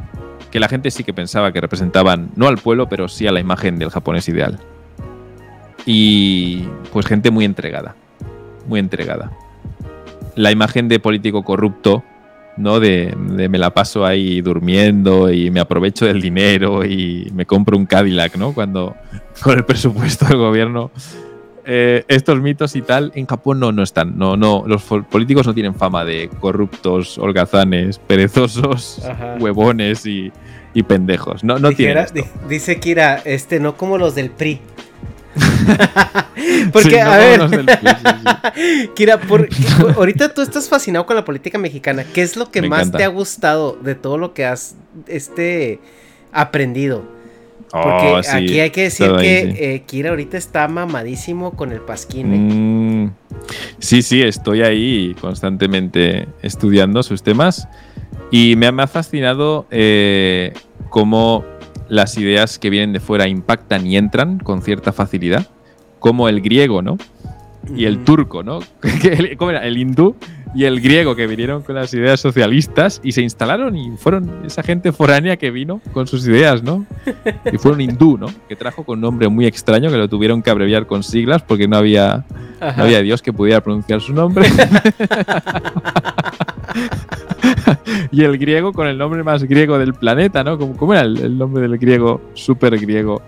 que 0.52 0.60
la 0.60 0.68
gente 0.68 0.92
sí 0.92 1.04
que 1.04 1.14
pensaba 1.14 1.52
que 1.52 1.62
representaban 1.62 2.30
no 2.36 2.48
al 2.48 2.58
pueblo, 2.58 2.90
pero 2.90 3.08
sí 3.08 3.26
a 3.26 3.32
la 3.32 3.40
imagen 3.40 3.80
del 3.80 3.90
japonés 3.90 4.28
ideal. 4.28 4.60
Y 5.86 6.64
pues 6.92 7.06
gente 7.06 7.32
muy 7.32 7.46
entregada, 7.46 7.96
muy 8.68 8.80
entregada. 8.80 9.32
La 10.36 10.52
imagen 10.52 10.90
de 10.90 11.00
político 11.00 11.44
corrupto 11.44 12.04
¿no? 12.58 12.80
De, 12.80 13.16
de 13.16 13.50
me 13.50 13.58
la 13.58 13.74
paso 13.74 14.06
ahí 14.06 14.42
durmiendo 14.42 15.32
y 15.32 15.52
me 15.52 15.60
aprovecho 15.60 16.06
del 16.06 16.22
dinero 16.22 16.84
y 16.84 17.32
me 17.34 17.46
compro 17.46 17.78
un 17.78 17.86
Cadillac, 17.86 18.36
¿no? 18.36 18.54
Cuando 18.54 18.96
con 19.42 19.58
el 19.58 19.64
presupuesto 19.64 20.26
del 20.26 20.38
gobierno. 20.38 20.92
Eh, 21.70 22.06
estos 22.08 22.40
mitos 22.42 22.78
y 22.78 22.82
tal 22.82 23.12
en 23.14 23.26
Japón 23.26 23.60
no, 23.60 23.74
no 23.74 23.84
están. 23.84 24.18
No, 24.18 24.38
no, 24.38 24.64
los 24.66 24.84
políticos 24.84 25.46
no 25.46 25.54
tienen 25.54 25.76
fama 25.76 26.06
de 26.06 26.30
corruptos, 26.40 27.18
holgazanes, 27.18 28.00
perezosos, 28.00 29.04
Ajá. 29.06 29.36
huevones 29.38 30.06
y, 30.06 30.32
y 30.74 30.84
pendejos. 30.84 31.44
No, 31.44 31.60
no 31.60 31.72
tienen 31.74 31.98
Dijera- 32.06 32.22
esto. 32.24 32.48
dice 32.48 32.80
Kira, 32.80 33.18
este, 33.26 33.60
no 33.60 33.76
como 33.76 33.98
los 33.98 34.16
del 34.16 34.32
PRI. 34.32 34.62
Porque, 36.72 36.90
Sí, 36.92 36.96
no 37.04 37.12
a 37.12 37.18
ver, 37.18 37.40
los 37.40 37.52
del 37.52 37.66
PRI, 37.66 37.78
sí, 38.56 38.90
Kira, 38.96 39.20
por- 39.20 39.50
ahorita 39.96 40.34
tú 40.34 40.42
estás 40.42 40.70
fascinado 40.70 41.06
con 41.06 41.16
la 41.16 41.26
política 41.26 41.58
mexicana. 41.58 42.06
¿Qué 42.14 42.22
es 42.22 42.36
lo 42.38 42.50
que 42.50 42.62
Me 42.62 42.70
más 42.70 42.80
encanta. 42.84 42.98
te 43.00 43.04
ha 43.04 43.08
gustado 43.10 43.78
de 43.82 43.96
todo 43.96 44.18
lo 44.18 44.34
que 44.34 44.46
has 44.46 44.76
este, 45.08 45.80
aprendido? 46.32 47.04
Oh, 47.74 47.82
Porque 47.84 48.24
sí, 48.24 48.30
aquí 48.38 48.60
hay 48.62 48.70
que 48.70 48.84
decir 48.84 49.12
ahí, 49.12 49.18
que 49.18 49.52
sí. 49.52 49.58
eh, 49.60 49.84
Kira 49.86 50.10
ahorita 50.12 50.38
está 50.38 50.68
mamadísimo 50.70 51.52
con 51.52 51.72
el 51.74 51.82
pasquín. 51.82 52.34
¿eh? 52.34 52.38
Mm, 52.38 53.12
sí, 53.80 54.02
sí, 54.02 54.22
estoy 54.22 54.62
ahí 54.62 55.16
constantemente 55.20 56.28
estudiando 56.42 57.04
sus 57.04 57.24
temas 57.24 57.68
y 58.32 58.56
me 58.56 58.68
ha, 58.68 58.72
me 58.72 58.84
ha 58.84 58.88
fascinado 58.88 59.66
eh, 59.70 60.54
cómo 60.90 61.44
las 61.90 62.18
ideas 62.18 62.58
que 62.58 62.70
vienen 62.70 62.94
de 62.94 63.00
fuera 63.02 63.28
impactan 63.28 63.86
y 63.86 63.98
entran 63.98 64.40
con 64.40 64.62
cierta 64.62 64.94
facilidad, 64.94 65.48
como 66.00 66.30
el 66.30 66.42
griego, 66.42 66.82
¿no? 66.82 66.98
Y 67.76 67.84
el 67.86 68.04
turco, 68.06 68.44
¿no? 68.44 68.60
¿Cómo 69.38 69.52
era? 69.52 69.66
El 69.66 69.78
hindú 69.78 70.16
y 70.58 70.66
el 70.66 70.82
griego 70.82 71.16
que 71.16 71.28
vinieron 71.28 71.62
con 71.62 71.76
las 71.76 71.94
ideas 71.94 72.20
socialistas 72.20 73.00
y 73.04 73.12
se 73.12 73.22
instalaron 73.22 73.76
y 73.76 73.96
fueron 73.96 74.42
esa 74.44 74.64
gente 74.64 74.92
foránea 74.92 75.38
que 75.38 75.52
vino 75.52 75.82
con 75.94 76.08
sus 76.08 76.28
ideas, 76.28 76.64
¿no? 76.64 76.88
Y 77.54 77.60
fueron 77.60 77.80
hindú, 77.80 78.18
¿no? 78.18 78.26
Que 78.50 78.56
trajo 78.56 78.84
con 78.84 78.98
un 78.98 79.02
nombre 79.02 79.28
muy 79.28 79.46
extraño 79.46 79.92
que 79.92 79.98
lo 79.98 80.10
tuvieron 80.10 80.42
que 80.42 80.50
abreviar 80.50 80.88
con 80.88 81.04
siglas 81.04 81.44
porque 81.44 81.68
no 81.68 81.78
había, 81.78 82.26
no 82.60 82.86
había 82.86 83.04
Dios 83.04 83.22
que 83.22 83.32
pudiera 83.32 83.62
pronunciar 83.62 84.02
su 84.02 84.14
nombre. 84.14 84.50
y 88.12 88.24
el 88.24 88.40
griego 88.40 88.74
con 88.74 88.88
el 88.88 88.98
nombre 88.98 89.22
más 89.22 89.44
griego 89.44 89.78
del 89.78 89.94
planeta, 89.94 90.44
¿no? 90.44 90.58
¿Cómo, 90.58 90.92
era 90.92 91.04
el, 91.04 91.38
nombre 91.38 91.62
del 91.62 91.78
griego, 91.78 92.20
súper 92.34 92.80
griego? 92.80 93.22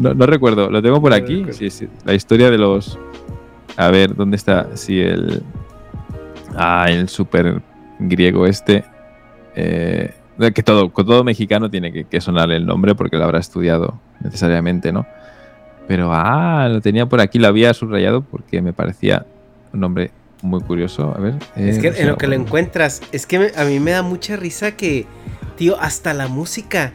No, 0.00 0.14
recuerdo, 0.26 0.68
lo 0.68 0.82
tengo 0.82 1.00
por 1.00 1.12
aquí. 1.12 1.46
Sí, 1.50 1.70
sí, 1.70 1.86
la 2.04 2.14
historia 2.14 2.50
de 2.50 2.58
los. 2.58 2.98
A 3.76 3.88
ver, 3.92 4.16
¿dónde 4.16 4.36
está? 4.36 4.70
Sí, 4.74 4.98
el. 4.98 5.44
Ah, 6.56 6.86
el 6.88 7.08
súper 7.08 7.60
griego 7.98 8.46
este. 8.46 8.84
Eh, 9.54 10.12
que 10.54 10.62
todo, 10.62 10.90
todo 10.90 11.24
mexicano 11.24 11.70
tiene 11.70 11.92
que, 11.92 12.04
que, 12.04 12.20
sonar 12.20 12.50
el 12.50 12.66
nombre 12.66 12.94
porque 12.94 13.16
lo 13.16 13.24
habrá 13.24 13.38
estudiado 13.38 13.98
necesariamente, 14.20 14.92
¿no? 14.92 15.06
Pero, 15.88 16.10
ah, 16.12 16.68
lo 16.70 16.80
tenía 16.80 17.06
por 17.06 17.20
aquí, 17.20 17.38
lo 17.38 17.46
había 17.46 17.72
subrayado 17.72 18.22
porque 18.22 18.60
me 18.60 18.72
parecía 18.72 19.24
un 19.72 19.80
nombre 19.80 20.10
muy 20.42 20.60
curioso. 20.60 21.14
A 21.16 21.20
ver. 21.20 21.34
es 21.56 21.78
que 21.78 21.88
eh, 21.88 21.94
en 21.98 22.08
lo 22.08 22.16
que 22.16 22.26
lo 22.26 22.34
encuentras, 22.34 23.02
es 23.12 23.26
que 23.26 23.52
a 23.56 23.64
mí 23.64 23.80
me 23.80 23.92
da 23.92 24.02
mucha 24.02 24.36
risa 24.36 24.72
que, 24.72 25.06
tío, 25.56 25.80
hasta 25.80 26.14
la 26.14 26.28
música. 26.28 26.92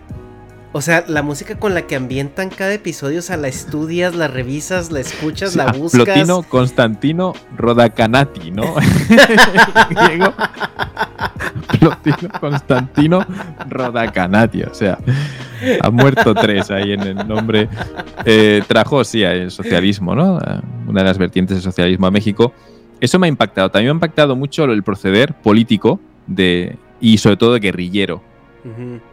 O 0.74 0.82
sea, 0.82 1.04
la 1.08 1.22
música 1.22 1.60
con 1.60 1.74
la 1.74 1.82
que 1.84 1.96
ambientan 1.96 2.50
cada 2.50 2.74
episodio, 2.74 3.20
o 3.20 3.22
sea, 3.22 3.38
la 3.38 3.48
estudias, 3.50 4.16
la 4.16 4.28
revisas, 4.28 4.92
la 4.92 5.02
escuchas, 5.02 5.56
la 5.56 5.72
buscas. 5.72 6.04
Plotino 6.04 6.44
Constantino 6.44 7.34
Rodacanati, 7.58 8.52
¿no? 8.52 8.76
Plotino 11.80 12.30
Constantino 12.40 13.26
Rodacanati, 13.70 14.64
o 14.64 14.74
sea, 14.74 14.98
ha 15.82 15.90
muerto 15.90 16.34
tres 16.34 16.72
ahí 16.72 16.94
en 16.94 17.02
el 17.02 17.28
nombre. 17.28 17.68
Eh, 18.26 18.64
trajo, 18.68 19.04
sí, 19.04 19.24
el 19.24 19.52
socialismo, 19.52 20.16
¿no? 20.16 20.40
Una 20.88 21.02
de 21.02 21.08
las 21.08 21.18
vertientes 21.18 21.58
del 21.58 21.64
socialismo 21.64 22.08
a 22.08 22.12
México 22.12 22.54
eso 23.02 23.18
me 23.18 23.26
ha 23.26 23.30
impactado. 23.30 23.70
También 23.70 23.88
me 23.88 23.92
ha 23.92 23.98
impactado 23.98 24.36
mucho 24.36 24.64
el 24.66 24.84
proceder 24.84 25.34
político 25.34 26.00
de, 26.28 26.78
y 27.02 27.18
sobre 27.18 27.36
todo 27.36 27.54
de 27.54 27.60
guerrillero 27.60 28.22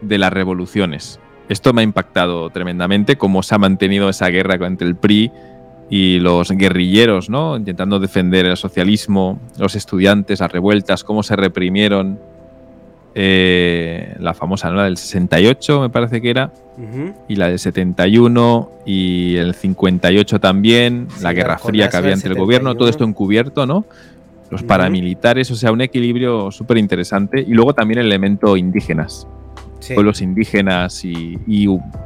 de 0.02 0.18
las 0.18 0.30
revoluciones. 0.30 1.18
Esto 1.48 1.72
me 1.72 1.80
ha 1.80 1.84
impactado 1.84 2.50
tremendamente, 2.50 3.16
cómo 3.16 3.42
se 3.42 3.54
ha 3.54 3.58
mantenido 3.58 4.08
esa 4.08 4.28
guerra 4.28 4.66
entre 4.66 4.86
el 4.86 4.96
PRI 4.96 5.30
y 5.90 6.18
los 6.20 6.50
guerrilleros, 6.50 7.30
¿no? 7.30 7.56
Intentando 7.56 7.98
defender 7.98 8.46
el 8.46 8.56
socialismo, 8.56 9.40
los 9.58 9.74
estudiantes, 9.74 10.40
las 10.40 10.52
revueltas, 10.52 11.04
cómo 11.04 11.22
se 11.22 11.36
reprimieron 11.36 12.18
eh, 13.14 14.14
la 14.20 14.34
famosa, 14.34 14.68
¿no? 14.70 14.76
La 14.76 14.84
del 14.84 14.98
68, 14.98 15.80
me 15.80 15.90
parece 15.90 16.20
que 16.20 16.30
era, 16.30 16.52
y 17.26 17.34
la 17.34 17.48
del 17.48 17.58
71 17.58 18.70
y 18.86 19.36
el 19.36 19.54
58 19.54 20.38
también, 20.38 21.08
la 21.22 21.32
Guerra 21.32 21.58
Fría 21.58 21.88
que 21.88 21.96
había 21.96 22.12
entre 22.12 22.30
el 22.30 22.38
gobierno, 22.38 22.76
todo 22.76 22.88
esto 22.88 23.04
encubierto, 23.04 23.66
¿no? 23.66 23.86
Los 24.50 24.62
paramilitares, 24.62 25.50
o 25.50 25.56
sea, 25.56 25.72
un 25.72 25.80
equilibrio 25.80 26.50
súper 26.50 26.78
interesante. 26.78 27.40
Y 27.40 27.52
luego 27.52 27.74
también 27.74 27.98
el 27.98 28.06
elemento 28.06 28.56
indígenas. 28.56 29.26
Pueblos 29.94 30.20
indígenas 30.20 31.04
y, 31.04 31.38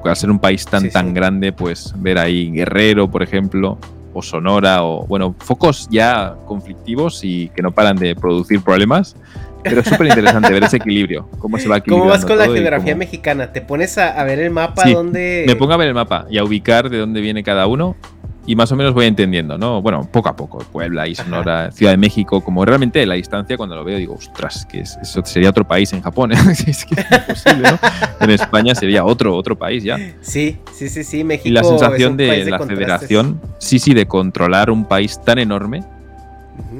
al 0.05 0.16
ser 0.16 0.31
un 0.31 0.39
país 0.39 0.65
tan, 0.65 0.90
tan 0.90 1.15
grande, 1.15 1.53
pues 1.53 1.94
ver 1.97 2.19
ahí 2.19 2.51
Guerrero, 2.51 3.11
por 3.11 3.23
ejemplo, 3.23 3.78
o 4.12 4.23
Sonora, 4.23 4.85
o 4.85 5.07
bueno, 5.07 5.35
focos 5.39 5.89
ya 5.90 6.35
conflictivos 6.47 7.24
y 7.24 7.49
que 7.49 7.62
no 7.62 7.73
paran 7.73 7.97
de 7.97 8.15
producir 8.15 8.62
problemas 8.62 9.16
pero 9.62 9.81
es 9.81 9.89
súper 9.89 10.09
interesante 10.09 10.53
ver 10.53 10.65
ese 10.65 10.77
equilibrio, 10.77 11.28
cómo 11.39 11.59
se 11.59 11.69
va 11.69 11.81
¿Cómo 11.81 12.07
vas 12.07 12.24
con 12.24 12.39
la 12.39 12.47
geografía 12.47 12.97
mexicana? 12.97 13.53
¿Te 13.53 13.61
pones 13.61 13.97
a, 13.99 14.23
ver 14.24 14.40
el 14.40 14.51
mapa 14.51 14.89
donde...? 14.89 15.44
me 15.47 15.57
pongo 15.57 15.73
a 15.73 15.77
ver 15.77 15.89
el 15.89 15.94
mapa 15.94 16.27
y 16.31 16.39
a 16.39 16.44
ubicar 16.44 16.90
de 16.90 16.99
dónde 16.99 17.20
viene 17.20 17.43
cada 17.43 17.66
uno 17.66 17.97
y 18.44 18.56
más 18.56 18.73
o 18.73 18.77
menos 18.77 18.93
voy 18.93 19.06
entendiendo, 19.06 19.56
¿no? 19.56 19.81
Bueno, 19.81 20.09
poco 20.10 20.28
a 20.28 20.36
poco, 20.36 20.59
Puebla 20.59 21.06
y 21.06 21.14
Sonora, 21.14 21.70
Ciudad 21.70 21.93
de 21.93 21.97
México, 21.97 22.40
como 22.40 22.64
realmente 22.64 23.05
la 23.06 23.14
distancia 23.14 23.56
cuando 23.56 23.77
lo 23.77 23.85
veo 23.85 23.98
digo, 23.98 24.14
ostras, 24.14 24.66
que 24.66 24.81
eso 24.81 25.23
sería 25.24 25.51
otro 25.51 25.66
país 25.66 25.93
en 25.93 26.02
Japón, 26.02 26.32
¿eh? 26.32 26.36
es 26.66 26.85
que 26.85 27.01
es 27.01 27.06
imposible, 27.10 27.70
¿no? 27.70 27.78
En 28.20 28.31
España 28.31 28.74
sería 28.74 29.05
otro, 29.05 29.36
otro 29.36 29.56
país 29.56 29.85
ya. 29.85 29.97
Sí, 30.20 30.59
sí, 30.73 30.89
sí, 30.89 31.05
sí, 31.05 31.24
México. 31.24 31.48
Y 31.48 31.52
la 31.52 31.62
sensación 31.62 32.16
de, 32.16 32.44
la 32.47 32.59
federación, 32.59 33.40
sí, 33.59 33.78
sí, 33.78 33.94
de 33.94 34.06
controlar 34.06 34.70
un 34.70 34.86
país 34.86 35.20
tan 35.24 35.39
enorme 35.39 35.85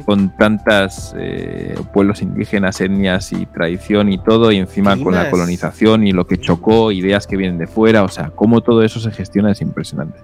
con 0.05 0.37
tantas 0.37 1.15
eh, 1.17 1.75
pueblos 1.93 2.23
indígenas, 2.23 2.81
etnias 2.81 3.33
y 3.33 3.47
tradición 3.47 4.13
y 4.13 4.19
todo, 4.19 4.53
y 4.53 4.57
encima 4.57 4.97
con 4.97 5.15
la 5.15 5.31
colonización 5.31 6.07
y 6.07 6.13
lo 6.13 6.27
que 6.27 6.39
chocó, 6.39 6.93
ideas 6.93 7.27
que 7.27 7.37
vienen 7.37 7.59
de 7.59 7.67
fuera, 7.67 8.03
o 8.03 8.09
sea, 8.09 8.31
cómo 8.35 8.61
todo 8.61 8.83
eso 8.83 9.01
se 9.01 9.11
gestiona 9.13 9.53
es 9.53 9.61
impresionante. 9.61 10.19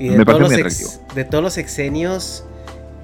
Y 0.00 0.08
de, 0.08 0.24
todos 0.24 0.40
los 0.40 1.00
de 1.14 1.24
todos 1.24 1.44
los 1.44 1.58
exenios 1.58 2.44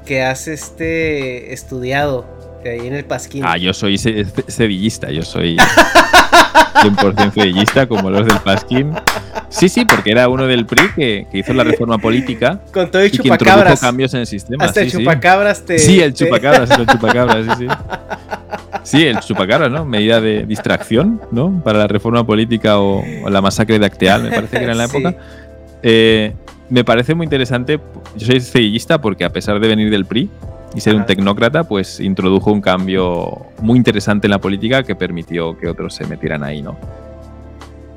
que 0.05 0.23
has 0.23 0.49
este 0.49 1.53
estudiado 1.53 2.37
ahí 2.71 2.87
en 2.87 2.95
el 2.95 3.05
Pasquín. 3.05 3.43
Ah, 3.45 3.57
yo 3.57 3.73
soy 3.73 3.99
sevillista, 3.99 5.11
yo 5.11 5.23
soy 5.23 5.57
100% 5.57 7.33
sevillista 7.33 7.87
como 7.87 8.11
los 8.11 8.27
del 8.27 8.39
Pasquín. 8.41 8.93
Sí, 9.49 9.69
sí, 9.69 9.85
porque 9.85 10.11
era 10.11 10.29
uno 10.29 10.47
del 10.47 10.67
PRI 10.67 10.91
que, 10.95 11.27
hizo 11.33 11.53
la 11.55 11.65
reforma 11.65 11.99
política. 11.99 12.61
Con 12.73 12.91
todo 12.91 13.05
y, 13.05 13.11
chupacabras. 13.11 13.81
cambios 13.81 14.13
en 14.15 14.21
el 14.21 14.27
sistema. 14.27 14.65
Hasta 14.65 14.81
el 14.81 14.91
sí, 14.91 14.99
chupacabras 14.99 15.65
te. 15.65 15.79
Sí, 15.79 16.01
el 16.01 16.15
chupacabras, 16.15 16.71
el 16.71 16.87
chupacabras, 16.93 17.59
sí, 17.59 17.67
sí. 17.67 17.75
Sí, 18.83 19.05
el 19.05 19.21
chupacabras, 19.21 19.71
¿no? 19.71 19.85
Medida 19.85 20.21
de 20.21 20.45
distracción, 20.45 21.21
¿no? 21.31 21.63
Para 21.65 21.79
la 21.79 21.87
reforma 21.87 22.27
política 22.27 22.79
o, 22.79 23.03
la 23.29 23.41
masacre 23.41 23.79
de 23.79 23.87
Acteal, 23.87 24.25
me 24.25 24.31
parece 24.31 24.59
que 24.59 24.65
era 24.65 24.73
en 24.73 24.79
la 24.79 24.85
época. 24.85 25.17
Eh, 25.83 26.35
me 26.71 26.85
parece 26.85 27.15
muy 27.15 27.25
interesante. 27.25 27.81
Yo 28.17 28.27
soy 28.27 28.41
sevillista 28.41 29.01
porque, 29.01 29.25
a 29.25 29.31
pesar 29.31 29.61
de 29.61 29.69
venir 29.69 29.91
del 29.91 30.05
PRI 30.05 30.31
y 30.75 30.81
ser 30.81 30.95
un 30.95 31.07
tecnócrata, 31.07 31.65
pues 31.65 32.01
introdujo 32.01 32.53
un 32.53 32.61
cambio 32.61 33.47
muy 33.61 33.77
interesante 33.79 34.27
en 34.27 34.33
la 34.33 34.41
política 34.41 34.83
que 34.83 34.95
permitió 34.95 35.57
que 35.59 35.69
otros 35.69 35.95
se 35.95 36.07
metieran 36.07 36.43
ahí, 36.43 36.63
¿no? 36.63 36.77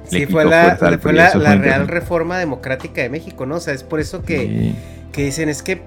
sí, 0.10 0.26
fue 0.26 0.46
la, 0.46 0.78
fue 1.00 1.14
la, 1.14 1.56
real 1.56 1.88
reforma 1.88 2.38
democrática 2.38 3.02
de 3.02 3.10
México, 3.10 3.46
¿no? 3.46 3.56
O 3.56 3.60
sea, 3.60 3.74
es 3.74 3.84
por 3.84 4.00
eso 4.00 4.24
que, 4.24 4.74
que 5.12 5.24
dicen, 5.26 5.50
es 5.50 5.62
que 5.62 5.82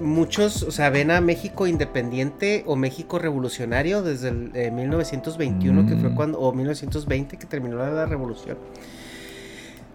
muchos, 0.00 0.62
o 0.62 0.70
sea, 0.70 0.90
ven 0.90 1.10
a 1.10 1.20
México 1.20 1.66
independiente 1.66 2.62
o 2.66 2.76
México 2.76 3.18
revolucionario 3.18 4.02
desde 4.02 4.28
el 4.28 4.72
1921, 4.72 5.86
que 5.86 5.96
fue 5.96 6.10
mm. 6.10 6.14
cuando, 6.14 6.38
o 6.40 6.52
1920, 6.52 7.36
que 7.36 7.46
terminó 7.46 7.76
la 7.76 8.06
revolución. 8.06 8.56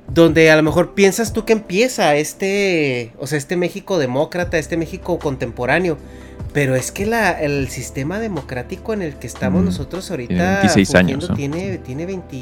Donde 0.08 0.52
a 0.52 0.56
lo 0.56 0.64
mejor 0.64 0.94
piensas 0.94 1.34
tú 1.34 1.46
que 1.46 1.54
empieza 1.54 2.16
este, 2.16 3.12
o 3.18 3.28
sea, 3.28 3.38
este 3.38 3.58
México 3.58 3.98
demócrata, 3.98 4.58
este 4.58 4.78
México 4.78 5.20
contemporáneo. 5.20 5.98
Pero 6.54 6.76
es 6.76 6.92
que 6.92 7.06
la, 7.06 7.32
el 7.32 7.68
sistema 7.68 8.20
democrático 8.20 8.94
en 8.94 9.02
el 9.02 9.16
que 9.16 9.28
estamos 9.28 9.62
mm. 9.62 9.66
nosotros 9.66 10.10
ahorita 10.10 10.60
26 10.60 10.96
años, 10.96 11.32
tiene, 11.36 11.80
tiene 11.80 12.06
20, 12.06 12.38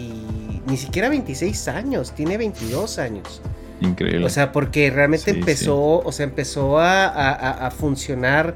ni 0.68 0.78
siquiera 0.78 1.10
26 1.10 1.68
años, 1.70 2.14
tiene 2.14 2.38
22 2.38 3.00
años. 3.00 3.42
Increíble. 3.82 4.26
O 4.26 4.30
sea, 4.30 4.52
porque 4.52 4.90
realmente 4.92 5.32
empezó, 5.32 6.00
o 6.00 6.12
sea, 6.12 6.26
empezó 6.26 6.80
a, 6.80 7.72
funcionar. 7.76 8.54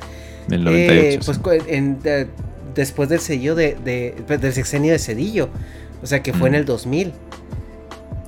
En 0.47 0.53
el 0.53 0.63
98. 0.63 1.31
Eh, 1.67 1.89
pues 2.05 2.27
después 2.75 3.09
del 3.09 3.19
sello 3.19 3.55
de, 3.55 4.15
pues, 4.25 4.39
del 4.39 4.53
sexenio 4.53 4.91
de 4.91 4.99
Cedillo. 4.99 5.49
O 6.01 6.05
sea, 6.05 6.21
que 6.21 6.33
fue 6.33 6.49
en 6.49 6.55
el 6.55 6.65
2000. 6.65 7.11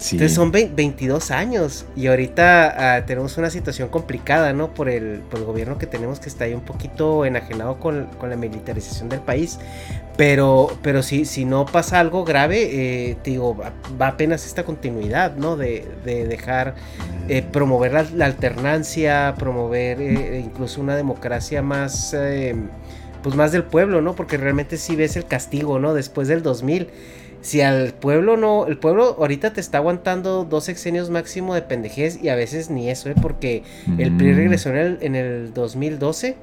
Entonces 0.01 0.33
son 0.33 0.51
22 0.51 1.29
años 1.29 1.85
y 1.93 2.07
ahorita 2.07 2.95
ah, 2.95 3.05
tenemos 3.05 3.37
una 3.37 3.49
situación 3.49 3.89
complicada, 3.89 4.53
¿no? 4.53 4.73
Por 4.73 4.87
el, 4.87 5.19
por 5.29 5.39
el, 5.39 5.45
gobierno 5.45 5.77
que 5.77 5.87
tenemos 5.87 6.21
que 6.21 6.29
está 6.29 6.45
ahí 6.45 6.53
un 6.53 6.61
poquito 6.61 7.25
enajenado 7.25 7.79
con, 7.79 8.07
la 8.21 8.35
militarización 8.37 9.09
del 9.09 9.19
país. 9.19 9.59
Pero, 10.15 10.71
pero 10.81 11.03
si, 11.03 11.25
si 11.25 11.43
no 11.43 11.65
pasa 11.65 11.99
algo 11.99 12.23
grave, 12.23 13.09
eh, 13.09 13.17
digo, 13.25 13.57
va 14.01 14.07
apenas 14.07 14.45
esta 14.45 14.63
continuidad, 14.63 15.35
¿no? 15.35 15.57
De, 15.57 15.85
dejar, 16.05 16.75
eh, 17.27 17.41
promover 17.41 18.11
la, 18.13 18.25
alternancia, 18.25 19.35
promover 19.37 20.01
eh, 20.01 20.41
incluso 20.43 20.79
una 20.79 20.95
democracia 20.95 21.61
más, 21.61 22.15
pues 23.21 23.35
más 23.35 23.51
del 23.51 23.63
pueblo, 23.63 24.01
¿no? 24.01 24.15
Porque 24.15 24.37
realmente 24.37 24.77
sí 24.77 24.95
ves 24.95 25.17
el 25.17 25.25
castigo, 25.25 25.77
¿no? 25.77 25.93
Después 25.93 26.29
del 26.29 26.41
2000 26.41 26.87
si 27.41 27.61
al 27.61 27.93
pueblo 27.93 28.35
no, 28.35 28.67
el 28.67 28.77
pueblo 28.77 29.15
ahorita 29.17 29.53
te 29.53 29.61
está 29.61 29.77
aguantando 29.77 30.43
dos 30.43 30.65
sexenios 30.65 31.09
máximo 31.09 31.53
de 31.53 31.61
pendejez 31.61 32.21
y 32.21 32.29
a 32.29 32.35
veces 32.35 32.69
ni 32.69 32.89
eso, 32.89 33.09
¿eh? 33.09 33.15
porque 33.21 33.63
el 33.97 34.15
PRI 34.17 34.33
mm. 34.33 34.35
regresó 34.35 34.69
en 34.69 34.75
el, 34.75 34.97
en 35.01 35.15
el 35.15 35.53
2012 35.53 36.35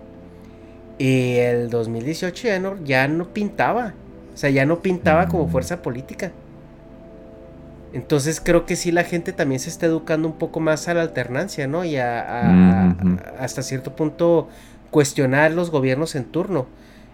y 0.99 1.35
el 1.35 1.69
2018 1.69 2.49
ya 2.49 2.59
no, 2.59 2.83
ya 2.83 3.09
no 3.09 3.33
pintaba, 3.33 3.93
o 4.33 4.37
sea, 4.37 4.49
ya 4.49 4.65
no 4.65 4.81
pintaba 4.81 5.29
como 5.29 5.47
mm. 5.47 5.51
fuerza 5.51 5.83
política. 5.83 6.33
Entonces 7.93 8.41
creo 8.43 8.67
que 8.67 8.77
sí 8.77 8.91
la 8.91 9.05
gente 9.05 9.33
también 9.33 9.61
se 9.61 9.71
está 9.71 9.87
educando 9.87 10.29
un 10.29 10.39
poco 10.39 10.61
más 10.61 10.89
a 10.89 10.95
la 10.95 11.03
alternancia, 11.03 11.67
¿no? 11.67 11.85
Y 11.85 11.97
a, 11.97 12.95
hasta 13.39 13.63
cierto 13.63 13.97
punto 13.97 14.49
cuestionar 14.91 15.53
los 15.53 15.71
gobiernos 15.71 16.15
en 16.15 16.25
turno. 16.25 16.67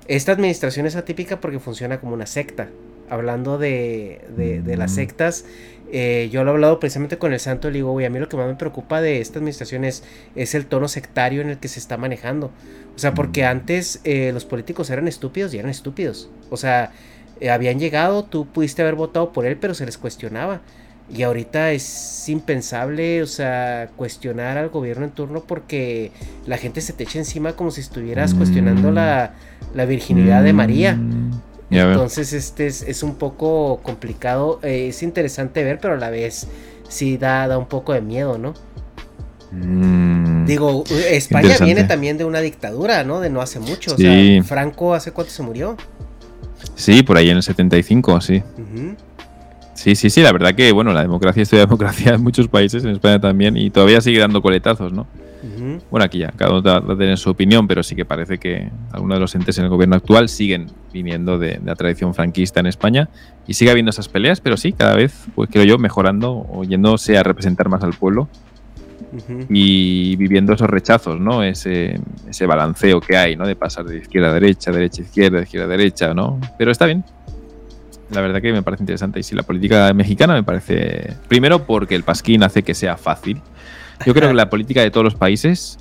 Esta 0.08 0.32
administración 0.32 0.86
es 0.86 0.96
atípica 0.96 1.40
porque 1.40 1.60
funciona 1.60 2.00
como 2.00 2.14
una 2.14 2.26
secta. 2.26 2.68
Hablando 3.12 3.58
de, 3.58 4.22
de, 4.36 4.76
las 4.78 4.92
mm. 4.92 4.94
sectas, 4.94 5.44
eh, 5.92 6.30
yo 6.32 6.44
lo 6.44 6.52
he 6.52 6.54
hablado 6.54 6.80
precisamente 6.80 7.18
con 7.18 7.34
el 7.34 7.40
santo 7.40 7.68
y 7.68 7.72
digo, 7.72 7.98
a 7.98 8.08
mí 8.08 8.18
lo 8.18 8.26
que 8.30 8.38
más 8.38 8.48
me 8.48 8.54
preocupa 8.54 9.02
de 9.02 9.20
esta 9.20 9.38
administración 9.38 9.84
es, 9.84 10.02
el 10.34 10.64
tono 10.64 10.88
sectario 10.88 11.42
en 11.42 11.50
el 11.50 11.58
que 11.58 11.68
se 11.68 11.78
está 11.78 11.98
manejando. 11.98 12.50
O 12.96 12.98
sea, 12.98 13.12
porque 13.12 13.42
mm. 13.42 13.46
antes 13.48 14.00
eh, 14.04 14.30
los 14.32 14.46
políticos 14.46 14.88
eran 14.88 15.08
estúpidos 15.08 15.52
y 15.52 15.58
eran 15.58 15.70
estúpidos. 15.70 16.30
O 16.48 16.56
sea, 16.56 16.90
eh, 17.38 17.50
habían 17.50 17.78
llegado, 17.78 18.24
tú 18.24 18.46
pudiste 18.46 18.80
haber 18.80 18.94
votado 18.94 19.30
por 19.32 19.44
él, 19.44 19.58
pero 19.58 19.74
se 19.74 19.84
les 19.84 19.98
cuestionaba. 19.98 20.62
Y 21.14 21.24
ahorita 21.24 21.72
es 21.72 22.26
impensable, 22.30 23.22
o 23.22 23.26
sea, 23.26 23.90
cuestionar 23.96 24.56
al 24.56 24.70
gobierno 24.70 25.04
en 25.04 25.10
turno 25.10 25.44
porque 25.46 26.12
la 26.46 26.56
gente 26.56 26.80
se 26.80 26.94
te 26.94 27.04
echa 27.04 27.18
encima 27.18 27.52
como 27.52 27.70
si 27.70 27.82
estuvieras 27.82 28.32
cuestionando 28.32 28.90
la, 28.90 29.34
virginidad 29.74 30.42
de 30.42 30.54
María. 30.54 30.98
Entonces, 31.72 32.32
este 32.32 32.66
es, 32.66 33.02
un 33.02 33.16
poco 33.16 33.80
complicado. 33.82 34.60
Eh, 34.62 34.88
es 34.88 35.02
interesante 35.02 35.64
ver, 35.64 35.78
pero 35.80 35.94
a 35.94 35.96
la 35.96 36.10
vez 36.10 36.46
sí 36.88 37.16
da, 37.16 37.48
da 37.48 37.58
un 37.58 37.66
poco 37.66 37.92
de 37.92 38.00
miedo, 38.00 38.38
¿no? 38.38 38.54
Mm. 39.52 40.46
Digo, 40.46 40.84
España 41.10 41.56
viene 41.60 41.84
también 41.84 42.18
de 42.18 42.24
una 42.24 42.40
dictadura, 42.40 43.04
¿no? 43.04 43.20
De 43.20 43.30
no 43.30 43.40
hace 43.40 43.60
mucho. 43.60 43.94
O 43.94 43.96
sea, 43.96 44.42
Franco, 44.42 44.94
¿hace 44.94 45.12
cuánto 45.12 45.32
se 45.32 45.42
murió? 45.42 45.76
Sí, 46.74 47.02
por 47.02 47.16
ahí 47.16 47.30
en 47.30 47.36
el 47.36 47.42
75, 47.42 48.20
sí. 48.20 48.42
Sí, 49.74 49.94
sí, 49.94 50.10
sí, 50.10 50.20
la 50.22 50.32
verdad 50.32 50.54
que, 50.54 50.72
bueno, 50.72 50.92
la 50.92 51.02
democracia, 51.02 51.42
esto 51.42 51.56
de 51.56 51.62
democracia 51.62 52.14
en 52.14 52.22
muchos 52.22 52.48
países, 52.48 52.84
en 52.84 52.90
España 52.90 53.20
también, 53.20 53.56
y 53.56 53.70
todavía 53.70 54.00
sigue 54.00 54.20
dando 54.20 54.40
coletazos, 54.40 54.92
¿no? 54.92 55.06
Bueno, 55.90 56.04
aquí 56.04 56.18
ya, 56.18 56.32
cada 56.36 56.52
uno 56.52 56.62
va 56.62 56.76
a 56.76 56.96
tener 56.96 57.18
su 57.18 57.30
opinión, 57.30 57.66
pero 57.66 57.82
sí 57.82 57.94
que 57.94 58.04
parece 58.04 58.38
que 58.38 58.70
algunos 58.90 59.16
de 59.16 59.20
los 59.20 59.34
entes 59.34 59.58
en 59.58 59.64
el 59.64 59.70
gobierno 59.70 59.96
actual 59.96 60.28
siguen 60.28 60.66
viniendo 60.92 61.38
de, 61.38 61.60
la 61.64 61.74
tradición 61.74 62.14
franquista 62.14 62.60
en 62.60 62.66
España 62.66 63.08
y 63.46 63.54
sigue 63.54 63.70
habiendo 63.70 63.90
esas 63.90 64.08
peleas, 64.08 64.40
pero 64.40 64.56
sí, 64.56 64.72
cada 64.72 64.94
vez, 64.94 65.26
pues 65.34 65.50
creo 65.50 65.64
yo, 65.64 65.78
mejorando 65.78 66.46
o 66.50 66.64
yéndose 66.64 67.18
a 67.18 67.22
representar 67.22 67.68
más 67.68 67.82
al 67.82 67.92
pueblo 67.92 68.28
y 69.50 70.16
viviendo 70.16 70.54
esos 70.54 70.70
rechazos, 70.70 71.20
¿no? 71.20 71.42
Ese, 71.42 72.00
ese 72.28 72.46
balanceo 72.46 73.00
que 73.00 73.16
hay, 73.16 73.36
¿no? 73.36 73.46
De 73.46 73.56
pasar 73.56 73.84
de 73.84 73.98
izquierda 73.98 74.30
a 74.30 74.34
derecha, 74.34 74.70
derecha 74.72 75.02
a 75.02 75.04
izquierda, 75.04 75.36
de 75.38 75.44
izquierda 75.44 75.66
a 75.66 75.76
derecha, 75.76 76.14
¿no? 76.14 76.40
Pero 76.56 76.70
está 76.70 76.86
bien. 76.86 77.04
La 78.10 78.20
verdad 78.20 78.42
que 78.42 78.52
me 78.52 78.62
parece 78.62 78.82
interesante. 78.82 79.20
Y 79.20 79.22
si 79.22 79.34
la 79.34 79.42
política 79.42 79.92
mexicana 79.94 80.34
me 80.34 80.42
parece. 80.42 81.14
Primero, 81.28 81.66
porque 81.66 81.94
el 81.94 82.02
pasquín 82.02 82.42
hace 82.42 82.62
que 82.62 82.74
sea 82.74 82.96
fácil. 82.96 83.40
Yo 84.06 84.14
creo 84.14 84.28
que 84.28 84.34
la 84.34 84.50
política 84.50 84.82
de 84.82 84.90
todos 84.90 85.04
los 85.04 85.14
países 85.14 85.78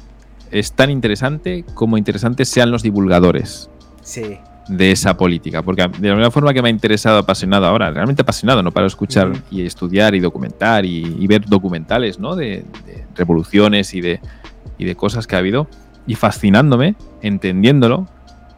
es 0.52 0.74
tan 0.74 0.90
interesante 0.90 1.64
como 1.74 1.98
interesantes 1.98 2.50
sean 2.50 2.72
los 2.72 2.84
divulgadores. 2.84 3.70
Sí 4.02 4.40
de 4.68 4.92
esa 4.92 5.18
política, 5.18 5.62
porque 5.62 5.88
de 6.00 6.10
la 6.10 6.16
misma 6.16 6.32
forma 6.32 6.54
que 6.54 6.62
me 6.62 6.70
ha 6.70 6.72
interesado, 6.72 7.18
apasionado 7.18 7.66
ahora, 7.66 7.92
realmente 7.92 8.22
apasionado, 8.22 8.64
no 8.64 8.72
para 8.72 8.88
escuchar 8.88 9.34
y 9.50 9.66
estudiar 9.66 10.16
y 10.16 10.20
documentar 10.20 10.86
y, 10.86 11.28
ver 11.28 11.46
documentales, 11.46 12.20
¿no? 12.20 12.36
De, 12.36 12.66
revoluciones 13.16 13.94
y 13.94 14.02
de, 14.02 14.22
y 14.78 14.86
de 14.86 14.96
cosas 14.96 15.28
que 15.28 15.36
ha 15.36 15.40
habido, 15.40 15.68
y 16.08 16.16
fascinándome, 16.16 16.96
entendiéndolo 17.22 18.08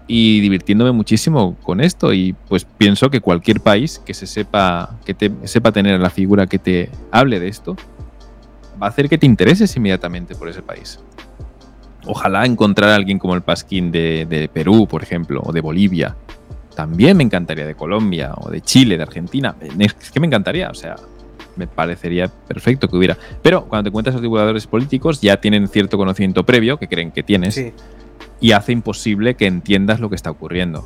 y 0.05 0.41
divirtiéndome 0.41 0.91
muchísimo 0.91 1.57
con 1.63 1.81
esto. 1.81 2.13
Y 2.13 2.33
pues 2.47 2.65
pienso 2.65 3.09
que 3.09 3.19
cualquier 3.19 3.61
país 3.61 3.99
que 4.05 4.13
se 4.13 4.27
sepa, 4.27 4.99
que 5.05 5.13
te 5.13 5.31
sepa 5.45 5.71
tener 5.71 5.99
la 5.99 6.09
figura 6.09 6.45
que 6.45 6.59
te 6.59 6.89
hable 7.11 7.39
de 7.39 7.47
esto, 7.47 7.75
va 8.81 8.87
a 8.87 8.89
hacer 8.89 9.09
que 9.09 9.17
te 9.17 9.25
intereses 9.25 9.75
inmediatamente 9.75 10.35
por 10.35 10.49
ese 10.49 10.61
país. 10.61 10.99
Ojalá 12.05 12.45
encontrar 12.45 12.89
a 12.89 12.95
alguien 12.95 13.17
como 13.17 13.33
el 13.33 13.41
Pasquín 13.41 13.91
de, 13.91 14.49
Perú, 14.53 14.87
por 14.87 15.03
ejemplo, 15.03 15.41
o 15.43 15.53
de 15.53 15.61
Bolivia. 15.61 16.15
También 16.75 17.15
me 17.17 17.23
encantaría 17.23 17.65
de 17.65 17.75
Colombia, 17.75 18.33
o 18.35 18.49
de 18.49 18.61
Chile, 18.61 18.97
de 18.97 19.03
Argentina. 19.03 19.55
Es 19.79 20.11
que 20.11 20.19
me 20.19 20.27
encantaría, 20.27 20.69
o 20.69 20.73
sea, 20.73 20.95
me 21.55 21.67
parecería 21.67 22.27
perfecto 22.27 22.87
que 22.89 22.97
hubiera. 22.97 23.17
Pero 23.41 23.65
cuando 23.65 23.83
te 23.83 23.89
encuentras 23.89 24.15
a 24.15 24.17
los 24.17 24.21
divulgadores 24.21 24.67
políticos, 24.67 25.21
ya 25.21 25.39
tienen 25.39 25.67
cierto 25.67 25.97
conocimiento 25.97 26.45
previo 26.45 26.77
que 26.77 26.87
creen 26.87 27.11
que 27.11 27.23
tienes. 27.23 27.73
Y 28.41 28.51
hace 28.51 28.73
imposible 28.73 29.35
que 29.35 29.45
entiendas 29.45 30.01
lo 30.01 30.09
que 30.09 30.15
está 30.15 30.29
ocurriendo. 30.29 30.85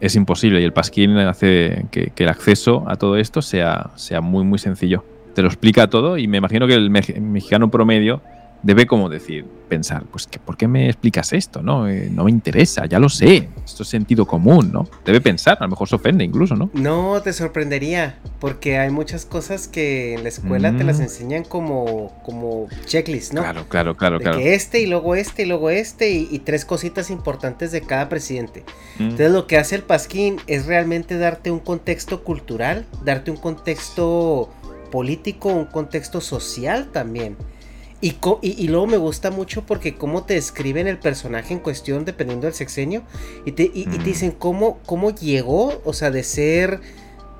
Es 0.00 0.14
imposible. 0.16 0.60
Y 0.62 0.64
el 0.64 0.72
Pasquín 0.72 1.16
hace 1.18 1.86
que, 1.90 2.12
el 2.16 2.28
acceso 2.28 2.84
a 2.86 2.96
todo 2.96 3.16
esto 3.16 3.42
sea, 3.42 3.90
sea 3.96 4.22
muy, 4.22 4.44
muy 4.44 4.58
sencillo. 4.58 5.04
Te 5.36 5.42
lo 5.42 5.48
explica 5.48 5.90
todo 5.90 6.16
y 6.16 6.26
me 6.28 6.38
imagino 6.38 6.66
que 6.66 6.72
el 6.72 6.88
mexicano 6.88 7.70
promedio 7.70 8.22
debe 8.62 8.86
como 8.86 9.08
decir, 9.08 9.44
pensar, 9.68 10.04
pues 10.10 10.26
que 10.26 10.38
¿por 10.38 10.56
qué 10.56 10.66
me 10.66 10.86
explicas 10.86 11.32
esto? 11.32 11.62
No, 11.62 11.88
eh, 11.88 12.08
no 12.10 12.24
me 12.24 12.30
interesa, 12.30 12.86
ya 12.86 12.98
lo 12.98 13.08
sé, 13.08 13.48
esto 13.64 13.82
es 13.82 13.88
sentido 13.88 14.26
común, 14.26 14.70
¿no? 14.72 14.88
Debe 15.04 15.20
pensar, 15.20 15.58
a 15.60 15.64
lo 15.64 15.70
mejor 15.70 15.88
se 15.88 15.94
ofende 15.96 16.24
incluso, 16.24 16.56
¿no? 16.56 16.70
No, 16.74 17.20
te 17.22 17.32
sorprendería, 17.32 18.18
porque 18.40 18.78
hay 18.78 18.90
muchas 18.90 19.24
cosas 19.24 19.68
que 19.68 20.14
en 20.14 20.22
la 20.22 20.30
escuela 20.30 20.76
te 20.76 20.84
las 20.84 20.98
mm. 20.98 21.02
enseñan 21.02 21.44
como, 21.44 22.20
como 22.24 22.66
checklist, 22.86 23.34
¿no? 23.34 23.42
Claro, 23.42 23.66
claro, 23.68 23.96
claro, 23.96 24.18
claro. 24.18 24.38
Que 24.38 24.54
este 24.54 24.80
y 24.80 24.86
luego 24.86 25.14
este 25.14 25.42
y 25.42 25.46
luego 25.46 25.70
este 25.70 26.10
y, 26.10 26.38
tres 26.46 26.64
cositas 26.64 27.10
importantes 27.10 27.72
de 27.72 27.82
cada 27.82 28.08
presidente. 28.08 28.64
Mm. 28.98 29.02
Entonces 29.02 29.30
lo 29.30 29.46
que 29.46 29.58
hace 29.58 29.76
el 29.76 29.82
Pasquín 29.82 30.38
es 30.46 30.66
realmente 30.66 31.18
darte 31.18 31.50
un 31.50 31.60
contexto 31.60 32.24
cultural, 32.24 32.86
darte 33.04 33.30
un 33.30 33.36
contexto 33.36 34.50
político, 34.90 35.48
un 35.48 35.66
contexto 35.66 36.20
social 36.20 36.90
también. 36.92 37.36
Y, 38.00 38.14
y, 38.42 38.68
luego 38.68 38.86
me 38.86 38.98
gusta 38.98 39.30
mucho 39.30 39.64
porque 39.64 39.94
cómo 39.94 40.24
te 40.24 40.34
describen 40.34 40.86
el 40.86 40.98
personaje 40.98 41.54
en 41.54 41.60
cuestión 41.60 42.04
dependiendo 42.04 42.46
del 42.46 42.54
sexenio 42.54 43.02
y 43.46 43.52
te, 43.52 43.70
y, 43.72 43.86
te 43.86 43.98
dicen 43.98 44.32
cómo, 44.32 44.78
cómo 44.84 45.14
llegó, 45.14 45.80
o 45.82 45.94
sea, 45.94 46.10
de 46.10 46.22
ser 46.22 46.80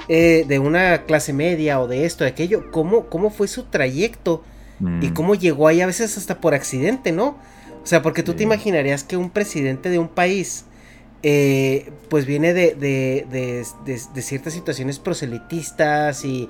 eh, 0.09 0.44
de 0.48 0.59
una 0.59 1.05
clase 1.05 1.35
media 1.35 1.78
o 1.81 1.89
de 1.89 2.06
esto, 2.06 2.24
de 2.24 2.31
aquello, 2.31 2.70
cómo, 2.70 3.06
cómo 3.06 3.31
fue 3.31 3.48
su 3.48 3.64
trayecto 3.64 4.43
y 5.01 5.09
cómo 5.10 5.35
llegó 5.35 5.68
ahí 5.68 5.81
a 5.81 5.86
veces 5.86 6.18
hasta 6.18 6.39
por 6.39 6.52
accidente, 6.52 7.10
¿no? 7.10 7.39
O 7.82 7.86
sea, 7.86 8.02
porque 8.02 8.23
tú 8.23 8.35
te 8.35 8.43
imaginarías 8.43 9.05
que 9.05 9.16
un 9.16 9.31
presidente 9.31 9.89
de 9.89 9.98
un 9.98 10.09
país 10.09 10.65
eh, 11.28 11.90
pues 12.08 12.24
viene 12.24 12.54
de, 12.54 12.76
de, 12.76 14.22
ciertas 14.22 14.52
situaciones 14.52 15.00
proselitistas 15.00 16.24
y, 16.24 16.48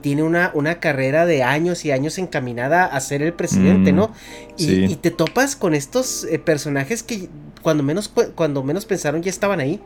tiene 0.00 0.24
una, 0.24 0.50
una, 0.52 0.80
carrera 0.80 1.26
de 1.26 1.44
años 1.44 1.84
y 1.84 1.92
años 1.92 2.18
encaminada 2.18 2.86
a 2.86 2.98
ser 2.98 3.22
el 3.22 3.34
presidente, 3.34 3.92
¿no? 3.92 4.10
Y, 4.58 4.96
te 4.96 5.12
topas 5.12 5.54
con 5.54 5.74
estos 5.74 6.24
eh, 6.24 6.40
personajes 6.40 7.04
que 7.04 7.28
cuando 7.62 7.84
menos, 7.84 8.12
cuando 8.34 8.64
menos 8.64 8.84
pensaron 8.84 9.22
ya 9.22 9.30
estaban 9.30 9.60
ahí. 9.60 9.80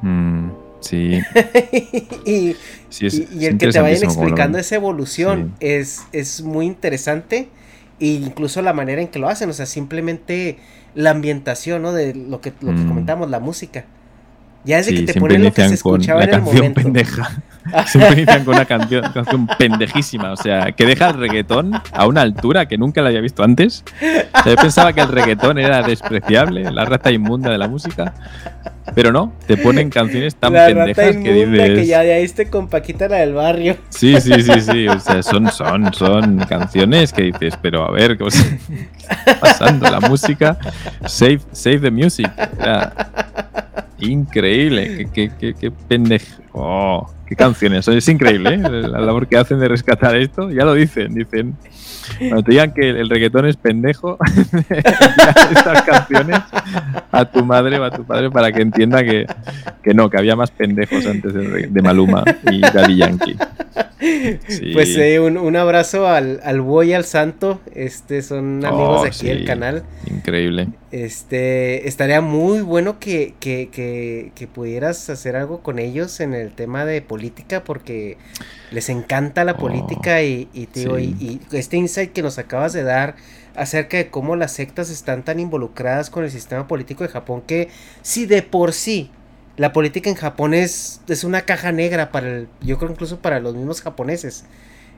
Mm, 0.00 0.48
sí. 0.80 1.20
y, 2.24 2.56
el 3.44 3.58
que 3.58 3.72
te 3.72 3.78
vayan 3.78 4.04
explicando 4.04 4.56
esa 4.56 4.76
evolución 4.76 5.54
es, 5.60 6.00
es 6.12 6.40
muy 6.40 6.64
interesante. 6.64 7.50
E 8.00 8.06
incluso 8.06 8.62
la 8.62 8.72
manera 8.72 9.02
en 9.02 9.08
que 9.08 9.18
lo 9.18 9.28
hacen, 9.28 9.50
o 9.50 9.52
sea, 9.52 9.66
simplemente 9.66 10.56
la 10.94 11.10
ambientación, 11.10 11.82
¿no? 11.82 11.92
De 11.92 12.14
lo 12.14 12.40
que, 12.40 12.52
lo 12.60 12.68
que 12.72 12.80
mm. 12.80 12.88
comentamos, 12.88 13.30
la 13.30 13.40
música. 13.40 13.84
Ya 14.64 14.78
es 14.78 14.86
de 14.86 14.94
que 14.94 15.12
te 15.12 15.20
ponen 15.20 15.44
lo 15.44 15.52
que 15.52 15.66
se 15.68 15.74
escuchaba 15.74 16.24
en 16.24 16.34
el 16.34 16.42
momento. 16.42 16.82
Pendeja. 16.82 17.42
Siempre 17.86 18.12
inician 18.14 18.44
con 18.44 18.54
una 18.54 18.64
canción, 18.64 19.04
canción, 19.12 19.46
pendejísima. 19.58 20.32
O 20.32 20.36
sea, 20.36 20.72
que 20.72 20.86
deja 20.86 21.10
el 21.10 21.18
reggaetón 21.18 21.72
a 21.92 22.06
una 22.06 22.22
altura 22.22 22.66
que 22.66 22.78
nunca 22.78 23.02
la 23.02 23.08
había 23.08 23.20
visto 23.20 23.42
antes. 23.42 23.84
yo 24.46 24.56
pensaba 24.56 24.92
que 24.92 25.00
el 25.00 25.08
reggaetón 25.08 25.58
era 25.58 25.82
despreciable, 25.82 26.70
la 26.70 26.84
raza 26.84 27.10
inmunda 27.10 27.50
de 27.50 27.58
la 27.58 27.68
música. 27.68 28.14
Pero 28.94 29.12
no, 29.12 29.32
te 29.46 29.56
ponen 29.56 29.90
canciones 29.90 30.34
tan 30.34 30.52
pendejas 30.52 31.16
que 31.16 31.32
dices. 31.32 31.78
que 31.78 31.86
ya 31.86 32.00
de 32.00 32.14
ahí 32.14 32.24
esté 32.24 32.50
con 32.50 32.68
Paquita 32.68 33.08
la 33.08 33.18
del 33.18 33.34
barrio. 33.34 33.76
Sí, 33.88 34.20
sí, 34.20 34.42
sí, 34.42 34.60
sí. 34.60 34.88
O 34.88 34.98
sea, 34.98 35.22
son, 35.22 35.50
son, 35.50 35.92
son 35.92 36.38
canciones 36.48 37.12
que 37.12 37.22
dices, 37.22 37.54
pero 37.60 37.86
a 37.86 37.90
ver, 37.92 38.16
¿qué 38.16 38.26
está 38.26 39.40
pasando? 39.40 39.88
La 39.88 40.00
música. 40.00 40.58
Save, 41.06 41.40
save 41.52 41.78
the 41.78 41.90
music. 41.90 42.30
increíble. 43.98 45.08
Qué, 45.12 45.30
qué, 45.38 45.54
qué, 45.54 45.70
pendejo. 45.70 46.42
Oh, 46.52 47.08
qué 47.26 47.36
canciones. 47.36 47.86
Es 47.86 48.08
increíble, 48.08 48.54
¿eh? 48.54 48.58
La 48.58 49.00
labor 49.00 49.28
que 49.28 49.36
hacen 49.36 49.60
de 49.60 49.68
rescatar 49.68 50.16
esto. 50.16 50.50
Ya 50.50 50.64
lo 50.64 50.74
dicen, 50.74 51.14
dicen. 51.14 51.56
Cuando 52.18 52.42
te 52.42 52.50
digan 52.50 52.74
que 52.74 52.90
el 52.90 53.08
reggaetón 53.08 53.46
es 53.46 53.56
pendejo, 53.56 54.18
estas 54.68 55.82
canciones 55.82 56.40
a 57.12 57.24
tu 57.24 57.44
madre 57.44 57.78
o 57.78 57.84
a 57.84 57.90
tu 57.90 58.04
padre 58.04 58.30
para 58.30 58.50
que 58.50 58.62
entienda 58.62 59.04
que, 59.04 59.26
que 59.82 59.94
no, 59.94 60.10
que 60.10 60.18
había 60.18 60.34
más 60.34 60.50
pendejos 60.50 61.06
antes 61.06 61.32
de, 61.32 61.82
Maluma 61.82 62.24
y 62.50 62.60
Daddy 62.60 62.96
Yankee. 62.96 63.36
Pues 64.72 64.96
eh, 64.96 65.20
un, 65.20 65.56
abrazo 65.56 66.08
al, 66.08 66.40
al 66.42 66.60
búho 66.60 66.82
y 66.82 66.94
al 66.94 67.04
santo. 67.04 67.60
Este 67.74 68.22
son 68.22 68.64
amigos 68.64 69.02
de 69.02 69.08
oh, 69.08 69.12
aquí 69.12 69.26
del 69.28 69.44
canal. 69.44 69.84
Increíble. 70.06 70.68
Este 70.92 71.86
estaría 71.86 72.20
muy 72.20 72.62
bueno 72.62 72.98
que, 72.98 73.34
que, 73.38 73.68
que, 73.70 74.32
que, 74.34 74.48
pudieras 74.48 75.08
hacer 75.08 75.36
algo 75.36 75.62
con 75.62 75.78
ellos 75.78 76.18
en 76.18 76.34
el 76.34 76.50
tema 76.50 76.84
de 76.84 77.00
política, 77.00 77.62
porque 77.62 78.18
les 78.72 78.88
encanta 78.88 79.44
la 79.44 79.52
oh, 79.52 79.56
política 79.56 80.20
y, 80.22 80.48
y, 80.52 80.68
y, 80.74 81.40
este 81.52 81.76
insight 81.76 82.12
que 82.12 82.22
nos 82.22 82.38
acabas 82.38 82.72
de 82.72 82.82
dar 82.82 83.14
acerca 83.54 83.98
de 83.98 84.08
cómo 84.08 84.34
las 84.34 84.52
sectas 84.52 84.90
están 84.90 85.24
tan 85.24 85.38
involucradas 85.38 86.10
con 86.10 86.24
el 86.24 86.30
sistema 86.30 86.66
político 86.66 87.04
de 87.04 87.10
Japón 87.10 87.42
que 87.46 87.68
si 88.02 88.26
de 88.26 88.42
por 88.42 88.72
sí 88.72 89.10
la 89.56 89.72
política 89.72 90.10
en 90.10 90.16
Japón 90.16 90.54
es, 90.54 91.02
es 91.06 91.22
una 91.22 91.42
caja 91.42 91.70
negra 91.70 92.10
para 92.10 92.28
el, 92.28 92.48
yo 92.62 92.78
creo 92.78 92.90
incluso 92.90 93.20
para 93.20 93.40
los 93.40 93.54
mismos 93.54 93.82
japoneses. 93.82 94.44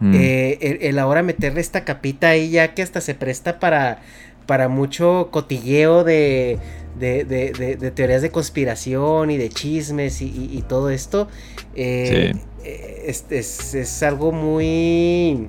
Mm. 0.00 0.14
Eh, 0.14 0.78
el, 0.82 0.98
ahora 0.98 1.22
meterle 1.22 1.60
esta 1.60 1.84
capita 1.84 2.30
ahí 2.30 2.50
ya 2.50 2.72
que 2.74 2.82
hasta 2.82 3.00
se 3.00 3.14
presta 3.14 3.58
para, 3.60 4.00
para 4.46 4.68
mucho 4.68 5.28
cotilleo 5.30 6.04
de, 6.04 6.58
de, 6.98 7.24
de, 7.24 7.90
teorías 7.90 8.22
de 8.22 8.30
conspiración 8.30 9.30
y 9.30 9.36
de 9.36 9.48
chismes 9.48 10.20
y, 10.22 10.62
todo 10.68 10.90
esto. 10.90 11.28
Eh, 11.74 12.34
eh, 12.64 13.04
es, 13.06 13.26
es, 13.30 13.74
es, 13.74 14.02
algo 14.02 14.32
muy... 14.32 15.48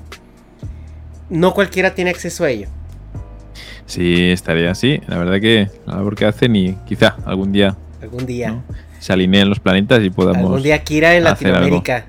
No 1.30 1.54
cualquiera 1.54 1.96
tiene 1.96 2.12
acceso 2.12 2.44
a 2.44 2.50
ello. 2.50 2.68
Sí, 3.86 4.32
estaría 4.32 4.72
así. 4.72 5.02
La 5.08 5.18
verdad 5.18 5.40
que 5.40 5.70
la 5.86 5.96
labor 5.96 6.16
que 6.16 6.26
hacen 6.26 6.56
y 6.56 6.74
quizá 6.88 7.18
algún 7.26 7.52
día. 7.52 7.76
Algún 8.02 8.26
día 8.26 8.62
se 9.04 9.12
alineen 9.12 9.50
los 9.50 9.60
planetas 9.60 10.02
y 10.02 10.10
podamos. 10.10 10.46
Algún 10.46 10.64
día 10.64 10.82
Kira 10.82 11.14
en 11.14 11.26
Latinoamérica. 11.26 12.06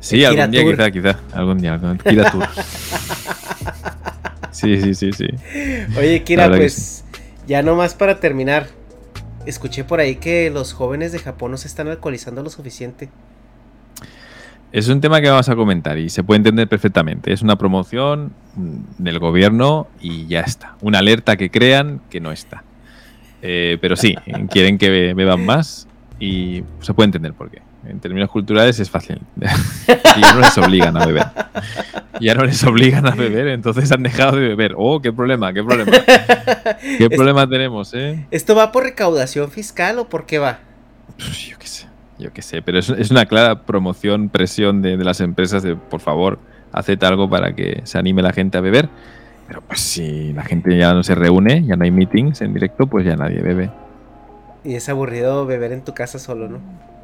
Sí, 0.00 0.22
algún 0.22 0.50
día, 0.50 0.62
quizá, 0.62 0.90
quizá. 0.90 1.18
Algún 1.32 1.58
día. 1.58 1.80
Kira 2.04 2.30
Tour. 2.30 2.46
sí, 4.50 4.80
sí, 4.80 4.94
sí, 4.94 5.12
sí. 5.12 5.26
Oye, 5.98 6.22
Kira, 6.24 6.48
pues 6.48 7.04
ya 7.46 7.62
nomás 7.62 7.94
para 7.94 8.20
terminar. 8.20 8.66
Escuché 9.46 9.84
por 9.84 10.00
ahí 10.00 10.16
que 10.16 10.50
los 10.50 10.72
jóvenes 10.72 11.12
de 11.12 11.18
Japón 11.18 11.52
no 11.52 11.56
se 11.56 11.68
están 11.68 11.88
alcoholizando 11.88 12.42
lo 12.42 12.50
suficiente. 12.50 13.08
Es 14.70 14.88
un 14.88 15.00
tema 15.00 15.22
que 15.22 15.30
vamos 15.30 15.48
a 15.48 15.56
comentar 15.56 15.96
y 15.96 16.10
se 16.10 16.22
puede 16.22 16.38
entender 16.38 16.68
perfectamente. 16.68 17.32
Es 17.32 17.40
una 17.40 17.56
promoción 17.56 18.34
del 18.98 19.18
gobierno 19.18 19.88
y 20.00 20.26
ya 20.26 20.40
está. 20.40 20.76
Una 20.82 20.98
alerta 20.98 21.36
que 21.38 21.50
crean 21.50 22.02
que 22.10 22.20
no 22.20 22.32
está. 22.32 22.64
Eh, 23.40 23.78
pero 23.80 23.96
sí, 23.96 24.14
quieren 24.50 24.76
que 24.76 25.14
beban 25.14 25.46
más 25.46 25.88
y 26.20 26.64
se 26.80 26.92
puede 26.92 27.06
entender 27.06 27.32
por 27.32 27.50
qué. 27.50 27.62
En 27.88 28.00
términos 28.00 28.30
culturales 28.30 28.78
es 28.80 28.90
fácil. 28.90 29.20
y 30.16 30.20
ya 30.20 30.34
no 30.34 30.40
les 30.40 30.58
obligan 30.58 30.96
a 30.96 31.06
beber. 31.06 31.26
Ya 32.20 32.34
no 32.34 32.44
les 32.44 32.62
obligan 32.64 33.06
a 33.06 33.12
beber, 33.12 33.48
entonces 33.48 33.90
han 33.92 34.02
dejado 34.02 34.36
de 34.36 34.48
beber. 34.48 34.74
Oh, 34.76 35.00
qué 35.00 35.12
problema, 35.12 35.52
qué 35.52 35.64
problema. 35.64 35.92
¿Qué 36.98 37.08
problema 37.08 37.48
tenemos, 37.48 37.94
eh? 37.94 38.26
¿Esto 38.30 38.54
va 38.54 38.72
por 38.72 38.84
recaudación 38.84 39.50
fiscal 39.50 39.98
o 39.98 40.08
por 40.08 40.26
qué 40.26 40.38
va? 40.38 40.58
Yo 41.18 41.58
qué 41.58 41.66
sé, 41.66 41.86
yo 42.18 42.32
qué 42.32 42.42
sé. 42.42 42.60
Pero 42.62 42.78
es, 42.78 43.10
una 43.10 43.26
clara 43.26 43.62
promoción, 43.64 44.28
presión 44.28 44.82
de, 44.82 44.96
de 44.96 45.04
las 45.04 45.20
empresas 45.20 45.62
de, 45.62 45.76
por 45.76 46.00
favor, 46.00 46.38
haced 46.72 47.02
algo 47.04 47.30
para 47.30 47.54
que 47.54 47.80
se 47.84 47.98
anime 47.98 48.22
la 48.22 48.32
gente 48.32 48.58
a 48.58 48.60
beber. 48.60 48.88
Pero 49.48 49.62
pues 49.62 49.80
si 49.80 50.34
la 50.34 50.44
gente 50.44 50.76
ya 50.76 50.92
no 50.92 51.02
se 51.02 51.14
reúne, 51.14 51.64
ya 51.64 51.74
no 51.74 51.84
hay 51.84 51.90
meetings 51.90 52.42
en 52.42 52.52
directo, 52.52 52.86
pues 52.86 53.06
ya 53.06 53.16
nadie 53.16 53.40
bebe. 53.40 53.70
Y 54.62 54.74
es 54.74 54.90
aburrido 54.90 55.46
beber 55.46 55.72
en 55.72 55.82
tu 55.82 55.94
casa 55.94 56.18
solo, 56.18 56.48
¿no? 56.48 56.58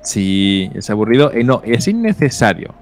Sí, 0.04 0.70
es 0.74 0.88
aburrido. 0.90 1.32
Eh, 1.32 1.42
no, 1.42 1.62
es 1.64 1.88
innecesario. 1.88 2.74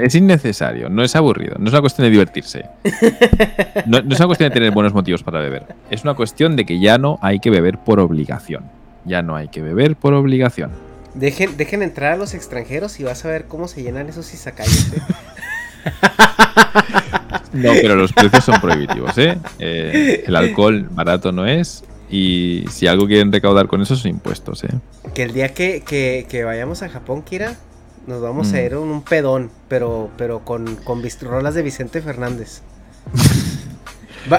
Es 0.00 0.16
innecesario, 0.16 0.88
no 0.88 1.04
es 1.04 1.14
aburrido. 1.14 1.54
No 1.58 1.68
es 1.68 1.72
una 1.72 1.80
cuestión 1.80 2.06
de 2.06 2.10
divertirse. 2.10 2.66
No, 3.86 3.98
es 3.98 4.18
una 4.18 4.26
cuestión 4.26 4.48
de 4.48 4.54
tener 4.54 4.72
buenos 4.72 4.92
motivos 4.94 5.22
para 5.22 5.38
beber. 5.38 5.66
Es 5.90 6.02
una 6.02 6.14
cuestión 6.14 6.56
de 6.56 6.64
que 6.64 6.80
ya 6.80 6.98
no 6.98 7.18
hay 7.22 7.38
que 7.38 7.50
beber 7.50 7.78
por 7.78 8.00
obligación. 8.00 8.64
Ya 9.04 9.22
no 9.22 9.36
hay 9.36 9.46
que 9.48 9.62
beber 9.62 9.94
por 9.94 10.12
obligación. 10.14 10.72
Dejen, 11.14 11.56
dejen 11.56 11.82
entrar 11.82 12.14
a 12.14 12.16
los 12.16 12.34
extranjeros 12.34 12.98
y 12.98 13.04
vas 13.04 13.24
a 13.24 13.28
ver 13.28 13.44
cómo 13.44 13.68
se 13.68 13.82
llenan 13.82 14.08
esos 14.08 14.32
izakayas. 14.34 14.92
¿eh? 14.92 15.00
No, 17.52 17.70
pero 17.72 17.96
los 17.96 18.12
precios 18.12 18.44
son 18.44 18.60
prohibitivos, 18.60 19.16
¿eh? 19.16 19.38
¿eh? 19.58 20.24
El 20.26 20.36
alcohol 20.36 20.86
barato 20.90 21.32
no 21.32 21.46
es. 21.46 21.84
Y 22.08 22.64
si 22.70 22.86
algo 22.86 23.06
quieren 23.06 23.32
recaudar 23.32 23.66
con 23.66 23.82
eso 23.82 23.96
son 23.96 24.10
impuestos, 24.12 24.64
¿eh? 24.64 24.68
Que 25.14 25.24
el 25.24 25.32
día 25.32 25.54
que, 25.54 25.82
que, 25.82 26.44
vayamos 26.44 26.82
a 26.82 26.88
Japón, 26.88 27.22
Kira, 27.22 27.56
nos 28.06 28.22
vamos 28.22 28.52
a 28.52 28.56
mm. 28.56 28.64
ir 28.64 28.72
a 28.74 28.78
un 28.80 29.02
pedón, 29.02 29.50
pero, 29.68 30.10
pero 30.16 30.44
con, 30.44 30.76
con 30.76 31.02
rolas 31.22 31.54
de 31.54 31.62
Vicente 31.62 32.00
Fernández. 32.00 32.62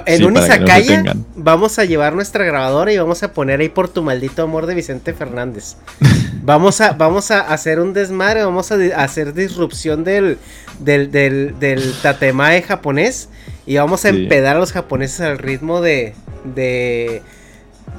en 0.05 0.25
un 0.25 0.37
izakaya 0.37 1.15
vamos 1.35 1.79
a 1.79 1.85
llevar 1.85 2.13
nuestra 2.13 2.43
grabadora 2.43 2.91
y 2.91 2.97
vamos 2.97 3.23
a 3.23 3.31
poner 3.33 3.61
ahí 3.61 3.69
por 3.69 3.87
tu 3.87 4.03
maldito 4.03 4.43
amor 4.43 4.65
de 4.65 4.75
Vicente 4.75 5.13
Fernández. 5.13 5.75
vamos 6.43 6.81
a, 6.81 6.93
vamos 6.93 7.31
a 7.31 7.41
hacer 7.41 7.79
un 7.79 7.93
desmadre, 7.93 8.43
vamos 8.43 8.71
a, 8.71 8.75
hacer 8.95 9.33
disrupción 9.33 10.03
del, 10.03 10.37
del, 10.79 11.11
del, 11.11 11.93
tatemae 12.01 12.61
japonés 12.61 13.29
y 13.65 13.77
vamos 13.77 14.05
a 14.05 14.09
empedar 14.09 14.55
a 14.55 14.59
los 14.59 14.71
japoneses 14.71 15.21
al 15.21 15.37
ritmo 15.37 15.81
de, 15.81 16.13
de, 16.55 17.21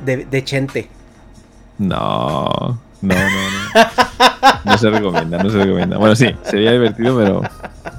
de, 0.04 0.44
Chente. 0.44 0.88
No, 1.78 2.78
no, 3.00 3.14
no, 3.14 3.14
no. 3.14 3.88
No 4.64 4.78
se 4.78 4.90
recomienda, 4.90 5.42
no 5.42 5.50
se 5.50 5.58
recomienda. 5.58 5.98
Bueno, 5.98 6.16
sí, 6.16 6.34
sería 6.42 6.72
divertido, 6.72 7.16
pero 7.16 7.42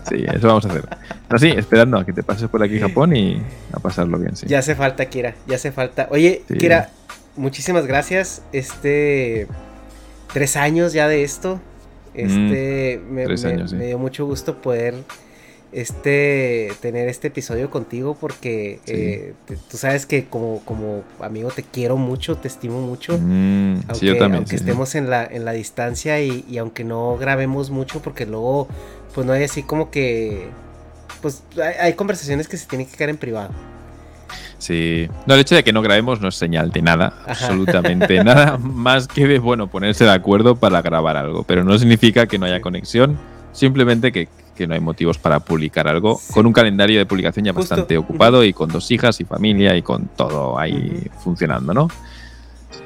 sí, 0.10 0.26
eso 0.34 0.48
vamos 0.48 0.66
a 0.66 0.70
hacer. 0.70 0.84
Pero 1.28 1.40
sí, 1.40 1.48
esperando 1.50 1.98
a 1.98 2.06
que 2.06 2.14
te 2.14 2.24
pases 2.24 2.50
por 2.50 2.64
aquí 2.64 2.80
Japón 2.80 3.16
y 3.16 3.42
a 3.72 3.80
pasarlo 3.80 4.18
bien, 4.18 4.36
sí. 4.36 4.48
Ya 4.48 4.60
hace 4.60 4.76
falta, 4.76 5.06
Kira, 5.06 5.36
ya 5.48 5.56
hace 5.56 5.72
falta. 5.72 6.08
Oye, 6.12 6.44
Kira, 6.58 6.90
muchísimas 7.36 7.86
gracias. 7.86 8.42
Este, 8.52 9.48
tres 10.34 10.56
años 10.56 10.94
ya 10.94 11.08
de 11.08 11.24
esto. 11.24 11.60
Este, 12.14 13.02
me, 13.10 13.26
dio 13.26 14.00
mucho 14.00 14.26
gusto 14.26 14.62
poder 14.62 14.96
este 15.72 16.72
tener 16.82 17.08
este 17.10 17.28
episodio 17.28 17.70
contigo 17.70 18.18
porque 18.20 18.80
eh, 18.88 19.34
tú 19.70 19.78
sabes 19.78 20.06
que 20.06 20.26
como, 20.26 20.62
como 20.66 21.04
amigo 21.20 21.50
te 21.50 21.64
quiero 21.64 21.98
mucho, 21.98 22.38
te 22.38 22.48
estimo 22.48 22.82
mucho. 22.82 23.18
Mm, 23.18 23.82
aunque, 23.88 24.06
yo 24.06 24.18
también, 24.18 24.40
aunque 24.40 24.56
estemos 24.56 24.96
en 24.96 25.10
la, 25.10 25.26
en 25.26 25.46
la 25.46 25.52
distancia 25.52 26.22
y, 26.22 26.46
y, 26.50 26.58
aunque 26.58 26.84
no 26.84 27.18
grabemos 27.18 27.70
mucho 27.70 28.02
porque 28.02 28.26
luego 28.26 28.68
pues 29.14 29.26
no 29.26 29.34
hay 29.34 29.44
así 29.44 29.64
como 29.64 29.92
que 29.92 30.48
pues 31.22 31.44
hay, 31.80 31.94
conversaciones 31.94 32.48
que 32.48 32.58
se 32.58 32.68
tienen 32.68 32.88
que 32.88 32.96
quedar 32.96 33.10
en 33.10 33.18
privado. 33.18 33.52
Sí. 34.58 35.08
No, 35.26 35.36
el 35.36 35.42
hecho 35.42 35.56
de 35.56 35.64
que 35.64 35.74
no 35.74 35.82
grabemos 35.82 36.22
no 36.22 36.28
es 36.28 36.36
señal 36.36 36.72
de 36.72 36.82
nada, 36.82 37.14
absolutamente 37.28 38.24
nada, 38.24 38.58
más 38.58 39.08
que 39.08 39.28
de, 39.28 39.40
bueno, 39.40 39.68
ponerse 39.68 40.04
de 40.04 40.12
acuerdo 40.12 40.56
para 40.56 40.82
grabar 40.82 41.18
algo. 41.18 41.44
Pero 41.44 41.64
no 41.64 41.78
significa 41.78 42.28
que 42.28 42.38
no 42.38 42.46
haya 42.46 42.62
conexión, 42.62 43.18
simplemente 43.52 44.12
que, 44.12 44.28
no 44.68 44.74
hay 44.74 44.80
motivos 44.80 45.18
para 45.18 45.40
publicar 45.40 45.88
algo, 45.88 46.20
con 46.34 46.46
un 46.46 46.54
calendario 46.54 47.00
de 47.00 47.06
publicación 47.06 47.46
ya 47.46 47.52
bastante 47.52 47.98
ocupado 47.98 48.44
y 48.44 48.54
con 48.54 48.70
dos 48.70 48.90
hijas 48.92 49.20
y 49.22 49.26
familia 49.26 49.76
y 49.76 49.82
con 49.82 50.08
todo 50.16 50.58
ahí 50.58 51.08
funcionando, 51.24 51.74
¿no? 51.74 51.88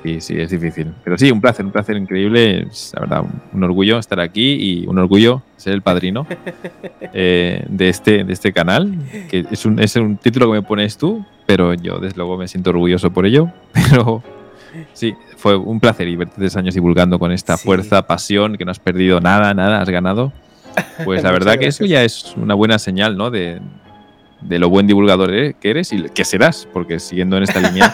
Sí, 0.04 0.20
sí, 0.20 0.36
es 0.38 0.50
difícil. 0.50 0.94
Pero 1.04 1.18
sí, 1.18 1.32
un 1.32 1.40
placer, 1.40 1.66
un 1.66 1.72
placer 1.72 1.95
increíble. 1.95 2.64
Es, 2.64 2.91
la 2.94 3.02
verdad, 3.02 3.24
un 3.54 3.64
orgullo 3.64 3.98
estar 3.98 4.20
aquí 4.20 4.54
y 4.54 4.86
un 4.86 5.00
orgullo 5.00 5.41
ser 5.56 5.74
el 5.74 5.82
padrino 5.82 6.28
eh, 7.14 7.66
de, 7.70 7.90
este, 7.90 8.26
de 8.26 8.34
este 8.34 8.52
canal. 8.52 8.98
Que 9.30 9.45
es 9.50 9.66
un, 9.66 9.80
es 9.80 9.95
un 9.95 10.18
título 10.18 10.48
que 10.48 10.54
me 10.54 10.62
pones 10.62 10.98
tú, 10.98 11.26
pero 11.45 11.74
yo 11.74 12.00
desde 12.00 12.18
luego 12.18 12.38
me 12.38 12.50
siento 12.50 12.72
orgulloso 12.72 13.12
por 13.12 13.26
ello. 13.26 13.50
Pero 13.74 14.24
sí, 14.94 15.14
fue 15.38 15.56
un 15.56 15.80
placer 15.80 16.08
y 16.08 16.16
verte 16.16 16.34
tres 16.38 16.56
años 16.58 16.74
divulgando 16.74 17.20
con 17.20 17.32
esta 17.32 17.58
fuerza, 17.58 18.08
pasión, 18.08 18.58
que 18.58 18.66
no 18.66 18.72
has 18.72 18.80
perdido 18.80 19.20
nada, 19.22 19.54
nada, 19.54 19.82
has 19.82 19.90
ganado. 19.90 20.34
Pues 21.04 21.24
la 21.24 21.32
verdad 21.32 21.58
que 21.58 21.68
eso 21.68 21.86
ya 21.86 22.04
es 22.04 22.34
una 22.36 22.54
buena 22.54 22.80
señal, 22.80 23.18
¿no? 23.18 23.32
De, 23.32 23.60
de 24.48 24.60
lo 24.60 24.70
buen 24.70 24.88
divulgador 24.88 25.34
e-, 25.34 25.54
que 25.54 25.70
eres 25.70 25.91
y 25.94 26.04
que 26.04 26.26
serás, 26.26 26.68
porque 26.72 27.00
siguiendo 27.00 27.38
en 27.38 27.44
esta 27.44 27.60
línea, 27.60 27.94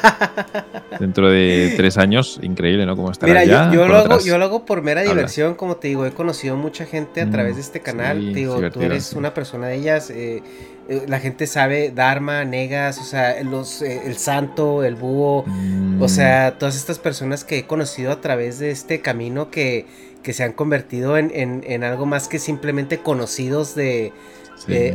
dentro 0.99 1.30
de 1.30 1.73
tres 1.77 1.97
años, 1.97 2.39
increíble, 2.41 2.85
¿no? 2.85 2.95
Como 2.95 3.11
estarás 3.11 3.45
Mira, 3.45 3.72
yo, 3.72 3.88
lo 3.88 3.97
hago, 3.97 4.19
yo 4.19 4.38
lo 4.38 4.45
hago 4.45 4.65
por 4.65 4.81
mera 4.81 5.01
diversión, 5.01 5.56
como 5.56 5.77
te 5.77 5.89
digo, 5.89 6.06
he 6.06 6.11
conocido 6.11 6.56
mucha 6.56 6.85
gente 6.85 7.22
a 7.22 7.26
mm, 7.26 7.31
través 7.31 7.56
de 7.56 7.61
este 7.61 7.81
canal, 7.81 8.18
te 8.34 8.39
digo, 8.39 8.60
tú 8.72 8.81
eres 8.81 9.14
una 9.14 9.34
persona 9.34 9.68
de 9.68 9.76
ellas, 9.76 10.10
eh, 10.10 10.41
eh, 10.88 11.03
la 11.07 11.19
gente 11.19 11.45
sabe 11.45 11.91
Dharma, 11.91 12.45
Negas, 12.45 12.99
o 12.99 13.03
sea, 13.03 13.41
los, 13.43 13.81
eh, 13.81 14.01
el 14.06 14.18
santo, 14.18 14.84
el 14.84 14.95
búho, 14.95 15.39
o 15.39 15.45
mm. 15.45 16.10
sea, 16.10 16.57
todas 16.57 16.76
estas 16.76 16.99
personas 16.99 17.43
que 17.43 17.60
he 17.60 17.68
conocido 17.68 18.11
a 18.11 18.22
través 18.22 18.60
de 18.60 18.72
este 18.72 19.01
camino 19.01 19.51
que, 19.51 19.85
que 20.23 20.33
se 20.33 20.43
han 20.43 20.53
convertido 20.53 21.17
en, 21.17 21.31
en, 21.33 21.63
en 21.65 21.83
algo 21.83 22.05
más 22.05 22.27
que 22.27 22.39
simplemente 22.39 22.99
conocidos 22.99 23.75
de 23.75 24.11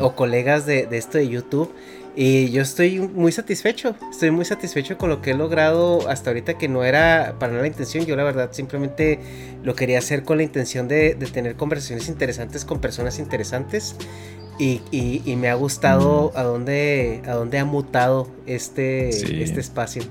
o 0.00 0.14
colegas 0.14 0.66
de, 0.66 0.88
esto 0.92 1.18
de 1.18 1.28
YouTube. 1.28 1.72
Y 2.16 2.50
yo 2.50 2.62
estoy 2.62 3.00
muy 3.00 3.32
satisfecho, 3.32 3.96
estoy 4.08 4.30
muy 4.30 4.44
satisfecho 4.44 4.96
con 4.96 5.08
lo 5.08 5.20
que 5.20 5.32
he 5.32 5.34
logrado 5.34 6.08
hasta 6.08 6.30
ahorita 6.30 6.56
que 6.56 6.68
no 6.68 6.84
era 6.84 7.34
para 7.40 7.50
nada 7.50 7.62
la 7.62 7.68
intención, 7.68 8.06
yo 8.06 8.14
la 8.14 8.22
verdad 8.22 8.50
simplemente 8.52 9.18
lo 9.64 9.74
quería 9.74 9.98
hacer 9.98 10.22
con 10.22 10.36
la 10.36 10.44
intención 10.44 10.86
de, 10.86 11.16
tener 11.32 11.56
conversaciones 11.56 12.06
interesantes 12.06 12.64
con 12.64 12.80
personas 12.80 13.18
interesantes 13.18 13.96
y, 14.60 14.80
me 15.36 15.48
ha 15.48 15.54
gustado 15.54 16.30
mm. 16.32 16.38
a 16.38 16.42
dónde, 16.44 17.22
a 17.26 17.32
dónde 17.32 17.58
ha 17.58 17.64
mutado 17.64 18.28
este, 18.46 19.08
este 19.42 19.58
espacio. 19.58 20.04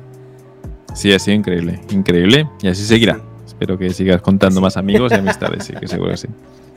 Sí, 0.93 1.13
ha 1.13 1.19
sido 1.19 1.37
increíble, 1.37 1.79
increíble 1.89 2.49
y 2.61 2.67
así 2.67 2.83
seguirá. 2.83 3.32
Espero 3.63 3.79
que 3.79 3.93
sigas 3.93 4.21
contando 4.21 4.59
más 4.59 4.75
amigos 4.75 5.13
y 5.13 5.15
amistades, 5.15 5.63
sí, 5.63 5.73
que 5.79 5.87
seguro 5.87 6.11
que 6.11 6.17
sí. 6.17 6.27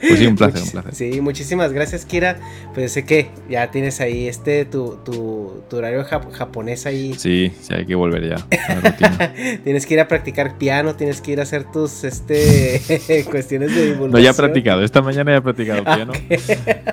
Pues 0.00 0.20
sí, 0.20 0.26
un 0.28 0.36
placer, 0.36 0.62
un 0.62 0.70
placer. 0.70 0.94
Sí, 0.94 1.20
muchísimas 1.20 1.72
gracias, 1.72 2.04
Kira. 2.04 2.36
Pues 2.74 2.92
sé 2.92 3.04
que 3.04 3.28
ya 3.50 3.72
tienes 3.72 4.00
ahí 4.00 4.28
este, 4.28 4.64
tu, 4.66 4.98
tu, 5.04 5.64
tu 5.68 5.78
horario 5.78 6.04
japonés 6.04 6.86
ahí. 6.86 7.14
Sí, 7.14 7.50
sí, 7.60 7.74
hay 7.74 7.86
que 7.86 7.96
volver 7.96 8.28
ya. 8.28 8.36
tienes 9.64 9.84
que 9.84 9.94
ir 9.94 10.00
a 10.00 10.06
practicar 10.06 10.58
piano, 10.58 10.94
tienes 10.94 11.20
que 11.20 11.32
ir 11.32 11.40
a 11.40 11.42
hacer 11.42 11.64
tus 11.64 12.04
este, 12.04 12.80
cuestiones 13.30 13.74
de 13.74 13.86
divulgación. 13.86 14.12
No, 14.12 14.18
ya 14.20 14.30
he 14.30 14.34
practicado. 14.34 14.84
Esta 14.84 15.02
mañana 15.02 15.32
ya 15.32 15.38
he 15.38 15.42
practicado 15.42 15.82
piano. 15.82 16.12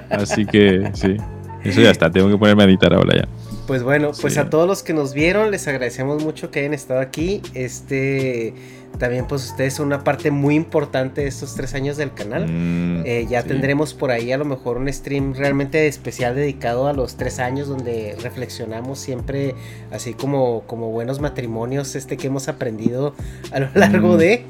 Así 0.09 0.47
que 0.47 0.89
sí, 0.95 1.17
eso 1.63 1.81
ya 1.81 1.91
está. 1.91 2.09
Tengo 2.09 2.31
que 2.31 2.37
ponerme 2.39 2.63
a 2.63 2.65
editar 2.65 2.95
ahora 2.95 3.15
ya. 3.15 3.27
Pues 3.67 3.81
bueno, 3.81 4.11
pues 4.19 4.37
a 4.37 4.49
todos 4.49 4.67
los 4.67 4.83
que 4.83 4.93
nos 4.93 5.13
vieron, 5.13 5.51
les 5.51 5.67
agradecemos 5.67 6.23
mucho 6.23 6.51
que 6.51 6.59
hayan 6.59 6.73
estado 6.73 6.99
aquí. 6.99 7.41
Este 7.53 8.53
también 8.97 9.25
pues 9.27 9.49
ustedes 9.49 9.73
son 9.73 9.87
una 9.87 10.03
parte 10.03 10.29
muy 10.29 10.55
importante 10.55 11.21
de 11.21 11.27
estos 11.27 11.55
tres 11.55 11.73
años 11.73 11.97
del 11.97 12.13
canal. 12.13 12.45
Mm, 12.47 13.03
eh, 13.05 13.25
ya 13.29 13.43
tendremos 13.43 13.93
por 13.93 14.11
ahí 14.11 14.31
a 14.31 14.37
lo 14.37 14.45
mejor 14.45 14.77
un 14.77 14.91
stream 14.91 15.33
realmente 15.33 15.87
especial 15.87 16.35
dedicado 16.35 16.87
a 16.87 16.93
los 16.93 17.15
tres 17.15 17.39
años 17.39 17.67
donde 17.67 18.15
reflexionamos 18.21 18.99
siempre 18.99 19.55
así 19.91 20.13
como, 20.13 20.61
como 20.67 20.91
buenos 20.91 21.19
matrimonios 21.19 21.95
este 21.95 22.17
que 22.17 22.27
hemos 22.27 22.47
aprendido 22.47 23.15
a 23.51 23.61
lo 23.61 23.69
largo 23.73 24.13
mm. 24.13 24.17
de... 24.17 24.45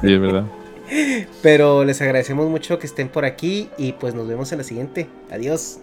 sí, 0.00 0.12
es 0.12 0.20
verdad. 0.20 0.44
Pero 1.42 1.84
les 1.84 2.00
agradecemos 2.02 2.48
mucho 2.48 2.78
que 2.78 2.86
estén 2.86 3.08
por 3.08 3.24
aquí 3.24 3.68
y 3.78 3.92
pues 3.92 4.14
nos 4.14 4.26
vemos 4.26 4.50
en 4.50 4.58
la 4.58 4.64
siguiente. 4.64 5.06
Adiós. 5.30 5.78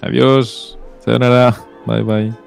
Adiós. 0.00 0.78
Sayonara. 1.04 1.52
Bye 1.86 2.02
bye. 2.02 2.43